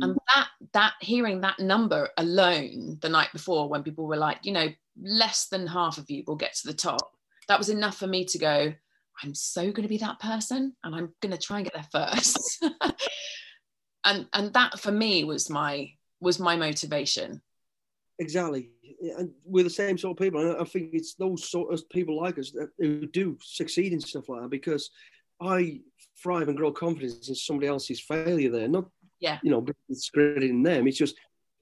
And 0.01 0.15
mm. 0.15 0.19
that 0.35 0.49
that 0.73 0.93
hearing 1.01 1.41
that 1.41 1.59
number 1.59 2.11
alone 2.19 2.99
the 3.01 3.09
night 3.09 3.33
before 3.33 3.69
when 3.69 3.83
people 3.83 4.07
were 4.07 4.17
like, 4.17 4.39
you 4.45 4.53
know, 4.53 4.69
less 5.01 5.49
than 5.49 5.67
half 5.67 5.99
of 5.99 6.11
you 6.11 6.23
will 6.27 6.37
get 6.37 6.55
to 6.57 6.67
the 6.67 6.75
top. 6.75 7.13
That 7.49 7.59
was 7.59 7.69
enough 7.69 7.97
for 7.97 8.07
me 8.07 8.25
to 8.27 8.39
go, 8.39 8.75
I'm 9.23 9.35
so 9.35 9.63
going 9.63 9.83
to 9.83 9.89
be 9.89 9.99
that 9.99 10.21
person 10.21 10.75
and 10.85 10.95
I'm 10.95 11.15
going 11.21 11.33
to 11.33 11.39
try 11.39 11.59
and 11.59 11.71
get 11.71 11.75
there 11.75 12.07
first. 12.11 12.65
and 14.07 14.27
and 14.33 14.53
that 14.55 14.81
for 14.81 14.93
me 14.93 15.25
was 15.25 15.51
my 15.51 15.91
was 16.21 16.39
my 16.39 16.57
motivation. 16.57 17.43
Exactly. 18.19 18.71
And 19.19 19.31
we're 19.45 19.65
the 19.65 19.71
same 19.71 19.99
sort 19.99 20.19
of 20.19 20.25
people. 20.25 20.41
And 20.41 20.61
i 20.61 20.65
think 20.65 20.91
it's 20.95 21.15
those 21.15 21.49
sort 21.49 21.73
of 21.73 21.87
people 21.91 22.19
like 22.21 22.39
us 22.39 22.51
that, 22.53 22.71
who 22.79 23.07
do 23.07 23.37
succeed 23.43 23.93
in 23.93 24.01
stuff 24.01 24.29
like 24.31 24.41
that 24.41 24.49
because 24.51 24.91
i 25.41 25.81
thrive 26.23 26.49
and 26.49 26.57
grow 26.57 26.73
confidence 26.73 27.29
in 27.29 27.35
somebody 27.35 27.67
else's 27.67 28.01
failure 28.01 28.51
there. 28.51 28.69
Not 28.69 28.87
yeah. 29.21 29.39
you 29.43 29.51
know 29.51 29.65
discrediting 29.89 30.63
them. 30.63 30.87
It's 30.87 30.99
just 30.99 31.17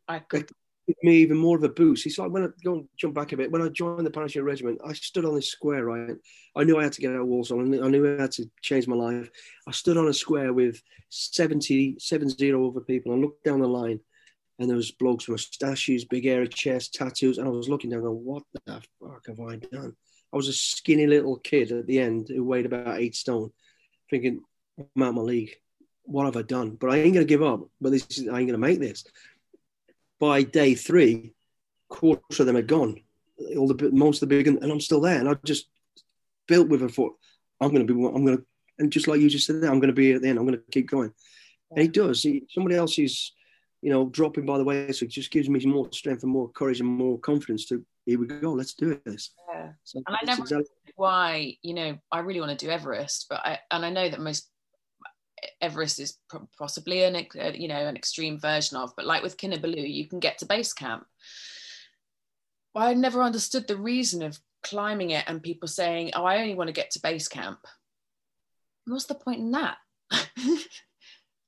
I 0.09 0.19
could 0.21 0.49
give 0.87 0.97
me 1.03 1.17
even 1.17 1.37
more 1.37 1.57
of 1.57 1.65
a 1.65 1.69
boost. 1.69 2.07
It's 2.07 2.19
like 2.19 2.31
when 2.31 2.45
I 2.45 2.49
go 2.63 2.75
and 2.75 2.89
jump 2.97 3.15
back 3.15 3.33
a 3.33 3.37
bit. 3.37 3.51
When 3.51 3.63
I 3.63 3.69
joined 3.69 4.07
the 4.07 4.11
parachute 4.11 4.45
regiment, 4.45 4.81
I 4.85 4.93
stood 4.93 5.25
on 5.25 5.35
this 5.35 5.51
square. 5.51 5.85
Right, 5.85 6.17
I 6.57 6.65
knew 6.65 6.79
I 6.79 6.85
had 6.85 6.93
to 6.93 7.01
get 7.01 7.13
out 7.13 7.21
of 7.21 7.27
Walsall. 7.27 7.61
I 7.61 7.89
knew 7.89 8.19
I 8.19 8.21
had 8.21 8.33
to 8.33 8.51
change 8.63 8.87
my 8.87 8.97
life. 8.97 9.31
I 9.67 9.73
stood 9.73 9.97
on 9.97 10.09
a 10.09 10.15
square 10.15 10.53
with 10.53 10.81
70, 11.11 11.97
70 11.99 12.53
other 12.53 12.81
people. 12.81 13.13
I 13.13 13.17
looked 13.17 13.45
down 13.45 13.61
the 13.61 13.69
line, 13.69 14.01
and 14.59 14.69
there 14.69 14.77
was 14.77 14.91
blokes 14.91 15.29
with 15.29 15.35
mustaches, 15.35 16.05
big 16.05 16.25
hairy 16.25 16.49
chest, 16.49 16.95
tattoos, 16.95 17.39
and 17.39 17.49
I 17.49 17.51
was 17.51 17.69
looking 17.69 17.91
down, 17.91 18.03
going, 18.03 18.25
"What 18.25 18.45
the 18.53 18.83
fuck 19.01 19.27
have 19.27 19.41
I 19.41 19.57
done?" 19.57 19.97
I 20.33 20.37
was 20.37 20.49
a 20.49 20.53
skinny 20.53 21.07
little 21.07 21.39
kid 21.39 21.73
at 21.73 21.87
the 21.87 21.99
end 21.99 22.29
who 22.29 22.45
weighed 22.45 22.67
about 22.67 22.99
eight 22.99 23.15
stone, 23.15 23.53
thinking, 24.11 24.43
"I'm 24.79 25.03
out 25.03 25.15
my 25.15 25.23
league. 25.23 25.57
What 26.03 26.27
have 26.27 26.37
I 26.37 26.43
done?" 26.43 26.77
But 26.77 26.91
I 26.91 26.99
ain't 26.99 27.15
gonna 27.15 27.25
give 27.25 27.43
up. 27.43 27.69
But 27.81 27.91
this 27.91 28.07
is, 28.19 28.29
I 28.29 28.41
ain't 28.41 28.49
gonna 28.49 28.59
make 28.59 28.81
this 28.81 29.05
by 30.25 30.43
day 30.43 30.75
three, 30.75 31.35
quarter 31.91 32.23
of 32.41 32.47
them 32.47 32.57
had 32.57 32.67
gone. 32.67 32.99
All 33.59 33.69
the 33.69 33.91
most 33.93 34.23
of 34.23 34.29
the 34.29 34.35
big, 34.35 34.49
and, 34.49 34.63
I'm 34.63 34.81
still 34.81 35.01
there. 35.01 35.19
And 35.19 35.29
I 35.29 35.35
just 35.45 35.69
built 36.49 36.69
with 36.69 36.83
a 36.83 36.89
thought, 36.89 37.15
I'm 37.61 37.71
going 37.75 37.87
to 37.87 37.95
be. 37.95 38.07
I'm 38.07 38.25
going 38.25 38.39
to, 38.39 38.45
and 38.79 38.91
just 38.91 39.07
like 39.07 39.21
you 39.21 39.29
just 39.29 39.47
said, 39.47 39.61
there, 39.61 39.71
I'm 39.71 39.81
going 39.81 39.95
to 39.95 39.95
be 39.95 40.13
at 40.13 40.23
the 40.23 40.29
end. 40.29 40.39
I'm 40.39 40.47
going 40.47 40.59
to 40.59 40.65
keep 40.73 40.89
going. 40.89 41.13
And 41.71 41.83
he 41.83 41.89
does. 41.89 42.23
He, 42.23 42.45
somebody 42.49 42.77
else 42.77 42.99
is, 42.99 43.33
you 43.83 43.91
know, 43.91 44.09
dropping 44.09 44.47
by 44.47 44.57
the 44.57 44.65
way. 44.65 44.91
So 44.93 45.05
it 45.05 45.11
just 45.11 45.31
gives 45.31 45.49
me 45.49 45.61
more 45.67 45.89
strength 45.93 46.23
and 46.23 46.33
more 46.33 46.49
courage 46.49 46.81
and 46.81 46.89
more 46.89 47.19
confidence 47.19 47.67
to 47.67 47.85
here 48.07 48.19
we 48.19 48.27
go. 48.27 48.53
Let's 48.53 48.75
do 48.75 48.99
this. 49.05 49.31
Yeah. 49.53 49.73
So 49.83 50.03
and 50.07 50.17
I 50.17 50.25
never 50.25 50.43
exactly- 50.43 50.71
why 50.97 51.57
you 51.63 51.75
know 51.75 51.99
I 52.13 52.21
really 52.21 52.41
want 52.41 52.57
to 52.57 52.67
do 52.67 52.71
Everest, 52.71 53.27
but 53.29 53.41
I 53.45 53.59
and 53.71 53.85
I 53.85 53.91
know 53.91 54.09
that 54.09 54.21
most 54.21 54.49
Everest 55.61 56.01
is 56.01 56.19
possibly 56.59 57.05
an 57.05 57.17
uh, 57.17 57.53
you 57.55 57.69
know 57.69 57.87
an 57.87 57.97
extreme 57.97 58.39
version 58.39 58.77
of, 58.77 58.95
but 58.97 59.07
like 59.07 59.23
with 59.23 59.37
Kinabalu, 59.37 59.93
you 59.93 60.09
can 60.09 60.21
get 60.21 60.39
to 60.39 60.47
base 60.47 60.73
camp. 60.73 61.07
Well, 62.75 62.87
I 62.87 62.95
never 62.95 63.23
understood 63.23 63.67
the 63.67 63.77
reason 63.77 64.23
of 64.23 64.39
climbing 64.63 65.11
it 65.11 65.25
and 65.27 65.43
people 65.43 65.69
saying, 65.69 66.13
"Oh, 66.15 66.25
I 66.25 66.39
only 66.41 66.55
want 66.55 66.69
to 66.69 66.73
get 66.73 66.91
to 66.93 67.01
base 67.01 67.29
camp." 67.29 67.61
What's 68.87 69.07
the 69.07 69.15
point 69.15 69.41
in 69.41 69.53
that? 69.53 69.77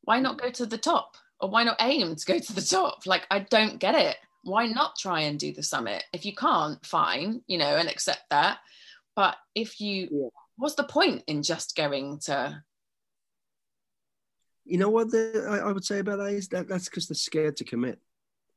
why 0.02 0.20
not 0.20 0.40
go 0.40 0.50
to 0.50 0.66
the 0.66 0.78
top, 0.78 1.16
or 1.40 1.50
why 1.50 1.64
not 1.64 1.76
aim 1.80 2.14
to 2.14 2.26
go 2.26 2.38
to 2.38 2.52
the 2.54 2.62
top? 2.62 3.06
Like, 3.06 3.26
I 3.30 3.40
don't 3.40 3.78
get 3.78 3.94
it. 3.94 4.16
Why 4.42 4.66
not 4.66 4.96
try 4.96 5.22
and 5.22 5.38
do 5.38 5.52
the 5.52 5.62
summit? 5.62 6.04
If 6.12 6.24
you 6.24 6.34
can't, 6.34 6.84
fine, 6.86 7.42
you 7.46 7.58
know, 7.58 7.76
and 7.76 7.88
accept 7.88 8.22
that. 8.30 8.58
But 9.16 9.36
if 9.54 9.80
you, 9.80 10.08
yeah. 10.10 10.28
what's 10.56 10.76
the 10.76 10.84
point 10.84 11.24
in 11.26 11.42
just 11.42 11.74
going 11.74 12.20
to 12.26 12.62
you 14.66 14.78
know 14.78 14.90
what 14.90 15.10
the, 15.10 15.46
I, 15.48 15.68
I, 15.68 15.72
would 15.72 15.84
say 15.84 16.00
about 16.00 16.18
that 16.18 16.32
is 16.32 16.48
that 16.48 16.68
that's 16.68 16.86
because 16.86 17.06
they're 17.06 17.14
scared 17.14 17.56
to 17.58 17.64
commit. 17.64 17.98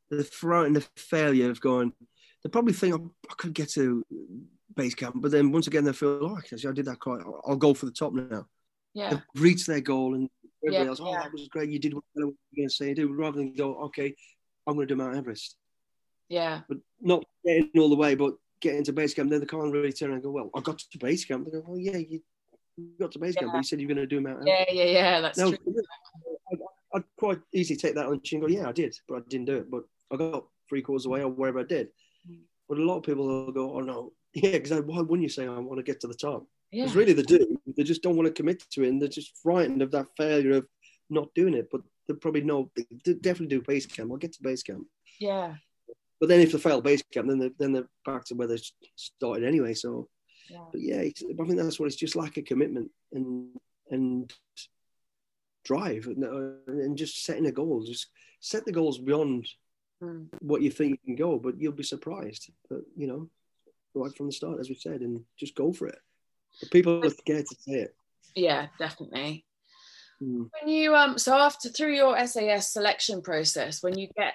They're 0.09 0.23
frightened 0.23 0.77
of 0.77 0.89
failure 0.95 1.49
of 1.49 1.61
going. 1.61 1.93
They 2.43 2.49
probably 2.49 2.73
think 2.73 2.95
oh, 2.95 3.11
I 3.29 3.33
could 3.37 3.53
get 3.53 3.69
to 3.71 4.05
base 4.75 4.95
camp, 4.95 5.15
but 5.17 5.31
then 5.31 5.51
once 5.51 5.67
again 5.67 5.83
they 5.83 5.93
feel, 5.93 6.19
oh, 6.21 6.37
I 6.37 6.71
did 6.71 6.85
that 6.85 6.99
quite. 6.99 7.21
I'll 7.45 7.55
go 7.55 7.73
for 7.73 7.85
the 7.85 7.91
top 7.91 8.13
now. 8.13 8.47
Yeah, 8.93 9.11
They've 9.11 9.21
reached 9.35 9.67
their 9.67 9.81
goal, 9.81 10.15
and 10.15 10.29
everybody 10.65 10.85
yeah, 10.85 10.89
else, 10.89 10.99
oh, 10.99 11.11
yeah. 11.11 11.21
that 11.21 11.31
was 11.31 11.47
great. 11.47 11.69
You 11.69 11.79
did 11.79 11.93
what 11.93 12.03
you 12.15 12.25
were 12.25 12.33
going 12.55 12.69
to 12.69 12.73
say, 12.73 12.93
do 12.93 13.13
rather 13.13 13.37
than 13.37 13.53
go, 13.53 13.75
okay, 13.85 14.15
I'm 14.65 14.75
going 14.75 14.87
to 14.87 14.95
do 14.95 14.97
Mount 14.97 15.15
Everest. 15.15 15.55
Yeah, 16.27 16.61
but 16.67 16.79
not 17.01 17.23
getting 17.45 17.69
all 17.77 17.89
the 17.89 17.95
way, 17.95 18.15
but 18.15 18.33
getting 18.61 18.83
to 18.85 18.93
base 18.93 19.13
camp. 19.13 19.29
Then 19.29 19.41
they 19.41 19.45
can't 19.45 19.71
really 19.71 19.93
turn 19.93 20.11
and 20.11 20.23
go, 20.23 20.31
well, 20.31 20.49
I 20.55 20.61
got 20.61 20.79
to 20.79 20.97
base 20.97 21.25
camp. 21.25 21.45
They 21.45 21.51
go, 21.51 21.63
well, 21.67 21.79
yeah, 21.79 21.97
you 21.97 22.21
got 22.99 23.11
to 23.13 23.19
base 23.19 23.35
camp, 23.35 23.51
but 23.51 23.59
you 23.59 23.63
said 23.63 23.79
you're 23.79 23.87
going 23.87 23.97
to 23.97 24.07
do 24.07 24.21
Mount 24.21 24.47
Everest. 24.47 24.69
Yeah, 24.71 24.83
yeah, 24.83 24.91
yeah. 24.91 25.21
That's 25.21 25.37
now, 25.37 25.49
true. 25.49 25.57
I'd, 26.51 26.59
I'd, 26.95 27.03
quite 27.17 27.39
easily 27.53 27.77
take 27.77 27.95
that 27.95 28.07
on 28.07 28.21
chin 28.21 28.41
and 28.41 28.47
go, 28.47 28.53
yeah, 28.53 28.67
I 28.67 28.71
did, 28.71 28.95
but 29.07 29.17
I 29.17 29.21
didn't 29.27 29.45
do 29.45 29.57
it. 29.57 29.71
But 29.71 29.83
I 30.11 30.17
got 30.17 30.45
three 30.67 30.81
quarters 30.81 31.05
away 31.05 31.21
or 31.21 31.29
wherever 31.29 31.59
I 31.59 31.63
did. 31.63 31.87
Mm. 32.29 32.39
But 32.67 32.77
a 32.77 32.83
lot 32.83 32.97
of 32.97 33.03
people 33.03 33.27
will 33.27 33.51
go, 33.51 33.73
oh 33.73 33.79
no, 33.81 34.13
yeah, 34.33 34.51
because 34.51 34.71
why 34.81 35.01
wouldn't 35.01 35.23
you 35.23 35.29
say 35.29 35.47
I 35.47 35.57
want 35.57 35.77
to 35.77 35.83
get 35.83 35.99
to 36.01 36.07
the 36.07 36.13
top? 36.13 36.45
Because 36.71 36.93
yeah. 36.93 36.99
really 36.99 37.13
they 37.13 37.23
do. 37.23 37.57
They 37.75 37.83
just 37.83 38.03
don't 38.03 38.15
want 38.15 38.27
to 38.27 38.33
commit 38.33 38.63
to 38.71 38.83
it, 38.83 38.89
and 38.89 39.01
they're 39.01 39.09
just 39.09 39.37
frightened 39.41 39.81
of 39.81 39.91
that 39.91 40.07
failure 40.17 40.57
of 40.57 40.67
not 41.09 41.33
doing 41.33 41.55
it. 41.55 41.69
But 41.71 41.81
they 42.07 42.13
probably 42.13 42.41
know 42.41 42.69
they 42.75 43.13
definitely 43.13 43.47
do 43.57 43.61
base 43.61 43.85
camp. 43.87 44.11
I'll 44.11 44.17
get 44.17 44.33
to 44.33 44.43
base 44.43 44.61
camp. 44.61 44.85
Yeah. 45.19 45.55
But 46.19 46.29
then 46.29 46.41
if 46.41 46.51
they 46.51 46.57
fail 46.57 46.81
base 46.81 47.01
camp, 47.13 47.27
then 47.27 47.39
they're, 47.39 47.51
then 47.57 47.71
they're 47.71 47.89
back 48.05 48.25
to 48.25 48.35
where 48.35 48.47
they 48.47 48.57
started 48.95 49.45
anyway. 49.45 49.73
So, 49.73 50.09
yeah. 50.49 50.65
but 50.71 50.81
yeah, 50.81 50.97
I 50.97 51.11
think 51.11 51.57
that's 51.57 51.79
what 51.79 51.87
it's 51.87 51.95
just 51.95 52.15
like 52.15 52.37
a 52.37 52.41
commitment 52.41 52.91
and 53.13 53.49
and 53.89 54.31
drive 55.63 56.07
and, 56.07 56.23
uh, 56.23 56.71
and 56.71 56.97
just 56.97 57.25
setting 57.25 57.45
a 57.45 57.51
goal. 57.51 57.83
Just 57.83 58.07
set 58.39 58.65
the 58.65 58.71
goals 58.71 58.97
beyond 58.97 59.47
mm. 60.01 60.27
what 60.41 60.61
you 60.61 60.71
think 60.71 60.91
you 60.91 60.97
can 61.05 61.15
go, 61.15 61.37
but 61.37 61.59
you'll 61.59 61.73
be 61.73 61.83
surprised. 61.83 62.51
But 62.69 62.81
you 62.95 63.07
know, 63.07 63.29
right 63.93 64.15
from 64.15 64.27
the 64.27 64.31
start, 64.31 64.59
as 64.59 64.69
we 64.69 64.75
said, 64.75 65.01
and 65.01 65.21
just 65.37 65.55
go 65.55 65.73
for 65.73 65.87
it. 65.87 65.99
But 66.59 66.71
people 66.71 67.05
are 67.05 67.09
scared 67.09 67.45
to 67.47 67.55
say 67.59 67.73
it. 67.81 67.95
Yeah, 68.35 68.67
definitely. 68.77 69.45
Mm. 70.21 70.49
When 70.59 70.73
you 70.73 70.95
um, 70.95 71.17
so 71.17 71.37
after 71.37 71.69
through 71.69 71.95
your 71.95 72.27
SAS 72.27 72.73
selection 72.73 73.21
process, 73.21 73.81
when 73.81 73.97
you 73.97 74.07
get 74.17 74.33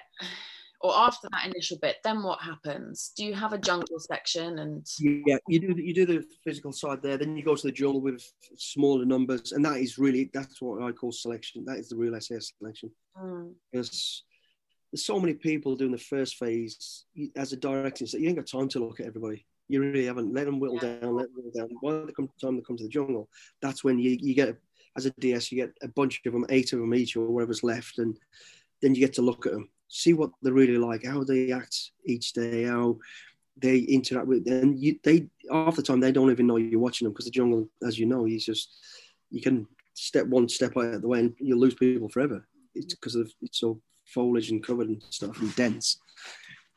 or 0.81 0.93
after 0.95 1.27
that 1.31 1.45
initial 1.45 1.77
bit, 1.81 1.97
then 2.03 2.23
what 2.23 2.41
happens? 2.41 3.11
Do 3.15 3.25
you 3.25 3.33
have 3.33 3.53
a 3.53 3.57
jungle 3.57 3.99
section 3.99 4.59
and 4.59 4.85
yeah, 4.99 5.37
you 5.47 5.59
do 5.59 5.81
you 5.81 5.93
do 5.93 6.05
the 6.05 6.25
physical 6.43 6.71
side 6.71 7.01
there, 7.01 7.17
then 7.17 7.35
you 7.35 7.43
go 7.43 7.55
to 7.55 7.67
the 7.67 7.71
jungle 7.71 8.01
with 8.01 8.23
smaller 8.57 9.05
numbers, 9.05 9.51
and 9.51 9.63
that 9.65 9.77
is 9.77 9.97
really 9.97 10.29
that's 10.33 10.61
what 10.61 10.83
I 10.83 10.91
call 10.91 11.11
selection. 11.11 11.65
That 11.65 11.77
is 11.77 11.89
the 11.89 11.95
real 11.95 12.19
SAS 12.19 12.51
selection. 12.57 12.91
Mm. 13.17 13.53
Because 13.71 14.23
there's 14.91 15.05
so 15.05 15.19
many 15.19 15.33
people 15.33 15.75
doing 15.75 15.91
the 15.91 15.97
first 15.97 16.35
phase 16.35 17.05
as 17.35 17.53
a 17.53 17.57
director, 17.57 18.05
so 18.05 18.17
you 18.17 18.27
ain't 18.27 18.37
got 18.37 18.47
time 18.47 18.69
to 18.69 18.79
look 18.79 18.99
at 18.99 19.07
everybody. 19.07 19.45
You 19.67 19.81
really 19.81 20.05
haven't. 20.05 20.33
Let 20.33 20.45
them 20.45 20.59
whittle 20.59 20.79
yeah. 20.81 20.99
down, 20.99 21.15
let 21.15 21.27
them 21.27 21.35
whittle 21.35 21.51
down. 21.55 21.69
By 21.81 22.05
the 22.05 22.27
time 22.41 22.55
they 22.55 22.61
come 22.61 22.77
to 22.77 22.83
the 22.83 22.89
jungle, 22.89 23.29
that's 23.61 23.83
when 23.83 23.97
you, 23.97 24.17
you 24.19 24.35
get 24.35 24.55
as 24.95 25.05
a 25.05 25.11
DS, 25.11 25.51
you 25.51 25.65
get 25.65 25.73
a 25.81 25.87
bunch 25.87 26.21
of 26.25 26.33
them, 26.33 26.45
eight 26.49 26.71
of 26.73 26.79
them 26.79 26.93
each, 26.93 27.15
or 27.15 27.27
whatever's 27.27 27.63
left, 27.63 27.97
and 27.97 28.17
then 28.81 28.93
you 28.93 29.01
get 29.01 29.13
to 29.15 29.21
look 29.21 29.45
at 29.45 29.53
them 29.53 29.69
see 29.87 30.13
what 30.13 30.31
they're 30.41 30.53
really 30.53 30.77
like, 30.77 31.05
how 31.05 31.23
they 31.23 31.51
act 31.51 31.91
each 32.05 32.33
day, 32.33 32.63
how 32.63 32.97
they 33.57 33.79
interact 33.79 34.27
with, 34.27 34.47
and 34.47 34.77
you, 34.79 34.99
they 35.03 35.27
half 35.49 35.75
the 35.75 35.81
time 35.81 35.99
they 35.99 36.11
don't 36.11 36.31
even 36.31 36.47
know 36.47 36.57
you're 36.57 36.79
watching 36.79 37.05
them 37.05 37.13
because 37.13 37.25
the 37.25 37.31
jungle, 37.31 37.67
as 37.85 37.97
you 37.97 38.05
know, 38.05 38.25
he's 38.25 38.45
just 38.45 38.77
you 39.31 39.41
can 39.41 39.67
step 39.93 40.27
one 40.27 40.47
step 40.49 40.75
out 40.77 40.93
of 40.93 41.01
the 41.01 41.07
way 41.07 41.19
and 41.19 41.33
you'll 41.39 41.59
lose 41.59 41.75
people 41.75 42.09
forever. 42.09 42.45
It's 42.73 42.93
because 42.93 43.15
of 43.15 43.31
it's 43.41 43.59
so 43.59 43.79
foliage 44.05 44.51
and 44.51 44.63
covered 44.63 44.89
and 44.89 45.01
stuff 45.09 45.39
and 45.41 45.55
dense. 45.55 45.99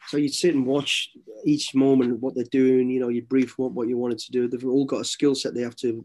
So 0.08 0.16
you'd 0.16 0.32
sit 0.32 0.54
and 0.54 0.64
watch 0.64 1.10
each 1.44 1.74
moment 1.74 2.20
what 2.20 2.34
they're 2.34 2.44
doing. 2.44 2.88
You 2.88 3.00
know, 3.00 3.08
you 3.08 3.22
brief 3.22 3.58
what 3.58 3.72
what 3.72 3.88
you 3.88 3.98
wanted 3.98 4.18
to 4.18 4.32
do. 4.32 4.48
They've 4.48 4.64
all 4.64 4.84
got 4.84 5.02
a 5.02 5.04
skill 5.04 5.34
set 5.34 5.54
they 5.54 5.62
have 5.62 5.76
to 5.76 6.04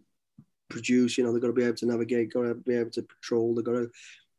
produce. 0.69 1.17
You 1.17 1.23
know, 1.23 1.31
they've 1.31 1.41
got 1.41 1.47
to 1.47 1.53
be 1.53 1.63
able 1.63 1.77
to 1.77 1.85
navigate, 1.85 2.33
got 2.33 2.43
to 2.43 2.55
be 2.55 2.75
able 2.75 2.91
to 2.91 3.03
patrol. 3.03 3.55
They've 3.55 3.63
got 3.63 3.73
to 3.73 3.89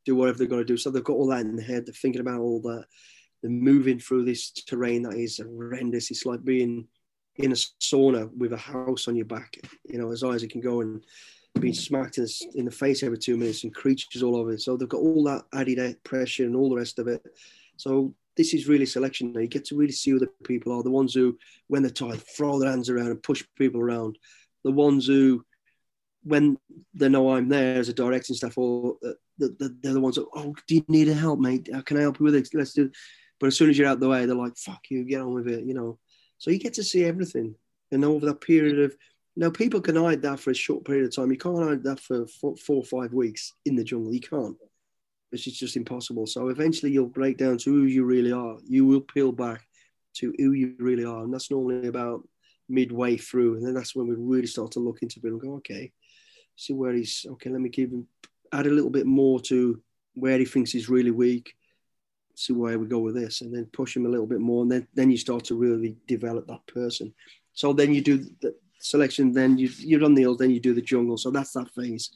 do 0.05 0.15
whatever 0.15 0.39
they're 0.39 0.47
going 0.47 0.63
to 0.63 0.73
do. 0.73 0.77
So 0.77 0.91
they've 0.91 1.03
got 1.03 1.15
all 1.15 1.29
that 1.29 1.41
in 1.41 1.57
their 1.57 1.67
head. 1.67 1.87
They're 1.87 1.95
thinking 1.95 2.21
about 2.21 2.41
all 2.41 2.61
that. 2.63 2.87
They're 3.43 3.51
moving 3.51 3.99
through 3.99 4.25
this 4.25 4.51
terrain 4.51 5.03
that 5.03 5.15
is 5.15 5.39
horrendous. 5.39 6.11
It's 6.11 6.27
like 6.27 6.45
being 6.45 6.87
in 7.37 7.53
a 7.53 7.55
sauna 7.55 8.31
with 8.37 8.53
a 8.53 8.57
house 8.57 9.09
on 9.09 9.17
your 9.17 9.27
back, 9.27 9.59
you 9.85 9.99
know, 9.99 10.13
as 10.13 10.23
high 10.23 10.35
as 10.35 10.43
it 10.43 10.51
can 10.51 10.61
go 10.61 10.81
and 10.81 11.05
being 11.61 11.75
smacked 11.75 12.19
in, 12.19 12.27
in 12.55 12.65
the 12.65 12.71
face 12.71 13.03
every 13.03 13.19
two 13.19 13.37
minutes 13.37 13.65
and 13.65 13.75
creatures 13.75 14.23
all 14.23 14.37
over. 14.37 14.57
So 14.59 14.77
they've 14.77 14.89
got 14.89 15.01
all 15.01 15.25
that 15.25 15.45
added 15.53 16.03
pressure 16.05 16.45
and 16.45 16.57
all 16.57 16.71
the 16.71 16.77
rest 16.77 16.99
of 16.99 17.09
it. 17.09 17.25
So 17.77 18.15
this 18.37 18.55
is 18.55 18.69
really 18.69 18.87
selection. 18.87 19.35
You 19.35 19.47
get 19.47 19.65
to 19.67 19.77
really 19.77 19.93
see 19.93 20.11
who 20.11 20.19
the 20.19 20.29
people 20.45 20.73
are. 20.73 20.83
The 20.83 20.91
ones 20.91 21.15
who, 21.15 21.39
when 21.69 21.83
they're 21.83 21.91
tired, 21.91 22.23
throw 22.37 22.59
their 22.59 22.71
hands 22.71 22.91
around 22.91 23.09
and 23.09 23.23
push 23.23 23.45
people 23.57 23.81
around. 23.81 24.19
The 24.65 24.73
ones 24.73 25.07
who, 25.07 25.45
when 26.23 26.57
they 26.95 27.09
know 27.09 27.33
I'm 27.33 27.49
there 27.49 27.77
as 27.77 27.89
a 27.89 27.93
directing 27.93 28.35
staff 28.37 28.57
or 28.57 28.97
uh, 29.07 29.11
the, 29.39 29.77
they're 29.83 29.95
the 29.95 30.01
ones 30.01 30.17
that, 30.17 30.27
oh, 30.35 30.55
do 30.67 30.75
you 30.77 30.85
need 30.89 31.09
a 31.09 31.15
help, 31.15 31.41
mate? 31.41 31.69
How 31.73 31.81
can 31.81 31.97
I 31.97 32.03
help 32.03 32.21
you 32.21 32.25
with 32.25 32.35
it? 32.35 32.49
Let's 32.55 32.73
do 32.73 32.87
it. 32.87 32.93
But 33.41 33.49
as 33.49 33.57
soon 33.57 33.71
as 33.71 33.79
you're 33.79 33.89
out 33.89 34.01
the 34.01 34.09
way, 34.09 34.27
they're 34.27 34.37
like, 34.37 34.57
fuck 34.57 34.81
you, 34.91 35.05
get 35.05 35.21
on 35.21 35.35
with 35.35 35.49
it, 35.49 35.65
you 35.65 35.75
know. 35.75 35.99
So 36.39 36.51
you 36.51 36.59
get 36.59 36.75
to 36.75 36.85
see 36.85 37.05
everything. 37.05 37.55
And 37.91 38.05
over 38.05 38.27
that 38.27 38.41
period 38.41 38.79
of, 38.81 38.97
know, 39.37 39.51
people 39.51 39.81
can 39.81 39.97
hide 39.97 40.23
that 40.23 40.41
for 40.41 40.51
a 40.51 40.55
short 40.55 40.85
period 40.85 41.05
of 41.05 41.15
time. 41.15 41.31
You 41.31 41.39
can't 41.39 41.59
hide 41.59 41.83
that 41.85 42.01
for 42.01 42.27
four, 42.27 42.57
four 42.57 42.77
or 42.77 42.85
five 42.85 43.13
weeks 43.13 43.53
in 43.65 43.77
the 43.77 43.85
jungle. 43.85 44.13
You 44.13 44.21
can't. 44.21 44.57
It's 45.33 45.43
just 45.43 45.77
impossible. 45.77 46.27
So 46.27 46.49
eventually 46.49 46.93
you'll 46.93 47.07
break 47.07 47.39
down 47.39 47.59
to 47.59 47.71
who 47.71 47.85
you 47.85 48.05
really 48.05 48.31
are. 48.31 48.57
You 48.69 48.87
will 48.87 49.01
peel 49.01 49.33
back 49.33 49.67
to 50.17 50.33
who 50.39 50.53
you 50.53 50.77
really 50.79 51.05
are. 51.05 51.25
And 51.25 51.35
that's 51.35 51.51
normally 51.51 51.89
about 51.89 52.27
midway 52.69 53.17
through. 53.17 53.57
And 53.57 53.67
then 53.67 53.75
that's 53.75 53.97
when 53.97 54.07
we 54.07 54.15
really 54.17 54.47
start 54.47 54.71
to 54.73 54.81
look 54.81 55.03
into 55.03 55.19
it 55.23 55.29
and 55.29 55.41
go, 55.41 55.55
okay, 55.55 55.93
see 56.55 56.73
where 56.73 56.93
he's, 56.93 57.27
okay, 57.33 57.51
let 57.51 57.61
me 57.61 57.69
give 57.69 57.91
him 57.91 58.07
add 58.55 58.67
a 58.67 58.71
little 58.71 58.91
bit 58.91 59.07
more 59.07 59.41
to 59.41 59.81
where 60.15 60.39
he 60.39 60.45
thinks 60.45 60.71
he's 60.71 60.89
really 60.89 61.11
weak, 61.11 61.57
see 62.35 62.53
where 62.53 62.79
we 62.79 62.87
go 62.87 63.01
with 63.01 63.15
this, 63.15 63.41
and 63.41 63.53
then 63.53 63.67
push 63.67 63.97
him 63.97 64.07
a 64.07 64.09
little 64.09 64.27
bit 64.27 64.41
more, 64.41 64.63
and 64.63 64.71
then 64.71 64.87
then 64.95 65.11
you 65.11 65.17
start 65.17 65.45
to 65.45 65.55
really 65.55 65.97
develop 66.07 66.47
that 66.47 66.67
person. 66.67 67.13
So 67.53 67.73
then 67.73 67.93
you 67.95 68.01
do 68.01 68.19
the 68.41 68.55
selection, 68.79 69.33
then 69.33 69.59
you 69.59 69.69
you're 69.79 70.05
on 70.05 70.15
the 70.15 70.23
hill, 70.23 70.37
then 70.37 70.51
you 70.51 70.61
do 70.61 70.75
the 70.75 70.83
jungle. 70.83 71.19
So 71.19 71.31
that's 71.31 71.53
that 71.53 71.71
phase, 71.75 72.11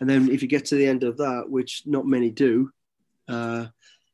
and 0.00 0.08
then 0.08 0.30
if 0.30 0.42
you 0.42 0.48
get 0.48 0.64
to 0.66 0.76
the 0.76 0.86
end 0.86 1.02
of 1.04 1.16
that, 1.16 1.44
which 1.48 1.82
not 1.86 2.06
many 2.06 2.30
do, 2.30 2.70
uh, 3.28 3.66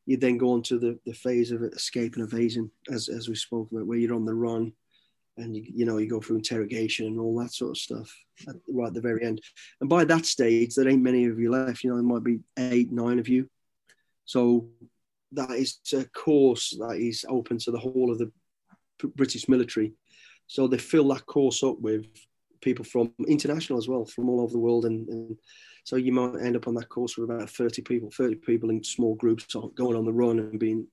you 0.06 0.16
then 0.16 0.38
go 0.38 0.52
on 0.52 0.62
to 0.62 0.78
the, 0.78 0.98
the 1.04 1.14
phase 1.14 1.50
of 1.50 1.62
escape 1.62 2.14
and 2.16 2.24
evasion, 2.24 2.70
as 2.90 3.08
as 3.08 3.28
we 3.28 3.34
spoke 3.34 3.70
about, 3.70 3.86
where 3.86 3.98
you're 3.98 4.14
on 4.14 4.24
the 4.24 4.34
run 4.34 4.72
and 5.36 5.56
you, 5.56 5.64
you 5.74 5.84
know 5.84 5.98
you 5.98 6.08
go 6.08 6.20
through 6.20 6.36
interrogation 6.36 7.06
and 7.06 7.20
all 7.20 7.38
that 7.38 7.52
sort 7.52 7.72
of 7.72 7.78
stuff 7.78 8.14
at, 8.48 8.56
right 8.68 8.88
at 8.88 8.94
the 8.94 9.00
very 9.00 9.24
end. 9.24 9.40
And 9.80 9.88
by 9.88 10.04
that 10.04 10.26
stage 10.26 10.74
there 10.74 10.88
ain't 10.88 11.02
many 11.02 11.26
of 11.26 11.38
you 11.38 11.50
left 11.50 11.84
you 11.84 11.90
know 11.90 11.96
there 11.96 12.04
might 12.04 12.24
be 12.24 12.40
eight 12.58 12.92
nine 12.92 13.18
of 13.18 13.28
you. 13.28 13.48
So 14.24 14.68
that 15.32 15.50
is 15.50 15.78
a 15.92 16.04
course 16.04 16.76
that 16.78 16.96
is 16.96 17.24
open 17.28 17.58
to 17.58 17.70
the 17.70 17.78
whole 17.78 18.10
of 18.10 18.18
the 18.18 18.30
british 19.14 19.48
military. 19.48 19.92
So 20.46 20.66
they 20.66 20.78
fill 20.78 21.08
that 21.08 21.26
course 21.26 21.62
up 21.62 21.80
with 21.80 22.06
people 22.60 22.84
from 22.84 23.12
international 23.28 23.78
as 23.78 23.88
well 23.88 24.04
from 24.04 24.28
all 24.28 24.40
over 24.40 24.52
the 24.52 24.58
world. 24.58 24.86
And, 24.86 25.08
and 25.08 25.38
so 25.84 25.96
you 25.96 26.12
might 26.12 26.40
end 26.42 26.56
up 26.56 26.66
on 26.66 26.74
that 26.74 26.88
course 26.88 27.16
with 27.16 27.30
about 27.30 27.50
30 27.50 27.82
people 27.82 28.10
30 28.10 28.36
people 28.36 28.70
in 28.70 28.82
small 28.82 29.14
groups 29.14 29.54
going 29.74 29.96
on 29.96 30.04
the 30.04 30.12
run 30.12 30.38
and 30.38 30.58
being 30.58 30.86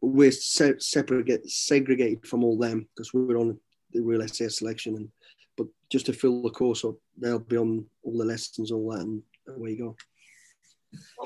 we're 0.00 0.32
se- 0.32 0.80
segregated 0.80 2.26
from 2.26 2.42
all 2.42 2.58
them 2.58 2.88
because 2.94 3.14
we're 3.14 3.38
on 3.38 3.58
the 3.92 4.00
real 4.00 4.26
SAS 4.26 4.58
selection. 4.58 4.96
And 4.96 5.08
but 5.56 5.66
just 5.90 6.06
to 6.06 6.12
fill 6.12 6.42
the 6.42 6.50
course 6.50 6.84
up, 6.84 6.94
they'll 7.18 7.38
be 7.38 7.56
on 7.56 7.84
all 8.02 8.18
the 8.18 8.24
lessons, 8.24 8.72
all 8.72 8.90
that, 8.90 9.00
and 9.00 9.22
away 9.48 9.70
you 9.70 9.78
go. 9.78 9.96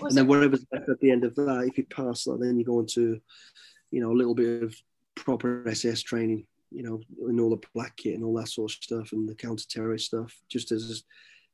And 0.00 0.16
then 0.16 0.26
whatever's 0.26 0.64
left 0.72 0.88
at 0.88 1.00
the 1.00 1.10
end 1.10 1.24
of 1.24 1.34
that, 1.36 1.66
if 1.68 1.78
you 1.78 1.84
pass 1.86 2.24
that, 2.24 2.38
then 2.40 2.58
you 2.58 2.64
go 2.64 2.80
into, 2.80 3.20
you 3.90 4.00
know, 4.00 4.12
a 4.12 4.18
little 4.18 4.34
bit 4.34 4.62
of 4.62 4.76
proper 5.14 5.64
SAS 5.74 6.02
training, 6.02 6.46
you 6.70 6.82
know, 6.82 7.00
and 7.28 7.40
all 7.40 7.50
the 7.50 7.66
black 7.74 7.96
kit 7.96 8.14
and 8.14 8.24
all 8.24 8.34
that 8.34 8.48
sort 8.48 8.70
of 8.70 8.76
stuff 8.82 9.12
and 9.12 9.28
the 9.28 9.34
counter-terrorist 9.34 10.06
stuff, 10.06 10.36
just 10.48 10.70
as 10.70 11.02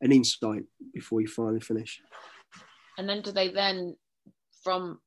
an 0.01 0.13
insight 0.13 0.65
before 0.93 1.21
you 1.21 1.29
finally 1.29 1.61
finish. 1.61 2.01
And 2.99 3.09
then 3.09 3.23
do 3.23 3.33
they 3.33 3.49
then, 3.49 3.97
from 4.63 5.01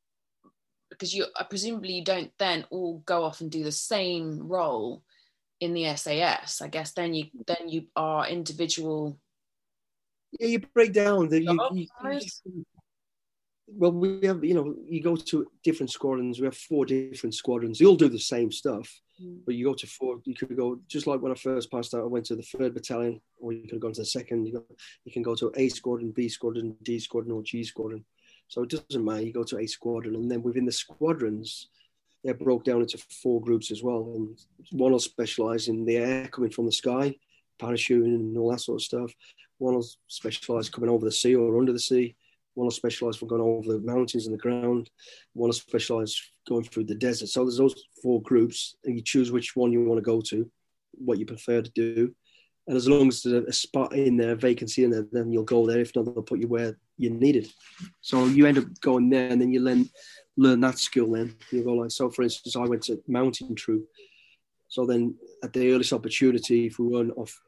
because 0.89 1.13
you 1.13 1.25
presumably 1.49 1.93
you 1.93 2.03
don't 2.03 2.31
then 2.39 2.65
all 2.69 2.99
go 3.05 3.23
off 3.23 3.41
and 3.41 3.51
do 3.51 3.63
the 3.63 3.71
same 3.71 4.47
role 4.47 5.03
in 5.59 5.73
the 5.73 5.95
SAS. 5.95 6.61
I 6.61 6.67
guess 6.67 6.91
then 6.93 7.13
you 7.13 7.25
then 7.47 7.67
you 7.69 7.85
are 7.95 8.27
individual. 8.27 9.19
Yeah, 10.39 10.47
you 10.47 10.59
break 10.59 10.93
down 10.93 11.29
the. 11.29 11.41
You, 11.41 11.59
you, 11.73 11.87
you, 12.45 12.65
well, 13.67 13.91
we 13.91 14.25
have 14.27 14.43
you 14.43 14.53
know 14.53 14.75
you 14.87 15.01
go 15.01 15.15
to 15.15 15.47
different 15.63 15.91
squadrons. 15.91 16.39
We 16.39 16.45
have 16.45 16.57
four 16.57 16.85
different 16.85 17.33
squadrons. 17.33 17.79
They 17.79 17.85
all 17.85 17.95
do 17.95 18.09
the 18.09 18.19
same 18.19 18.51
stuff, 18.51 18.91
mm. 19.21 19.39
but 19.45 19.55
you 19.55 19.65
go 19.65 19.73
to 19.73 19.87
four. 19.87 20.19
You 20.25 20.35
could 20.35 20.55
go 20.55 20.79
just 20.87 21.07
like 21.07 21.21
when 21.21 21.31
I 21.31 21.35
first 21.35 21.71
passed 21.71 21.93
out. 21.93 22.03
I 22.03 22.07
went 22.07 22.25
to 22.27 22.35
the 22.35 22.43
third 22.43 22.73
battalion, 22.73 23.21
or 23.39 23.53
you 23.53 23.63
could 23.63 23.73
have 23.73 23.81
gone 23.81 23.93
to 23.93 24.01
the 24.01 24.05
second. 24.05 24.45
You, 24.45 24.53
go, 24.53 24.65
you 25.05 25.11
can 25.11 25.23
go 25.23 25.35
to 25.35 25.51
A 25.55 25.69
squadron, 25.69 26.11
B 26.11 26.29
squadron, 26.29 26.75
D 26.83 26.99
squadron, 26.99 27.33
or 27.33 27.43
G 27.43 27.63
squadron. 27.63 28.05
So 28.47 28.63
it 28.63 28.69
doesn't 28.69 29.03
matter. 29.03 29.21
You 29.21 29.33
go 29.33 29.43
to 29.43 29.57
A 29.57 29.65
squadron, 29.65 30.15
and 30.15 30.29
then 30.29 30.43
within 30.43 30.65
the 30.65 30.71
squadrons, 30.71 31.69
they're 32.25 32.33
broke 32.33 32.63
down 32.63 32.81
into 32.81 32.97
four 32.97 33.39
groups 33.39 33.69
as 33.69 33.83
well. 33.83 34.11
And 34.15 34.35
one 34.71 34.91
will 34.91 34.99
specialize 34.99 35.67
in 35.67 35.85
the 35.85 35.97
air 35.97 36.27
coming 36.27 36.49
from 36.49 36.65
the 36.65 36.71
sky, 36.71 37.15
parachuting 37.61 38.15
and 38.15 38.37
all 38.37 38.51
that 38.51 38.61
sort 38.61 38.81
of 38.81 38.83
stuff. 38.83 39.13
One 39.59 39.75
will 39.75 39.87
specialize 40.07 40.67
coming 40.67 40.89
over 40.89 41.05
the 41.05 41.11
sea 41.11 41.35
or 41.35 41.57
under 41.59 41.71
the 41.71 41.79
sea. 41.79 42.15
One 42.55 42.65
will 42.65 42.71
specialize 42.71 43.17
for 43.17 43.27
going 43.27 43.41
over 43.41 43.73
the 43.73 43.79
mountains 43.79 44.25
and 44.25 44.33
the 44.33 44.39
ground. 44.39 44.89
One 45.33 45.49
will 45.49 45.53
specialize 45.53 46.19
going 46.49 46.63
through 46.63 46.85
the 46.85 46.95
desert. 46.95 47.27
So 47.27 47.43
there's 47.43 47.57
those 47.57 47.83
four 48.01 48.21
groups, 48.23 48.75
and 48.85 48.95
you 48.95 49.03
choose 49.03 49.31
which 49.31 49.55
one 49.55 49.71
you 49.71 49.85
want 49.85 49.99
to 49.99 50.01
go 50.01 50.19
to, 50.21 50.49
what 50.93 51.19
you 51.19 51.27
prefer 51.27 51.61
to 51.61 51.71
do. 51.71 52.15
And 52.67 52.75
as 52.75 52.87
long 52.87 53.09
as 53.09 53.21
there's 53.21 53.45
a 53.45 53.53
spot 53.53 53.93
in 53.93 54.17
there, 54.17 54.35
vacancy 54.35 54.83
in 54.83 54.89
there, 54.89 55.05
then 55.11 55.31
you'll 55.31 55.43
go 55.43 55.67
there. 55.67 55.79
If 55.79 55.95
not, 55.95 56.05
they'll 56.05 56.23
put 56.23 56.39
you 56.39 56.47
where 56.47 56.75
you 56.97 57.11
need 57.11 57.35
it. 57.35 57.49
So 58.01 58.25
you 58.25 58.47
end 58.47 58.57
up 58.57 58.65
going 58.81 59.09
there, 59.09 59.29
and 59.29 59.39
then 59.39 59.51
you 59.51 59.59
learn 59.59 59.87
learn 60.37 60.59
that 60.61 60.79
skill 60.79 61.11
then. 61.11 61.35
You 61.51 61.63
go 61.63 61.73
like, 61.73 61.91
so 61.91 62.09
for 62.09 62.23
instance, 62.23 62.55
I 62.55 62.65
went 62.65 62.83
to 62.83 63.01
mountain 63.07 63.55
troop. 63.55 63.87
So 64.67 64.85
then 64.85 65.15
at 65.43 65.53
the 65.53 65.71
earliest 65.71 65.93
opportunity, 65.93 66.67
if 66.67 66.79
we 66.79 66.87
weren't 66.87 67.17
off 67.17 67.39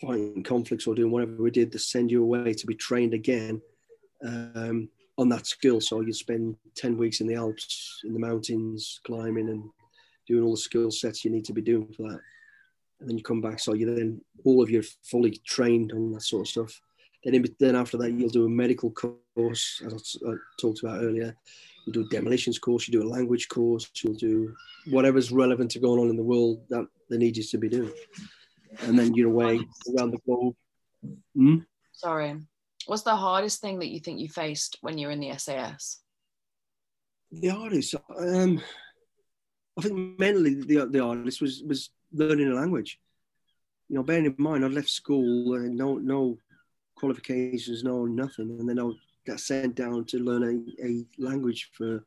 fighting 0.00 0.42
conflicts 0.42 0.86
or 0.86 0.94
doing 0.94 1.10
whatever 1.10 1.42
we 1.42 1.50
did, 1.50 1.72
they 1.72 1.78
send 1.78 2.10
you 2.10 2.22
away 2.22 2.52
to 2.52 2.66
be 2.66 2.74
trained 2.74 3.14
again 3.14 3.60
um, 4.24 4.88
on 5.16 5.28
that 5.30 5.46
skill. 5.46 5.80
So 5.80 6.00
you 6.00 6.12
spend 6.12 6.56
10 6.76 6.98
weeks 6.98 7.20
in 7.20 7.26
the 7.26 7.36
Alps, 7.36 8.00
in 8.04 8.12
the 8.12 8.20
mountains, 8.20 9.00
climbing 9.04 9.48
and 9.48 9.64
doing 10.26 10.44
all 10.44 10.52
the 10.52 10.58
skill 10.58 10.90
sets 10.90 11.24
you 11.24 11.30
need 11.30 11.44
to 11.46 11.52
be 11.52 11.62
doing 11.62 11.92
for 11.96 12.10
that. 12.10 12.20
And 13.00 13.08
then 13.08 13.18
you 13.18 13.24
come 13.24 13.42
back, 13.42 13.60
so 13.60 13.74
you 13.74 13.94
then 13.94 14.22
all 14.44 14.62
of 14.62 14.70
you 14.70 14.80
are 14.80 14.84
fully 15.04 15.38
trained 15.46 15.92
on 15.92 16.12
that 16.12 16.22
sort 16.22 16.42
of 16.42 16.48
stuff. 16.48 16.80
Then, 17.22 17.34
in, 17.34 17.46
then 17.60 17.76
after 17.76 17.98
that, 17.98 18.12
you'll 18.12 18.30
do 18.30 18.46
a 18.46 18.48
medical 18.48 18.90
course, 18.90 19.82
as 19.84 20.16
I 20.26 20.32
talked 20.58 20.82
about 20.82 21.02
earlier 21.02 21.36
you 21.86 21.92
do 21.92 22.02
a 22.02 22.08
demolitions 22.08 22.58
course, 22.58 22.86
you 22.86 22.92
do 22.92 23.06
a 23.06 23.08
language 23.08 23.48
course, 23.48 23.88
you'll 24.02 24.14
do 24.14 24.54
whatever's 24.86 25.30
relevant 25.30 25.70
to 25.70 25.78
going 25.78 26.00
on 26.00 26.10
in 26.10 26.16
the 26.16 26.22
world 26.22 26.60
that 26.68 26.86
they 27.08 27.16
need 27.16 27.36
you 27.36 27.44
to 27.44 27.58
be 27.58 27.68
doing. 27.68 27.92
And 28.80 28.98
then 28.98 29.14
you're 29.14 29.30
away 29.30 29.60
around 29.96 30.10
the 30.10 30.18
globe. 30.26 30.54
Hmm? 31.34 31.58
Sorry. 31.92 32.40
What's 32.86 33.02
the 33.02 33.16
hardest 33.16 33.60
thing 33.60 33.78
that 33.78 33.88
you 33.88 34.00
think 34.00 34.20
you 34.20 34.28
faced 34.28 34.78
when 34.80 34.98
you're 34.98 35.10
in 35.10 35.20
the 35.20 35.36
SAS? 35.38 36.00
The 37.32 37.48
hardest, 37.48 37.94
um, 38.16 38.60
I 39.78 39.82
think 39.82 40.18
mentally 40.18 40.54
the 40.54 40.86
the 40.86 41.02
hardest 41.02 41.40
was 41.40 41.62
was 41.64 41.90
learning 42.12 42.48
a 42.48 42.54
language. 42.54 42.98
You 43.88 43.96
know, 43.96 44.02
bearing 44.02 44.26
in 44.26 44.34
mind 44.38 44.64
I'd 44.64 44.72
left 44.72 44.88
school 44.88 45.54
and 45.54 45.76
no 45.76 45.96
no 45.96 46.38
qualifications, 46.94 47.82
no 47.82 48.06
nothing, 48.06 48.50
and 48.58 48.68
then 48.68 48.78
I 48.78 48.90
got 49.26 49.40
sent 49.40 49.74
down 49.74 50.04
to 50.06 50.18
learn 50.18 50.42
a, 50.80 50.84
a 50.86 51.06
language 51.18 51.70
for 51.72 52.04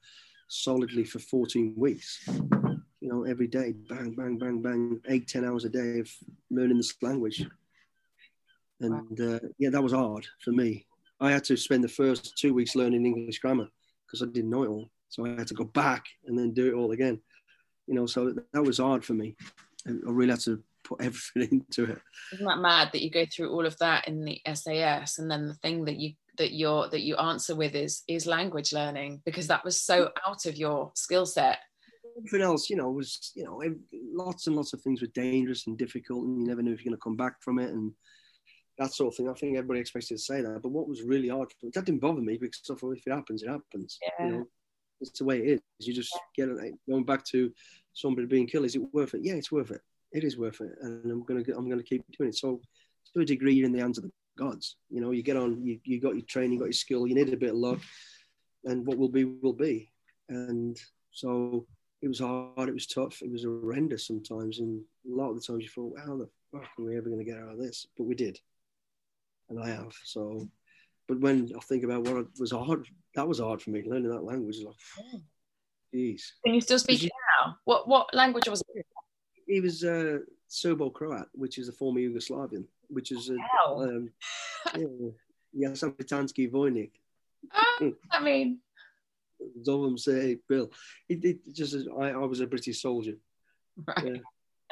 solidly 0.47 1.03
for 1.03 1.19
14 1.19 1.73
weeks. 1.77 2.27
You 2.27 3.09
know, 3.09 3.23
every 3.23 3.47
day, 3.47 3.73
bang, 3.89 4.13
bang, 4.13 4.37
bang, 4.37 4.61
bang, 4.61 4.99
eight, 5.09 5.27
ten 5.27 5.45
hours 5.45 5.65
a 5.65 5.69
day 5.69 5.99
of 5.99 6.09
learning 6.49 6.77
this 6.77 6.93
language. 7.01 7.45
And 8.81 9.19
uh, 9.19 9.39
yeah, 9.57 9.69
that 9.69 9.83
was 9.83 9.93
hard 9.93 10.25
for 10.43 10.51
me. 10.51 10.85
I 11.21 11.31
had 11.31 11.43
to 11.45 11.57
spend 11.57 11.83
the 11.83 11.89
first 11.89 12.37
two 12.37 12.53
weeks 12.53 12.75
learning 12.75 13.05
English 13.05 13.39
grammar 13.39 13.67
because 14.05 14.21
I 14.21 14.25
didn't 14.31 14.49
know 14.49 14.63
it 14.63 14.69
all. 14.69 14.89
So 15.09 15.25
I 15.25 15.29
had 15.29 15.47
to 15.47 15.53
go 15.53 15.65
back 15.65 16.05
and 16.25 16.37
then 16.37 16.53
do 16.53 16.67
it 16.67 16.77
all 16.77 16.91
again. 16.91 17.19
You 17.87 17.95
know, 17.95 18.05
so 18.05 18.33
that 18.53 18.63
was 18.63 18.77
hard 18.77 19.03
for 19.03 19.13
me. 19.13 19.35
I 19.87 19.91
really 20.03 20.31
had 20.31 20.41
to 20.41 20.61
put 20.83 21.01
everything 21.01 21.65
into 21.67 21.91
it. 21.91 22.01
Isn't 22.33 22.45
that 22.45 22.59
mad 22.59 22.89
that 22.93 23.01
you 23.01 23.09
go 23.09 23.25
through 23.25 23.51
all 23.51 23.65
of 23.65 23.77
that 23.79 24.07
in 24.07 24.23
the 24.23 24.41
SAS 24.53 25.19
and 25.19 25.29
then 25.29 25.47
the 25.47 25.55
thing 25.55 25.85
that 25.85 25.97
you 25.97 26.13
that 26.40 26.53
you're 26.53 26.88
that 26.90 27.02
you 27.02 27.16
answer 27.18 27.53
with 27.53 27.76
is 27.76 28.02
is 28.07 28.26
language 28.26 28.74
learning 28.74 29.22
because 29.26 29.45
that 29.48 29.64
was 29.64 29.80
so 29.80 30.06
mm. 30.06 30.11
out 30.28 30.45
of 30.48 30.56
your 30.56 30.91
skill 30.95 31.26
set. 31.26 31.60
Everything 32.18 32.41
else 32.41 32.70
you 32.70 32.78
know 32.78 32.90
was 32.90 33.32
you 33.36 33.44
know 33.44 33.61
lots 34.11 34.48
and 34.48 34.56
lots 34.56 34.74
of 34.74 34.82
things 34.82 35.02
were 35.02 35.07
dangerous 35.07 35.68
and 35.68 35.78
difficult 35.78 36.26
and 36.26 36.41
you 36.41 36.48
never 36.48 36.64
knew 36.64 36.74
if 36.74 36.84
you're 36.84 36.91
going 36.91 36.98
to 36.98 37.03
come 37.03 37.16
back 37.16 37.41
from 37.41 37.60
it 37.60 37.70
and 37.70 37.91
that 38.78 38.94
sort 38.94 39.14
of 39.14 39.18
thing. 39.18 39.30
I 39.30 39.34
think 39.34 39.57
everybody 39.57 39.82
expects 39.82 40.10
you 40.10 40.18
to 40.18 40.24
say 40.24 40.41
that 40.41 40.61
but 40.64 40.72
what 40.72 40.88
was 40.88 41.03
really 41.03 41.28
hard 41.28 41.53
that 41.61 41.86
didn't 41.86 42.02
bother 42.02 42.22
me 42.22 42.38
because 42.38 42.61
if 42.68 43.07
it 43.07 43.11
happens 43.11 43.44
it 43.44 43.49
happens 43.49 43.99
yeah. 44.02 44.26
you 44.26 44.32
know. 44.32 44.48
It's 45.02 45.18
the 45.18 45.24
way 45.24 45.38
it 45.38 45.64
is. 45.80 45.88
You 45.88 45.94
just 45.94 46.18
get 46.36 46.49
it 46.49 46.74
going 46.90 47.06
back 47.06 47.24
to 47.28 47.53
somebody 47.94 48.28
being 48.28 48.48
killed 48.48 48.66
is 48.66 48.76
it 48.76 48.82
worth 48.94 49.14
it? 49.14 49.22
Yeah 49.24 49.36
it's 49.36 49.52
worth 49.52 49.72
it. 49.72 49.82
It 50.11 50.24
is 50.24 50.38
worth 50.38 50.61
it 50.61 50.72
and 50.82 51.11
i'm 51.11 51.24
gonna 51.24 51.44
i'm 51.56 51.70
gonna 51.70 51.84
keep 51.84 52.03
doing 52.18 52.30
it. 52.30 52.36
So 52.36 52.61
to 53.14 53.22
a 53.22 53.26
degree 53.26 53.53
you're 53.53 53.66
in 53.66 53.72
the 53.72 53.80
hands 53.80 53.98
of 53.98 54.03
the 54.06 54.11
gods. 54.40 54.78
You 54.90 55.02
know, 55.02 55.11
you 55.11 55.22
get 55.22 55.38
on, 55.38 55.61
you, 55.61 55.80
you 55.84 55.99
got 55.99 56.16
your 56.16 56.26
training, 56.26 56.53
you 56.53 56.60
got 56.60 56.66
your 56.66 56.74
skill, 56.74 57.06
you 57.06 57.16
need 57.16 57.32
a 57.34 57.38
bit 57.38 57.52
of 57.52 57.57
luck, 57.57 57.80
and 58.64 58.86
what 58.86 58.98
will 58.98 59.10
be, 59.10 59.26
will 59.26 59.53
be. 59.53 59.91
And 60.30 60.80
so 61.11 61.66
it 62.02 62.07
was 62.07 62.20
hard, 62.20 62.70
it 62.70 62.74
was 62.74 62.88
tough, 62.88 63.22
it 63.22 63.32
was 63.32 63.44
horrendous 63.44 64.07
sometimes. 64.07 64.60
And 64.60 64.82
a 65.11 65.16
lot 65.16 65.32
of 65.32 65.36
the 65.36 65.41
times 65.41 65.64
you 65.64 65.70
thought, 65.70 65.99
how 65.99 66.16
the 66.18 66.30
fuck 66.52 66.70
are 66.78 66.84
we 66.84 66.98
ever 66.98 67.10
going 67.10 67.24
to 67.24 67.32
get 67.32 67.38
out 67.38 67.52
of 67.52 67.60
this? 67.60 67.86
But 67.98 68.06
we 68.06 68.16
did. 68.16 68.40
And 69.49 69.61
I 69.61 69.70
have. 69.70 69.94
So, 70.03 70.48
but 71.07 71.20
when 71.20 71.49
I 71.56 71.60
think 71.61 71.84
about 71.84 72.03
what 72.03 72.28
was 72.40 72.52
hard, 72.52 72.88
that 73.16 73.28
was 73.28 73.40
hard 73.40 73.61
for 73.61 73.72
me, 73.72 73.84
learning 73.86 74.11
that 74.11 74.24
language. 74.24 74.57
Like, 74.64 75.22
jeez. 75.94 76.22
Can 76.45 76.53
you 76.53 76.61
still 76.61 76.80
speak 76.80 77.03
it 77.03 77.11
now? 77.44 77.57
What, 77.66 77.88
what 77.88 78.14
language 78.14 78.48
was 78.48 78.64
it? 78.76 78.86
It 79.48 79.64
was 79.64 79.84
uh, 79.84 80.20
Serbo 80.49 80.89
Croat, 80.89 81.30
which 81.34 81.57
is 81.57 81.69
a 81.69 81.71
former 81.71 82.01
Yugoslavian 82.01 82.65
which 82.89 83.11
is 83.11 83.30
a, 83.30 83.38
um, 83.71 84.11
yeah, 85.53 85.69
Vojnik. 85.69 86.91
Uh, 87.53 87.89
I 88.11 88.21
mean, 88.21 88.59
Zovem 89.65 89.97
say 89.97 90.38
Bill. 90.47 90.71
It, 91.07 91.23
it 91.23 91.53
just 91.53 91.76
I, 91.99 92.09
I 92.09 92.17
was 92.17 92.41
a 92.41 92.47
British 92.47 92.81
soldier. 92.81 93.13
Right. 93.88 94.05
Yeah. 94.05 94.17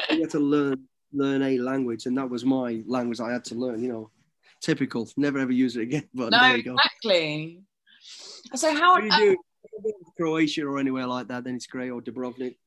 I 0.09 0.13
had 0.15 0.29
to 0.31 0.39
learn 0.39 0.83
learn 1.13 1.41
a 1.41 1.57
language, 1.59 2.05
and 2.05 2.17
that 2.17 2.29
was 2.29 2.43
my 2.43 2.83
language. 2.85 3.19
I 3.19 3.31
had 3.31 3.45
to 3.45 3.55
learn. 3.55 3.81
You 3.81 3.89
know, 3.89 4.11
typical. 4.61 5.09
Never 5.15 5.39
ever 5.39 5.51
use 5.51 5.77
it 5.77 5.83
again. 5.83 6.09
But 6.13 6.31
no, 6.31 6.55
exactly. 6.55 7.63
So 8.55 8.73
how? 8.73 8.97
If 8.97 9.17
you 9.17 9.37
do 9.83 9.93
Croatia 10.17 10.65
or 10.65 10.79
anywhere 10.79 11.07
like 11.07 11.27
that, 11.29 11.43
then 11.43 11.55
it's 11.55 11.67
great. 11.67 11.89
Or 11.89 12.01
Dubrovnik, 12.01 12.57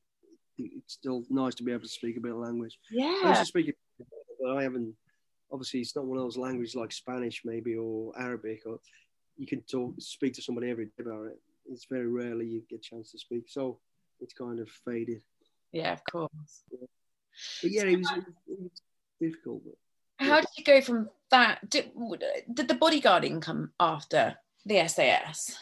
it's 0.75 0.93
still 0.93 1.23
nice 1.29 1.55
to 1.55 1.63
be 1.63 1.71
able 1.71 1.83
to 1.83 1.89
speak 1.89 2.17
a 2.17 2.21
bit 2.21 2.31
of 2.31 2.37
language. 2.37 2.77
Yeah. 2.89 3.21
I 3.23 3.29
used 3.29 3.41
to 3.41 3.45
speak, 3.45 3.75
but 3.97 4.57
I 4.57 4.63
haven't 4.63 4.95
obviously 5.51 5.81
it's 5.81 5.95
not 5.95 6.05
one 6.05 6.17
of 6.17 6.23
those 6.23 6.37
languages 6.37 6.75
like 6.75 6.91
Spanish 6.91 7.41
maybe 7.43 7.75
or 7.75 8.13
Arabic 8.17 8.61
or 8.65 8.79
you 9.37 9.47
can 9.47 9.61
talk 9.61 9.93
speak 9.99 10.33
to 10.33 10.41
somebody 10.41 10.69
every 10.69 10.85
day 10.85 10.91
about 11.01 11.25
it. 11.27 11.39
It's 11.65 11.85
very 11.89 12.07
rarely 12.07 12.45
you 12.45 12.63
get 12.69 12.79
a 12.79 12.81
chance 12.81 13.11
to 13.11 13.19
speak, 13.19 13.43
so 13.47 13.79
it's 14.19 14.33
kind 14.33 14.59
of 14.59 14.69
faded. 14.85 15.21
Yeah, 15.71 15.93
of 15.93 16.01
course. 16.09 16.63
Yeah. 16.71 16.87
But 17.61 17.71
yeah, 17.71 17.83
it 17.83 17.97
was, 17.97 18.11
it 18.47 18.59
was 18.59 18.81
difficult. 19.19 19.63
But, 19.63 20.27
How 20.27 20.41
did 20.41 20.49
you 20.57 20.63
go 20.63 20.81
from 20.81 21.09
that? 21.29 21.69
Did, 21.69 21.91
did 22.53 22.67
the 22.67 22.75
bodyguarding 22.75 23.41
come 23.41 23.71
after 23.79 24.35
the 24.65 24.87
SAS? 24.87 25.57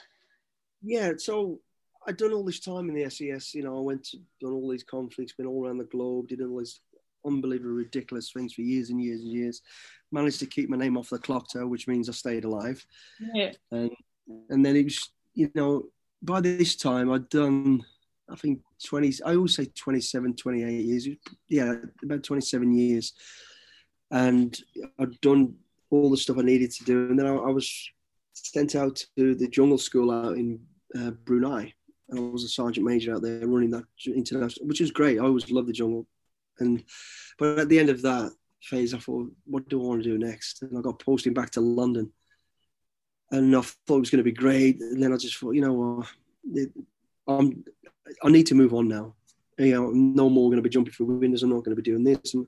Yeah, 0.82 1.14
so 1.18 1.60
I'd 2.08 2.18
done 2.18 2.34
all 2.34 2.46
this 2.46 2.60
time 2.60 2.90
in 2.90 2.96
the 2.96 3.10
SAS. 3.10 3.54
You 3.54 3.64
know, 3.64 3.78
I 3.78 3.82
went 3.82 4.04
to 4.06 4.18
done 4.42 4.54
all 4.54 4.70
these 4.70 4.84
conflicts, 4.84 5.34
been 5.34 5.46
all 5.46 5.66
around 5.66 5.78
the 5.80 5.86
globe, 5.86 6.30
did 6.30 6.42
all 6.42 6.60
these 6.60 6.82
unbelievably 7.26 7.72
ridiculous 7.72 8.32
things 8.32 8.54
for 8.54 8.62
years 8.62 8.90
and 8.90 9.02
years 9.02 9.22
and 9.22 9.32
years. 9.32 9.62
Managed 10.12 10.40
to 10.40 10.46
keep 10.46 10.70
my 10.70 10.78
name 10.78 10.98
off 10.98 11.10
the 11.10 11.20
clock 11.20 11.52
tower, 11.52 11.68
which 11.68 11.88
means 11.88 12.10
I 12.10 12.14
stayed 12.14 12.46
alive. 12.46 12.86
Yeah. 13.34 13.52
And 13.72 13.92
and 14.50 14.66
then 14.66 14.76
it 14.76 14.84
was, 14.86 15.10
you 15.34 15.52
know, 15.56 15.86
by 16.22 16.42
this 16.42 16.76
time 16.76 17.12
I'd 17.12 17.30
done, 17.30 17.84
I 18.30 18.36
think 18.36 18.62
20, 18.86 19.20
I 19.26 19.36
always 19.36 19.56
say 19.56 19.66
27, 19.66 20.36
28 20.36 20.86
years. 20.86 21.08
Yeah, 21.48 21.76
about 22.04 22.24
27 22.24 22.72
years. 22.74 23.14
And 24.12 24.58
I'd 25.00 25.20
done 25.22 25.56
all 25.90 26.10
the 26.10 26.18
stuff 26.18 26.38
I 26.38 26.42
needed 26.42 26.72
to 26.72 26.84
do. 26.84 27.10
And 27.10 27.20
then 27.20 27.26
I, 27.26 27.36
I 27.36 27.52
was 27.52 27.90
sent 28.34 28.76
out 28.76 29.04
to 29.18 29.36
the 29.36 29.48
jungle 29.48 29.78
school 29.78 30.12
out 30.12 30.38
in 30.38 30.60
uh, 30.98 31.12
Brunei. 31.12 31.74
I 32.16 32.20
was 32.20 32.44
a 32.44 32.50
sergeant 32.50 32.86
major 32.86 33.14
out 33.14 33.22
there 33.22 33.48
running 33.48 33.72
that 33.72 33.84
international, 34.06 34.68
which 34.68 34.80
was 34.80 34.92
great. 34.92 35.20
I 35.20 35.24
always 35.24 35.52
loved 35.52 35.68
the 35.68 35.74
jungle. 35.74 36.08
And 36.60 36.84
but 37.38 37.60
at 37.60 37.70
the 37.70 37.80
end 37.80 37.90
of 37.90 38.02
that 38.02 38.32
phase, 38.62 38.94
I 38.94 39.00
thought, 39.00 39.32
what 39.46 39.70
do 39.70 39.82
I 39.82 39.88
want 39.88 40.04
to 40.04 40.10
do 40.10 40.18
next? 40.18 40.62
And 40.62 40.78
I 40.78 40.82
got 40.82 41.00
posting 41.00 41.34
back 41.34 41.52
to 41.52 41.62
London, 41.62 42.12
and 43.32 43.56
I 43.56 43.62
thought 43.62 43.98
it 43.98 44.00
was 44.00 44.10
going 44.10 44.24
to 44.24 44.24
be 44.24 44.32
great. 44.32 44.80
And 44.82 45.02
then 45.02 45.14
I 45.14 45.18
just 45.18 45.38
thought, 45.38 45.56
you 45.56 45.62
know 45.62 45.74
what, 45.74 46.08
I'm 47.28 47.64
I 48.24 48.30
need 48.30 48.48
to 48.48 48.56
move 48.56 48.74
on 48.74 48.88
now. 48.88 49.16
You 49.58 49.74
know, 49.74 49.88
I'm 49.90 50.16
no 50.16 50.30
more 50.30 50.50
going 50.50 50.58
to 50.58 50.64
be 50.64 50.70
jumping 50.70 50.94
through 50.94 51.18
windows. 51.18 51.44
I'm 51.44 51.50
not 51.50 51.64
going 51.64 51.76
to 51.76 51.82
be 51.82 51.90
doing 51.90 52.04
this. 52.04 52.34
And 52.34 52.48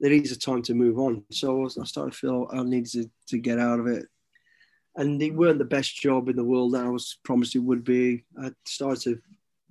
there 0.00 0.12
is 0.12 0.32
a 0.32 0.38
time 0.38 0.62
to 0.62 0.74
move 0.74 0.98
on. 0.98 1.24
So 1.30 1.64
I 1.64 1.84
started 1.84 2.12
to 2.12 2.18
feel 2.18 2.48
I 2.52 2.62
needed 2.62 2.92
to, 2.92 3.10
to 3.28 3.38
get 3.38 3.58
out 3.58 3.80
of 3.80 3.86
it. 3.86 4.06
And 4.96 5.20
it 5.20 5.34
weren't 5.34 5.58
the 5.58 5.64
best 5.64 5.96
job 5.96 6.28
in 6.28 6.36
the 6.36 6.44
world 6.44 6.74
that 6.74 6.84
I 6.84 6.88
was 6.88 7.18
promised 7.24 7.56
it 7.56 7.60
would 7.60 7.84
be. 7.84 8.24
I 8.40 8.52
started 8.64 9.02
to 9.02 9.20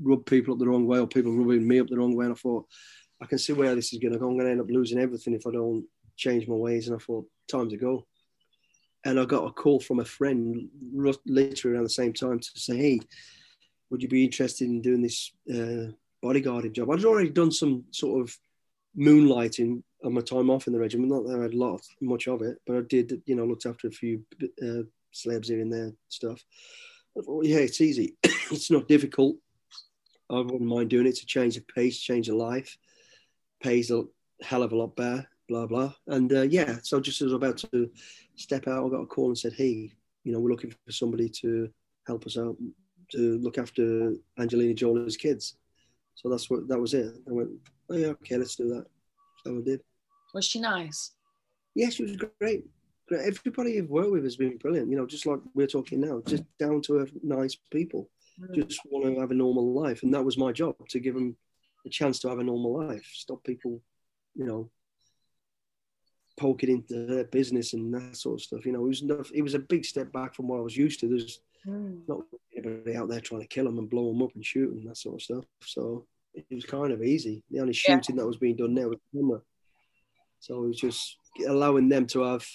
rub 0.02 0.26
people 0.26 0.54
up 0.54 0.60
the 0.60 0.68
wrong 0.68 0.86
way 0.86 1.00
or 1.00 1.08
people 1.08 1.32
rubbing 1.32 1.68
me 1.68 1.80
up 1.80 1.88
the 1.88 1.98
wrong 1.98 2.16
way. 2.16 2.26
And 2.26 2.34
I 2.34 2.38
thought, 2.38 2.68
I 3.22 3.26
can 3.26 3.38
see 3.38 3.54
where 3.54 3.74
this 3.74 3.94
is 3.94 4.00
going 4.00 4.14
to 4.14 4.20
go. 4.20 4.28
I'm 4.28 4.34
going 4.34 4.46
to 4.46 4.52
end 4.52 4.62
up 4.62 4.70
losing 4.70 5.00
everything 5.00 5.34
if 5.34 5.48
I 5.48 5.52
don't 5.52 5.86
change 6.18 6.48
my 6.48 6.56
ways. 6.56 6.88
And 6.88 6.96
I 6.96 7.00
thought, 7.00 7.26
time 7.48 7.70
to 7.70 7.78
go. 7.78 8.06
And 9.06 9.20
I 9.20 9.26
got 9.26 9.46
a 9.46 9.52
call 9.52 9.80
from 9.80 10.00
a 10.00 10.06
friend 10.06 10.70
literally 11.26 11.76
around 11.76 11.84
the 11.84 11.90
same 11.90 12.14
time 12.14 12.40
to 12.40 12.50
say, 12.56 12.78
hey, 12.78 13.00
would 13.90 14.02
you 14.02 14.10
be 14.10 14.24
interested 14.26 14.68
in 14.68 14.82
doing 14.82 15.02
this 15.02 15.32
uh, 15.50 15.92
bodyguarding 16.24 16.74
job? 16.74 16.90
I'd 16.90 17.06
already 17.06 17.30
done 17.30 17.52
some 17.52 17.86
sort 17.92 18.22
of 18.22 18.38
moonlighting 18.98 19.84
on 20.04 20.14
my 20.14 20.22
time 20.22 20.50
off 20.50 20.68
in 20.68 20.74
the 20.74 20.80
regiment. 20.80 21.12
Not 21.12 21.26
that 21.28 21.40
I 21.40 21.44
had 21.44 21.54
a 21.54 21.58
lot, 21.58 21.82
much 22.02 22.28
of 22.28 22.42
it, 22.42 22.58
but 22.66 22.78
I 22.78 22.82
did, 22.82 23.22
you 23.26 23.36
know, 23.36 23.46
looked 23.46 23.66
after 23.66 23.88
a 23.88 23.92
few 23.92 24.24
uh, 24.62 24.84
slabs 25.14 25.48
here 25.48 25.62
and 25.62 25.72
there 25.72 25.92
stuff. 26.10 26.44
I 27.18 27.22
thought, 27.22 27.46
yeah, 27.46 27.58
it's 27.58 27.82
easy. 27.82 28.16
it's 28.24 28.72
not 28.72 28.88
difficult. 28.88 29.38
I 30.30 30.36
wouldn't 30.40 30.62
mind 30.62 30.90
doing 30.90 31.08
it 31.08 31.16
to 31.18 31.26
change 31.26 31.56
the 31.56 31.62
pace, 31.62 32.00
change 32.00 32.28
the 32.28 32.36
life 32.36 32.78
pays 33.64 33.90
a 33.90 34.04
hell 34.42 34.62
of 34.62 34.74
a 34.74 34.76
lot 34.76 34.96
better, 34.96 35.28
blah, 35.48 35.66
blah. 35.66 35.94
And 36.08 36.32
uh, 36.32 36.42
yeah, 36.42 36.78
so 36.84 37.00
just 37.00 37.22
as 37.22 37.32
I 37.32 37.34
was 37.34 37.34
about 37.34 37.58
to 37.72 37.90
step 38.36 38.68
out, 38.68 38.86
I 38.86 38.90
got 38.90 39.02
a 39.02 39.08
call 39.08 39.28
and 39.28 39.38
said, 39.38 39.54
hey, 39.54 39.92
you 40.24 40.32
know, 40.32 40.40
we're 40.40 40.52
looking 40.52 40.72
for 40.86 40.92
somebody 40.92 41.30
to 41.42 41.70
help 42.06 42.26
us 42.28 42.38
out 42.38 42.58
to 43.14 43.40
look 43.40 43.58
after 43.58 44.14
Angelina 44.38 44.74
Jolie's 44.74 45.18
kids. 45.18 45.56
So 46.16 46.30
that's 46.30 46.50
what 46.50 46.68
that 46.68 46.80
was 46.80 46.94
it. 46.94 47.16
I 47.28 47.32
went, 47.32 47.50
oh 47.90 47.96
yeah, 47.96 48.08
okay, 48.08 48.38
let's 48.38 48.56
do 48.56 48.68
that. 48.70 48.86
So 49.44 49.58
I 49.58 49.62
did. 49.62 49.82
Was 50.34 50.46
she 50.46 50.60
nice? 50.60 51.12
Yeah, 51.76 51.90
she 51.90 52.04
was 52.04 52.18
great. 52.40 52.66
Everybody 53.22 53.78
I've 53.78 53.90
worked 53.90 54.12
with 54.12 54.24
has 54.24 54.38
been 54.38 54.58
brilliant. 54.58 54.90
You 54.90 54.98
know, 54.98 55.06
just 55.06 55.26
like 55.26 55.40
we're 55.54 55.68
talking 55.68 56.02
now, 56.02 56.22
just 56.26 56.44
down 56.60 56.82
to 56.84 57.00
earth, 57.00 57.12
nice 57.24 57.56
people. 57.72 58.10
Mm. 58.42 58.68
Just 58.68 58.82
want 58.86 59.14
to 59.14 59.22
have 59.22 59.32
a 59.32 59.36
normal 59.36 59.74
life, 59.74 60.04
and 60.04 60.14
that 60.14 60.24
was 60.24 60.38
my 60.38 60.52
job 60.52 60.76
to 60.90 61.00
give 61.00 61.14
them 61.14 61.36
a 61.86 61.90
chance 61.90 62.20
to 62.20 62.30
have 62.30 62.40
a 62.40 62.44
normal 62.44 62.88
life. 62.88 63.10
Stop 63.14 63.44
people, 63.44 63.82
you 64.36 64.46
know, 64.46 64.70
poking 66.38 66.70
into 66.70 67.06
their 67.06 67.26
business 67.26 67.74
and 67.74 67.94
that 67.94 68.18
sort 68.18 68.40
of 68.40 68.44
stuff. 68.44 68.66
You 68.66 68.72
know, 68.72 68.86
it 68.86 68.90
was 68.90 69.02
enough, 69.02 69.32
it 69.34 69.42
was 69.42 69.54
a 69.54 69.60
big 69.60 69.86
step 69.86 70.12
back 70.12 70.34
from 70.34 70.48
what 70.48 70.58
I 70.58 70.64
was 70.64 70.78
used 70.78 71.00
to. 71.02 71.08
There's 71.08 71.40
mm. 71.68 72.00
not 72.08 72.22
anybody 72.56 72.96
out 72.96 73.10
there 73.10 73.20
trying 73.20 73.42
to 73.42 73.48
kill 73.48 73.66
them 73.66 73.78
and 73.78 73.90
blow 73.90 74.12
them 74.12 74.22
up 74.22 74.34
and 74.36 74.46
shoot 74.46 74.68
them 74.70 74.80
and 74.80 74.90
that 74.90 74.98
sort 74.98 75.16
of 75.16 75.22
stuff. 75.22 75.46
So 75.64 76.06
it 76.34 76.46
was 76.52 76.66
kind 76.66 76.92
of 76.92 77.04
easy. 77.04 77.44
The 77.52 77.60
only 77.60 77.74
shooting 77.74 78.16
yeah. 78.16 78.22
that 78.22 78.28
was 78.28 78.38
being 78.38 78.56
done 78.56 78.74
there 78.74 78.90
was 78.90 79.00
camera. 79.14 79.42
So 80.40 80.64
it 80.64 80.68
was 80.68 80.80
just 80.80 81.18
allowing 81.48 81.88
them 81.88 82.06
to 82.08 82.24
have 82.24 82.46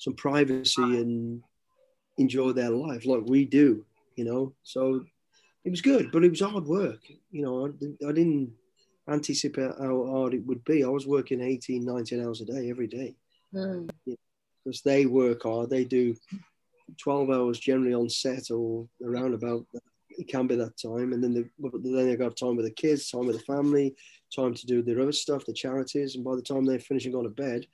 some 0.00 0.14
privacy 0.14 0.82
and 0.82 1.42
enjoy 2.16 2.52
their 2.52 2.70
life 2.70 3.04
like 3.04 3.22
we 3.26 3.44
do, 3.44 3.84
you 4.16 4.24
know. 4.24 4.54
So 4.62 5.04
it 5.64 5.70
was 5.70 5.82
good, 5.82 6.10
but 6.10 6.24
it 6.24 6.30
was 6.30 6.40
hard 6.40 6.64
work. 6.64 7.00
You 7.30 7.42
know, 7.42 7.66
I, 7.66 8.08
I 8.08 8.12
didn't 8.12 8.50
anticipate 9.06 9.72
how 9.78 10.06
hard 10.06 10.32
it 10.32 10.46
would 10.46 10.64
be. 10.64 10.82
I 10.82 10.88
was 10.88 11.06
working 11.06 11.42
18, 11.42 11.84
19 11.84 12.24
hours 12.24 12.40
a 12.40 12.46
day 12.46 12.70
every 12.70 12.86
day. 12.86 13.14
Mm. 13.54 13.90
Because 14.64 14.80
they 14.80 15.04
work 15.04 15.42
hard. 15.42 15.68
They 15.68 15.84
do 15.84 16.16
12 16.96 17.28
hours 17.28 17.58
generally 17.58 17.92
on 17.92 18.08
set 18.08 18.50
or 18.50 18.88
around 19.04 19.34
about 19.34 19.66
it 20.08 20.28
can 20.28 20.46
be 20.46 20.56
that 20.56 20.76
time 20.76 21.12
and 21.12 21.22
then 21.22 21.32
they 21.32 21.44
then 21.82 22.08
they 22.08 22.16
got 22.16 22.36
time 22.36 22.56
with 22.56 22.66
the 22.66 22.72
kids 22.72 23.10
time 23.10 23.26
with 23.26 23.38
the 23.38 23.44
family 23.44 23.94
time 24.34 24.52
to 24.52 24.66
do 24.66 24.82
their 24.82 25.00
other 25.00 25.12
stuff 25.12 25.46
the 25.46 25.52
charities 25.52 26.16
and 26.16 26.24
by 26.24 26.34
the 26.34 26.42
time 26.42 26.64
they're 26.64 26.80
finishing 26.80 27.12
going 27.12 27.24
to 27.24 27.30
bed 27.30 27.64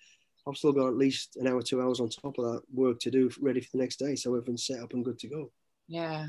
I've 0.49 0.57
still 0.57 0.73
got 0.73 0.89
at 0.89 0.97
least 0.97 1.37
an 1.37 1.47
hour 1.47 1.63
two 1.63 1.83
hours 1.83 2.01
on 2.01 2.09
top 2.09 2.39
of 2.39 2.45
that 2.45 2.63
work 2.73 3.01
to 3.01 3.11
do 3.11 3.31
ready 3.41 3.61
for 3.61 3.69
the 3.73 3.83
next 3.83 3.97
day 3.97 4.17
so 4.17 4.35
everyone's 4.35 4.67
set 4.67 4.81
up 4.81 4.93
and 4.93 5.05
good 5.05 5.19
to 5.21 5.29
go 5.29 5.51
yeah 5.89 6.27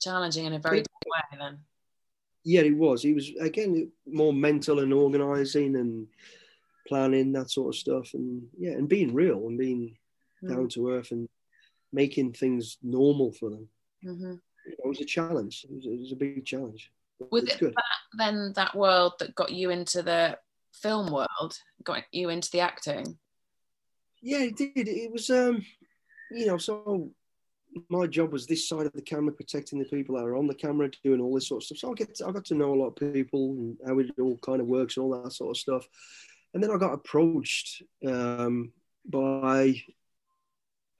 challenging 0.00 0.46
in 0.46 0.54
a 0.54 0.58
very 0.58 0.82
different 0.82 1.04
way 1.06 1.38
then 1.38 1.58
yeah 2.44 2.62
it 2.62 2.76
was 2.76 3.02
he 3.02 3.12
was 3.12 3.30
again 3.40 3.90
more 4.06 4.32
mental 4.32 4.80
and 4.80 4.92
organizing 4.92 5.76
and 5.76 6.06
planning 6.88 7.32
that 7.32 7.50
sort 7.50 7.74
of 7.74 7.78
stuff 7.78 8.14
and 8.14 8.42
yeah 8.58 8.72
and 8.72 8.88
being 8.88 9.14
real 9.14 9.46
and 9.46 9.58
being 9.58 9.96
mm. 10.42 10.48
down 10.48 10.68
to 10.68 10.90
earth 10.90 11.10
and 11.10 11.28
making 11.92 12.32
things 12.32 12.78
normal 12.82 13.32
for 13.32 13.50
them. 13.50 13.68
Mm-hmm. 14.04 14.34
It 14.66 14.78
was 14.84 15.00
a 15.00 15.04
challenge. 15.04 15.64
It 15.68 15.74
was, 15.74 15.86
it 15.86 15.98
was 15.98 16.12
a 16.12 16.16
big 16.16 16.44
challenge. 16.44 16.90
Was 17.30 17.44
it 17.44 17.60
that, 17.60 17.74
then 18.16 18.52
that 18.56 18.74
world 18.74 19.14
that 19.18 19.34
got 19.34 19.50
you 19.50 19.70
into 19.70 20.02
the 20.02 20.38
film 20.72 21.12
world, 21.12 21.58
got 21.84 22.04
you 22.12 22.30
into 22.30 22.50
the 22.50 22.60
acting? 22.60 23.18
Yeah, 24.22 24.42
it 24.42 24.56
did. 24.56 24.88
It 24.88 25.10
was, 25.10 25.30
um, 25.30 25.64
you 26.30 26.46
know, 26.46 26.58
so 26.58 27.10
my 27.88 28.06
job 28.06 28.32
was 28.32 28.46
this 28.46 28.68
side 28.68 28.86
of 28.86 28.92
the 28.92 29.02
camera, 29.02 29.32
protecting 29.32 29.78
the 29.78 29.84
people 29.84 30.16
that 30.16 30.24
are 30.24 30.36
on 30.36 30.46
the 30.46 30.54
camera, 30.54 30.90
doing 31.04 31.20
all 31.20 31.34
this 31.34 31.48
sort 31.48 31.62
of 31.62 31.66
stuff. 31.66 31.78
So 31.78 31.90
I 31.90 31.94
get, 31.94 32.14
to, 32.16 32.26
I 32.26 32.32
got 32.32 32.44
to 32.46 32.54
know 32.54 32.74
a 32.74 32.76
lot 32.76 32.88
of 32.88 32.96
people 32.96 33.52
and 33.52 33.76
how 33.86 33.98
it 33.98 34.10
all 34.20 34.36
kind 34.38 34.60
of 34.60 34.66
works 34.66 34.96
and 34.96 35.04
all 35.04 35.22
that 35.22 35.32
sort 35.32 35.50
of 35.50 35.56
stuff. 35.56 35.88
And 36.52 36.62
then 36.62 36.70
I 36.70 36.76
got 36.76 36.92
approached 36.92 37.82
um, 38.06 38.72
by 39.08 39.82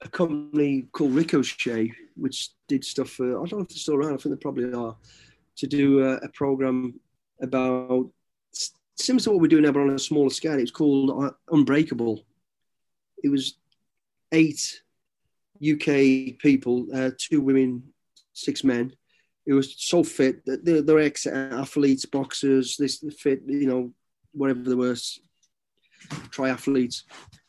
a 0.01 0.09
company 0.09 0.87
called 0.91 1.13
Ricochet, 1.13 1.91
which 2.15 2.49
did 2.67 2.83
stuff 2.83 3.09
for, 3.09 3.25
I 3.25 3.45
don't 3.45 3.51
know 3.51 3.59
if 3.59 3.69
they're 3.69 3.77
still 3.77 3.95
around, 3.95 4.13
I 4.13 4.17
think 4.17 4.35
they 4.35 4.41
probably 4.41 4.73
are, 4.73 4.95
to 5.57 5.67
do 5.67 6.03
a, 6.03 6.15
a 6.15 6.29
program 6.29 6.99
about 7.41 8.09
similar 8.97 9.23
to 9.23 9.31
what 9.31 9.41
we're 9.41 9.47
doing 9.47 9.63
now, 9.63 9.71
but 9.71 9.81
on 9.81 9.89
a 9.91 9.99
smaller 9.99 10.29
scale. 10.29 10.59
It's 10.59 10.71
called 10.71 11.23
uh, 11.23 11.31
Unbreakable. 11.51 12.23
It 13.23 13.29
was 13.29 13.55
eight 14.31 14.81
UK 15.61 16.37
people, 16.39 16.87
uh, 16.93 17.11
two 17.17 17.41
women, 17.41 17.83
six 18.33 18.63
men. 18.63 18.93
It 19.45 19.53
was 19.53 19.75
so 19.77 20.03
fit 20.03 20.45
that 20.45 20.65
they're, 20.65 20.81
they're 20.81 20.99
ex 20.99 21.25
athletes, 21.25 22.05
boxers, 22.05 22.77
this 22.77 23.03
fit, 23.19 23.41
you 23.47 23.67
know, 23.67 23.91
whatever 24.33 24.61
they 24.61 24.75
were, 24.75 24.95
triathletes 26.29 27.03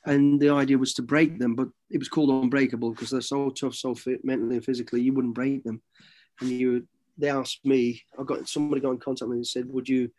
and 0.04 0.40
the 0.40 0.50
idea 0.50 0.78
was 0.78 0.94
to 0.94 1.02
break 1.02 1.38
them, 1.38 1.54
but 1.54 1.68
it 1.90 1.98
was 1.98 2.08
called 2.08 2.30
unbreakable 2.30 2.90
because 2.90 3.10
they're 3.10 3.20
so 3.20 3.50
tough, 3.50 3.74
so 3.74 3.94
fit 3.94 4.24
mentally 4.24 4.56
and 4.56 4.64
physically, 4.64 5.00
you 5.00 5.12
wouldn't 5.12 5.34
break 5.34 5.62
them. 5.62 5.80
And 6.40 6.50
you, 6.50 6.86
they 7.16 7.30
asked 7.30 7.64
me, 7.64 8.02
I 8.18 8.24
got 8.24 8.48
somebody 8.48 8.80
got 8.80 8.90
in 8.90 8.98
contact 8.98 9.28
with 9.28 9.36
me 9.36 9.38
and 9.38 9.46
said, 9.46 9.68
"Would 9.68 9.88
you? 9.88 10.10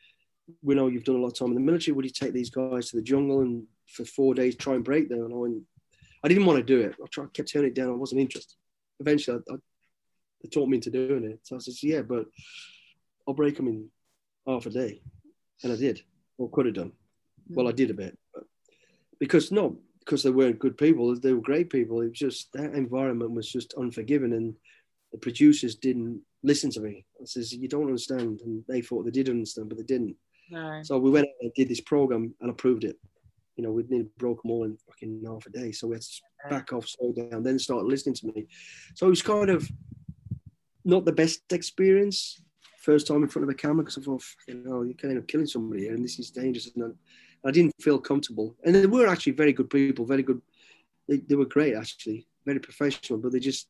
We 0.62 0.76
know 0.76 0.88
you've 0.88 1.06
done 1.06 1.16
a 1.16 1.20
lot 1.20 1.28
of 1.28 1.40
time 1.40 1.50
in 1.50 1.56
the 1.56 1.62
military. 1.62 1.96
Would 1.96 2.06
you 2.06 2.12
take 2.12 2.34
these 2.34 2.50
guys 2.50 2.90
to 2.90 2.98
the 2.98 3.02
jungle 3.02 3.42
and 3.42 3.66
for 3.88 4.06
four 4.06 4.34
days 4.34 4.56
try 4.56 4.76
and 4.76 4.84
break 4.84 5.10
them?" 5.10 5.24
And 5.24 5.34
I 5.34 5.38
went, 5.38 5.64
I 6.24 6.28
didn't 6.28 6.46
want 6.46 6.58
to 6.58 6.64
do 6.64 6.80
it. 6.82 6.96
I 7.02 7.06
tried, 7.12 7.34
kept 7.34 7.52
turning 7.52 7.70
it 7.70 7.76
down. 7.76 7.90
I 7.90 7.94
wasn't 7.94 8.22
interested. 8.22 8.56
Eventually, 9.00 9.40
I, 9.50 9.54
I, 9.54 9.58
they 10.42 10.50
taught 10.50 10.70
me 10.70 10.78
into 10.78 10.90
doing 10.90 11.26
it. 11.26 11.40
So 11.44 11.56
I 11.56 11.60
said, 11.60 11.76
"Yeah, 11.82 12.02
but 12.02 12.26
I'll 13.28 13.34
break 13.34 13.58
them 13.58 13.68
in 13.68 13.90
half 14.48 14.66
a 14.66 14.70
day," 14.70 15.02
and 15.64 15.72
I 15.72 15.76
did, 15.76 16.02
or 16.38 16.50
could 16.50 16.66
have 16.66 16.76
done. 16.76 16.94
Well, 17.50 17.68
I 17.68 17.72
did 17.72 17.90
a 17.90 17.94
bit, 17.94 18.18
but 18.34 18.46
because 19.20 19.52
not 19.52 19.74
because 20.00 20.24
they 20.24 20.30
weren't 20.30 20.60
good 20.60 20.78
people, 20.78 21.18
they 21.18 21.34
were 21.34 21.42
great 21.42 21.70
people. 21.70 22.02
It 22.02 22.10
was 22.10 22.20
just 22.20 22.52
that 22.54 22.74
environment 22.74 23.32
was 23.32 23.50
just 23.50 23.74
unforgiving, 23.78 24.34
and 24.34 24.56
the 25.12 25.18
producers 25.18 25.76
didn't 25.76 26.22
listen 26.42 26.70
to 26.72 26.82
me. 26.82 27.06
I 27.22 27.26
says, 27.26 27.54
"You 27.54 27.68
don't 27.68 27.88
understand," 27.88 28.42
and 28.42 28.64
they 28.68 28.82
thought 28.82 29.04
they 29.04 29.12
did 29.12 29.30
understand, 29.30 29.70
but 29.70 29.78
they 29.78 29.84
didn't. 29.84 30.16
No. 30.50 30.82
So 30.84 30.98
we 30.98 31.12
went 31.12 31.28
and 31.42 31.52
did 31.56 31.70
this 31.70 31.82
program 31.82 32.34
and 32.42 32.50
approved 32.50 32.84
it. 32.84 32.98
You 33.56 33.64
know, 33.64 33.72
we 33.72 33.84
nearly 33.84 34.10
broke 34.18 34.42
them 34.42 34.52
all 34.52 34.64
in 34.64 34.78
fucking 34.88 35.24
half 35.26 35.46
a 35.46 35.50
day. 35.50 35.72
So 35.72 35.88
we 35.88 35.96
had 35.96 36.02
to 36.02 36.22
back 36.50 36.74
off, 36.74 36.88
slow 36.88 37.12
down, 37.12 37.44
then 37.44 37.60
start 37.60 37.86
listening 37.86 38.16
to 38.16 38.28
me. 38.28 38.48
So 38.96 39.08
it 39.08 39.12
was 39.12 39.22
kind 39.22 39.50
of 39.50 39.70
not 40.84 41.06
the 41.06 41.12
best 41.12 41.42
experience 41.52 42.42
first 42.82 43.08
time 43.08 43.24
in 43.24 43.30
front 43.30 43.44
of 43.44 43.50
a 43.50 43.54
camera 43.54 43.84
because 43.84 43.98
I 43.98 44.02
thought, 44.02 44.24
you 44.48 44.56
know, 44.56 44.82
you're 44.82 44.96
kind 44.96 45.18
of 45.18 45.28
killing 45.28 45.46
somebody 45.46 45.84
here 45.84 45.94
and 45.94 46.04
this 46.04 46.20
is 46.20 46.32
dangerous. 46.32 46.70
And 46.76 46.94
I 47.46 47.52
didn't 47.52 47.74
feel 47.82 48.00
comfortable. 48.00 48.56
And 48.66 48.76
they 48.76 48.86
were 48.86 49.08
actually 49.08 49.34
very 49.34 49.54
good 49.54 49.70
people, 49.70 50.06
very 50.06 50.24
good. 50.24 50.42
They, 51.08 51.18
they 51.18 51.36
were 51.36 51.46
great, 51.46 51.76
actually, 51.76 52.28
very 52.46 52.60
professional, 52.60 53.20
but 53.20 53.32
they 53.32 53.40
just, 53.40 53.70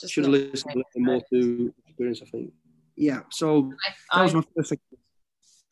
just 0.00 0.12
should 0.12 0.24
have 0.24 0.32
listened 0.32 0.74
a 0.74 0.78
little 0.78 1.12
more 1.12 1.22
to 1.32 1.74
experience, 1.86 2.22
I 2.22 2.26
think. 2.26 2.52
Yeah. 2.96 3.20
So 3.30 3.72
I, 3.86 4.18
that 4.18 4.22
was 4.22 4.34
my 4.34 4.44
first 4.56 4.72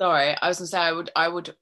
Sorry, 0.00 0.36
I 0.40 0.48
was 0.48 0.58
gonna 0.58 0.66
say 0.66 0.78
I 0.78 0.92
would 0.92 1.10
I 1.14 1.28
would 1.28 1.54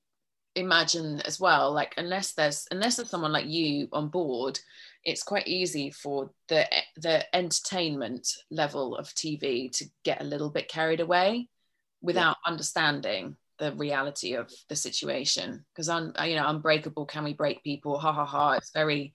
imagine 0.55 1.20
as 1.23 1.39
well, 1.39 1.73
like 1.73 1.94
unless 1.97 2.32
there's 2.32 2.66
unless 2.70 2.97
there's 2.97 3.11
someone 3.11 3.32
like 3.32 3.47
you 3.47 3.89
on 3.93 4.09
board, 4.09 4.59
it's 5.05 5.23
quite 5.23 5.47
easy 5.47 5.90
for 5.90 6.31
the 6.48 6.66
the 6.97 7.24
entertainment 7.35 8.28
level 8.51 8.97
of 8.97 9.09
TV 9.09 9.70
to 9.78 9.85
get 10.05 10.20
a 10.20 10.24
little 10.24 10.51
bit 10.51 10.69
carried 10.69 11.01
away 11.01 11.48
without 12.02 12.36
yeah. 12.44 12.51
understanding 12.52 13.36
the 13.59 13.73
reality 13.74 14.35
of 14.35 14.51
the 14.69 14.77
situation. 14.77 15.65
Because 15.73 15.89
on 15.89 16.12
you 16.24 16.36
know 16.36 16.48
unbreakable 16.48 17.07
can 17.07 17.24
we 17.24 17.35
break 17.35 17.62
people? 17.62 17.98
Ha 17.98 18.12
ha 18.12 18.24
ha. 18.24 18.52
It's 18.52 18.73
very 18.73 19.15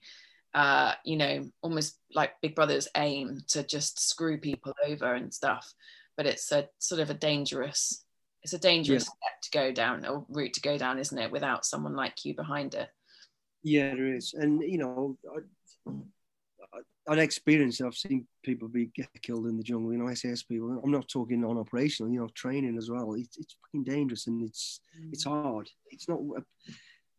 uh 0.54 0.94
you 1.04 1.16
know 1.16 1.50
almost 1.62 1.98
like 2.14 2.40
big 2.40 2.54
brother's 2.54 2.88
aim 2.96 3.40
to 3.48 3.62
just 3.62 4.00
screw 4.08 4.38
people 4.38 4.72
over 4.86 5.14
and 5.14 5.32
stuff. 5.32 5.72
But 6.16 6.26
it's 6.26 6.50
a 6.52 6.68
sort 6.78 7.00
of 7.02 7.10
a 7.10 7.14
dangerous 7.14 8.05
it's 8.46 8.52
a 8.52 8.58
dangerous 8.60 9.02
yeah. 9.02 9.28
step 9.28 9.42
to 9.42 9.50
go 9.50 9.72
down 9.72 10.06
or 10.06 10.24
route 10.28 10.52
to 10.52 10.60
go 10.60 10.78
down 10.78 11.00
isn't 11.00 11.18
it 11.18 11.32
without 11.32 11.66
someone 11.66 11.96
like 11.96 12.24
you 12.24 12.32
behind 12.32 12.74
it 12.74 12.88
yeah 13.64 13.92
there 13.92 14.14
is 14.14 14.34
and 14.34 14.62
you 14.62 14.78
know 14.78 15.18
I, 15.84 16.78
I'd 17.08 17.18
experienced 17.18 17.82
I've 17.82 17.94
seen 17.96 18.24
people 18.44 18.68
be 18.68 18.86
get 18.94 19.08
killed 19.22 19.46
in 19.46 19.56
the 19.56 19.62
jungle, 19.62 19.92
you 19.92 19.98
know, 19.98 20.12
SAS 20.12 20.42
people. 20.42 20.80
I'm 20.82 20.90
not 20.90 21.08
talking 21.08 21.44
on 21.44 21.56
operational, 21.56 22.10
you 22.10 22.18
know, 22.18 22.28
training 22.34 22.76
as 22.76 22.90
well. 22.90 23.14
It's, 23.14 23.36
it's 23.38 23.56
fucking 23.62 23.84
dangerous 23.84 24.26
and 24.26 24.42
it's 24.42 24.80
mm. 25.00 25.12
it's 25.12 25.22
hard. 25.22 25.70
It's 25.90 26.08
not. 26.08 26.18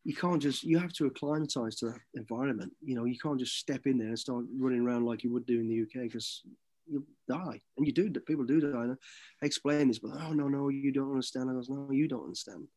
You 0.04 0.14
can't 0.14 0.42
just. 0.42 0.64
You 0.64 0.78
have 0.80 0.92
to 0.94 1.06
acclimatize 1.06 1.78
to 1.78 1.86
that 1.88 2.02
environment. 2.16 2.74
You 2.84 2.96
know, 2.96 3.06
you 3.06 3.18
can't 3.18 3.40
just 3.40 3.58
step 3.58 3.86
in 3.86 3.98
there 3.98 4.10
and 4.10 4.20
start 4.20 4.44
running 4.60 4.82
around 4.82 5.06
like 5.06 5.24
you 5.24 5.32
would 5.32 5.46
do 5.46 5.62
in 5.62 5.70
the 5.70 5.84
UK 5.84 6.12
because 6.12 6.44
you 6.90 7.06
die, 7.30 7.62
and 7.78 7.86
you 7.86 7.94
do. 7.94 8.10
People 8.10 8.46
do 8.46 8.60
die. 8.60 8.94
I 9.42 9.46
explain 9.46 9.88
this, 9.88 10.00
but 10.00 10.12
oh 10.20 10.34
no, 10.34 10.48
no, 10.48 10.70
you 10.70 10.92
don't 10.92 11.12
understand. 11.12 11.50
I 11.50 11.54
goes, 11.54 11.70
no, 11.70 11.90
you 11.92 12.08
don't 12.08 12.24
understand. 12.24 12.68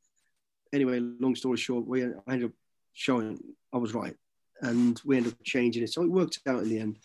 Anyway, 0.73 1.01
long 1.01 1.35
story 1.35 1.57
short, 1.57 1.87
we 1.87 2.05
I 2.05 2.09
ended 2.29 2.47
up 2.47 2.53
showing 2.93 3.39
I 3.73 3.79
was 3.79 3.95
right 3.95 4.17
and 4.63 5.01
we 5.05 5.17
ended 5.17 5.33
up 5.33 5.39
changing 5.45 5.83
it. 5.83 5.91
So 5.91 6.03
it 6.03 6.11
worked 6.11 6.41
out 6.47 6.63
in 6.63 6.69
the 6.69 6.79
end, 6.79 6.99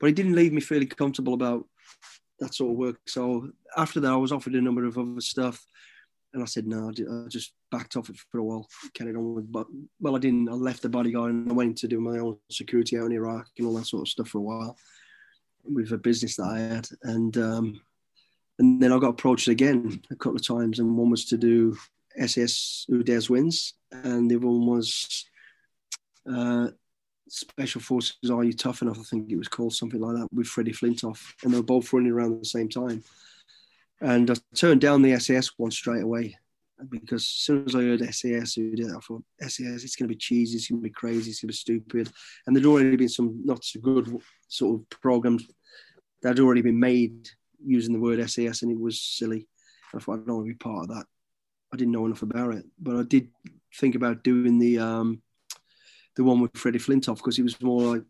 but 0.00 0.08
it 0.08 0.16
didn't 0.16 0.34
leave 0.34 0.52
me 0.52 0.60
feeling 0.60 0.88
comfortable 0.88 1.34
about 1.34 1.66
that 2.40 2.54
sort 2.54 2.72
of 2.72 2.76
work. 2.76 3.00
So 3.06 3.50
after 3.76 4.00
that, 4.00 4.12
I 4.12 4.16
was 4.16 4.32
offered 4.32 4.54
a 4.54 4.60
number 4.60 4.84
of 4.84 4.98
other 4.98 5.20
stuff, 5.20 5.64
and 6.32 6.42
I 6.42 6.46
said 6.46 6.66
no. 6.66 6.90
I 6.90 7.28
just 7.28 7.52
backed 7.70 7.96
off 7.96 8.08
it 8.08 8.16
for 8.30 8.38
a 8.38 8.44
while, 8.44 8.68
carried 8.94 9.16
on 9.16 9.34
with. 9.34 9.50
But 9.50 9.66
well, 10.00 10.16
I 10.16 10.18
didn't. 10.18 10.48
I 10.48 10.52
left 10.52 10.82
the 10.82 10.88
bodyguard 10.88 11.32
and 11.32 11.50
I 11.50 11.54
went 11.54 11.78
to 11.78 11.88
do 11.88 12.00
my 12.00 12.18
own 12.18 12.38
security 12.50 12.98
out 12.98 13.06
in 13.06 13.12
Iraq 13.12 13.48
and 13.58 13.66
all 13.66 13.74
that 13.74 13.86
sort 13.86 14.02
of 14.02 14.08
stuff 14.08 14.28
for 14.28 14.38
a 14.38 14.42
while 14.42 14.76
with 15.64 15.92
a 15.92 15.98
business 15.98 16.36
that 16.36 16.44
I 16.44 16.58
had, 16.58 16.88
and 17.02 17.36
um, 17.36 17.80
and 18.58 18.80
then 18.80 18.92
I 18.92 18.98
got 18.98 19.10
approached 19.10 19.48
again 19.48 20.02
a 20.10 20.16
couple 20.16 20.36
of 20.36 20.46
times, 20.46 20.78
and 20.78 20.96
one 20.96 21.10
was 21.10 21.24
to 21.26 21.36
do 21.36 21.76
SAS 22.18 22.86
Who 22.88 23.02
Dares 23.02 23.30
Wins, 23.30 23.74
and 23.90 24.30
the 24.30 24.36
other 24.36 24.46
one 24.46 24.66
was 24.66 25.26
uh, 26.30 26.68
Special 27.28 27.80
Forces 27.80 28.30
Are 28.30 28.44
You 28.44 28.52
Tough 28.52 28.82
Enough? 28.82 28.98
I 28.98 29.02
think 29.02 29.30
it 29.30 29.36
was 29.36 29.48
called 29.48 29.74
something 29.74 30.00
like 30.00 30.16
that 30.16 30.28
with 30.32 30.46
Freddie 30.46 30.72
Flintoff, 30.72 31.34
and 31.42 31.52
they 31.52 31.56
were 31.56 31.62
both 31.62 31.92
running 31.92 32.12
around 32.12 32.34
at 32.34 32.40
the 32.40 32.44
same 32.44 32.68
time. 32.68 33.02
And 34.00 34.30
I 34.30 34.34
turned 34.54 34.80
down 34.80 35.02
the 35.02 35.18
SAS 35.18 35.52
one 35.56 35.70
straight 35.70 36.02
away 36.02 36.36
because 36.90 37.22
as 37.22 37.28
soon 37.28 37.64
as 37.66 37.74
I 37.74 37.82
heard 37.82 38.14
SAS 38.14 38.54
who 38.54 38.74
did 38.74 38.86
it, 38.86 38.92
I 38.96 39.00
thought 39.00 39.22
SAS, 39.40 39.84
it's 39.84 39.96
going 39.96 40.08
to 40.08 40.14
be 40.14 40.18
cheesy, 40.18 40.56
it's 40.56 40.68
going 40.68 40.80
to 40.80 40.88
be 40.88 40.90
crazy, 40.90 41.30
it's 41.30 41.40
going 41.40 41.48
to 41.48 41.52
be 41.52 41.54
stupid. 41.54 42.12
And 42.46 42.54
there'd 42.54 42.66
already 42.66 42.96
been 42.96 43.08
some 43.08 43.40
not 43.44 43.64
so 43.64 43.80
good 43.80 44.20
sort 44.52 44.80
of 44.80 45.00
programs 45.00 45.46
that 46.22 46.30
had 46.30 46.40
already 46.40 46.62
been 46.62 46.78
made 46.78 47.28
using 47.64 47.92
the 47.92 48.00
word 48.00 48.28
SAS, 48.30 48.62
and 48.62 48.70
it 48.70 48.78
was 48.78 49.00
silly. 49.00 49.48
I 49.94 49.98
thought 49.98 50.14
I 50.14 50.16
don't 50.16 50.36
want 50.36 50.46
to 50.46 50.52
be 50.52 50.54
part 50.54 50.84
of 50.84 50.96
that. 50.96 51.06
I 51.72 51.76
didn't 51.76 51.92
know 51.92 52.06
enough 52.06 52.22
about 52.22 52.54
it, 52.54 52.64
but 52.78 52.96
I 52.96 53.02
did 53.02 53.28
think 53.74 53.94
about 53.94 54.24
doing 54.24 54.58
the 54.58 54.78
um, 54.78 55.22
the 56.16 56.24
one 56.24 56.40
with 56.40 56.56
Freddie 56.56 56.78
Flintoff 56.78 57.16
because 57.16 57.36
he 57.36 57.42
was 57.42 57.60
more 57.62 57.94
like, 57.94 58.02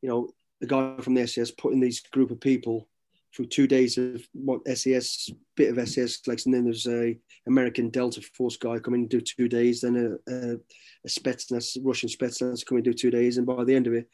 you 0.00 0.08
know, 0.08 0.28
the 0.60 0.66
guy 0.66 0.94
from 1.00 1.14
the 1.14 1.26
SAS 1.26 1.50
putting 1.50 1.80
these 1.80 2.00
group 2.00 2.30
of 2.30 2.40
people 2.40 2.88
through 3.34 3.46
two 3.46 3.66
days 3.66 3.98
of 3.98 4.22
what 4.32 4.60
SAS, 4.68 5.30
bit 5.56 5.76
of 5.76 5.88
SAS 5.88 6.20
like, 6.26 6.40
and 6.44 6.54
then 6.54 6.64
there's 6.64 6.86
a 6.86 7.18
American 7.48 7.88
Delta 7.88 8.20
Force 8.20 8.56
guy 8.56 8.78
coming 8.78 9.08
to 9.08 9.18
do 9.18 9.20
two 9.20 9.48
days, 9.48 9.80
then 9.80 9.96
a, 9.96 10.32
a, 10.32 10.54
a 10.54 11.08
Spetsnaz, 11.08 11.78
Russian 11.82 12.08
Spetsnaz 12.08 12.64
coming 12.64 12.84
to 12.84 12.90
do 12.90 12.96
two 12.96 13.10
days, 13.10 13.38
and 13.38 13.46
by 13.46 13.64
the 13.64 13.74
end 13.74 13.86
of 13.86 13.94
it, 13.94 14.08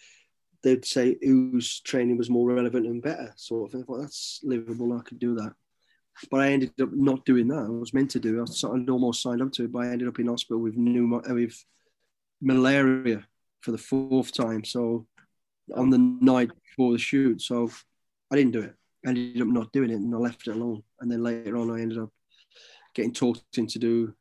they'd 0.63 0.85
say 0.85 1.17
whose 1.23 1.81
training 1.81 2.19
was 2.19 2.31
more 2.31 2.49
relevant 2.49 2.87
and 2.87 3.03
better, 3.03 3.33
sort 3.37 3.67
of 3.67 3.73
thing. 3.73 3.85
Well, 3.87 4.01
that's 4.01 4.41
livable. 4.43 4.93
I 4.93 5.03
could 5.03 5.19
do 5.19 5.35
that, 5.37 5.53
but 6.31 6.41
I 6.41 6.51
ended 6.51 6.73
up 6.81 6.93
not 6.93 7.25
doing 7.25 7.49
that. 7.49 7.65
I 7.65 7.69
was 7.69 7.95
meant 7.95 8.11
to 8.13 8.21
do. 8.21 8.43
It. 8.43 8.65
I 8.65 8.91
almost 8.91 9.23
signed 9.23 9.43
up 9.43 9.53
to 9.53 9.65
it, 9.65 9.73
but 9.73 9.85
I 9.85 9.89
ended 9.89 10.09
up 10.09 10.19
in 10.19 10.27
hospital 10.27 10.61
with 10.61 10.77
pneumo- 10.77 11.29
with 11.33 11.65
malaria 12.41 13.27
for 13.61 13.73
the 13.73 13.79
fourth 13.79 14.33
time. 14.33 14.65
So 14.65 15.07
on 15.75 15.91
the 15.91 15.99
night 15.99 16.51
before 16.65 16.93
the 16.93 16.99
shoot, 16.99 17.43
so 17.43 17.71
I 18.31 18.37
didn't 18.37 18.53
do 18.53 18.61
it. 18.61 18.75
I 19.07 19.11
ended 19.11 19.41
up 19.41 19.49
not 19.49 19.73
doing 19.73 19.91
it, 19.91 19.95
and 19.95 20.15
I 20.15 20.19
left 20.19 20.47
it 20.49 20.57
alone. 20.57 20.83
And 21.01 21.11
then 21.11 21.23
later 21.23 21.57
on, 21.57 21.71
I 21.71 21.81
ended 21.81 21.99
up 21.99 22.11
getting 22.95 23.13
talked 23.13 23.59
into 23.59 23.79
do 23.79 24.15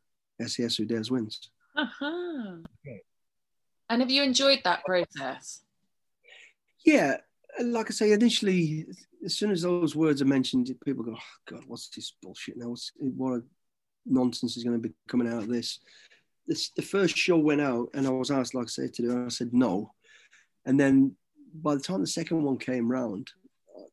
SAS 0.45 0.75
Who 0.75 0.85
Dares 0.85 1.09
Wins. 1.09 1.49
Uh-huh. 1.75 2.57
Okay. 2.85 3.01
And 3.89 4.01
have 4.01 4.11
you 4.11 4.23
enjoyed 4.23 4.59
that 4.65 4.83
process? 4.85 5.61
Yeah, 6.87 7.17
like 7.61 7.87
I 7.87 7.89
say, 7.89 8.13
initially, 8.13 8.85
as 9.25 9.35
soon 9.35 9.51
as 9.51 9.63
those 9.63 9.93
words 9.93 10.21
are 10.21 10.25
mentioned, 10.25 10.73
people 10.85 11.03
go, 11.03 11.17
oh, 11.17 11.53
God, 11.53 11.65
what's 11.67 11.89
this 11.89 12.13
bullshit 12.23 12.55
now? 12.55 12.69
What's, 12.69 12.93
what 12.97 13.41
nonsense 14.05 14.55
is 14.55 14.63
going 14.63 14.81
to 14.81 14.87
be 14.87 14.95
coming 15.09 15.27
out 15.27 15.43
of 15.43 15.49
this? 15.49 15.79
this? 16.47 16.69
The 16.69 16.81
first 16.81 17.17
show 17.17 17.37
went 17.37 17.59
out, 17.59 17.89
and 17.93 18.07
I 18.07 18.09
was 18.11 18.31
asked, 18.31 18.55
like 18.55 18.67
I 18.67 18.69
said, 18.69 18.93
to 18.93 19.01
do 19.01 19.21
it. 19.21 19.25
I 19.25 19.27
said 19.27 19.49
no. 19.51 19.91
And 20.65 20.79
then 20.79 21.13
by 21.55 21.75
the 21.75 21.81
time 21.81 21.99
the 21.99 22.07
second 22.07 22.41
one 22.41 22.57
came 22.57 22.89
round, 22.89 23.31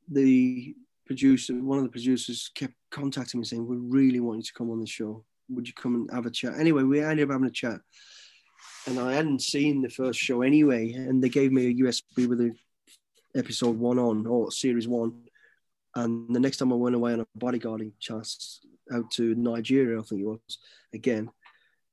the 0.09 0.77
producer, 1.05 1.53
one 1.55 1.79
of 1.79 1.85
the 1.85 1.91
producers, 1.91 2.49
kept 2.55 2.75
contacting 2.93 3.41
me 3.41 3.45
saying, 3.45 3.67
"We 3.67 3.77
really 3.77 4.21
want 4.21 4.37
you 4.37 4.45
to 4.45 4.55
come 4.55 4.71
on 4.71 4.79
the 4.79 4.87
show. 4.87 5.25
Would 5.49 5.67
you 5.67 5.75
come 5.75 5.97
and 5.97 6.11
have 6.13 6.27
a 6.27 6.31
chat?" 6.31 6.61
Anyway, 6.61 6.85
we 6.85 7.01
ended 7.01 7.25
up 7.25 7.33
having 7.33 7.49
a 7.49 7.51
chat, 7.51 7.81
and 8.87 9.01
I 9.01 9.15
hadn't 9.15 9.43
seen 9.43 9.83
the 9.83 9.91
first 9.91 10.21
show 10.21 10.43
anyway, 10.43 10.93
and 10.93 11.21
they 11.21 11.29
gave 11.29 11.51
me 11.51 11.67
a 11.67 11.75
USB 11.75 12.29
with 12.29 12.39
the 12.39 12.55
episode 13.37 13.79
one 13.79 13.99
on 13.99 14.27
or 14.27 14.51
series 14.51 14.89
one. 14.89 15.25
And 15.95 16.35
the 16.35 16.41
next 16.41 16.57
time 16.59 16.73
I 16.73 16.77
went 16.77 16.97
away 16.97 17.13
on 17.13 17.21
a 17.21 17.27
bodyguarding 17.39 17.93
chance 18.01 18.61
out 18.93 19.11
to 19.13 19.35
Nigeria, 19.35 20.01
I 20.01 20.03
think 20.03 20.23
it 20.23 20.27
was 20.27 20.59
again. 20.93 21.31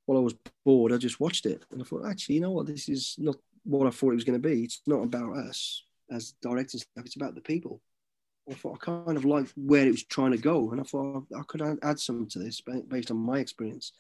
While 0.06 0.18
I 0.18 0.22
was 0.22 0.36
bored, 0.66 0.92
I 0.92 0.98
just 0.98 1.20
watched 1.20 1.46
it, 1.46 1.64
and 1.72 1.82
I 1.82 1.86
thought, 1.86 2.08
actually, 2.08 2.36
you 2.36 2.42
know 2.42 2.52
what? 2.52 2.66
This 2.66 2.90
is 2.90 3.16
not 3.20 3.36
what 3.64 3.86
I 3.88 3.92
thought 3.92 4.12
it 4.12 4.16
was 4.16 4.24
going 4.24 4.42
to 4.42 4.50
be. 4.50 4.64
It's 4.64 4.82
not 4.88 5.04
about 5.04 5.38
us 5.38 5.84
as 6.12 6.34
directors; 6.42 6.86
it's 6.98 7.16
about 7.16 7.36
the 7.36 7.42
people. 7.42 7.82
I 8.50 8.56
thought 8.56 8.80
I 8.82 8.86
kind 8.86 9.16
of 9.18 9.26
liked 9.26 9.54
where 9.56 9.86
it 9.86 9.92
was 9.92 10.04
trying 10.04 10.32
to 10.32 10.38
go, 10.38 10.72
and 10.72 10.82
I 10.82 10.84
thought 10.84 11.28
I 11.38 11.44
could 11.48 11.62
add 11.84 12.00
some 12.00 12.28
to 12.30 12.40
this 12.40 12.62
based 12.90 13.12
on 13.12 13.18
my 13.18 13.40
experience. 13.40 13.94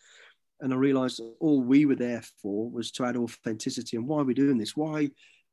And 0.59 0.73
I 0.73 0.75
realised 0.75 1.21
all 1.39 1.61
we 1.61 1.85
were 1.85 1.95
there 1.95 2.23
for 2.41 2.69
was 2.69 2.91
to 2.91 3.05
add 3.05 3.17
authenticity. 3.17 3.97
And 3.97 4.07
why 4.07 4.21
are 4.21 4.25
we 4.25 4.33
doing 4.33 4.57
this? 4.57 4.75
Why 4.75 5.09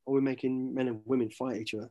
are 0.09 0.13
we 0.13 0.21
making 0.21 0.73
men 0.73 0.87
and 0.87 1.01
women 1.05 1.29
fight 1.29 1.61
each 1.61 1.73
other? 1.73 1.89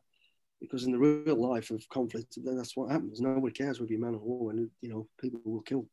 Because 0.61 0.83
in 0.83 0.91
the 0.91 0.99
real 0.99 1.35
life 1.35 1.71
of 1.71 1.87
conflict, 1.89 2.37
that's 2.43 2.75
what 2.75 2.91
happens. 2.91 3.21
Nobody 3.21 3.53
cares 3.53 3.79
whether 3.79 3.91
you're 3.91 4.01
man 4.01 4.15
or 4.15 4.19
woman. 4.19 4.69
You 4.81 4.89
know, 4.89 5.07
people 5.19 5.39
will 5.45 5.61
kill 5.61 5.85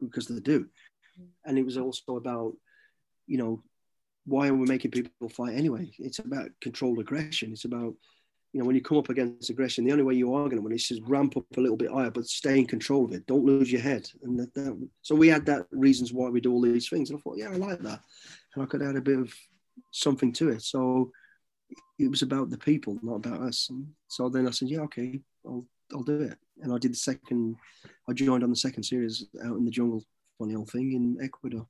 because 0.00 0.26
they 0.26 0.38
do. 0.40 0.66
Mm. 1.20 1.26
And 1.44 1.58
it 1.58 1.64
was 1.64 1.76
also 1.76 2.16
about, 2.16 2.52
you 3.26 3.38
know, 3.38 3.62
why 4.24 4.48
are 4.48 4.54
we 4.54 4.66
making 4.66 4.92
people 4.92 5.28
fight 5.28 5.54
anyway? 5.54 5.90
It's 5.98 6.20
about 6.20 6.50
controlled 6.60 7.00
aggression. 7.00 7.52
It's 7.52 7.64
about 7.64 7.94
you 8.56 8.60
know, 8.60 8.66
when 8.68 8.74
you 8.74 8.80
come 8.80 8.96
up 8.96 9.10
against 9.10 9.50
aggression, 9.50 9.84
the 9.84 9.92
only 9.92 10.02
way 10.02 10.14
you 10.14 10.32
are 10.34 10.44
going 10.44 10.56
to 10.56 10.62
win 10.62 10.72
is 10.72 10.88
just 10.88 11.02
ramp 11.02 11.36
up 11.36 11.44
a 11.58 11.60
little 11.60 11.76
bit 11.76 11.90
higher, 11.90 12.10
but 12.10 12.26
stay 12.26 12.58
in 12.58 12.64
control 12.64 13.04
of 13.04 13.12
it. 13.12 13.26
Don't 13.26 13.44
lose 13.44 13.70
your 13.70 13.82
head. 13.82 14.08
And 14.22 14.38
that, 14.38 14.54
that, 14.54 14.88
so 15.02 15.14
we 15.14 15.28
had 15.28 15.44
that 15.44 15.66
reasons 15.70 16.10
why 16.10 16.30
we 16.30 16.40
do 16.40 16.54
all 16.54 16.62
these 16.62 16.88
things. 16.88 17.10
And 17.10 17.18
I 17.18 17.20
thought, 17.20 17.36
yeah, 17.36 17.50
I 17.50 17.56
like 17.56 17.80
that. 17.80 18.00
And 18.54 18.62
I 18.62 18.66
could 18.66 18.80
add 18.80 18.96
a 18.96 19.02
bit 19.02 19.18
of 19.18 19.30
something 19.90 20.32
to 20.34 20.48
it. 20.48 20.62
So 20.62 21.12
it 21.98 22.10
was 22.10 22.22
about 22.22 22.50
the 22.50 22.58
people, 22.58 22.98
not 23.02 23.16
about 23.16 23.40
us. 23.40 23.68
And 23.70 23.86
so 24.08 24.28
then 24.28 24.46
I 24.46 24.50
said, 24.50 24.68
yeah, 24.68 24.80
okay, 24.80 25.20
I'll, 25.46 25.64
I'll 25.92 26.02
do 26.02 26.20
it. 26.20 26.38
And 26.62 26.72
I 26.72 26.78
did 26.78 26.92
the 26.92 26.96
second, 26.96 27.56
I 28.08 28.12
joined 28.12 28.44
on 28.44 28.50
the 28.50 28.56
second 28.56 28.82
series 28.82 29.26
out 29.44 29.56
in 29.56 29.64
the 29.64 29.70
jungle, 29.70 30.04
funny 30.38 30.54
old 30.54 30.70
thing 30.70 30.92
in 30.92 31.18
Ecuador. 31.24 31.66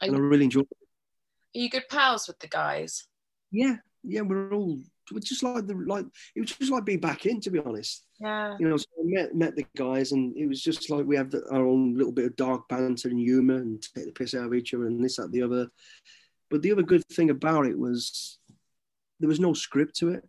Are 0.00 0.06
and 0.06 0.12
you, 0.12 0.18
I 0.18 0.20
really 0.20 0.44
enjoyed 0.44 0.66
it. 0.70 1.58
Are 1.58 1.60
you 1.60 1.70
good 1.70 1.88
pals 1.88 2.28
with 2.28 2.38
the 2.38 2.48
guys? 2.48 3.06
Yeah, 3.50 3.76
yeah, 4.04 4.20
we're 4.22 4.52
all 4.52 4.80
was 5.12 5.24
just 5.24 5.42
like 5.42 5.66
the 5.66 5.74
like 5.74 6.04
it 6.34 6.40
was 6.40 6.52
just 6.52 6.70
like 6.70 6.84
being 6.84 7.00
back 7.00 7.26
in 7.26 7.40
to 7.40 7.50
be 7.50 7.58
honest. 7.58 8.04
Yeah. 8.20 8.56
You 8.58 8.68
know, 8.68 8.76
so 8.76 8.86
I 8.98 9.02
met 9.04 9.34
met 9.34 9.56
the 9.56 9.66
guys 9.76 10.12
and 10.12 10.36
it 10.36 10.46
was 10.46 10.62
just 10.62 10.90
like 10.90 11.06
we 11.06 11.16
have 11.16 11.30
the, 11.30 11.42
our 11.50 11.66
own 11.66 11.96
little 11.96 12.12
bit 12.12 12.26
of 12.26 12.36
dark 12.36 12.68
banter 12.68 13.08
and 13.08 13.18
humour 13.18 13.56
and 13.56 13.82
take 13.82 14.06
the 14.06 14.12
piss 14.12 14.34
out 14.34 14.46
of 14.46 14.54
each 14.54 14.74
other 14.74 14.86
and 14.86 15.02
this 15.02 15.16
that 15.16 15.32
the 15.32 15.42
other. 15.42 15.68
But 16.50 16.62
the 16.62 16.72
other 16.72 16.82
good 16.82 17.04
thing 17.06 17.30
about 17.30 17.66
it 17.66 17.78
was 17.78 18.38
there 19.20 19.28
was 19.28 19.40
no 19.40 19.52
script 19.52 19.94
to 19.96 20.10
it. 20.10 20.24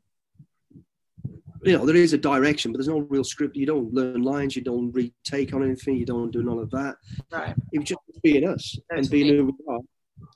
You 1.63 1.77
know, 1.77 1.85
there 1.85 1.95
is 1.95 2.13
a 2.13 2.17
direction, 2.17 2.71
but 2.71 2.77
there's 2.77 2.87
no 2.87 2.99
real 3.09 3.23
script. 3.23 3.55
You 3.55 3.67
don't 3.67 3.93
learn 3.93 4.23
lines, 4.23 4.55
you 4.55 4.63
don't 4.63 4.91
retake 4.91 5.53
on 5.53 5.63
anything, 5.63 5.95
you 5.95 6.05
don't 6.05 6.31
do 6.31 6.43
none 6.43 6.57
of 6.57 6.71
that. 6.71 6.95
Right. 7.31 7.55
It 7.71 7.79
was 7.79 7.89
just 7.89 8.01
being 8.23 8.47
us 8.47 8.77
That's 8.89 9.01
and 9.01 9.09
being 9.09 9.35
who 9.35 9.45
we 9.45 9.73
are. 9.73 9.79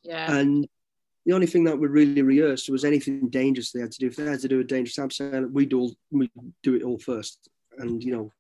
Yeah. 0.03 0.36
And 0.36 0.68
the 1.26 1.34
only 1.34 1.48
thing 1.48 1.64
that 1.64 1.77
we 1.77 1.88
really 1.88 2.22
rehearsed 2.22 2.69
was 2.69 2.86
anything 2.86 3.30
dangerous 3.30 3.72
they 3.72 3.82
had 3.82 3.91
to 3.91 3.99
do. 3.99 4.07
If 4.07 4.15
they 4.15 4.26
had 4.26 4.40
to 4.41 4.48
do 4.48 4.60
a 4.60 4.64
dangerous 4.64 4.98
abseil, 4.98 5.52
we 5.52 5.65
do 5.65 5.80
all 5.80 5.95
we 6.11 6.30
do 6.61 6.76
it 6.76 6.84
all 6.84 6.99
first, 6.99 7.49
and 7.80 8.03
you 8.03 8.11
know, 8.11 8.32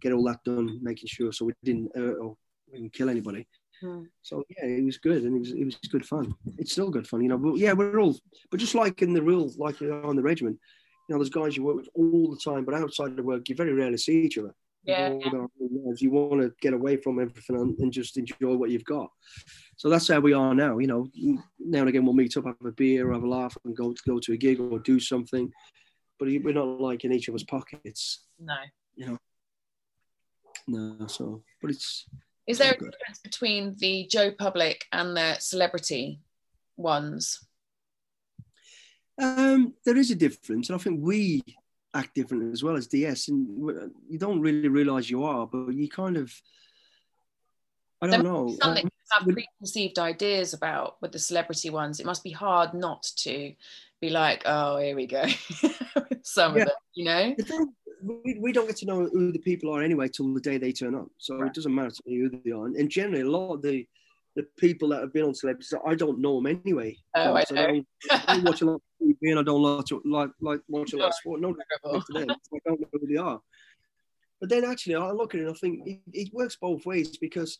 get 0.00 0.12
all 0.12 0.24
that 0.24 0.42
done, 0.44 0.78
making 0.82 1.08
sure 1.08 1.32
so 1.32 1.44
we 1.44 1.52
didn't 1.62 1.94
hurt 1.94 2.18
or 2.18 2.36
we 2.70 2.78
didn't 2.78 2.94
kill 2.94 3.10
anybody. 3.10 3.46
Hmm. 3.82 4.04
So 4.22 4.44
yeah, 4.48 4.66
it 4.66 4.84
was 4.84 4.98
good, 4.98 5.24
and 5.24 5.34
it 5.36 5.40
was 5.40 5.50
it 5.50 5.64
was 5.64 5.76
good 5.90 6.06
fun. 6.06 6.34
It's 6.56 6.70
still 6.72 6.88
good 6.88 7.08
fun, 7.08 7.20
you 7.20 7.28
know. 7.28 7.38
But 7.38 7.56
yeah, 7.56 7.72
we're 7.72 7.98
all, 8.00 8.16
but 8.50 8.60
just 8.60 8.76
like 8.76 9.02
in 9.02 9.12
the 9.12 9.22
real, 9.22 9.52
like 9.56 9.80
you 9.80 9.88
know, 9.88 10.08
on 10.08 10.14
the 10.14 10.22
regiment, 10.22 10.58
you 11.08 11.14
know, 11.14 11.18
there's 11.18 11.30
guys 11.30 11.56
you 11.56 11.64
work 11.64 11.76
with 11.76 11.88
all 11.96 12.30
the 12.30 12.40
time, 12.50 12.64
but 12.64 12.74
outside 12.74 13.18
of 13.18 13.24
work, 13.24 13.48
you 13.48 13.56
very 13.56 13.72
rarely 13.72 13.98
see 13.98 14.22
each 14.22 14.38
other. 14.38 14.54
Yeah. 14.84 15.14
You 15.96 16.10
want 16.10 16.42
to 16.42 16.52
get 16.60 16.74
away 16.74 16.96
from 16.96 17.20
everything 17.20 17.76
and 17.78 17.92
just 17.92 18.16
enjoy 18.16 18.54
what 18.54 18.70
you've 18.70 18.84
got. 18.84 19.10
So 19.76 19.88
that's 19.88 20.08
how 20.08 20.20
we 20.20 20.32
are 20.32 20.54
now. 20.54 20.78
You 20.78 20.86
know, 20.86 21.08
now 21.58 21.80
and 21.80 21.88
again 21.88 22.04
we'll 22.04 22.14
meet 22.14 22.36
up, 22.36 22.46
have 22.46 22.56
a 22.64 22.72
beer, 22.72 23.12
have 23.12 23.22
a 23.24 23.28
laugh, 23.28 23.56
and 23.64 23.76
go 23.76 23.94
go 24.06 24.20
to 24.20 24.32
a 24.32 24.36
gig 24.36 24.60
or 24.60 24.78
do 24.78 25.00
something. 25.00 25.52
But 26.18 26.28
we're 26.28 26.54
not 26.54 26.80
like 26.80 27.04
in 27.04 27.12
each 27.12 27.28
other's 27.28 27.44
pockets. 27.44 28.26
No. 28.38 28.56
You 28.94 29.06
know. 29.06 29.18
No. 30.68 31.06
So, 31.08 31.42
but 31.60 31.70
it's. 31.70 32.06
Is 32.46 32.58
there 32.58 32.72
a 32.72 32.78
difference 32.78 33.20
between 33.22 33.76
the 33.78 34.06
Joe 34.10 34.32
Public 34.32 34.84
and 34.92 35.16
the 35.16 35.36
celebrity 35.38 36.20
ones? 36.76 37.44
Um, 39.20 39.74
there 39.84 39.96
is 39.96 40.10
a 40.10 40.16
difference, 40.16 40.68
and 40.68 40.78
I 40.78 40.82
think 40.82 41.00
we 41.02 41.42
act 41.94 42.14
different 42.14 42.52
as 42.52 42.62
well 42.62 42.76
as 42.76 42.86
DS, 42.88 43.28
and 43.28 43.92
you 44.08 44.18
don't 44.18 44.40
really 44.40 44.68
realize 44.68 45.10
you 45.10 45.24
are, 45.24 45.46
but 45.46 45.72
you 45.72 45.88
kind 45.88 46.16
of. 46.16 46.32
I 48.00 48.08
don't 48.08 48.24
know. 48.24 48.56
Something 48.60 48.86
um, 48.86 48.90
have 49.10 49.32
preconceived 49.32 49.98
ideas 50.00 50.54
about 50.54 50.96
with 51.00 51.12
the 51.12 51.20
celebrity 51.20 51.70
ones. 51.70 52.00
It 52.00 52.06
must 52.06 52.24
be 52.24 52.32
hard 52.32 52.74
not 52.74 53.04
to 53.18 53.52
be 54.00 54.10
like, 54.10 54.42
oh, 54.44 54.78
here 54.78 54.96
we 54.96 55.06
go. 55.06 55.24
Some 56.24 56.56
yeah. 56.56 56.62
of 56.62 56.68
them, 56.68 56.76
you 56.94 57.04
know. 57.04 57.36
We, 58.02 58.38
we 58.40 58.52
don't 58.52 58.66
get 58.66 58.76
to 58.78 58.86
know 58.86 59.06
who 59.06 59.32
the 59.32 59.38
people 59.38 59.72
are 59.74 59.82
anyway 59.82 60.08
till 60.08 60.32
the 60.34 60.40
day 60.40 60.58
they 60.58 60.72
turn 60.72 60.94
up. 60.94 61.08
So 61.18 61.36
right. 61.36 61.46
it 61.46 61.54
doesn't 61.54 61.74
matter 61.74 61.90
to 61.90 62.02
me 62.06 62.18
who 62.18 62.30
they 62.30 62.50
are. 62.50 62.66
And 62.66 62.90
generally, 62.90 63.22
a 63.22 63.30
lot 63.30 63.54
of 63.54 63.62
the 63.62 63.86
the 64.34 64.44
people 64.58 64.88
that 64.88 65.00
have 65.00 65.12
been 65.12 65.24
on 65.24 65.34
celebrities, 65.34 65.74
I 65.86 65.94
don't 65.94 66.18
know 66.18 66.40
them 66.40 66.58
anyway. 66.64 66.96
Oh, 67.14 67.34
I, 67.34 67.44
so 67.44 67.54
know. 67.54 67.62
I, 67.62 67.66
don't, 67.66 67.86
I 68.10 68.34
don't 68.34 68.44
watch 68.44 68.62
a 68.62 68.64
lot 68.64 68.74
of 68.76 68.80
TV 69.02 69.16
and 69.24 69.38
I 69.38 69.42
don't 69.42 69.62
like 69.62 69.84
like 70.04 70.30
like 70.40 70.60
watch 70.68 70.94
a 70.94 70.96
lot 70.96 71.08
of 71.08 71.14
sport. 71.14 71.40
No, 71.40 71.54
I 71.84 72.00
don't 72.10 72.80
know 72.80 72.88
who 72.92 73.06
they 73.06 73.16
are. 73.16 73.40
But 74.40 74.48
then 74.48 74.64
actually, 74.64 74.96
I 74.96 75.10
look 75.10 75.34
at 75.34 75.40
it 75.40 75.44
and 75.44 75.54
I 75.54 75.58
think 75.58 75.86
it, 75.86 76.00
it 76.12 76.34
works 76.34 76.56
both 76.56 76.84
ways 76.86 77.16
because 77.18 77.58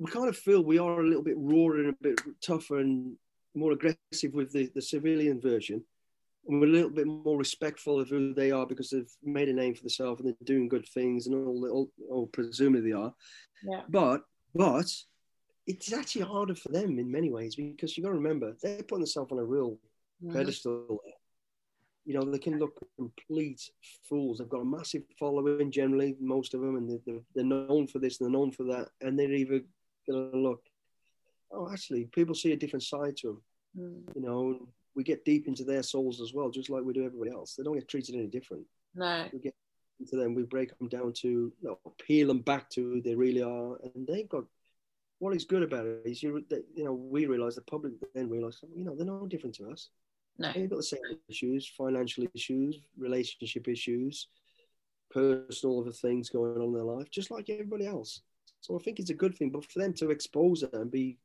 we 0.00 0.10
kind 0.10 0.28
of 0.28 0.36
feel 0.36 0.62
we 0.62 0.78
are 0.78 1.00
a 1.00 1.06
little 1.06 1.22
bit 1.22 1.36
rawer 1.36 1.76
and 1.76 1.88
a 1.88 1.96
bit 2.00 2.20
tougher 2.40 2.78
and 2.78 3.16
more 3.54 3.72
aggressive 3.72 4.32
with 4.32 4.52
the, 4.52 4.70
the 4.74 4.82
civilian 4.82 5.40
version. 5.40 5.84
We're 6.48 6.64
a 6.64 6.70
little 6.70 6.90
bit 6.90 7.06
more 7.06 7.36
respectful 7.38 8.00
of 8.00 8.08
who 8.08 8.32
they 8.32 8.50
are 8.50 8.66
because 8.66 8.90
they've 8.90 9.12
made 9.22 9.48
a 9.48 9.52
name 9.52 9.74
for 9.74 9.82
themselves 9.82 10.20
and 10.20 10.28
they're 10.28 10.36
doing 10.44 10.68
good 10.68 10.86
things 10.88 11.26
and 11.26 11.34
all, 11.34 11.68
all, 11.68 11.90
all 12.10 12.26
presumably 12.28 12.90
they 12.90 12.96
are. 12.96 13.12
Yeah. 13.64 13.82
But, 13.88 14.22
but 14.54 14.86
it's 15.66 15.92
actually 15.92 16.22
harder 16.22 16.54
for 16.54 16.68
them 16.68 16.98
in 16.98 17.10
many 17.10 17.30
ways 17.30 17.56
because 17.56 17.96
you've 17.96 18.04
got 18.04 18.10
to 18.10 18.16
remember 18.16 18.54
they're 18.62 18.82
putting 18.82 19.00
themselves 19.00 19.32
on 19.32 19.38
a 19.38 19.44
real 19.44 19.78
mm-hmm. 20.22 20.32
pedestal. 20.32 21.00
You 22.04 22.14
know, 22.14 22.22
they 22.22 22.38
can 22.38 22.60
look 22.60 22.78
complete 22.96 23.60
fools. 24.08 24.38
They've 24.38 24.48
got 24.48 24.60
a 24.60 24.64
massive 24.64 25.02
following 25.18 25.72
generally, 25.72 26.16
most 26.20 26.54
of 26.54 26.60
them, 26.60 26.76
and 26.76 27.00
they're, 27.04 27.18
they're 27.34 27.44
known 27.44 27.88
for 27.88 27.98
this, 27.98 28.20
and 28.20 28.26
they're 28.26 28.38
known 28.38 28.52
for 28.52 28.62
that, 28.64 28.90
and 29.00 29.18
they're 29.18 29.32
either 29.32 29.60
going 30.08 30.30
to 30.30 30.38
look, 30.38 30.62
oh, 31.50 31.68
actually, 31.72 32.04
people 32.14 32.36
see 32.36 32.52
a 32.52 32.56
different 32.56 32.84
side 32.84 33.16
to 33.16 33.26
them. 33.26 33.42
Mm. 33.76 34.14
You 34.14 34.22
know, 34.22 34.68
we 34.96 35.04
get 35.04 35.24
deep 35.24 35.46
into 35.46 35.62
their 35.62 35.82
souls 35.82 36.20
as 36.20 36.32
well, 36.32 36.50
just 36.50 36.70
like 36.70 36.82
we 36.82 36.94
do 36.94 37.04
everybody 37.04 37.30
else. 37.30 37.54
They 37.54 37.62
don't 37.62 37.74
get 37.74 37.86
treated 37.86 38.14
any 38.14 38.26
different. 38.26 38.64
No. 38.94 39.28
We 39.32 39.38
get 39.38 39.54
to 40.08 40.16
them, 40.16 40.34
we 40.34 40.42
break 40.42 40.76
them 40.78 40.88
down 40.88 41.12
to 41.12 41.28
you 41.28 41.52
know, 41.62 41.78
peel 42.04 42.28
them 42.28 42.40
back 42.40 42.68
to 42.70 42.82
who 42.82 43.00
they 43.00 43.14
really 43.14 43.42
are, 43.42 43.78
and 43.82 44.06
they've 44.06 44.28
got 44.28 44.44
what 45.18 45.34
is 45.34 45.44
good 45.44 45.62
about 45.62 45.86
it 45.86 46.02
is 46.04 46.22
you 46.22 46.44
you 46.74 46.84
know 46.84 46.92
we 46.92 47.24
realize 47.24 47.54
the 47.54 47.62
public 47.62 47.94
then 48.14 48.28
realize 48.28 48.60
you 48.74 48.84
know 48.84 48.94
they're 48.94 49.06
no 49.06 49.26
different 49.26 49.54
to 49.56 49.70
us. 49.70 49.88
No, 50.38 50.52
they've 50.52 50.68
got 50.68 50.76
the 50.76 50.82
same 50.82 51.00
issues, 51.30 51.66
financial 51.66 52.26
issues, 52.34 52.76
relationship 52.98 53.68
issues, 53.68 54.28
personal 55.10 55.80
other 55.80 55.92
things 55.92 56.28
going 56.28 56.56
on 56.56 56.64
in 56.64 56.72
their 56.74 56.82
life, 56.82 57.10
just 57.10 57.30
like 57.30 57.48
everybody 57.48 57.86
else. 57.86 58.20
So 58.60 58.78
I 58.78 58.82
think 58.82 58.98
it's 58.98 59.10
a 59.10 59.14
good 59.14 59.34
thing, 59.34 59.48
but 59.50 59.64
for 59.64 59.78
them 59.78 59.94
to 59.94 60.10
expose 60.10 60.62
it 60.62 60.74
and 60.74 60.90
be, 60.90 61.18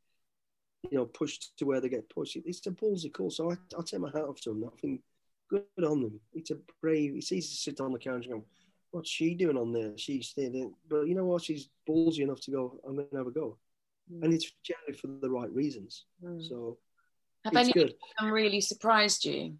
you 0.89 0.97
know, 0.97 1.05
pushed 1.05 1.57
to 1.57 1.65
where 1.65 1.79
they 1.79 1.89
get 1.89 2.09
pushed, 2.09 2.35
it's 2.35 2.65
a 2.67 2.71
ballsy 2.71 3.11
call. 3.11 3.29
So 3.29 3.51
I, 3.51 3.55
I'll 3.75 3.83
take 3.83 3.99
my 3.99 4.09
hat 4.09 4.23
off 4.23 4.41
to 4.41 4.49
them. 4.49 4.65
I 4.65 4.79
think 4.79 5.01
good 5.49 5.63
on 5.85 6.01
them. 6.01 6.19
It's 6.33 6.51
a 6.51 6.57
brave. 6.81 7.15
It's 7.15 7.31
easy 7.31 7.49
to 7.49 7.55
sit 7.55 7.81
on 7.81 7.91
the 7.91 7.99
couch 7.99 8.25
and 8.25 8.33
go, 8.33 8.45
"What's 8.91 9.09
she 9.09 9.35
doing 9.35 9.57
on 9.57 9.71
there?" 9.71 9.97
She's 9.97 10.29
staying 10.29 10.73
but 10.89 11.03
you 11.03 11.15
know 11.15 11.25
what? 11.25 11.43
She's 11.43 11.69
ballsy 11.87 12.19
enough 12.19 12.41
to 12.41 12.51
go. 12.51 12.79
I'm 12.87 12.95
going 12.95 13.07
to 13.09 13.17
have 13.17 13.27
a 13.27 13.31
go, 13.31 13.57
mm. 14.11 14.23
and 14.23 14.33
it's 14.33 14.51
generally 14.63 14.93
for 14.93 15.07
the 15.07 15.29
right 15.29 15.51
reasons. 15.53 16.05
Mm. 16.23 16.47
So 16.47 16.77
have 17.45 17.55
any 17.55 17.71
good. 17.71 17.93
really 18.21 18.61
surprised 18.61 19.25
you? 19.25 19.55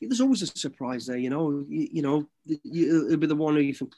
There's 0.00 0.20
always 0.20 0.42
a 0.42 0.46
surprise 0.46 1.06
there, 1.06 1.16
you 1.16 1.30
know. 1.30 1.64
You, 1.68 1.88
you 1.92 2.02
know, 2.02 2.28
you, 2.44 3.06
it'll 3.06 3.16
be 3.16 3.26
the 3.26 3.34
one 3.34 3.54
who 3.54 3.60
you 3.60 3.74
think 3.74 3.94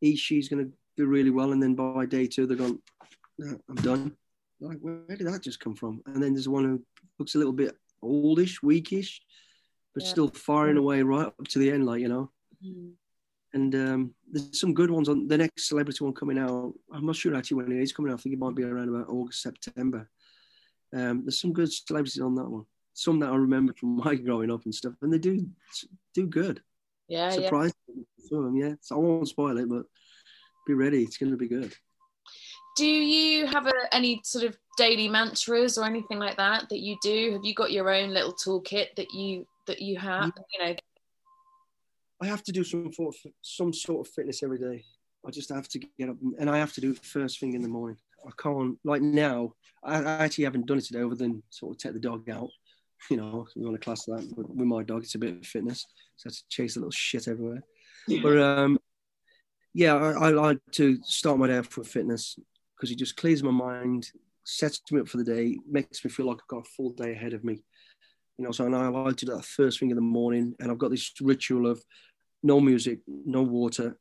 he, 0.00 0.16
she's 0.16 0.48
going 0.48 0.64
to 0.64 0.72
do 0.96 1.06
really 1.06 1.30
well, 1.30 1.52
and 1.52 1.62
then 1.62 1.74
by 1.74 2.06
day 2.06 2.26
two 2.26 2.46
they're 2.46 2.56
gone. 2.56 2.80
"I'm 3.40 3.76
done." 3.76 4.16
Like, 4.60 4.78
where 4.80 5.16
did 5.16 5.26
that 5.26 5.42
just 5.42 5.60
come 5.60 5.74
from? 5.74 6.02
And 6.06 6.22
then 6.22 6.32
there's 6.32 6.48
one 6.48 6.64
who 6.64 6.82
looks 7.18 7.34
a 7.34 7.38
little 7.38 7.52
bit 7.52 7.76
oldish, 8.02 8.62
weakish, 8.62 9.20
but 9.94 10.02
yeah. 10.02 10.08
still 10.08 10.28
firing 10.28 10.76
away 10.76 11.02
right 11.02 11.26
up 11.26 11.48
to 11.48 11.58
the 11.58 11.70
end, 11.70 11.86
like 11.86 12.00
you 12.00 12.08
know. 12.08 12.30
Mm. 12.64 12.92
And 13.52 13.74
um, 13.74 14.14
there's 14.30 14.60
some 14.60 14.74
good 14.74 14.90
ones 14.90 15.08
on 15.08 15.28
the 15.28 15.38
next 15.38 15.68
celebrity 15.68 16.04
one 16.04 16.12
coming 16.12 16.38
out. 16.38 16.74
I'm 16.92 17.06
not 17.06 17.16
sure 17.16 17.34
actually 17.34 17.62
when 17.62 17.72
it 17.72 17.82
is 17.82 17.92
coming 17.92 18.12
out. 18.12 18.18
I 18.18 18.22
think 18.22 18.34
it 18.34 18.38
might 18.38 18.54
be 18.54 18.64
around 18.64 18.88
about 18.88 19.08
August, 19.08 19.42
September. 19.42 20.10
Um, 20.94 21.22
there's 21.24 21.40
some 21.40 21.52
good 21.52 21.72
celebrities 21.72 22.20
on 22.20 22.34
that 22.34 22.48
one. 22.48 22.64
Some 22.92 23.20
that 23.20 23.30
I 23.30 23.36
remember 23.36 23.72
from 23.74 23.96
my 24.04 24.14
growing 24.14 24.50
up 24.50 24.64
and 24.64 24.74
stuff, 24.74 24.94
and 25.02 25.12
they 25.12 25.18
do 25.18 25.46
do 26.14 26.26
good. 26.26 26.62
Yeah, 27.08 27.30
surprising 27.30 27.74
yeah. 27.88 28.02
some 28.28 28.38
of 28.38 28.44
them. 28.44 28.56
Yeah, 28.56 28.74
so 28.80 28.96
I 28.96 28.98
won't 28.98 29.28
spoil 29.28 29.58
it, 29.58 29.68
but 29.68 29.84
be 30.66 30.74
ready. 30.74 31.02
It's 31.02 31.16
going 31.16 31.30
to 31.30 31.38
be 31.38 31.48
good. 31.48 31.72
Do 32.76 32.86
you 32.86 33.46
have 33.46 33.66
a, 33.66 33.72
any 33.92 34.20
sort 34.24 34.44
of 34.44 34.56
daily 34.76 35.08
mantras 35.08 35.78
or 35.78 35.86
anything 35.86 36.18
like 36.18 36.36
that 36.36 36.68
that 36.68 36.80
you 36.80 36.96
do? 37.02 37.32
Have 37.32 37.44
you 37.44 37.54
got 37.54 37.72
your 37.72 37.92
own 37.92 38.10
little 38.10 38.34
toolkit 38.34 38.94
that 38.96 39.12
you 39.12 39.46
that 39.66 39.80
you 39.80 39.98
have? 39.98 40.32
You 40.52 40.64
know, 40.64 40.74
I 42.22 42.26
have 42.26 42.42
to 42.44 42.52
do 42.52 42.64
some 42.64 42.92
sort 42.92 43.14
of, 43.14 43.32
some 43.42 43.72
sort 43.72 44.06
of 44.06 44.12
fitness 44.12 44.42
every 44.42 44.58
day. 44.58 44.84
I 45.26 45.30
just 45.30 45.48
have 45.48 45.68
to 45.68 45.80
get 45.98 46.10
up 46.10 46.16
and 46.38 46.48
I 46.48 46.58
have 46.58 46.72
to 46.74 46.80
do 46.80 46.92
it 46.92 47.04
first 47.04 47.40
thing 47.40 47.54
in 47.54 47.62
the 47.62 47.68
morning. 47.68 47.96
I 48.26 48.30
can't 48.40 48.78
like 48.84 49.02
now. 49.02 49.52
I, 49.82 50.02
I 50.02 50.24
actually 50.24 50.44
haven't 50.44 50.66
done 50.66 50.78
it 50.78 50.84
today, 50.84 51.02
other 51.02 51.14
than 51.14 51.42
sort 51.50 51.74
of 51.74 51.78
take 51.78 51.94
the 51.94 52.00
dog 52.00 52.28
out. 52.28 52.50
You 53.10 53.18
know, 53.18 53.46
we 53.54 53.62
want 53.62 53.78
to 53.78 53.84
class 53.84 54.06
that. 54.06 54.26
But 54.34 54.48
with 54.48 54.66
my 54.66 54.82
dog, 54.82 55.02
it's 55.02 55.14
a 55.14 55.18
bit 55.18 55.36
of 55.36 55.46
fitness, 55.46 55.84
so 56.16 56.28
I 56.28 56.30
have 56.30 56.34
to 56.34 56.42
chase 56.48 56.76
a 56.76 56.78
little 56.78 56.90
shit 56.90 57.28
everywhere. 57.28 57.62
but 58.22 58.38
um, 58.38 58.78
yeah, 59.74 59.94
I, 59.94 60.28
I 60.28 60.30
like 60.30 60.58
to 60.72 60.98
start 61.02 61.38
my 61.38 61.46
day 61.46 61.58
off 61.58 61.76
with 61.76 61.88
fitness 61.88 62.38
because 62.76 62.90
it 62.90 62.98
just 62.98 63.16
clears 63.16 63.42
my 63.42 63.50
mind, 63.50 64.10
sets 64.44 64.80
me 64.92 65.00
up 65.00 65.08
for 65.08 65.16
the 65.16 65.24
day, 65.24 65.58
makes 65.68 66.04
me 66.04 66.10
feel 66.10 66.26
like 66.26 66.38
I've 66.42 66.48
got 66.48 66.66
a 66.66 66.70
full 66.76 66.90
day 66.90 67.12
ahead 67.12 67.32
of 67.32 67.44
me. 67.44 67.62
You 68.38 68.44
know, 68.44 68.52
so 68.52 68.66
I 68.66 68.88
like 68.88 69.16
to 69.16 69.26
do 69.26 69.34
that 69.34 69.44
first 69.44 69.80
thing 69.80 69.90
in 69.90 69.96
the 69.96 70.02
morning, 70.02 70.54
and 70.60 70.70
I've 70.70 70.78
got 70.78 70.90
this 70.90 71.10
ritual 71.20 71.66
of 71.66 71.82
no 72.42 72.60
music, 72.60 73.00
no 73.06 73.42
water, 73.42 73.96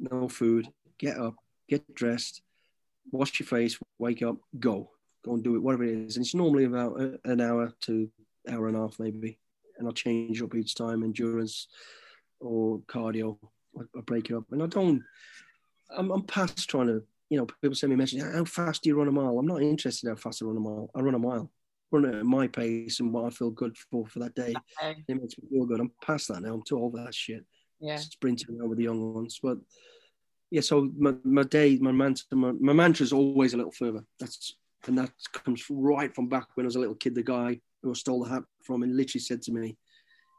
no 0.00 0.28
food. 0.28 0.68
Get 0.98 1.16
up, 1.18 1.36
get 1.68 1.94
dressed, 1.94 2.42
wash 3.12 3.38
your 3.38 3.46
face, 3.46 3.78
wake 3.98 4.22
up, 4.22 4.36
go, 4.58 4.90
go 5.24 5.34
and 5.34 5.44
do 5.44 5.54
it, 5.54 5.62
whatever 5.62 5.84
it 5.84 5.96
is. 6.06 6.16
And 6.16 6.24
it's 6.24 6.34
normally 6.34 6.64
about 6.64 6.98
an 7.24 7.40
hour 7.40 7.72
to 7.82 8.10
hour 8.48 8.68
and 8.68 8.76
a 8.76 8.80
half, 8.80 8.98
maybe. 8.98 9.38
And 9.78 9.86
I'll 9.86 9.94
change 9.94 10.42
up 10.42 10.54
each 10.54 10.74
time, 10.74 11.02
endurance 11.02 11.68
or 12.40 12.80
cardio. 12.88 13.38
I, 13.78 13.82
I 13.96 14.00
break 14.02 14.30
it 14.30 14.36
up, 14.36 14.44
and 14.50 14.62
I 14.62 14.66
don't. 14.66 15.02
I'm, 15.96 16.10
I'm 16.10 16.22
past 16.22 16.68
trying 16.68 16.88
to. 16.88 17.02
You 17.28 17.38
know, 17.38 17.46
people 17.60 17.74
send 17.74 17.90
me 17.90 17.96
messages. 17.96 18.24
How 18.32 18.44
fast 18.44 18.82
do 18.82 18.88
you 18.88 18.96
run 18.96 19.08
a 19.08 19.12
mile? 19.12 19.38
I'm 19.38 19.46
not 19.46 19.62
interested 19.62 20.06
in 20.06 20.14
how 20.14 20.20
fast 20.20 20.42
I 20.42 20.46
run 20.46 20.56
a 20.56 20.60
mile. 20.60 20.90
I 20.94 21.00
run 21.00 21.14
a 21.14 21.18
mile. 21.18 21.50
Run 21.90 22.04
it 22.04 22.14
at 22.14 22.24
my 22.24 22.46
pace 22.48 23.00
and 23.00 23.12
what 23.12 23.24
I 23.24 23.30
feel 23.30 23.50
good 23.50 23.76
for 23.90 24.06
for 24.06 24.18
that 24.20 24.34
day. 24.34 24.54
Okay. 24.82 25.04
It 25.08 25.20
makes 25.20 25.38
me 25.38 25.48
feel 25.50 25.66
good. 25.66 25.80
I'm 25.80 25.92
past 26.02 26.28
that 26.28 26.42
now. 26.42 26.54
I'm 26.54 26.62
too 26.62 26.78
old 26.78 26.92
for 26.92 27.04
that 27.04 27.14
shit. 27.14 27.44
Yeah. 27.80 27.96
Sprinting 27.96 28.56
around 28.58 28.70
with 28.70 28.78
the 28.78 28.84
young 28.84 29.14
ones, 29.14 29.38
but 29.42 29.58
yeah, 30.50 30.60
so 30.60 30.90
my, 30.96 31.14
my 31.24 31.42
day, 31.42 31.76
my 31.80 31.92
mantra, 31.92 32.24
my, 32.32 32.52
my 32.52 32.72
mantra 32.72 33.04
is 33.04 33.12
always 33.12 33.52
a 33.52 33.56
little 33.56 33.72
further. 33.72 34.04
That's 34.20 34.56
and 34.86 34.98
that 34.98 35.10
comes 35.32 35.64
right 35.68 36.14
from 36.14 36.28
back 36.28 36.46
when 36.54 36.64
I 36.64 36.68
was 36.68 36.76
a 36.76 36.80
little 36.80 36.94
kid. 36.94 37.14
The 37.14 37.22
guy 37.22 37.60
who 37.82 37.90
I 37.90 37.94
stole 37.94 38.22
the 38.22 38.30
hat 38.30 38.44
from 38.62 38.82
and 38.82 38.96
literally 38.96 39.20
said 39.20 39.42
to 39.42 39.52
me, 39.52 39.76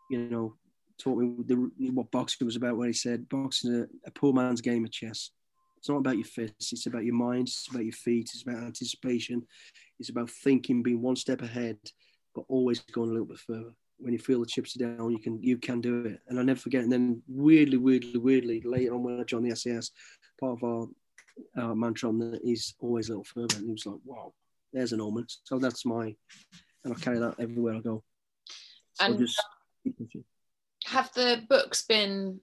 you 0.09 0.29
know, 0.29 0.55
taught 0.97 1.17
me 1.17 1.35
the, 1.45 1.69
what 1.91 2.11
boxing 2.11 2.45
was 2.45 2.55
about. 2.55 2.77
When 2.77 2.87
he 2.87 2.93
said, 2.93 3.27
boxing 3.27 3.73
is 3.73 3.79
a, 3.81 3.87
a 4.07 4.11
poor 4.11 4.33
man's 4.33 4.61
game 4.61 4.85
of 4.85 4.91
chess. 4.91 5.31
It's 5.77 5.89
not 5.89 5.97
about 5.97 6.17
your 6.17 6.25
fists. 6.25 6.73
It's 6.73 6.85
about 6.85 7.05
your 7.05 7.15
mind. 7.15 7.47
It's 7.47 7.67
about 7.69 7.85
your 7.85 7.93
feet. 7.93 8.31
It's 8.33 8.43
about 8.43 8.63
anticipation. 8.63 9.45
It's 9.99 10.09
about 10.09 10.29
thinking, 10.29 10.83
being 10.83 11.01
one 11.01 11.15
step 11.15 11.41
ahead, 11.41 11.77
but 12.35 12.45
always 12.47 12.79
going 12.79 13.09
a 13.09 13.13
little 13.13 13.27
bit 13.27 13.39
further 13.39 13.73
when 13.99 14.13
you 14.13 14.19
feel 14.19 14.39
the 14.39 14.45
chips 14.45 14.75
are 14.75 14.79
down, 14.79 15.11
you 15.11 15.19
can 15.19 15.41
you 15.41 15.57
can 15.57 15.81
do 15.81 16.05
it. 16.05 16.21
And 16.27 16.39
I 16.39 16.43
never 16.43 16.59
forget. 16.59 16.83
And 16.83 16.91
then 16.91 17.21
weirdly, 17.27 17.77
weirdly, 17.77 18.17
weirdly, 18.17 18.61
later 18.61 18.93
on 18.93 19.03
when 19.03 19.19
I 19.19 19.23
joined 19.23 19.49
the 19.49 19.55
SAS, 19.55 19.91
part 20.39 20.53
of 20.53 20.63
our, 20.63 20.87
our 21.57 21.75
mantra 21.75 22.09
on 22.09 22.19
that 22.19 22.41
is 22.43 22.75
always 22.79 23.09
a 23.09 23.13
little 23.13 23.23
further. 23.23 23.57
And 23.57 23.65
he 23.65 23.71
was 23.71 23.85
like, 23.85 23.99
"Wow, 24.05 24.33
there's 24.71 24.93
an 24.93 25.01
omen." 25.01 25.25
So 25.43 25.57
that's 25.57 25.85
my, 25.85 26.15
and 26.83 26.93
I 26.93 26.99
carry 26.99 27.19
that 27.19 27.39
everywhere 27.39 27.75
I 27.75 27.79
go. 27.79 28.03
So 28.93 29.05
and 29.05 29.19
just, 29.19 29.41
have 30.85 31.11
the 31.13 31.43
books 31.49 31.83
been 31.85 32.39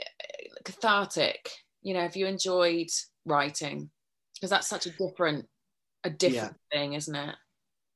uh, 0.00 0.60
cathartic? 0.64 1.50
You 1.82 1.94
know, 1.94 2.00
have 2.00 2.16
you 2.16 2.26
enjoyed 2.26 2.88
writing? 3.26 3.90
Because 4.34 4.50
that's 4.50 4.68
such 4.68 4.86
a 4.86 4.90
different, 4.90 5.46
a 6.04 6.10
different 6.10 6.56
yeah. 6.72 6.78
thing, 6.78 6.92
isn't 6.94 7.14
it? 7.14 7.34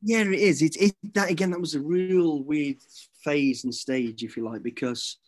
Yeah, 0.03 0.21
it 0.21 0.33
is. 0.33 0.63
It's 0.63 0.77
it, 0.77 0.95
that 1.15 1.31
again. 1.31 1.51
That 1.51 1.61
was 1.61 1.75
a 1.75 1.81
real 1.81 2.43
weird 2.43 2.77
phase 3.25 3.65
and 3.65 3.75
stage, 3.75 4.23
if 4.23 4.37
you 4.37 4.45
like, 4.45 4.63
because 4.63 5.19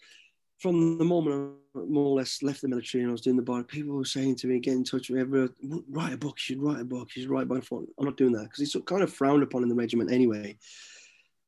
from 0.59 0.99
the 0.99 1.05
moment 1.05 1.55
I 1.75 1.79
more 1.87 2.07
or 2.07 2.17
less 2.17 2.43
left 2.43 2.63
the 2.63 2.69
military 2.69 3.03
and 3.03 3.11
I 3.11 3.13
was 3.13 3.21
doing 3.21 3.37
the 3.37 3.43
bar, 3.43 3.63
people 3.63 3.95
were 3.95 4.05
saying 4.05 4.37
to 4.37 4.47
me, 4.47 4.59
get 4.59 4.75
in 4.75 4.85
touch 4.85 5.11
with 5.11 5.29
me, 5.29 5.49
write 5.89 6.13
a 6.13 6.19
book, 6.19 6.37
you 6.39 6.43
should 6.55 6.63
write 6.63 6.81
a 6.81 6.85
book, 6.85 7.09
you 7.15 7.23
should 7.23 7.31
write 7.31 7.49
by 7.49 7.61
phone. 7.61 7.87
I'm 7.99 8.05
not 8.05 8.17
doing 8.17 8.33
that 8.33 8.45
because 8.45 8.61
it's 8.61 8.77
kind 8.85 9.03
of 9.03 9.13
frowned 9.13 9.43
upon 9.43 9.63
in 9.63 9.69
the 9.69 9.75
regiment 9.75 10.13
anyway. 10.13 10.59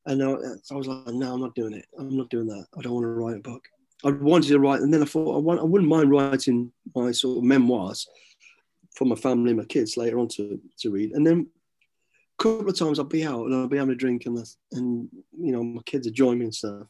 And 0.05 0.23
I, 0.23 0.31
uh, 0.31 0.55
I 0.71 0.75
was 0.75 0.87
like, 0.87 1.07
no, 1.07 1.33
I'm 1.33 1.41
not 1.41 1.55
doing 1.55 1.73
it. 1.73 1.85
I'm 1.99 2.15
not 2.15 2.29
doing 2.29 2.47
that. 2.47 2.65
I 2.77 2.81
don't 2.81 2.93
want 2.93 3.03
to 3.03 3.09
write 3.09 3.37
a 3.37 3.41
book. 3.41 3.63
I 4.03 4.11
wanted 4.11 4.49
to 4.49 4.59
write, 4.59 4.81
and 4.81 4.93
then 4.93 5.01
I 5.01 5.05
thought 5.05 5.35
I, 5.35 5.39
want, 5.39 5.59
I 5.59 5.63
wouldn't 5.63 5.89
mind 5.89 6.09
writing 6.09 6.71
my 6.95 7.11
sort 7.11 7.37
of 7.37 7.43
memoirs 7.43 8.07
for 8.95 9.05
my 9.05 9.15
family 9.15 9.53
my 9.53 9.63
kids 9.63 9.97
later 9.97 10.19
on 10.19 10.27
to, 10.29 10.59
to 10.79 10.91
read. 10.91 11.11
And 11.11 11.25
then 11.25 11.47
a 12.39 12.43
couple 12.43 12.69
of 12.69 12.77
times 12.77 12.99
I'll 12.99 13.05
be 13.05 13.25
out 13.25 13.45
and 13.45 13.55
I'll 13.55 13.67
be 13.67 13.77
having 13.77 13.93
a 13.93 13.97
drink 13.97 14.25
and, 14.25 14.37
and 14.71 15.07
you 15.37 15.51
know, 15.51 15.63
my 15.63 15.81
kids 15.83 16.07
are 16.07 16.11
joining 16.11 16.39
me 16.39 16.45
and 16.45 16.55
stuff. 16.55 16.87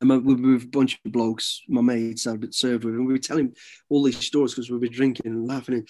And 0.00 0.10
we're 0.10 0.18
with 0.18 0.64
a 0.64 0.68
bunch 0.68 1.00
of 1.04 1.12
blokes, 1.12 1.62
my 1.68 1.80
mates 1.80 2.26
I've 2.26 2.40
been 2.40 2.52
served 2.52 2.84
with, 2.84 2.94
and 2.94 3.06
we 3.06 3.12
were 3.12 3.18
telling 3.18 3.54
all 3.88 4.02
these 4.02 4.18
stories 4.18 4.52
because 4.52 4.70
we'd 4.70 4.80
be 4.80 4.88
drinking 4.88 5.26
and 5.26 5.46
laughing. 5.46 5.86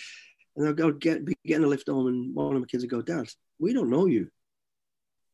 And 0.56 0.66
I'll 0.66 0.74
go 0.74 0.92
get, 0.92 1.24
be 1.24 1.34
getting 1.46 1.64
a 1.64 1.68
lift 1.68 1.88
home, 1.88 2.06
and 2.06 2.34
one 2.34 2.54
of 2.54 2.60
my 2.60 2.66
kids 2.66 2.82
would 2.82 2.90
go, 2.90 3.00
Dad, 3.00 3.28
we 3.58 3.72
don't 3.72 3.88
know 3.88 4.06
you. 4.06 4.28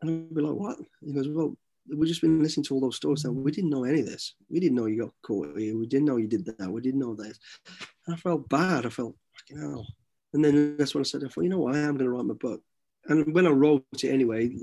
And 0.01 0.11
I'd 0.11 0.35
be 0.35 0.41
like, 0.41 0.55
What? 0.55 0.79
He 1.05 1.13
goes, 1.13 1.29
Well, 1.29 1.57
we've 1.89 2.09
just 2.09 2.21
been 2.21 2.43
listening 2.43 2.65
to 2.65 2.75
all 2.75 2.81
those 2.81 2.97
stories. 2.97 3.25
And 3.25 3.37
we 3.37 3.51
didn't 3.51 3.71
know 3.71 3.85
any 3.85 4.01
of 4.01 4.07
this. 4.07 4.35
We 4.51 4.61
didn't 4.61 4.77
know 4.77 4.87
you 4.87 5.03
got 5.03 5.15
caught 5.23 5.59
here. 5.59 5.77
We 5.77 5.87
didn't 5.87 6.07
know 6.07 6.17
you 6.17 6.29
did 6.29 6.47
that. 6.47 6.71
We 6.71 6.81
didn't 6.81 7.01
know 7.01 7.15
this. 7.15 7.39
And 8.07 8.15
I 8.15 8.19
felt 8.19 8.49
bad. 8.49 8.87
I 8.87 8.91
felt, 8.91 9.15
fucking 9.35 9.63
hell. 9.63 9.87
And 10.33 10.45
then 10.45 10.77
that's 10.77 10.95
when 10.95 11.03
I 11.03 11.05
said, 11.05 11.23
I 11.25 11.29
thought, 11.29 11.45
you 11.45 11.51
know 11.51 11.61
what? 11.61 11.77
I 11.77 11.79
am 11.79 11.97
going 11.97 12.07
to 12.07 12.11
write 12.11 12.25
my 12.25 12.35
book 12.35 12.61
and 13.07 13.35
when 13.35 13.47
I 13.47 13.51
wrote 13.51 13.85
it 13.93 14.09
anyway, 14.09 14.57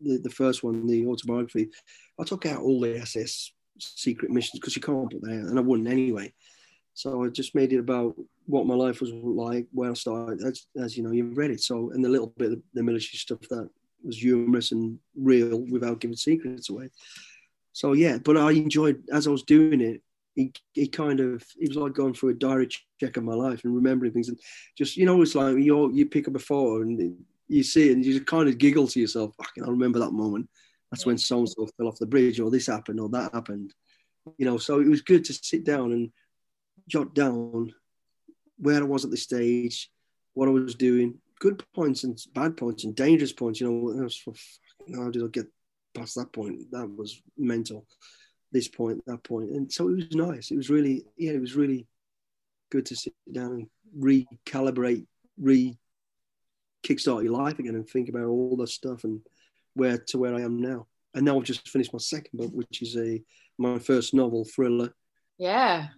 the, 0.00 0.18
the 0.18 0.30
first 0.30 0.62
one, 0.62 0.86
the 0.86 1.06
autobiography, 1.06 1.70
I 2.18 2.24
took 2.24 2.46
out 2.46 2.62
all 2.62 2.80
the 2.80 3.04
SAS 3.04 3.52
secret 3.78 4.30
missions 4.30 4.60
because 4.60 4.76
you 4.76 4.82
can't 4.82 5.10
put 5.10 5.22
that, 5.22 5.30
and 5.30 5.58
I 5.58 5.62
wouldn't 5.62 5.88
anyway. 5.88 6.32
So 6.94 7.24
I 7.24 7.28
just 7.28 7.54
made 7.54 7.72
it 7.72 7.78
about 7.78 8.14
what 8.46 8.66
my 8.66 8.74
life 8.74 9.00
was 9.00 9.12
like, 9.12 9.66
where 9.72 9.90
I 9.90 9.94
started, 9.94 10.42
as, 10.44 10.66
as 10.80 10.96
you 10.96 11.02
know, 11.02 11.10
you've 11.10 11.36
read 11.36 11.50
it. 11.50 11.60
So, 11.60 11.90
and 11.90 12.04
the 12.04 12.08
little 12.08 12.32
bit 12.36 12.52
of 12.52 12.62
the 12.72 12.82
military 12.82 13.18
stuff 13.18 13.40
that 13.50 13.68
was 14.04 14.18
humorous 14.18 14.72
and 14.72 14.98
real 15.16 15.60
without 15.70 16.00
giving 16.00 16.16
secrets 16.16 16.70
away. 16.70 16.90
So 17.72 17.92
yeah, 17.92 18.18
but 18.18 18.36
I 18.36 18.52
enjoyed 18.52 19.02
as 19.12 19.26
I 19.26 19.30
was 19.30 19.42
doing 19.42 19.80
it. 19.80 20.02
It, 20.36 20.58
it 20.74 20.92
kind 20.92 21.20
of 21.20 21.44
it 21.60 21.68
was 21.68 21.76
like 21.76 21.92
going 21.92 22.12
through 22.12 22.30
a 22.30 22.34
diary 22.34 22.68
check 23.00 23.16
of 23.16 23.22
my 23.22 23.34
life 23.34 23.62
and 23.62 23.72
remembering 23.72 24.10
things 24.10 24.28
and 24.28 24.40
just 24.76 24.96
you 24.96 25.06
know 25.06 25.22
it's 25.22 25.36
like 25.36 25.56
you 25.58 25.92
you 25.92 26.06
pick 26.06 26.26
up 26.26 26.34
a 26.34 26.40
photo 26.40 26.82
and 26.82 27.24
you 27.46 27.62
see 27.62 27.88
it 27.88 27.92
and 27.92 28.04
you 28.04 28.14
just 28.14 28.26
kind 28.26 28.48
of 28.48 28.58
giggle 28.58 28.88
to 28.88 29.00
yourself. 29.00 29.34
I 29.40 29.44
can 29.54 29.64
remember 29.64 30.00
that 30.00 30.10
moment. 30.10 30.48
That's 30.90 31.06
when 31.06 31.18
so 31.18 31.40
and 31.40 31.48
so 31.48 31.68
fell 31.76 31.88
off 31.88 31.98
the 31.98 32.06
bridge, 32.06 32.40
or 32.40 32.50
this 32.50 32.66
happened, 32.66 33.00
or 33.00 33.08
that 33.10 33.34
happened. 33.34 33.74
You 34.38 34.46
know, 34.46 34.58
so 34.58 34.80
it 34.80 34.86
was 34.86 35.02
good 35.02 35.24
to 35.24 35.32
sit 35.32 35.64
down 35.64 35.92
and 35.92 36.12
jot 36.88 37.14
down 37.14 37.74
where 38.58 38.78
I 38.78 38.84
was 38.84 39.04
at 39.04 39.10
the 39.10 39.16
stage, 39.16 39.90
what 40.34 40.48
I 40.48 40.52
was 40.52 40.74
doing, 40.74 41.18
good 41.44 41.62
points 41.74 42.04
and 42.04 42.18
bad 42.34 42.56
points 42.56 42.84
and 42.84 42.96
dangerous 42.96 43.34
points. 43.34 43.60
You 43.60 43.70
know, 43.70 44.02
was 44.02 44.16
for, 44.16 44.32
how 44.96 45.10
did 45.10 45.22
I 45.22 45.26
get 45.26 45.46
past 45.94 46.14
that 46.14 46.32
point? 46.32 46.70
That 46.70 46.88
was 46.88 47.20
mental. 47.36 47.86
This 48.50 48.68
point, 48.68 49.02
that 49.06 49.24
point, 49.24 49.50
and 49.50 49.70
so 49.70 49.88
it 49.88 49.96
was 49.96 50.14
nice. 50.14 50.52
It 50.52 50.56
was 50.56 50.70
really, 50.70 51.04
yeah, 51.18 51.32
it 51.32 51.40
was 51.40 51.56
really 51.56 51.88
good 52.70 52.86
to 52.86 52.94
sit 52.94 53.12
down 53.32 53.50
and 53.52 53.66
recalibrate, 53.98 55.06
re 55.36 55.76
kickstart 56.86 57.24
your 57.24 57.32
life 57.32 57.58
again, 57.58 57.74
and 57.74 57.88
think 57.88 58.08
about 58.08 58.26
all 58.26 58.56
the 58.56 58.68
stuff 58.68 59.02
and 59.02 59.20
where 59.74 59.98
to 59.98 60.18
where 60.18 60.36
I 60.36 60.42
am 60.42 60.62
now. 60.62 60.86
And 61.14 61.24
now 61.24 61.36
I've 61.36 61.44
just 61.44 61.68
finished 61.68 61.92
my 61.92 61.98
second 61.98 62.38
book, 62.38 62.52
which 62.52 62.80
is 62.80 62.96
a 62.96 63.20
my 63.58 63.80
first 63.80 64.14
novel 64.14 64.44
thriller. 64.44 64.94
Yeah, 65.36 65.88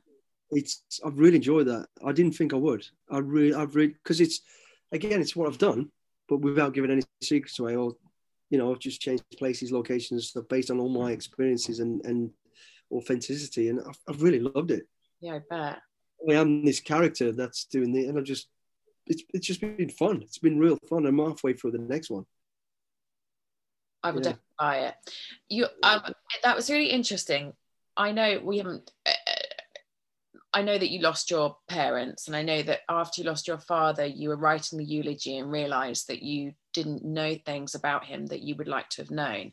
it's 0.51 0.83
I've 1.05 1.19
really 1.19 1.37
enjoyed 1.37 1.67
that. 1.67 1.89
I 2.03 2.13
didn't 2.13 2.37
think 2.37 2.55
I 2.55 2.57
would. 2.57 2.87
I 3.11 3.19
really, 3.19 3.55
I've 3.55 3.77
really 3.77 3.93
because 4.03 4.23
it's 4.23 4.41
again, 4.93 5.21
it's 5.21 5.37
what 5.37 5.49
I've 5.49 5.59
done, 5.59 5.91
but 6.29 6.39
without 6.39 6.75
giving 6.75 6.91
any 6.91 7.03
secrets 7.23 7.59
away, 7.59 7.77
or 7.77 7.95
you 8.51 8.59
know, 8.59 8.73
I've 8.73 8.79
just 8.79 9.01
changed 9.01 9.25
places, 9.39 9.73
locations, 9.73 10.29
stuff 10.29 10.45
based 10.49 10.71
on 10.71 10.81
all 10.81 10.89
my 10.89 11.13
experiences 11.13 11.81
and 11.81 12.05
and 12.05 12.31
authenticity, 12.93 13.69
and 13.69 13.81
I've, 13.81 13.99
I've 14.09 14.23
really 14.23 14.41
loved 14.41 14.71
it. 14.71 14.87
Yeah, 15.21 15.35
I 15.35 15.41
bet. 15.51 15.79
I 16.29 16.35
am 16.35 16.65
this 16.65 16.81
character 16.81 17.33
that's 17.33 17.65
doing 17.67 17.93
the, 17.93 18.07
and 18.07 18.19
I've 18.19 18.25
just 18.25 18.49
it's 19.07 19.23
it's 19.33 19.47
just 19.47 19.61
been 19.61 19.91
fun. 19.91 20.23
It's 20.23 20.39
been 20.39 20.59
real 20.59 20.79
fun. 20.89 21.07
I'm 21.07 21.19
halfway 21.19 21.53
through 21.53 21.73
the 21.73 21.79
next 21.79 22.11
one. 22.11 22.25
I 24.03 24.11
would 24.11 24.25
yeah. 24.25 24.33
definitely 24.33 24.55
buy 24.59 24.79
it. 24.79 24.95
You 25.49 25.67
um, 25.83 26.15
that 26.45 26.57
was 26.57 26.71
really 26.71 26.91
interesting. 26.91 27.53
I 27.97 28.13
know 28.13 28.41
we 28.43 28.59
haven't 28.59 28.91
I 30.57 30.63
know 30.63 30.79
that 30.79 30.89
you 30.89 31.01
lost 31.01 31.31
your 31.31 31.59
parents, 31.69 32.29
and 32.29 32.35
I 32.35 32.41
know 32.41 32.63
that 32.63 32.81
after 32.89 33.21
you 33.21 33.27
lost 33.27 33.47
your 33.47 33.59
father, 33.59 34.07
you 34.07 34.31
were 34.31 34.39
writing 34.39 34.79
the 34.79 34.87
eulogy 34.87 35.37
and 35.37 35.53
realized 35.53 36.09
that 36.09 36.23
you 36.23 36.55
didn't 36.73 37.05
know 37.05 37.37
things 37.45 37.75
about 37.75 38.07
him 38.07 38.25
that 38.29 38.41
you 38.41 38.57
would 38.57 38.67
like 38.67 38.89
to 38.89 39.03
have 39.03 39.11
known. 39.11 39.53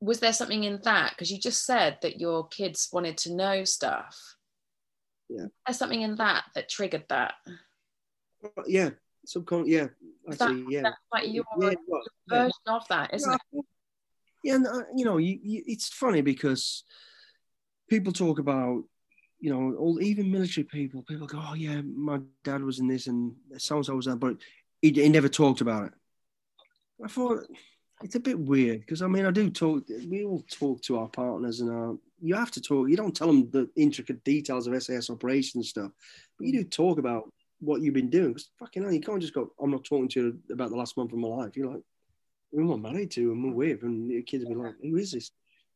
Was 0.00 0.20
there 0.20 0.32
something 0.32 0.62
in 0.62 0.78
that? 0.84 1.10
Because 1.10 1.32
you 1.32 1.38
just 1.40 1.66
said 1.66 1.98
that 2.02 2.20
your 2.20 2.46
kids 2.46 2.88
wanted 2.92 3.16
to 3.18 3.34
know 3.34 3.64
stuff. 3.64 4.36
Yeah. 5.28 5.46
There's 5.66 5.78
something 5.78 6.02
in 6.02 6.14
that 6.14 6.44
that 6.54 6.68
triggered 6.68 7.06
that. 7.08 7.34
Yeah, 8.68 8.90
subcon. 9.26 9.64
Yeah, 9.66 9.88
actually, 10.30 10.62
that, 10.62 10.70
yeah. 10.70 10.82
That's 10.82 10.96
like 11.12 11.26
your, 11.26 11.44
yeah, 11.58 11.74
well, 11.88 12.02
version 12.28 12.52
yeah. 12.68 12.76
of 12.76 12.86
that, 12.88 13.14
isn't 13.14 13.32
yeah, 13.32 13.58
it? 13.58 13.64
Yeah, 14.44 14.54
and, 14.54 14.66
uh, 14.68 14.84
you 14.94 15.04
know, 15.04 15.16
you, 15.16 15.40
you, 15.42 15.64
it's 15.66 15.88
funny 15.88 16.20
because 16.20 16.84
people 17.90 18.12
talk 18.12 18.38
about 18.38 18.84
you 19.40 19.50
know, 19.50 19.76
all 19.76 20.00
even 20.00 20.30
military 20.30 20.64
people, 20.64 21.02
people 21.02 21.26
go, 21.26 21.40
"Oh 21.40 21.54
yeah, 21.54 21.80
my 21.82 22.20
dad 22.44 22.62
was 22.62 22.78
in 22.78 22.88
this 22.88 23.06
and 23.06 23.34
so 23.56 23.76
and 23.76 23.86
so 23.86 23.96
was 23.96 24.06
that," 24.06 24.16
but 24.16 24.36
he, 24.82 24.90
he 24.90 25.08
never 25.08 25.28
talked 25.28 25.60
about 25.60 25.86
it. 25.86 25.92
I 27.04 27.08
thought 27.08 27.44
it's 28.02 28.14
a 28.14 28.20
bit 28.20 28.38
weird 28.38 28.80
because 28.80 29.02
I 29.02 29.06
mean, 29.06 29.26
I 29.26 29.30
do 29.30 29.50
talk. 29.50 29.84
We 30.08 30.24
all 30.24 30.44
talk 30.50 30.82
to 30.82 30.98
our 30.98 31.08
partners, 31.08 31.60
and 31.60 31.70
our, 31.70 31.96
you 32.20 32.34
have 32.34 32.50
to 32.52 32.60
talk. 32.60 32.88
You 32.88 32.96
don't 32.96 33.14
tell 33.14 33.28
them 33.28 33.50
the 33.50 33.68
intricate 33.76 34.24
details 34.24 34.66
of 34.66 34.82
SAS 34.82 35.10
operations 35.10 35.70
stuff, 35.70 35.92
but 36.36 36.46
you 36.46 36.52
do 36.52 36.64
talk 36.64 36.98
about 36.98 37.30
what 37.60 37.80
you've 37.80 37.94
been 37.94 38.10
doing. 38.10 38.28
Because 38.28 38.50
fucking 38.58 38.82
hell, 38.82 38.92
you 38.92 39.00
can't 39.00 39.20
just 39.20 39.34
go. 39.34 39.52
I'm 39.60 39.70
not 39.70 39.84
talking 39.84 40.08
to 40.08 40.20
you 40.20 40.38
about 40.52 40.70
the 40.70 40.76
last 40.76 40.96
month 40.96 41.12
of 41.12 41.18
my 41.18 41.28
life. 41.28 41.56
You're 41.56 41.72
like, 41.72 41.82
who 42.52 42.72
am 42.72 42.86
I 42.86 42.90
married 42.90 43.10
to 43.12 43.32
and 43.32 43.44
we're 43.44 43.68
with, 43.68 43.82
and 43.82 44.10
your 44.10 44.22
kids 44.22 44.44
will 44.44 44.54
be 44.54 44.60
like, 44.60 44.74
who 44.82 44.96
is 44.96 45.12
this? 45.12 45.30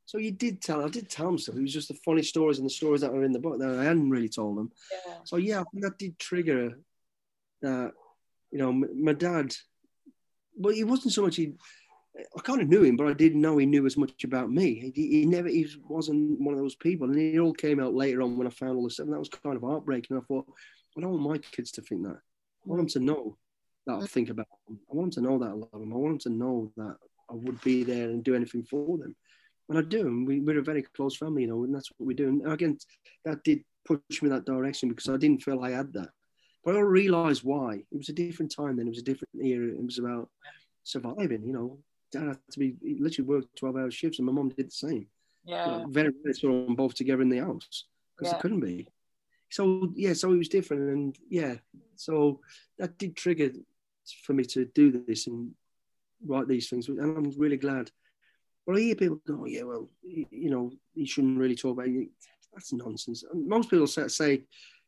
So 0.06 0.18
you 0.18 0.32
did 0.32 0.60
tell, 0.60 0.84
I 0.84 0.88
did 0.88 1.08
tell 1.08 1.28
him 1.28 1.38
stuff. 1.38 1.56
It 1.56 1.62
was 1.62 1.72
just 1.72 1.88
the 1.88 1.98
funny 2.04 2.22
stories 2.22 2.58
and 2.58 2.66
the 2.66 2.70
stories 2.70 3.00
that 3.00 3.12
were 3.12 3.24
in 3.24 3.32
the 3.32 3.38
book 3.38 3.58
that 3.58 3.78
I 3.78 3.84
hadn't 3.84 4.10
really 4.10 4.28
told 4.28 4.58
them. 4.58 4.70
Yeah. 5.06 5.14
So 5.24 5.36
yeah, 5.36 5.62
that 5.74 5.98
did 5.98 6.18
trigger 6.18 6.78
that. 7.62 7.92
You 8.50 8.58
know, 8.58 8.72
my 8.72 9.14
dad. 9.14 9.54
Well, 10.58 10.74
he 10.74 10.84
wasn't 10.84 11.14
so 11.14 11.22
much. 11.22 11.36
He, 11.36 11.54
I 12.36 12.40
kind 12.42 12.60
of 12.60 12.68
knew 12.68 12.82
him, 12.82 12.98
but 12.98 13.06
I 13.06 13.14
didn't 13.14 13.40
know 13.40 13.56
he 13.56 13.64
knew 13.64 13.86
as 13.86 13.96
much 13.96 14.24
about 14.24 14.50
me. 14.50 14.92
He, 14.94 15.08
he 15.08 15.24
never, 15.24 15.48
he 15.48 15.66
wasn't 15.88 16.38
one 16.38 16.52
of 16.52 16.60
those 16.60 16.74
people, 16.74 17.08
and 17.08 17.18
it 17.18 17.38
all 17.38 17.54
came 17.54 17.80
out 17.80 17.94
later 17.94 18.20
on 18.20 18.36
when 18.36 18.46
I 18.46 18.50
found 18.50 18.76
all 18.76 18.84
this 18.84 18.94
stuff. 18.94 19.06
And 19.06 19.14
that 19.14 19.18
was 19.18 19.30
kind 19.30 19.56
of 19.56 19.62
heartbreaking. 19.62 20.18
I 20.18 20.20
thought, 20.20 20.46
I 20.98 21.00
don't 21.00 21.12
want 21.12 21.22
my 21.22 21.38
kids 21.38 21.70
to 21.72 21.80
think 21.80 22.02
that. 22.02 22.18
I 22.18 22.68
want 22.68 22.80
them 22.80 22.88
to 22.88 23.00
know 23.00 23.38
that 23.86 23.94
I 23.94 24.00
mm. 24.00 24.10
think 24.10 24.28
about 24.28 24.48
them. 24.68 24.78
I 24.90 24.94
want 24.94 25.14
them 25.14 25.24
to 25.24 25.30
know 25.30 25.38
that 25.38 25.48
I 25.48 25.52
love 25.52 25.70
them. 25.72 25.92
I 25.94 25.96
want 25.96 26.22
them 26.22 26.32
to 26.32 26.38
know 26.38 26.72
that 26.76 26.96
I 27.30 27.34
would 27.34 27.58
be 27.62 27.84
there 27.84 28.10
and 28.10 28.22
do 28.22 28.34
anything 28.34 28.64
for 28.64 28.98
them 28.98 29.16
and 29.68 29.78
I 29.78 29.82
do. 29.82 30.06
And 30.06 30.26
we, 30.26 30.40
we're 30.40 30.58
a 30.58 30.62
very 30.62 30.82
close 30.82 31.16
family, 31.16 31.42
you 31.42 31.48
know, 31.48 31.64
and 31.64 31.74
that's 31.74 31.90
what 31.96 32.06
we 32.06 32.14
do. 32.14 32.28
And 32.28 32.52
again, 32.52 32.78
that 33.24 33.42
did 33.44 33.62
push 33.84 34.22
me 34.22 34.28
that 34.28 34.44
direction 34.44 34.88
because 34.88 35.08
I 35.08 35.16
didn't 35.16 35.42
feel 35.42 35.62
I 35.62 35.70
had 35.70 35.92
that. 35.94 36.10
But 36.64 36.76
I 36.76 36.80
realised 36.80 37.42
why. 37.42 37.82
It 37.90 37.96
was 37.96 38.08
a 38.08 38.12
different 38.12 38.54
time 38.54 38.76
then. 38.76 38.86
It 38.86 38.90
was 38.90 38.98
a 38.98 39.02
different 39.02 39.34
era. 39.42 39.68
It 39.68 39.84
was 39.84 39.98
about 39.98 40.28
surviving, 40.84 41.44
you 41.44 41.52
know. 41.52 41.78
Dad 42.12 42.28
had 42.28 42.38
to 42.52 42.58
be, 42.58 42.74
he 42.82 42.98
literally 43.00 43.28
worked 43.28 43.56
12 43.56 43.76
hour 43.76 43.90
shifts 43.90 44.18
and 44.18 44.26
my 44.26 44.32
mom 44.32 44.50
did 44.50 44.66
the 44.66 44.70
same. 44.70 45.06
Yeah. 45.44 45.64
You 45.64 45.70
know, 45.70 45.86
very, 45.88 46.12
very 46.22 46.34
saw 46.34 46.48
them 46.48 46.76
both 46.76 46.94
together 46.94 47.22
in 47.22 47.30
the 47.30 47.38
house 47.38 47.86
because 48.16 48.32
yeah. 48.32 48.38
it 48.38 48.42
couldn't 48.42 48.60
be. 48.60 48.86
So, 49.50 49.92
yeah, 49.94 50.12
so 50.12 50.32
it 50.32 50.38
was 50.38 50.48
different. 50.48 50.82
And 50.90 51.18
yeah, 51.28 51.54
so 51.96 52.40
that 52.78 52.98
did 52.98 53.16
trigger 53.16 53.50
for 54.24 54.34
me 54.34 54.44
to 54.44 54.66
do 54.66 55.04
this 55.06 55.26
and 55.26 55.52
write 56.24 56.48
these 56.48 56.68
things. 56.68 56.88
And 56.88 57.00
I'm 57.00 57.32
really 57.36 57.56
glad 57.56 57.90
but 58.66 58.76
I 58.76 58.80
hear 58.80 58.94
people 58.94 59.20
go, 59.26 59.40
oh, 59.40 59.46
yeah, 59.46 59.62
well, 59.62 59.88
you 60.02 60.50
know, 60.50 60.70
he 60.94 61.04
shouldn't 61.04 61.38
really 61.38 61.56
talk 61.56 61.72
about 61.72 61.88
it. 61.88 62.08
That's 62.52 62.72
nonsense. 62.72 63.24
And 63.30 63.48
most 63.48 63.70
people 63.70 63.86
say, 63.86 64.42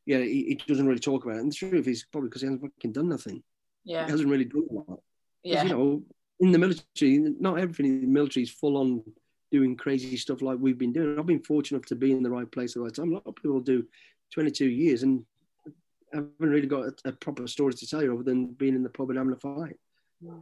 yeah, 0.06 0.18
he, 0.18 0.44
he, 0.44 0.60
doesn't 0.66 0.86
really 0.86 1.00
talk 1.00 1.24
about 1.24 1.36
it. 1.36 1.40
And 1.40 1.50
the 1.50 1.56
truth 1.56 1.88
is 1.88 2.04
probably 2.12 2.28
because 2.28 2.42
he 2.42 2.46
hasn't 2.46 2.62
fucking 2.62 2.92
done 2.92 3.08
nothing. 3.08 3.42
Yeah. 3.84 4.04
He 4.04 4.10
hasn't 4.10 4.28
really 4.28 4.44
done 4.44 4.66
a 4.70 4.74
lot. 4.74 5.00
Yeah. 5.42 5.62
You 5.64 5.68
know, 5.70 6.02
in 6.40 6.52
the 6.52 6.58
military, 6.58 7.18
not 7.40 7.58
everything 7.58 7.86
in 7.86 8.00
the 8.02 8.06
military 8.06 8.44
is 8.44 8.50
full 8.50 8.76
on 8.76 9.02
doing 9.50 9.76
crazy 9.76 10.16
stuff 10.16 10.42
like 10.42 10.58
we've 10.60 10.78
been 10.78 10.92
doing. 10.92 11.18
I've 11.18 11.26
been 11.26 11.42
fortunate 11.42 11.78
enough 11.78 11.88
to 11.88 11.96
be 11.96 12.12
in 12.12 12.22
the 12.22 12.30
right 12.30 12.50
place 12.50 12.72
at 12.72 12.74
the 12.74 12.80
right 12.82 12.94
time. 12.94 13.10
A 13.10 13.14
lot 13.14 13.22
of 13.26 13.36
people 13.36 13.60
do 13.60 13.86
22 14.34 14.66
years 14.66 15.02
and 15.02 15.24
haven't 16.12 16.34
really 16.38 16.66
got 16.66 16.84
a, 16.84 16.94
a 17.06 17.12
proper 17.12 17.46
story 17.46 17.72
to 17.72 17.86
tell 17.86 18.02
you 18.02 18.12
other 18.14 18.22
than 18.22 18.52
being 18.52 18.74
in 18.74 18.82
the 18.82 18.90
pub 18.90 19.10
and 19.10 19.18
having 19.18 19.32
a 19.32 19.36
fight. 19.36 19.76
Yeah 20.20 20.34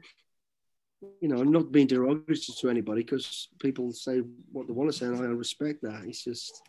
you 1.21 1.29
know, 1.29 1.43
not 1.43 1.73
being 1.73 1.87
derogatory 1.87 2.39
to 2.39 2.71
anybody 2.71 3.03
because 3.03 3.49
people 3.59 3.93
say 3.93 4.23
what 4.53 4.67
they 4.67 4.73
want 4.73 4.91
to 4.91 4.97
say, 4.97 5.07
and 5.07 5.17
I 5.17 5.25
respect 5.27 5.83
that. 5.83 6.05
It's 6.07 6.25
just, 6.25 6.63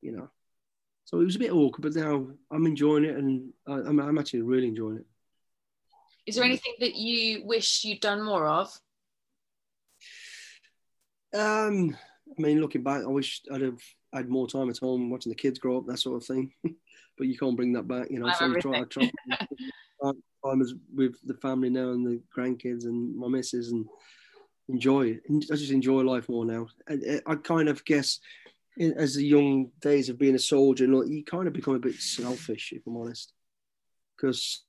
you 0.00 0.12
know, 0.12 0.28
so 1.04 1.20
it 1.20 1.24
was 1.24 1.36
a 1.36 1.40
bit 1.40 1.52
awkward, 1.52 1.82
but 1.82 2.00
now 2.00 2.26
I'm 2.50 2.66
enjoying 2.66 3.04
it, 3.04 3.16
and 3.16 3.52
I, 3.66 3.74
am 3.74 4.00
I'm 4.00 4.18
actually 4.18 4.42
really 4.42 4.68
enjoying 4.68 4.98
it. 4.98 5.06
Is 6.26 6.36
there 6.36 6.44
anything 6.44 6.74
that 6.80 6.94
you 6.94 7.44
wish 7.44 7.84
you'd 7.84 8.00
done 8.00 8.22
more 8.22 8.46
of? 8.46 8.68
Um, 11.34 11.96
I 12.38 12.40
mean, 12.40 12.60
looking 12.60 12.82
back, 12.82 13.02
I 13.02 13.08
wish 13.08 13.42
I'd 13.52 13.60
have 13.60 13.80
had 14.12 14.28
more 14.28 14.46
time 14.46 14.70
at 14.70 14.78
home 14.78 15.10
watching 15.10 15.30
the 15.30 15.36
kids 15.36 15.58
grow 15.58 15.78
up, 15.78 15.86
that 15.86 15.98
sort 15.98 16.22
of 16.22 16.26
thing. 16.26 16.52
but 17.18 17.26
you 17.26 17.36
can't 17.36 17.56
bring 17.56 17.72
that 17.74 17.88
back, 17.88 18.10
you 18.10 18.18
know. 18.18 18.32
so 18.32 18.54
I 18.54 18.60
try, 18.60 18.80
I 18.80 18.84
try, 18.84 19.10
time 20.44 20.62
with 20.94 21.16
the 21.24 21.34
family 21.34 21.70
now 21.70 21.90
and 21.90 22.06
the 22.06 22.20
grandkids 22.36 22.84
and 22.84 23.16
my 23.16 23.28
missus 23.28 23.72
and 23.72 23.86
enjoy. 24.68 25.18
I 25.30 25.56
just 25.56 25.70
enjoy 25.70 26.02
life 26.02 26.28
more 26.28 26.44
now. 26.44 26.66
I, 26.88 26.94
uh, 26.94 27.20
I 27.26 27.34
kind 27.36 27.68
of 27.68 27.84
guess 27.84 28.20
as 28.78 29.14
the 29.14 29.24
young 29.24 29.70
days 29.80 30.08
of 30.08 30.18
being 30.18 30.34
a 30.34 30.38
soldier, 30.38 30.84
you 30.84 31.24
kind 31.24 31.46
of 31.46 31.52
become 31.52 31.74
a 31.74 31.80
bit 31.80 31.94
selfish, 31.94 32.72
if 32.72 32.82
I'm 32.86 32.96
honest, 32.96 33.32
because 34.16 34.64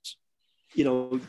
you 0.74 0.84
know 0.84 1.20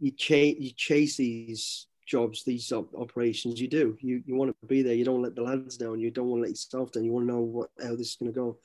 you 0.00 0.12
chase 0.12 0.56
you 0.58 0.70
chase 0.70 1.16
these 1.16 1.86
jobs, 2.06 2.44
these 2.44 2.72
op- 2.72 2.94
operations. 2.94 3.60
You 3.60 3.68
do. 3.68 3.96
You 4.00 4.22
you 4.26 4.34
want 4.34 4.56
to 4.60 4.66
be 4.66 4.82
there. 4.82 4.94
You 4.94 5.04
don't 5.04 5.22
let 5.22 5.34
the 5.34 5.42
lads 5.42 5.76
down. 5.76 6.00
You 6.00 6.10
don't 6.10 6.28
want 6.28 6.40
to 6.40 6.42
let 6.42 6.50
yourself 6.50 6.92
down. 6.92 7.04
You 7.04 7.12
want 7.12 7.28
to 7.28 7.32
know 7.32 7.40
what 7.40 7.70
how 7.82 7.96
this 7.96 8.08
is 8.08 8.16
going 8.16 8.32
to 8.32 8.38
go, 8.38 8.58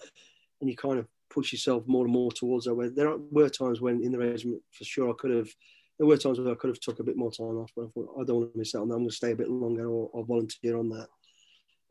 and 0.62 0.70
you 0.70 0.78
kind 0.78 1.00
of 1.00 1.08
push 1.30 1.52
yourself 1.52 1.84
more 1.88 2.06
and 2.06 2.14
more 2.14 2.32
towards 2.32 2.66
that. 2.66 2.76
Where 2.76 2.90
there 2.90 3.16
were 3.18 3.50
times 3.50 3.82
when 3.82 4.04
in 4.04 4.12
the 4.12 4.20
regiment, 4.20 4.62
for 4.72 4.84
sure, 4.84 5.10
I 5.10 5.14
could 5.18 5.32
have. 5.32 5.50
There 5.98 6.08
were 6.08 6.18
times 6.18 6.40
where 6.40 6.52
I 6.52 6.56
could 6.56 6.70
have 6.70 6.80
took 6.80 7.00
a 7.00 7.04
bit 7.04 7.18
more 7.18 7.32
time 7.32 7.58
off, 7.58 7.72
but 7.76 7.86
I 7.86 7.88
thought 7.88 8.16
I 8.22 8.24
don't 8.24 8.38
want 8.38 8.54
to 8.54 8.58
miss 8.60 8.76
out 8.76 8.84
on 8.84 8.90
that. 8.90 8.96
I'm 8.96 9.02
going 9.02 9.10
to 9.10 9.16
stay 9.16 9.32
a 9.32 9.36
bit 9.36 9.50
longer 9.50 9.88
or, 9.88 10.10
or 10.14 10.26
volunteer 10.26 10.78
on 10.78 10.90
that. 10.90 11.08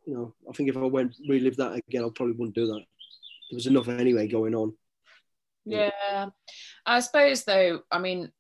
You 0.06 0.14
know, 0.14 0.34
I 0.48 0.52
think 0.52 0.68
if 0.68 0.76
I 0.76 0.80
went 0.80 1.16
relive 1.28 1.56
that 1.56 1.72
again, 1.88 2.04
I 2.04 2.08
probably 2.14 2.36
wouldn't 2.36 2.54
do 2.54 2.66
that. 2.66 2.84
There 3.50 3.56
was 3.56 3.66
enough 3.66 3.88
anyway 3.88 4.28
going 4.28 4.54
on. 4.54 4.74
Yeah, 5.64 6.26
I 6.86 7.00
suppose 7.00 7.42
though. 7.42 7.80
I 7.90 7.98
mean, 7.98 8.30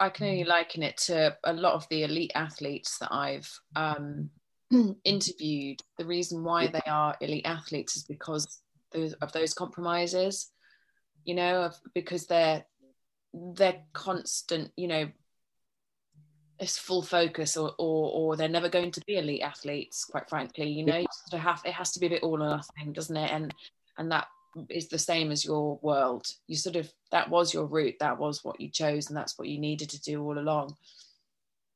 I 0.00 0.08
can 0.08 0.26
only 0.26 0.44
liken 0.44 0.82
it 0.82 0.96
to 1.06 1.36
a 1.44 1.52
lot 1.52 1.74
of 1.74 1.86
the 1.88 2.02
elite 2.02 2.32
athletes 2.34 2.98
that 2.98 3.12
I've 3.12 3.50
um, 3.76 4.30
interviewed. 5.04 5.80
The 5.98 6.06
reason 6.06 6.42
why 6.42 6.66
they 6.66 6.82
are 6.86 7.16
elite 7.20 7.46
athletes 7.46 7.96
is 7.96 8.04
because 8.04 8.60
those 8.94 9.12
of 9.14 9.32
those 9.32 9.52
compromises 9.54 10.50
you 11.24 11.34
know 11.34 11.62
of, 11.62 11.74
because 11.94 12.26
they're 12.26 12.64
they're 13.32 13.82
constant 13.92 14.70
you 14.76 14.88
know 14.88 15.08
it's 16.60 16.78
full 16.78 17.02
focus 17.02 17.56
or, 17.56 17.72
or 17.78 18.10
or 18.12 18.36
they're 18.36 18.48
never 18.48 18.68
going 18.68 18.90
to 18.90 19.00
be 19.06 19.16
elite 19.16 19.42
athletes 19.42 20.04
quite 20.04 20.28
frankly 20.28 20.68
you 20.68 20.84
know 20.84 21.04
to 21.30 21.38
have 21.38 21.60
it 21.64 21.72
has 21.72 21.92
to 21.92 22.00
be 22.00 22.06
a 22.06 22.10
bit 22.10 22.22
all 22.22 22.42
or 22.42 22.48
nothing 22.48 22.92
doesn't 22.92 23.16
it? 23.16 23.30
And 23.30 23.52
and 23.98 24.10
that 24.12 24.28
is 24.70 24.88
the 24.88 24.98
same 24.98 25.32
as 25.32 25.44
your 25.44 25.80
world. 25.82 26.26
You 26.46 26.56
sort 26.56 26.76
of 26.76 26.92
that 27.10 27.28
was 27.28 27.52
your 27.52 27.66
route 27.66 27.96
that 27.98 28.18
was 28.18 28.44
what 28.44 28.60
you 28.60 28.70
chose 28.70 29.08
and 29.08 29.16
that's 29.16 29.36
what 29.36 29.48
you 29.48 29.58
needed 29.58 29.90
to 29.90 30.00
do 30.00 30.22
all 30.22 30.38
along. 30.38 30.76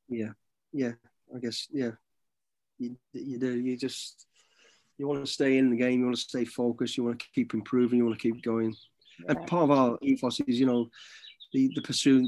Yeah 0.09 0.33
yeah 0.73 0.93
i 1.35 1.39
guess 1.39 1.67
yeah. 1.73 1.93
You, 2.79 2.97
you 3.13 3.39
do 3.39 3.59
you 3.59 3.77
just 3.77 4.28
you 4.99 5.09
want 5.09 5.25
to 5.25 5.33
stay 5.33 5.59
in 5.59 5.71
the 5.71 5.77
game 5.77 6.01
you 6.01 6.05
want 6.05 6.17
to 6.17 6.23
stay 6.23 6.45
focused 6.45 6.97
you 6.97 7.05
want 7.05 7.19
to 7.19 7.27
keep 7.35 7.55
improving 7.55 7.99
you 7.99 8.05
want 8.05 8.19
to 8.19 8.33
keep 8.33 8.43
going 8.43 8.75
yeah. 9.21 9.33
and 9.33 9.47
part 9.47 9.65
of 9.65 9.71
our 9.71 9.99
ethos 10.03 10.41
is 10.41 10.61
you 10.61 10.67
know 10.67 10.89
the 11.53 11.71
the 11.75 11.83
pursuit 11.83 12.27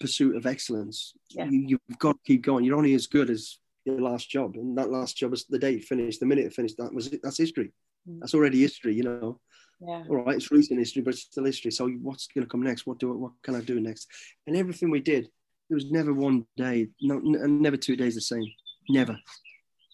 pursuit 0.00 0.36
of 0.36 0.46
excellence. 0.46 1.14
Yeah. 1.30 1.48
You, 1.50 1.78
have 1.88 1.98
got 1.98 2.12
to 2.12 2.20
keep 2.26 2.42
going. 2.42 2.64
You're 2.64 2.76
only 2.76 2.94
as 2.94 3.06
good 3.06 3.30
as 3.30 3.58
your 3.84 4.00
last 4.00 4.28
job, 4.28 4.54
and 4.54 4.76
that 4.78 4.90
last 4.90 5.16
job 5.16 5.32
is 5.32 5.44
the 5.48 5.58
day 5.58 5.72
you 5.72 5.80
finished, 5.80 6.20
the 6.20 6.26
minute 6.26 6.46
it 6.46 6.54
finished. 6.54 6.76
That 6.78 6.94
was 6.94 7.08
it. 7.08 7.20
That's 7.22 7.38
history. 7.38 7.72
Mm. 8.08 8.20
That's 8.20 8.34
already 8.34 8.60
history. 8.60 8.94
You 8.94 9.04
know. 9.04 9.40
Yeah. 9.80 10.02
All 10.08 10.24
right, 10.24 10.34
it's 10.34 10.50
recent 10.50 10.80
history, 10.80 11.02
but 11.02 11.14
it's 11.14 11.22
still 11.22 11.44
history. 11.44 11.70
So 11.70 11.88
what's 11.88 12.26
going 12.26 12.44
to 12.44 12.50
come 12.50 12.62
next? 12.62 12.84
What 12.86 12.98
do 12.98 13.12
what 13.12 13.32
can 13.44 13.54
I 13.54 13.60
do 13.60 13.78
next? 13.78 14.08
And 14.46 14.56
everything 14.56 14.90
we 14.90 14.98
did, 15.00 15.28
there 15.68 15.76
was 15.76 15.90
never 15.90 16.12
one 16.12 16.46
day, 16.56 16.88
no, 17.00 17.20
never 17.20 17.76
two 17.76 17.94
days 17.94 18.16
the 18.16 18.20
same. 18.20 18.44
Never. 18.88 19.16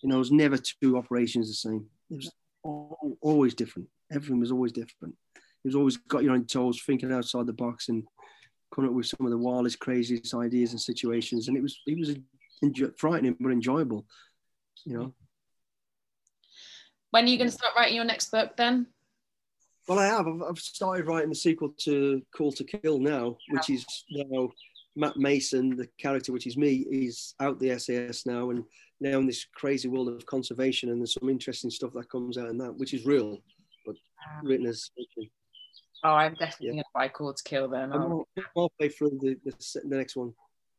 You 0.03 0.09
know, 0.09 0.17
it 0.17 0.21
was 0.21 0.33
never 0.33 0.57
two 0.57 0.97
operations 0.97 1.49
the 1.49 1.69
same. 1.69 1.87
It 2.15 2.31
was 2.65 3.16
always 3.20 3.55
different. 3.55 3.89
Everything 4.12 4.41
was 4.41 4.53
always 4.53 4.73
different. 4.73 5.15
It 5.36 5.69
was 5.69 5.74
always 5.74 5.97
got 5.97 6.23
your 6.23 6.35
own 6.35 6.47
toes, 6.47 6.81
thinking 6.85 7.12
outside 7.12 7.47
the 7.47 7.53
box, 7.53 7.89
and 7.89 8.05
coming 8.74 8.91
up 8.91 8.97
with 8.97 9.07
some 9.07 9.24
of 9.27 9.31
the 9.31 9.39
wildest, 9.39 9.78
craziest 9.78 10.35
ideas 10.35 10.73
and 10.73 10.81
situations, 10.81 11.49
and 11.49 11.57
it 11.57 11.62
was 11.62 11.81
it 11.86 11.99
was 11.99 12.16
enjoy- 12.62 12.91
frightening 12.99 13.36
but 13.41 13.51
enjoyable, 13.51 14.07
you 14.85 14.99
know. 14.99 15.15
When 17.11 17.24
are 17.24 17.28
you 17.28 17.39
going 17.39 17.51
to 17.51 17.55
start 17.55 17.74
writing 17.77 17.97
your 17.97 18.05
next 18.05 18.31
book 18.31 18.57
then? 18.57 18.86
Well, 19.86 19.99
I 19.99 20.07
have. 20.07 20.27
I've, 20.27 20.43
I've 20.43 20.59
started 20.59 21.07
writing 21.07 21.28
the 21.28 21.36
sequel 21.36 21.74
to 21.81 22.23
Call 22.35 22.53
to 22.53 22.65
Kill 22.65 22.99
now, 22.99 23.36
which 23.51 23.70
is 23.70 23.85
now 24.11 24.49
Matt 24.97 25.16
Mason, 25.16 25.77
the 25.77 25.89
character, 25.99 26.33
which 26.33 26.47
is 26.47 26.57
me, 26.57 26.87
is 26.91 27.35
out 27.41 27.59
the 27.59 27.79
SAS 27.79 28.27
now 28.27 28.51
and 28.51 28.65
now 29.01 29.19
in 29.19 29.27
this 29.27 29.47
crazy 29.55 29.89
world 29.89 30.09
of 30.09 30.25
conservation. 30.27 30.91
And 30.91 31.01
there's 31.01 31.15
some 31.15 31.29
interesting 31.29 31.71
stuff 31.71 31.93
that 31.95 32.11
comes 32.11 32.39
out 32.39 32.49
in 32.49 32.59
that, 32.59 32.77
which 32.77 32.95
is 32.95 33.05
real, 33.05 33.39
but 33.85 33.97
written 34.43 34.66
as 34.66 34.91
fiction. 34.97 35.31
Oh, 36.05 36.11
I'm 36.11 36.35
definitely 36.35 36.66
yeah. 36.66 36.73
going 36.73 36.83
to 36.83 36.91
buy 36.95 37.09
Call 37.09 37.33
to 37.33 37.43
Kill 37.45 37.69
then. 37.69 37.93
I'll, 37.93 38.29
I'll 38.57 38.73
play 38.79 38.91
through 38.91 39.19
the, 39.23 39.37
the, 39.45 39.81
the, 39.89 39.97
next 39.97 40.16
one, 40.16 40.35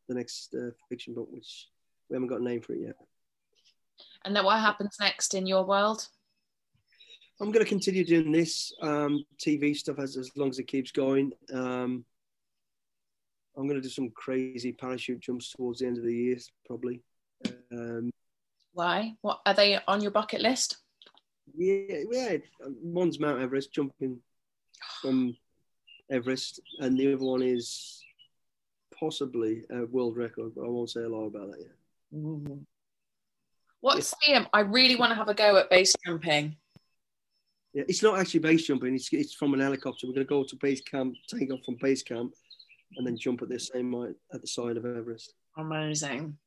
the 0.08 0.16
next 0.16 0.54
uh, 0.54 0.70
fiction 0.88 1.16
book, 1.16 1.28
which 1.32 1.68
we 2.10 2.16
haven't 2.16 2.30
got 2.30 2.42
a 2.42 2.44
name 2.44 2.62
for 2.62 2.74
it 2.74 2.82
yet. 2.82 2.96
And 4.24 4.36
then 4.36 4.46
what 4.46 4.60
happens 4.60 4.98
next 5.00 5.34
in 5.34 5.48
your 5.48 5.66
world? 5.66 6.08
I'm 7.42 7.52
going 7.52 7.66
to 7.66 7.70
continue 7.70 8.06
doing 8.06 8.32
this 8.32 8.72
um, 8.82 9.26
TV 9.38 9.76
stuff 9.76 10.00
as, 10.00 10.16
as 10.16 10.32
long 10.36 10.50
as 10.50 10.60
it 10.60 10.68
keeps 10.68 10.92
going. 10.92 11.34
Um, 11.54 12.06
I'm 13.58 13.68
going 13.68 13.82
to 13.82 13.88
do 13.88 13.90
some 13.90 14.10
crazy 14.12 14.72
parachute 14.74 15.22
jumps 15.22 15.52
towards 15.52 15.80
the 15.80 15.88
end 15.88 15.98
of 15.98 16.04
the 16.04 16.14
year, 16.14 16.38
probably. 16.66 17.02
Um, 17.72 18.12
Why? 18.74 19.14
What 19.22 19.42
are 19.46 19.54
they 19.54 19.80
on 19.88 20.02
your 20.02 20.12
bucket 20.12 20.42
list? 20.42 20.78
Yeah, 21.56 22.04
yeah. 22.12 22.38
One's 22.82 23.20
Mount 23.20 23.42
Everest, 23.42 23.74
jumping 23.74 24.20
from 25.02 25.38
Everest, 26.12 26.60
and 26.80 26.98
the 26.98 27.14
other 27.14 27.24
one 27.24 27.42
is 27.42 28.04
possibly 28.98 29.64
a 29.72 29.86
world 29.86 30.18
record, 30.18 30.54
but 30.56 30.66
I 30.66 30.68
won't 30.68 30.90
say 30.90 31.04
a 31.04 31.10
lot 31.10 31.26
about 31.26 31.52
that 31.52 31.60
yet. 31.60 31.76
Mm-hmm. 32.14 32.56
What's 33.82 34.14
yeah. 34.28 34.40
the? 34.40 34.50
I 34.54 34.62
really 34.62 34.96
want 34.96 35.12
to 35.12 35.16
have 35.16 35.30
a 35.30 35.34
go 35.34 35.58
at 35.58 35.70
base 35.70 35.94
jumping. 36.06 36.56
Yeah, 37.74 37.84
it's 37.88 38.02
not 38.02 38.20
actually 38.20 38.40
base 38.40 38.66
jumping. 38.66 38.96
It's 38.96 39.12
it's 39.12 39.34
from 39.34 39.54
an 39.54 39.60
helicopter. 39.60 40.08
We're 40.08 40.14
going 40.14 40.26
to 40.26 40.30
go 40.30 40.44
to 40.44 40.56
base 40.56 40.82
camp, 40.82 41.16
take 41.28 41.52
off 41.54 41.64
from 41.66 41.78
base 41.80 42.02
camp, 42.02 42.34
and 42.98 43.06
then 43.06 43.18
jump 43.18 43.42
at 43.42 43.50
the 43.50 43.60
same 43.60 43.94
height 43.94 44.16
at 44.34 44.42
the 44.42 44.48
side 44.48 44.78
of 44.78 44.86
Everest. 44.86 45.34
Amazing, 45.58 46.38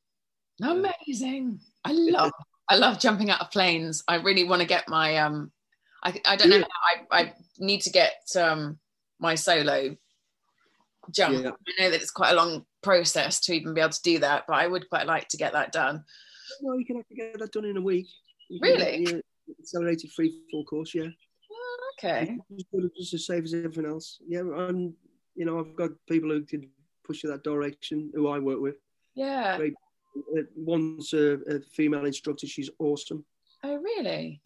amazing. 0.62 1.60
I 1.84 1.92
love 1.92 2.32
I 2.68 2.76
love 2.76 2.98
jumping 2.98 3.30
out 3.30 3.40
of 3.40 3.50
planes. 3.50 4.02
I 4.08 4.16
really 4.16 4.44
want 4.44 4.60
to 4.60 4.68
get 4.68 4.88
my 4.88 5.16
um 5.16 5.50
I, 6.02 6.20
I 6.24 6.36
don't 6.36 6.50
know. 6.50 6.64
I, 7.10 7.20
I 7.20 7.32
need 7.58 7.82
to 7.82 7.90
get 7.90 8.14
um, 8.36 8.78
my 9.18 9.34
solo 9.34 9.96
jump. 11.10 11.44
Yeah. 11.44 11.50
I 11.50 11.82
know 11.82 11.90
that 11.90 12.00
it's 12.00 12.10
quite 12.10 12.30
a 12.30 12.36
long 12.36 12.64
process 12.82 13.40
to 13.40 13.54
even 13.54 13.74
be 13.74 13.80
able 13.80 13.90
to 13.90 14.02
do 14.02 14.18
that, 14.20 14.44
but 14.46 14.54
I 14.54 14.66
would 14.66 14.88
quite 14.88 15.06
like 15.06 15.28
to 15.28 15.36
get 15.36 15.52
that 15.52 15.72
done. 15.72 16.04
Well, 16.62 16.78
you 16.78 16.86
can 16.86 16.98
actually 16.98 17.16
get 17.16 17.38
that 17.38 17.52
done 17.52 17.64
in 17.64 17.76
a 17.76 17.80
week. 17.80 18.06
You 18.48 18.60
really? 18.62 19.04
Get, 19.04 19.14
yeah, 19.14 19.54
accelerated 19.58 20.10
free 20.12 20.40
fall 20.50 20.64
course, 20.64 20.94
yeah. 20.94 21.08
Oh, 21.52 21.90
okay. 21.98 22.38
Just 22.96 23.14
as 23.14 23.26
safe 23.26 23.44
as 23.44 23.54
everything 23.54 23.86
else. 23.86 24.18
Yeah, 24.26 24.40
and 24.40 24.94
you 25.38 25.44
know, 25.44 25.60
I've 25.60 25.76
got 25.76 25.90
people 26.08 26.30
who 26.30 26.42
can 26.42 26.68
push 27.04 27.22
you 27.22 27.30
that 27.30 27.44
direction 27.44 28.10
who 28.14 28.28
I 28.28 28.38
work 28.38 28.60
with. 28.60 28.74
Yeah. 29.14 29.56
Great. 29.56 29.74
Uh, 30.36 30.42
one's 30.56 31.12
a, 31.12 31.38
a 31.48 31.60
female 31.60 32.04
instructor. 32.04 32.46
She's 32.46 32.70
awesome. 32.78 33.24
Oh, 33.62 33.76
really? 33.76 34.40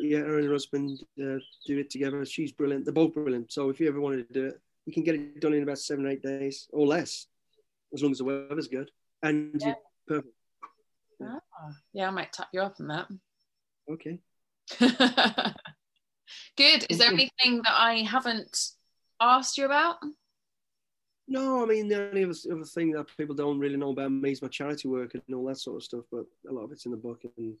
yeah, 0.00 0.20
her 0.20 0.38
and 0.38 0.46
her 0.46 0.52
husband 0.52 0.98
uh, 1.20 1.38
do 1.66 1.78
it 1.78 1.90
together. 1.90 2.24
She's 2.24 2.52
brilliant. 2.52 2.86
They're 2.86 2.94
both 2.94 3.14
brilliant. 3.14 3.52
So 3.52 3.68
if 3.68 3.78
you 3.78 3.88
ever 3.88 4.00
wanted 4.00 4.26
to 4.28 4.32
do 4.32 4.46
it, 4.46 4.60
you 4.86 4.92
can 4.92 5.04
get 5.04 5.14
it 5.14 5.40
done 5.40 5.52
in 5.52 5.62
about 5.62 5.78
seven 5.78 6.06
or 6.06 6.08
eight 6.08 6.22
days 6.22 6.66
or 6.72 6.86
less, 6.86 7.26
as 7.92 8.02
long 8.02 8.12
as 8.12 8.18
the 8.18 8.24
weather's 8.24 8.68
good 8.68 8.90
and 9.22 9.60
yeah. 9.60 9.74
perfect. 10.06 10.34
Ah, 11.22 11.40
yeah, 11.92 12.08
I 12.08 12.10
might 12.10 12.32
tap 12.32 12.48
you 12.52 12.62
up 12.62 12.76
on 12.80 12.88
that. 12.88 13.06
Okay. 13.90 14.18
good. 16.56 16.86
Is 16.88 16.98
there 16.98 17.12
anything 17.12 17.62
that 17.62 17.74
I 17.74 18.02
haven't 18.02 18.70
asked 19.20 19.58
you 19.58 19.66
about? 19.66 19.96
No, 21.32 21.62
I 21.62 21.66
mean 21.66 21.88
the 21.88 22.08
only 22.10 22.24
other, 22.24 22.34
other 22.52 22.64
thing 22.64 22.92
that 22.92 23.06
people 23.16 23.34
don't 23.34 23.58
really 23.58 23.78
know 23.78 23.90
about 23.90 24.12
me 24.12 24.32
is 24.32 24.42
my 24.42 24.48
charity 24.48 24.86
work 24.86 25.14
and 25.14 25.22
all 25.34 25.46
that 25.46 25.56
sort 25.56 25.76
of 25.76 25.82
stuff. 25.82 26.04
But 26.12 26.26
a 26.48 26.52
lot 26.52 26.64
of 26.64 26.72
it's 26.72 26.84
in 26.84 26.90
the 26.90 26.98
book, 26.98 27.22
and 27.38 27.54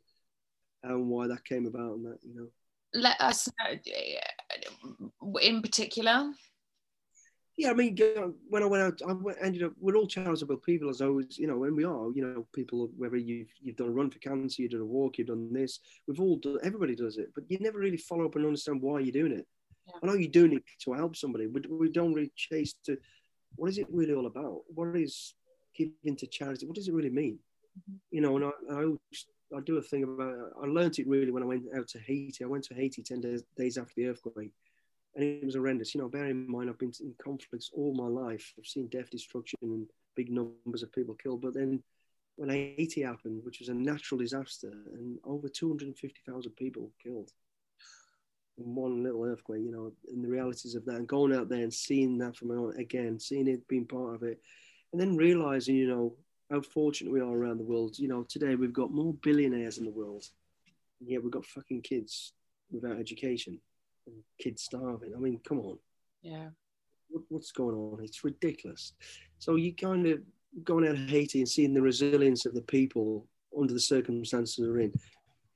and 0.82 1.08
why 1.08 1.26
that 1.26 1.44
came 1.44 1.66
about 1.66 1.96
and 1.96 2.04
that 2.04 2.18
you 2.22 2.34
know 2.34 2.48
let 2.94 3.18
us 3.20 3.48
know 3.58 3.74
uh, 3.74 5.38
in 5.40 5.62
particular 5.62 6.30
yeah 7.56 7.70
i 7.70 7.74
mean 7.74 7.96
when 8.48 8.62
i 8.62 8.66
went 8.66 8.82
out 8.82 9.00
i 9.08 9.44
ended 9.44 9.62
up 9.62 9.72
we're 9.80 9.96
all 9.96 10.06
charitable 10.06 10.56
people 10.56 10.90
as 10.90 11.00
always 11.00 11.38
you 11.38 11.46
know 11.46 11.64
and 11.64 11.76
we 11.76 11.84
are 11.84 12.10
you 12.14 12.22
know 12.22 12.46
people 12.52 12.90
whether 12.96 13.16
you've 13.16 13.48
you've 13.60 13.76
done 13.76 13.88
a 13.88 13.92
run 13.92 14.10
for 14.10 14.18
cancer 14.18 14.62
you've 14.62 14.72
done 14.72 14.80
a 14.80 14.84
walk 14.84 15.18
you've 15.18 15.28
done 15.28 15.52
this 15.52 15.80
we've 16.06 16.20
all 16.20 16.36
done 16.36 16.58
everybody 16.62 16.94
does 16.94 17.16
it 17.16 17.28
but 17.34 17.44
you 17.48 17.58
never 17.60 17.78
really 17.78 17.96
follow 17.96 18.26
up 18.26 18.36
and 18.36 18.44
understand 18.44 18.82
why 18.82 19.00
you're 19.00 19.12
doing 19.12 19.32
it 19.32 19.46
yeah. 19.86 19.94
i 20.02 20.06
know 20.06 20.14
you're 20.14 20.30
doing 20.30 20.52
it 20.52 20.64
to 20.78 20.92
help 20.92 21.16
somebody 21.16 21.46
but 21.46 21.64
we 21.70 21.88
don't 21.88 22.14
really 22.14 22.32
chase 22.36 22.74
to 22.84 22.96
what 23.56 23.70
is 23.70 23.78
it 23.78 23.86
really 23.90 24.14
all 24.14 24.26
about 24.26 24.60
what 24.68 24.96
is 24.96 25.34
giving 25.76 26.16
to 26.16 26.26
charity 26.26 26.66
what 26.66 26.74
does 26.74 26.88
it 26.88 26.94
really 26.94 27.10
mean 27.10 27.38
mm-hmm. 27.78 27.96
you 28.10 28.20
know 28.20 28.36
and 28.36 28.44
I, 28.44 28.50
I 28.70 28.84
always 28.84 29.26
I 29.56 29.60
do 29.60 29.76
a 29.76 29.82
thing 29.82 30.04
about. 30.04 30.52
I 30.62 30.66
learned 30.66 30.98
it 30.98 31.08
really 31.08 31.30
when 31.30 31.42
I 31.42 31.46
went 31.46 31.64
out 31.76 31.88
to 31.88 31.98
Haiti. 31.98 32.44
I 32.44 32.46
went 32.46 32.64
to 32.64 32.74
Haiti 32.74 33.02
ten 33.02 33.20
days, 33.20 33.42
days 33.56 33.78
after 33.78 33.92
the 33.96 34.08
earthquake, 34.08 34.52
and 35.14 35.24
it 35.24 35.44
was 35.44 35.54
horrendous. 35.54 35.94
You 35.94 36.00
know, 36.00 36.08
bear 36.08 36.26
in 36.26 36.50
mind 36.50 36.70
I've 36.70 36.78
been 36.78 36.92
in 37.00 37.14
conflicts 37.22 37.70
all 37.74 37.94
my 37.94 38.06
life. 38.06 38.54
I've 38.58 38.66
seen 38.66 38.88
death, 38.88 39.10
destruction, 39.10 39.58
and 39.62 39.90
big 40.16 40.30
numbers 40.30 40.82
of 40.82 40.92
people 40.92 41.14
killed. 41.14 41.42
But 41.42 41.54
then 41.54 41.82
when 42.36 42.48
Haiti 42.48 43.02
happened, 43.02 43.44
which 43.44 43.58
was 43.58 43.68
a 43.68 43.74
natural 43.74 44.18
disaster, 44.18 44.72
and 44.94 45.18
over 45.24 45.48
250,000 45.48 46.50
people 46.52 46.90
killed 47.02 47.30
one 48.56 49.02
little 49.02 49.24
earthquake, 49.24 49.62
you 49.62 49.72
know, 49.72 49.92
and 50.08 50.24
the 50.24 50.28
realities 50.28 50.74
of 50.74 50.84
that, 50.84 50.96
and 50.96 51.08
going 51.08 51.34
out 51.34 51.48
there 51.48 51.62
and 51.62 51.72
seeing 51.72 52.18
that 52.18 52.36
from 52.36 52.48
my 52.48 52.54
own 52.54 52.76
again, 52.78 53.18
seeing 53.18 53.48
it 53.48 53.66
being 53.68 53.86
part 53.86 54.14
of 54.14 54.22
it, 54.22 54.40
and 54.92 55.00
then 55.00 55.16
realizing, 55.16 55.76
you 55.76 55.88
know, 55.88 56.14
how 56.50 56.60
fortunate 56.60 57.12
we 57.12 57.20
are 57.20 57.36
around 57.36 57.58
the 57.58 57.64
world. 57.64 57.98
You 57.98 58.08
know, 58.08 58.24
today 58.28 58.54
we've 58.54 58.72
got 58.72 58.90
more 58.90 59.14
billionaires 59.14 59.78
in 59.78 59.84
the 59.84 59.90
world, 59.90 60.24
and 61.00 61.08
yet 61.08 61.22
we've 61.22 61.32
got 61.32 61.46
fucking 61.46 61.82
kids 61.82 62.34
without 62.70 62.98
education 62.98 63.58
and 64.06 64.16
kids 64.38 64.62
starving. 64.62 65.12
I 65.16 65.18
mean, 65.18 65.40
come 65.46 65.60
on. 65.60 65.78
Yeah. 66.22 66.48
What, 67.08 67.24
what's 67.28 67.52
going 67.52 67.74
on? 67.74 68.02
It's 68.02 68.24
ridiculous. 68.24 68.92
So 69.38 69.56
you 69.56 69.74
kind 69.74 70.06
of 70.06 70.20
going 70.64 70.86
out 70.86 70.94
of 70.94 71.08
Haiti 71.08 71.38
and 71.38 71.48
seeing 71.48 71.72
the 71.72 71.80
resilience 71.80 72.44
of 72.44 72.54
the 72.54 72.62
people 72.62 73.26
under 73.58 73.72
the 73.72 73.80
circumstances 73.80 74.56
they're 74.56 74.80
in, 74.80 74.92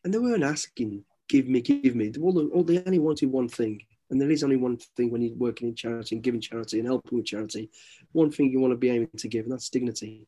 and 0.05 0.15
they 0.15 0.19
weren't 0.19 0.45
asking, 0.45 1.05
"Give 1.29 1.49
me, 1.49 1.61
give 1.61 1.95
me." 1.95 2.13
All, 2.21 2.49
all 2.49 2.65
they 2.65 2.83
only 2.85 2.99
wanted 2.99 3.31
one 3.31 3.49
thing, 3.49 3.83
and 4.11 4.21
there 4.21 4.31
is 4.31 4.45
only 4.45 4.57
one 4.57 4.77
thing 4.97 5.11
when 5.11 5.23
you're 5.23 5.35
working 5.37 5.69
in 5.69 5.75
charity 5.75 6.17
and 6.17 6.25
giving 6.25 6.41
charity 6.41 6.79
and 6.79 6.89
helping 6.89 7.19
with 7.19 7.27
charity. 7.27 7.71
One 8.13 8.31
thing 8.31 8.51
you 8.51 8.61
want 8.61 8.73
to 8.73 8.77
be 8.77 8.91
aiming 8.91 9.11
to 9.17 9.29
give, 9.29 9.45
and 9.45 9.53
that's 9.53 9.71
dignity 9.71 10.27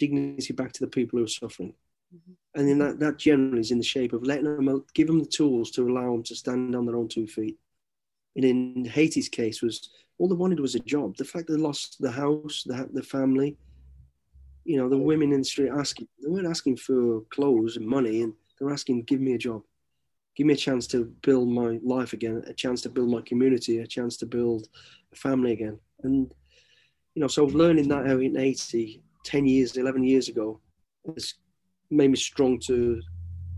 dignity 0.00 0.52
back 0.52 0.72
to 0.72 0.80
the 0.80 0.90
people 0.90 1.18
who 1.18 1.24
are 1.26 1.28
suffering. 1.28 1.74
Mm-hmm. 2.12 2.58
And 2.58 2.68
then 2.68 2.78
that, 2.78 2.98
that 2.98 3.18
generally 3.18 3.60
is 3.60 3.70
in 3.70 3.78
the 3.78 3.84
shape 3.84 4.12
of 4.12 4.24
letting 4.24 4.44
them, 4.44 4.84
give 4.94 5.06
them 5.06 5.20
the 5.20 5.26
tools 5.26 5.70
to 5.72 5.88
allow 5.88 6.10
them 6.10 6.24
to 6.24 6.34
stand 6.34 6.74
on 6.74 6.86
their 6.86 6.96
own 6.96 7.06
two 7.06 7.28
feet. 7.28 7.56
And 8.34 8.44
in 8.44 8.84
Haiti's 8.84 9.28
case 9.28 9.62
was 9.62 9.90
all 10.18 10.28
they 10.28 10.34
wanted 10.34 10.58
was 10.58 10.74
a 10.74 10.80
job. 10.80 11.16
The 11.16 11.24
fact 11.24 11.46
they 11.46 11.54
lost 11.54 11.98
the 12.00 12.10
house, 12.10 12.64
the, 12.66 12.88
the 12.92 13.02
family, 13.02 13.56
you 14.64 14.76
know, 14.76 14.88
the 14.88 14.98
women 14.98 15.32
in 15.32 15.40
the 15.40 15.44
street 15.44 15.70
asking, 15.70 16.08
they 16.22 16.28
weren't 16.28 16.46
asking 16.46 16.78
for 16.78 17.20
clothes 17.30 17.76
and 17.76 17.86
money, 17.86 18.22
and 18.22 18.32
they're 18.58 18.72
asking, 18.72 19.02
give 19.04 19.20
me 19.20 19.34
a 19.34 19.38
job, 19.38 19.62
give 20.36 20.46
me 20.46 20.54
a 20.54 20.56
chance 20.56 20.86
to 20.88 21.04
build 21.22 21.48
my 21.48 21.78
life 21.82 22.12
again, 22.12 22.42
a 22.46 22.54
chance 22.54 22.80
to 22.82 22.88
build 22.88 23.10
my 23.10 23.20
community, 23.22 23.78
a 23.78 23.86
chance 23.86 24.16
to 24.18 24.26
build 24.26 24.68
a 25.12 25.16
family 25.16 25.52
again. 25.52 25.78
And, 26.02 26.32
you 27.14 27.20
know, 27.20 27.28
so 27.28 27.44
learning 27.46 27.88
that 27.88 28.06
out 28.06 28.22
in 28.22 28.36
Haiti, 28.36 29.02
10 29.24 29.46
years, 29.46 29.76
11 29.76 30.04
years 30.04 30.28
ago, 30.28 30.60
has 31.06 31.34
made 31.90 32.10
me 32.10 32.16
strong 32.16 32.58
to 32.66 33.00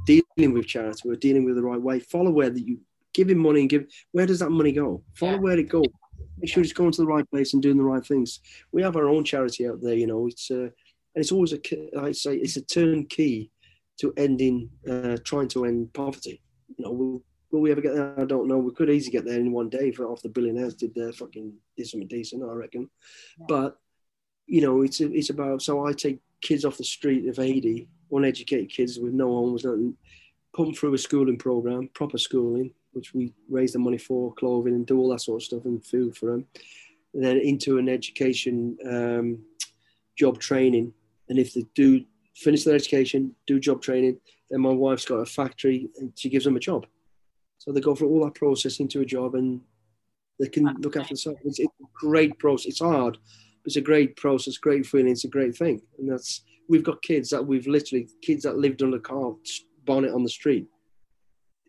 dealing 0.07 0.53
with 0.53 0.67
charity 0.67 1.03
we're 1.05 1.15
dealing 1.17 1.45
with 1.45 1.55
the 1.55 1.63
right 1.63 1.81
way. 1.81 2.01
Follow 2.01 2.31
where 2.31 2.51
that 2.51 2.67
you 2.67 2.81
give 3.15 3.29
him 3.29 3.39
money 3.39 3.61
and 3.61 3.71
give, 3.71 3.87
where 4.13 4.27
does 4.27 4.39
that 4.41 4.51
money 4.51 4.73
go? 4.73 5.03
Follow 5.15 5.35
yeah. 5.35 5.39
where 5.39 5.59
it 5.59 5.69
goes. 5.69 5.87
Make 6.39 6.51
sure 6.51 6.63
it's 6.63 6.73
going 6.73 6.93
to 6.93 7.03
the 7.03 7.07
right 7.07 7.29
place 7.31 7.53
and 7.53 7.63
doing 7.63 7.77
the 7.77 7.85
right 7.85 8.05
things. 8.05 8.41
We 8.73 8.83
have 8.83 8.97
our 8.97 9.09
own 9.09 9.23
charity 9.23 9.69
out 9.69 9.81
there, 9.83 9.95
you 9.95 10.07
know, 10.07 10.27
it's, 10.27 10.51
uh, 10.51 10.71
and 11.15 11.23
it's 11.23 11.33
always 11.33 11.53
a, 11.53 11.61
I 12.01 12.13
say, 12.13 12.37
it's 12.37 12.57
a 12.57 12.63
turnkey 12.63 13.51
to 14.01 14.15
ending, 14.17 14.71
uh, 14.91 15.19
trying 15.25 15.49
to 15.49 15.67
end 15.67 15.93
poverty. 15.93 16.41
You 16.77 16.85
know, 16.85 16.93
will, 16.93 17.23
will 17.51 17.61
we 17.61 17.71
ever 17.71 17.81
get 17.81 17.95
there? 17.95 18.19
I 18.19 18.25
don't 18.25 18.49
know. 18.49 18.59
We 18.59 18.73
could 18.73 18.91
easily 18.91 19.13
get 19.13 19.25
there 19.25 19.39
in 19.39 19.53
one 19.53 19.69
day 19.69 19.89
if 19.89 20.01
off 20.01 20.23
the 20.23 20.29
billionaires 20.29 20.75
did 20.75 20.95
their 20.95 21.13
fucking 21.13 21.53
did 21.77 21.87
something 21.87 22.09
decent, 22.09 22.43
I 22.43 22.53
reckon. 22.53 22.89
Yeah. 23.39 23.47
But 23.49 23.79
you 24.47 24.61
know, 24.61 24.83
it's 24.83 25.01
it's 25.01 25.31
about. 25.31 25.63
So 25.63 25.87
I 25.87 25.93
take 25.93 26.21
kids 26.41 26.65
off 26.65 26.79
the 26.79 26.85
street 26.85 27.29
of 27.29 27.37
Haiti, 27.37 27.89
uneducated 28.11 28.71
kids 28.71 28.99
with 28.99 29.13
no 29.13 29.29
homes, 29.29 29.65
nothing, 29.65 29.97
put 30.55 30.65
them 30.65 30.75
through 30.75 30.95
a 30.95 30.99
schooling 30.99 31.39
program, 31.39 31.89
proper 31.95 32.19
schooling, 32.19 32.73
which 32.93 33.15
we 33.15 33.33
raise 33.49 33.73
the 33.73 33.79
money 33.79 33.99
for, 33.99 34.35
clothing 34.35 34.75
and 34.75 34.87
do 34.87 34.99
all 34.99 35.09
that 35.11 35.21
sort 35.21 35.41
of 35.41 35.45
stuff 35.45 35.65
and 35.65 35.85
food 35.85 36.17
for 36.17 36.27
them. 36.27 36.47
And 37.15 37.25
then 37.25 37.37
into 37.39 37.79
an 37.79 37.89
education 37.89 38.77
um, 38.89 39.39
job 40.17 40.41
training 40.41 40.93
and 41.29 41.39
if 41.39 41.55
they 41.55 41.65
do 41.75 42.05
finish 42.37 42.65
their 42.65 42.75
education, 42.75 43.35
do 43.47 43.59
job 43.59 43.81
training, 43.81 44.19
then 44.53 44.61
my 44.61 44.71
wife's 44.71 45.07
got 45.07 45.17
a 45.17 45.27
factory 45.27 45.89
and 45.97 46.13
she 46.15 46.29
gives 46.29 46.45
them 46.45 46.57
a 46.57 46.61
job. 46.61 46.87
So 47.57 47.73
they 47.73 47.81
go 47.81 47.95
through 47.95 48.11
all 48.11 48.25
that 48.27 48.35
process 48.35 48.81
into 48.81 49.01
a 49.01 49.07
job 49.07 49.35
and 49.35 49.63
they 50.39 50.49
can 50.49 50.67
look 50.81 50.97
after 50.97 51.15
themselves. 51.15 51.41
It's, 51.45 51.59
it's 51.59 51.73
a 51.81 51.87
great 51.95 52.39
process. 52.39 52.67
It's 52.67 52.81
hard, 52.81 53.15
but 53.15 53.67
it's 53.67 53.77
a 53.77 53.81
great 53.81 54.15
process, 54.17 54.59
great 54.59 54.85
feeling. 54.85 55.13
It's 55.13 55.25
a 55.25 55.29
great 55.29 55.57
thing. 55.57 55.81
And 55.99 56.11
that's, 56.11 56.43
we've 56.69 56.85
got 56.85 57.01
kids 57.01 57.31
that 57.31 57.47
we've 57.47 57.67
literally, 57.67 58.09
kids 58.21 58.43
that 58.43 58.59
lived 58.59 58.83
under 58.83 58.99
a 58.99 59.01
car 59.01 59.33
bonnet 59.87 60.13
on 60.13 60.23
the 60.23 60.29
street, 60.29 60.67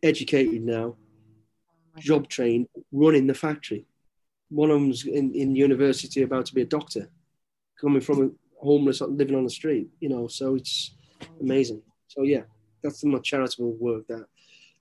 educated 0.04 0.62
now, 0.62 0.98
job 2.00 2.28
trained, 2.28 2.68
running 2.92 3.28
the 3.28 3.34
factory. 3.34 3.86
One 4.50 4.72
of 4.72 4.82
them's 4.82 5.06
in, 5.06 5.34
in 5.34 5.56
university 5.56 6.24
about 6.24 6.48
to 6.48 6.54
be 6.54 6.64
a 6.64 6.66
doctor, 6.66 7.10
coming 7.80 8.02
from 8.02 8.24
a 8.24 8.30
homeless 8.62 9.00
living 9.00 9.36
on 9.36 9.46
the 9.46 9.50
street, 9.50 9.88
you 10.02 10.10
know, 10.10 10.28
so 10.28 10.56
it's 10.56 10.96
amazing. 11.40 11.82
So 12.08 12.24
yeah, 12.24 12.42
that's 12.84 13.04
my 13.04 13.20
charitable 13.20 13.74
work 13.80 14.08
that 14.08 14.26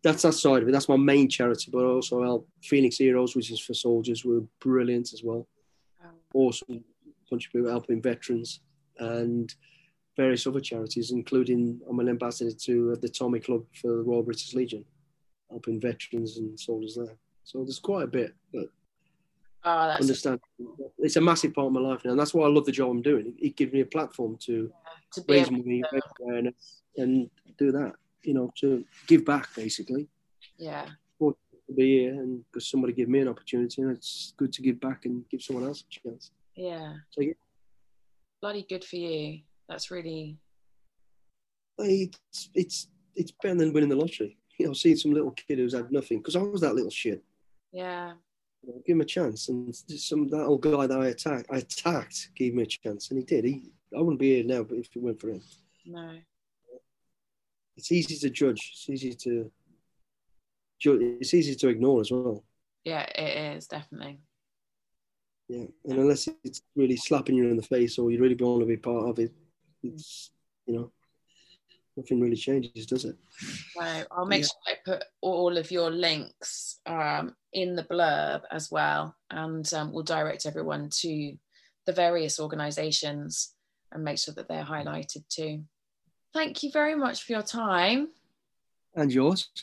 that's 0.03 0.23
that 0.23 0.33
side 0.33 0.63
of 0.63 0.69
it. 0.69 0.73
That's 0.73 0.89
my 0.89 0.97
main 0.97 1.29
charity, 1.29 1.71
but 1.73 1.85
I 1.85 1.89
also 1.89 2.23
help 2.23 2.49
Phoenix 2.61 2.97
Heroes, 2.97 3.37
which 3.37 3.53
is 3.53 3.61
for 3.61 3.73
soldiers, 3.73 4.25
were 4.25 4.43
brilliant 4.61 5.13
as 5.13 5.23
well. 5.23 5.47
Awesome 6.35 6.83
bunch 7.33 7.47
of 7.47 7.53
people 7.53 7.71
helping 7.71 8.01
veterans 8.01 8.61
and 8.99 9.55
various 10.17 10.47
other 10.47 10.61
charities, 10.61 11.11
including 11.11 11.81
I'm 11.89 11.99
an 11.99 12.11
ambassador 12.11 12.55
to 12.67 12.93
uh, 12.93 12.97
the 13.01 13.09
Tommy 13.09 13.41
Club 13.41 13.65
for 13.81 13.89
the 13.89 14.03
Royal 14.03 14.23
British 14.23 14.55
Legion, 14.55 14.85
helping 15.51 15.81
veterans 15.81 16.37
and 16.37 16.61
soldiers 16.61 16.95
there. 16.95 17.17
So 17.45 17.65
there's 17.65 17.81
quite 17.81 18.05
a 18.05 18.07
bit, 18.07 18.35
but 18.53 18.67
Oh, 19.65 19.71
ah, 19.71 19.87
that's 19.87 20.01
understand. 20.01 20.41
It's 20.99 21.15
a 21.15 21.21
massive 21.21 21.55
part 21.55 21.69
of 21.69 21.73
my 21.73 21.79
life 21.79 22.05
now, 22.05 22.11
and 22.11 22.19
that's 22.19 22.35
why 22.35 22.45
I 22.45 22.51
love 22.51 22.67
the 22.67 22.73
job 22.73 22.91
I'm 22.91 23.01
doing. 23.01 23.29
It, 23.29 23.47
it 23.47 23.57
gives 23.57 23.73
me 23.73 23.83
a 23.83 23.87
platform 23.87 24.37
to, 24.47 24.53
yeah, 24.53 25.23
to 25.23 25.25
raise 25.29 25.53
money, 25.53 25.85
raise 25.93 26.03
awareness, 26.21 26.82
and 26.97 27.31
do 27.59 27.73
that. 27.73 27.93
You 28.23 28.35
know, 28.35 28.53
to 28.61 28.85
give 29.07 29.25
back 29.25 29.49
basically. 29.55 30.09
Yeah. 30.57 30.87
To 31.21 31.75
be 31.77 32.01
here, 32.01 32.11
and 32.11 32.45
because 32.51 32.69
somebody 32.69 32.93
gave 32.93 33.09
me 33.09 33.21
an 33.21 33.29
opportunity, 33.29 33.83
and 33.83 33.93
it's 33.97 34.35
good 34.37 34.53
to 34.53 34.63
give 34.63 34.81
back 34.81 35.05
and 35.05 35.25
give 35.31 35.43
someone 35.43 35.65
else 35.65 35.85
a 35.85 36.09
chance. 36.09 36.33
Yeah. 36.57 36.95
So 37.11 37.21
yeah. 37.23 37.35
Bloody 38.41 38.67
good 38.69 38.85
for 38.85 38.97
you. 38.97 39.43
That's 39.69 39.91
really. 39.91 40.39
It's 41.79 42.51
it's 42.55 42.89
it's 43.15 43.33
better 43.43 43.55
than 43.55 43.73
winning 43.73 43.91
the 43.91 43.97
lottery. 43.97 44.37
You 44.59 44.67
know, 44.67 44.73
seeing 44.73 44.97
some 44.97 45.13
little 45.13 45.31
kid 45.31 45.59
who's 45.59 45.73
had 45.73 45.93
nothing 45.93 46.19
because 46.19 46.37
I 46.37 46.41
was 46.41 46.61
that 46.63 46.75
little 46.75 46.91
shit. 46.91 47.23
Yeah 47.73 48.15
give 48.87 48.95
him 48.97 49.01
a 49.01 49.05
chance. 49.05 49.49
And 49.49 49.75
some 49.75 50.29
that 50.29 50.45
old 50.45 50.63
guy 50.63 50.87
that 50.87 51.01
I 51.01 51.09
attacked, 51.09 51.47
I 51.51 51.59
attacked, 51.59 52.31
gave 52.35 52.55
me 52.55 52.63
a 52.63 52.67
chance, 52.67 53.11
and 53.11 53.19
he 53.19 53.25
did. 53.25 53.45
He, 53.45 53.71
I 53.97 54.01
wouldn't 54.01 54.21
be 54.21 54.37
here 54.37 54.45
now, 54.45 54.63
but 54.63 54.79
if 54.79 54.89
it 54.95 55.03
went 55.03 55.21
for 55.21 55.31
him, 55.31 55.43
no. 55.87 56.13
It's 57.77 57.93
easy 57.93 58.17
to 58.17 58.31
judge. 58.31 58.71
It's 58.73 58.89
easy 58.89 59.15
to. 59.15 59.51
It's 60.85 61.33
easy 61.33 61.55
to 61.55 61.69
ignore 61.69 62.01
as 62.01 62.11
well. 62.11 62.45
Yeah, 62.85 63.03
it 63.03 63.57
is 63.57 63.67
definitely. 63.69 64.19
Yeah, 65.49 65.67
and 65.85 65.99
unless 65.99 66.29
it's 66.45 66.63
really 66.75 66.97
slapping 66.97 67.37
you 67.37 67.49
in 67.49 67.57
the 67.57 67.63
face 67.63 67.99
or 67.99 68.11
you 68.11 68.21
really 68.21 68.35
want 68.35 68.61
to 68.61 68.67
be 68.67 68.77
part 68.77 69.09
of 69.09 69.19
it, 69.19 69.33
it's 69.83 70.31
you 70.67 70.75
know 70.75 70.93
nothing 71.97 72.21
really 72.21 72.37
changes, 72.37 72.87
does 72.87 73.05
it? 73.05 73.17
No, 73.77 74.05
I'll 74.11 74.27
make 74.27 74.43
yeah. 74.43 74.47
sure 74.47 74.75
I 74.75 74.75
put 74.85 75.05
all 75.21 75.57
of 75.57 75.71
your 75.71 75.91
links 75.91 76.81
um, 76.87 77.35
in 77.53 77.77
the 77.77 77.85
blurb 77.85 78.43
as 78.51 78.71
well, 78.71 79.15
and 79.31 79.71
um, 79.75 79.93
we'll 79.93 80.03
direct 80.03 80.47
everyone 80.47 80.89
to 81.01 81.37
the 81.87 81.93
various 81.93 82.39
organisations 82.41 83.55
and 83.93 84.05
make 84.05 84.19
sure 84.19 84.35
that 84.35 84.49
they're 84.49 84.65
highlighted 84.65 85.25
too. 85.29 85.65
Thank 86.33 86.63
you 86.63 86.71
very 86.71 86.95
much 86.95 87.25
for 87.25 87.33
your 87.33 87.43
time. 87.43 88.09
And 88.95 89.13
yours. 89.13 89.49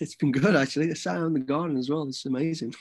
It's 0.00 0.14
been 0.14 0.30
good 0.30 0.54
actually. 0.54 0.86
The 0.86 0.94
sound 0.94 1.24
in 1.26 1.32
the 1.32 1.40
garden 1.40 1.76
as 1.76 1.90
well. 1.90 2.06
It's 2.06 2.24
amazing. 2.26 2.72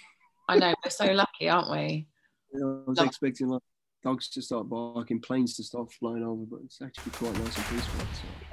I 0.47 0.59
know 0.59 0.75
we're 0.85 0.91
so 0.91 1.11
lucky, 1.11 1.49
aren't 1.49 1.71
we? 1.71 2.07
You 2.53 2.59
know, 2.59 2.83
I 2.85 2.89
was 2.89 2.97
Love. 2.99 3.07
expecting 3.07 3.47
like 3.47 3.63
dogs 4.03 4.29
to 4.29 4.41
start 4.43 4.69
barking, 4.69 5.19
planes 5.19 5.55
to 5.55 5.63
start 5.63 5.91
flying 5.91 6.23
over, 6.23 6.43
but 6.45 6.59
it's 6.63 6.79
actually 6.83 7.11
quite 7.13 7.33
nice 7.33 7.57
and 7.57 7.65
peaceful. 7.65 7.99
So. 7.99 8.52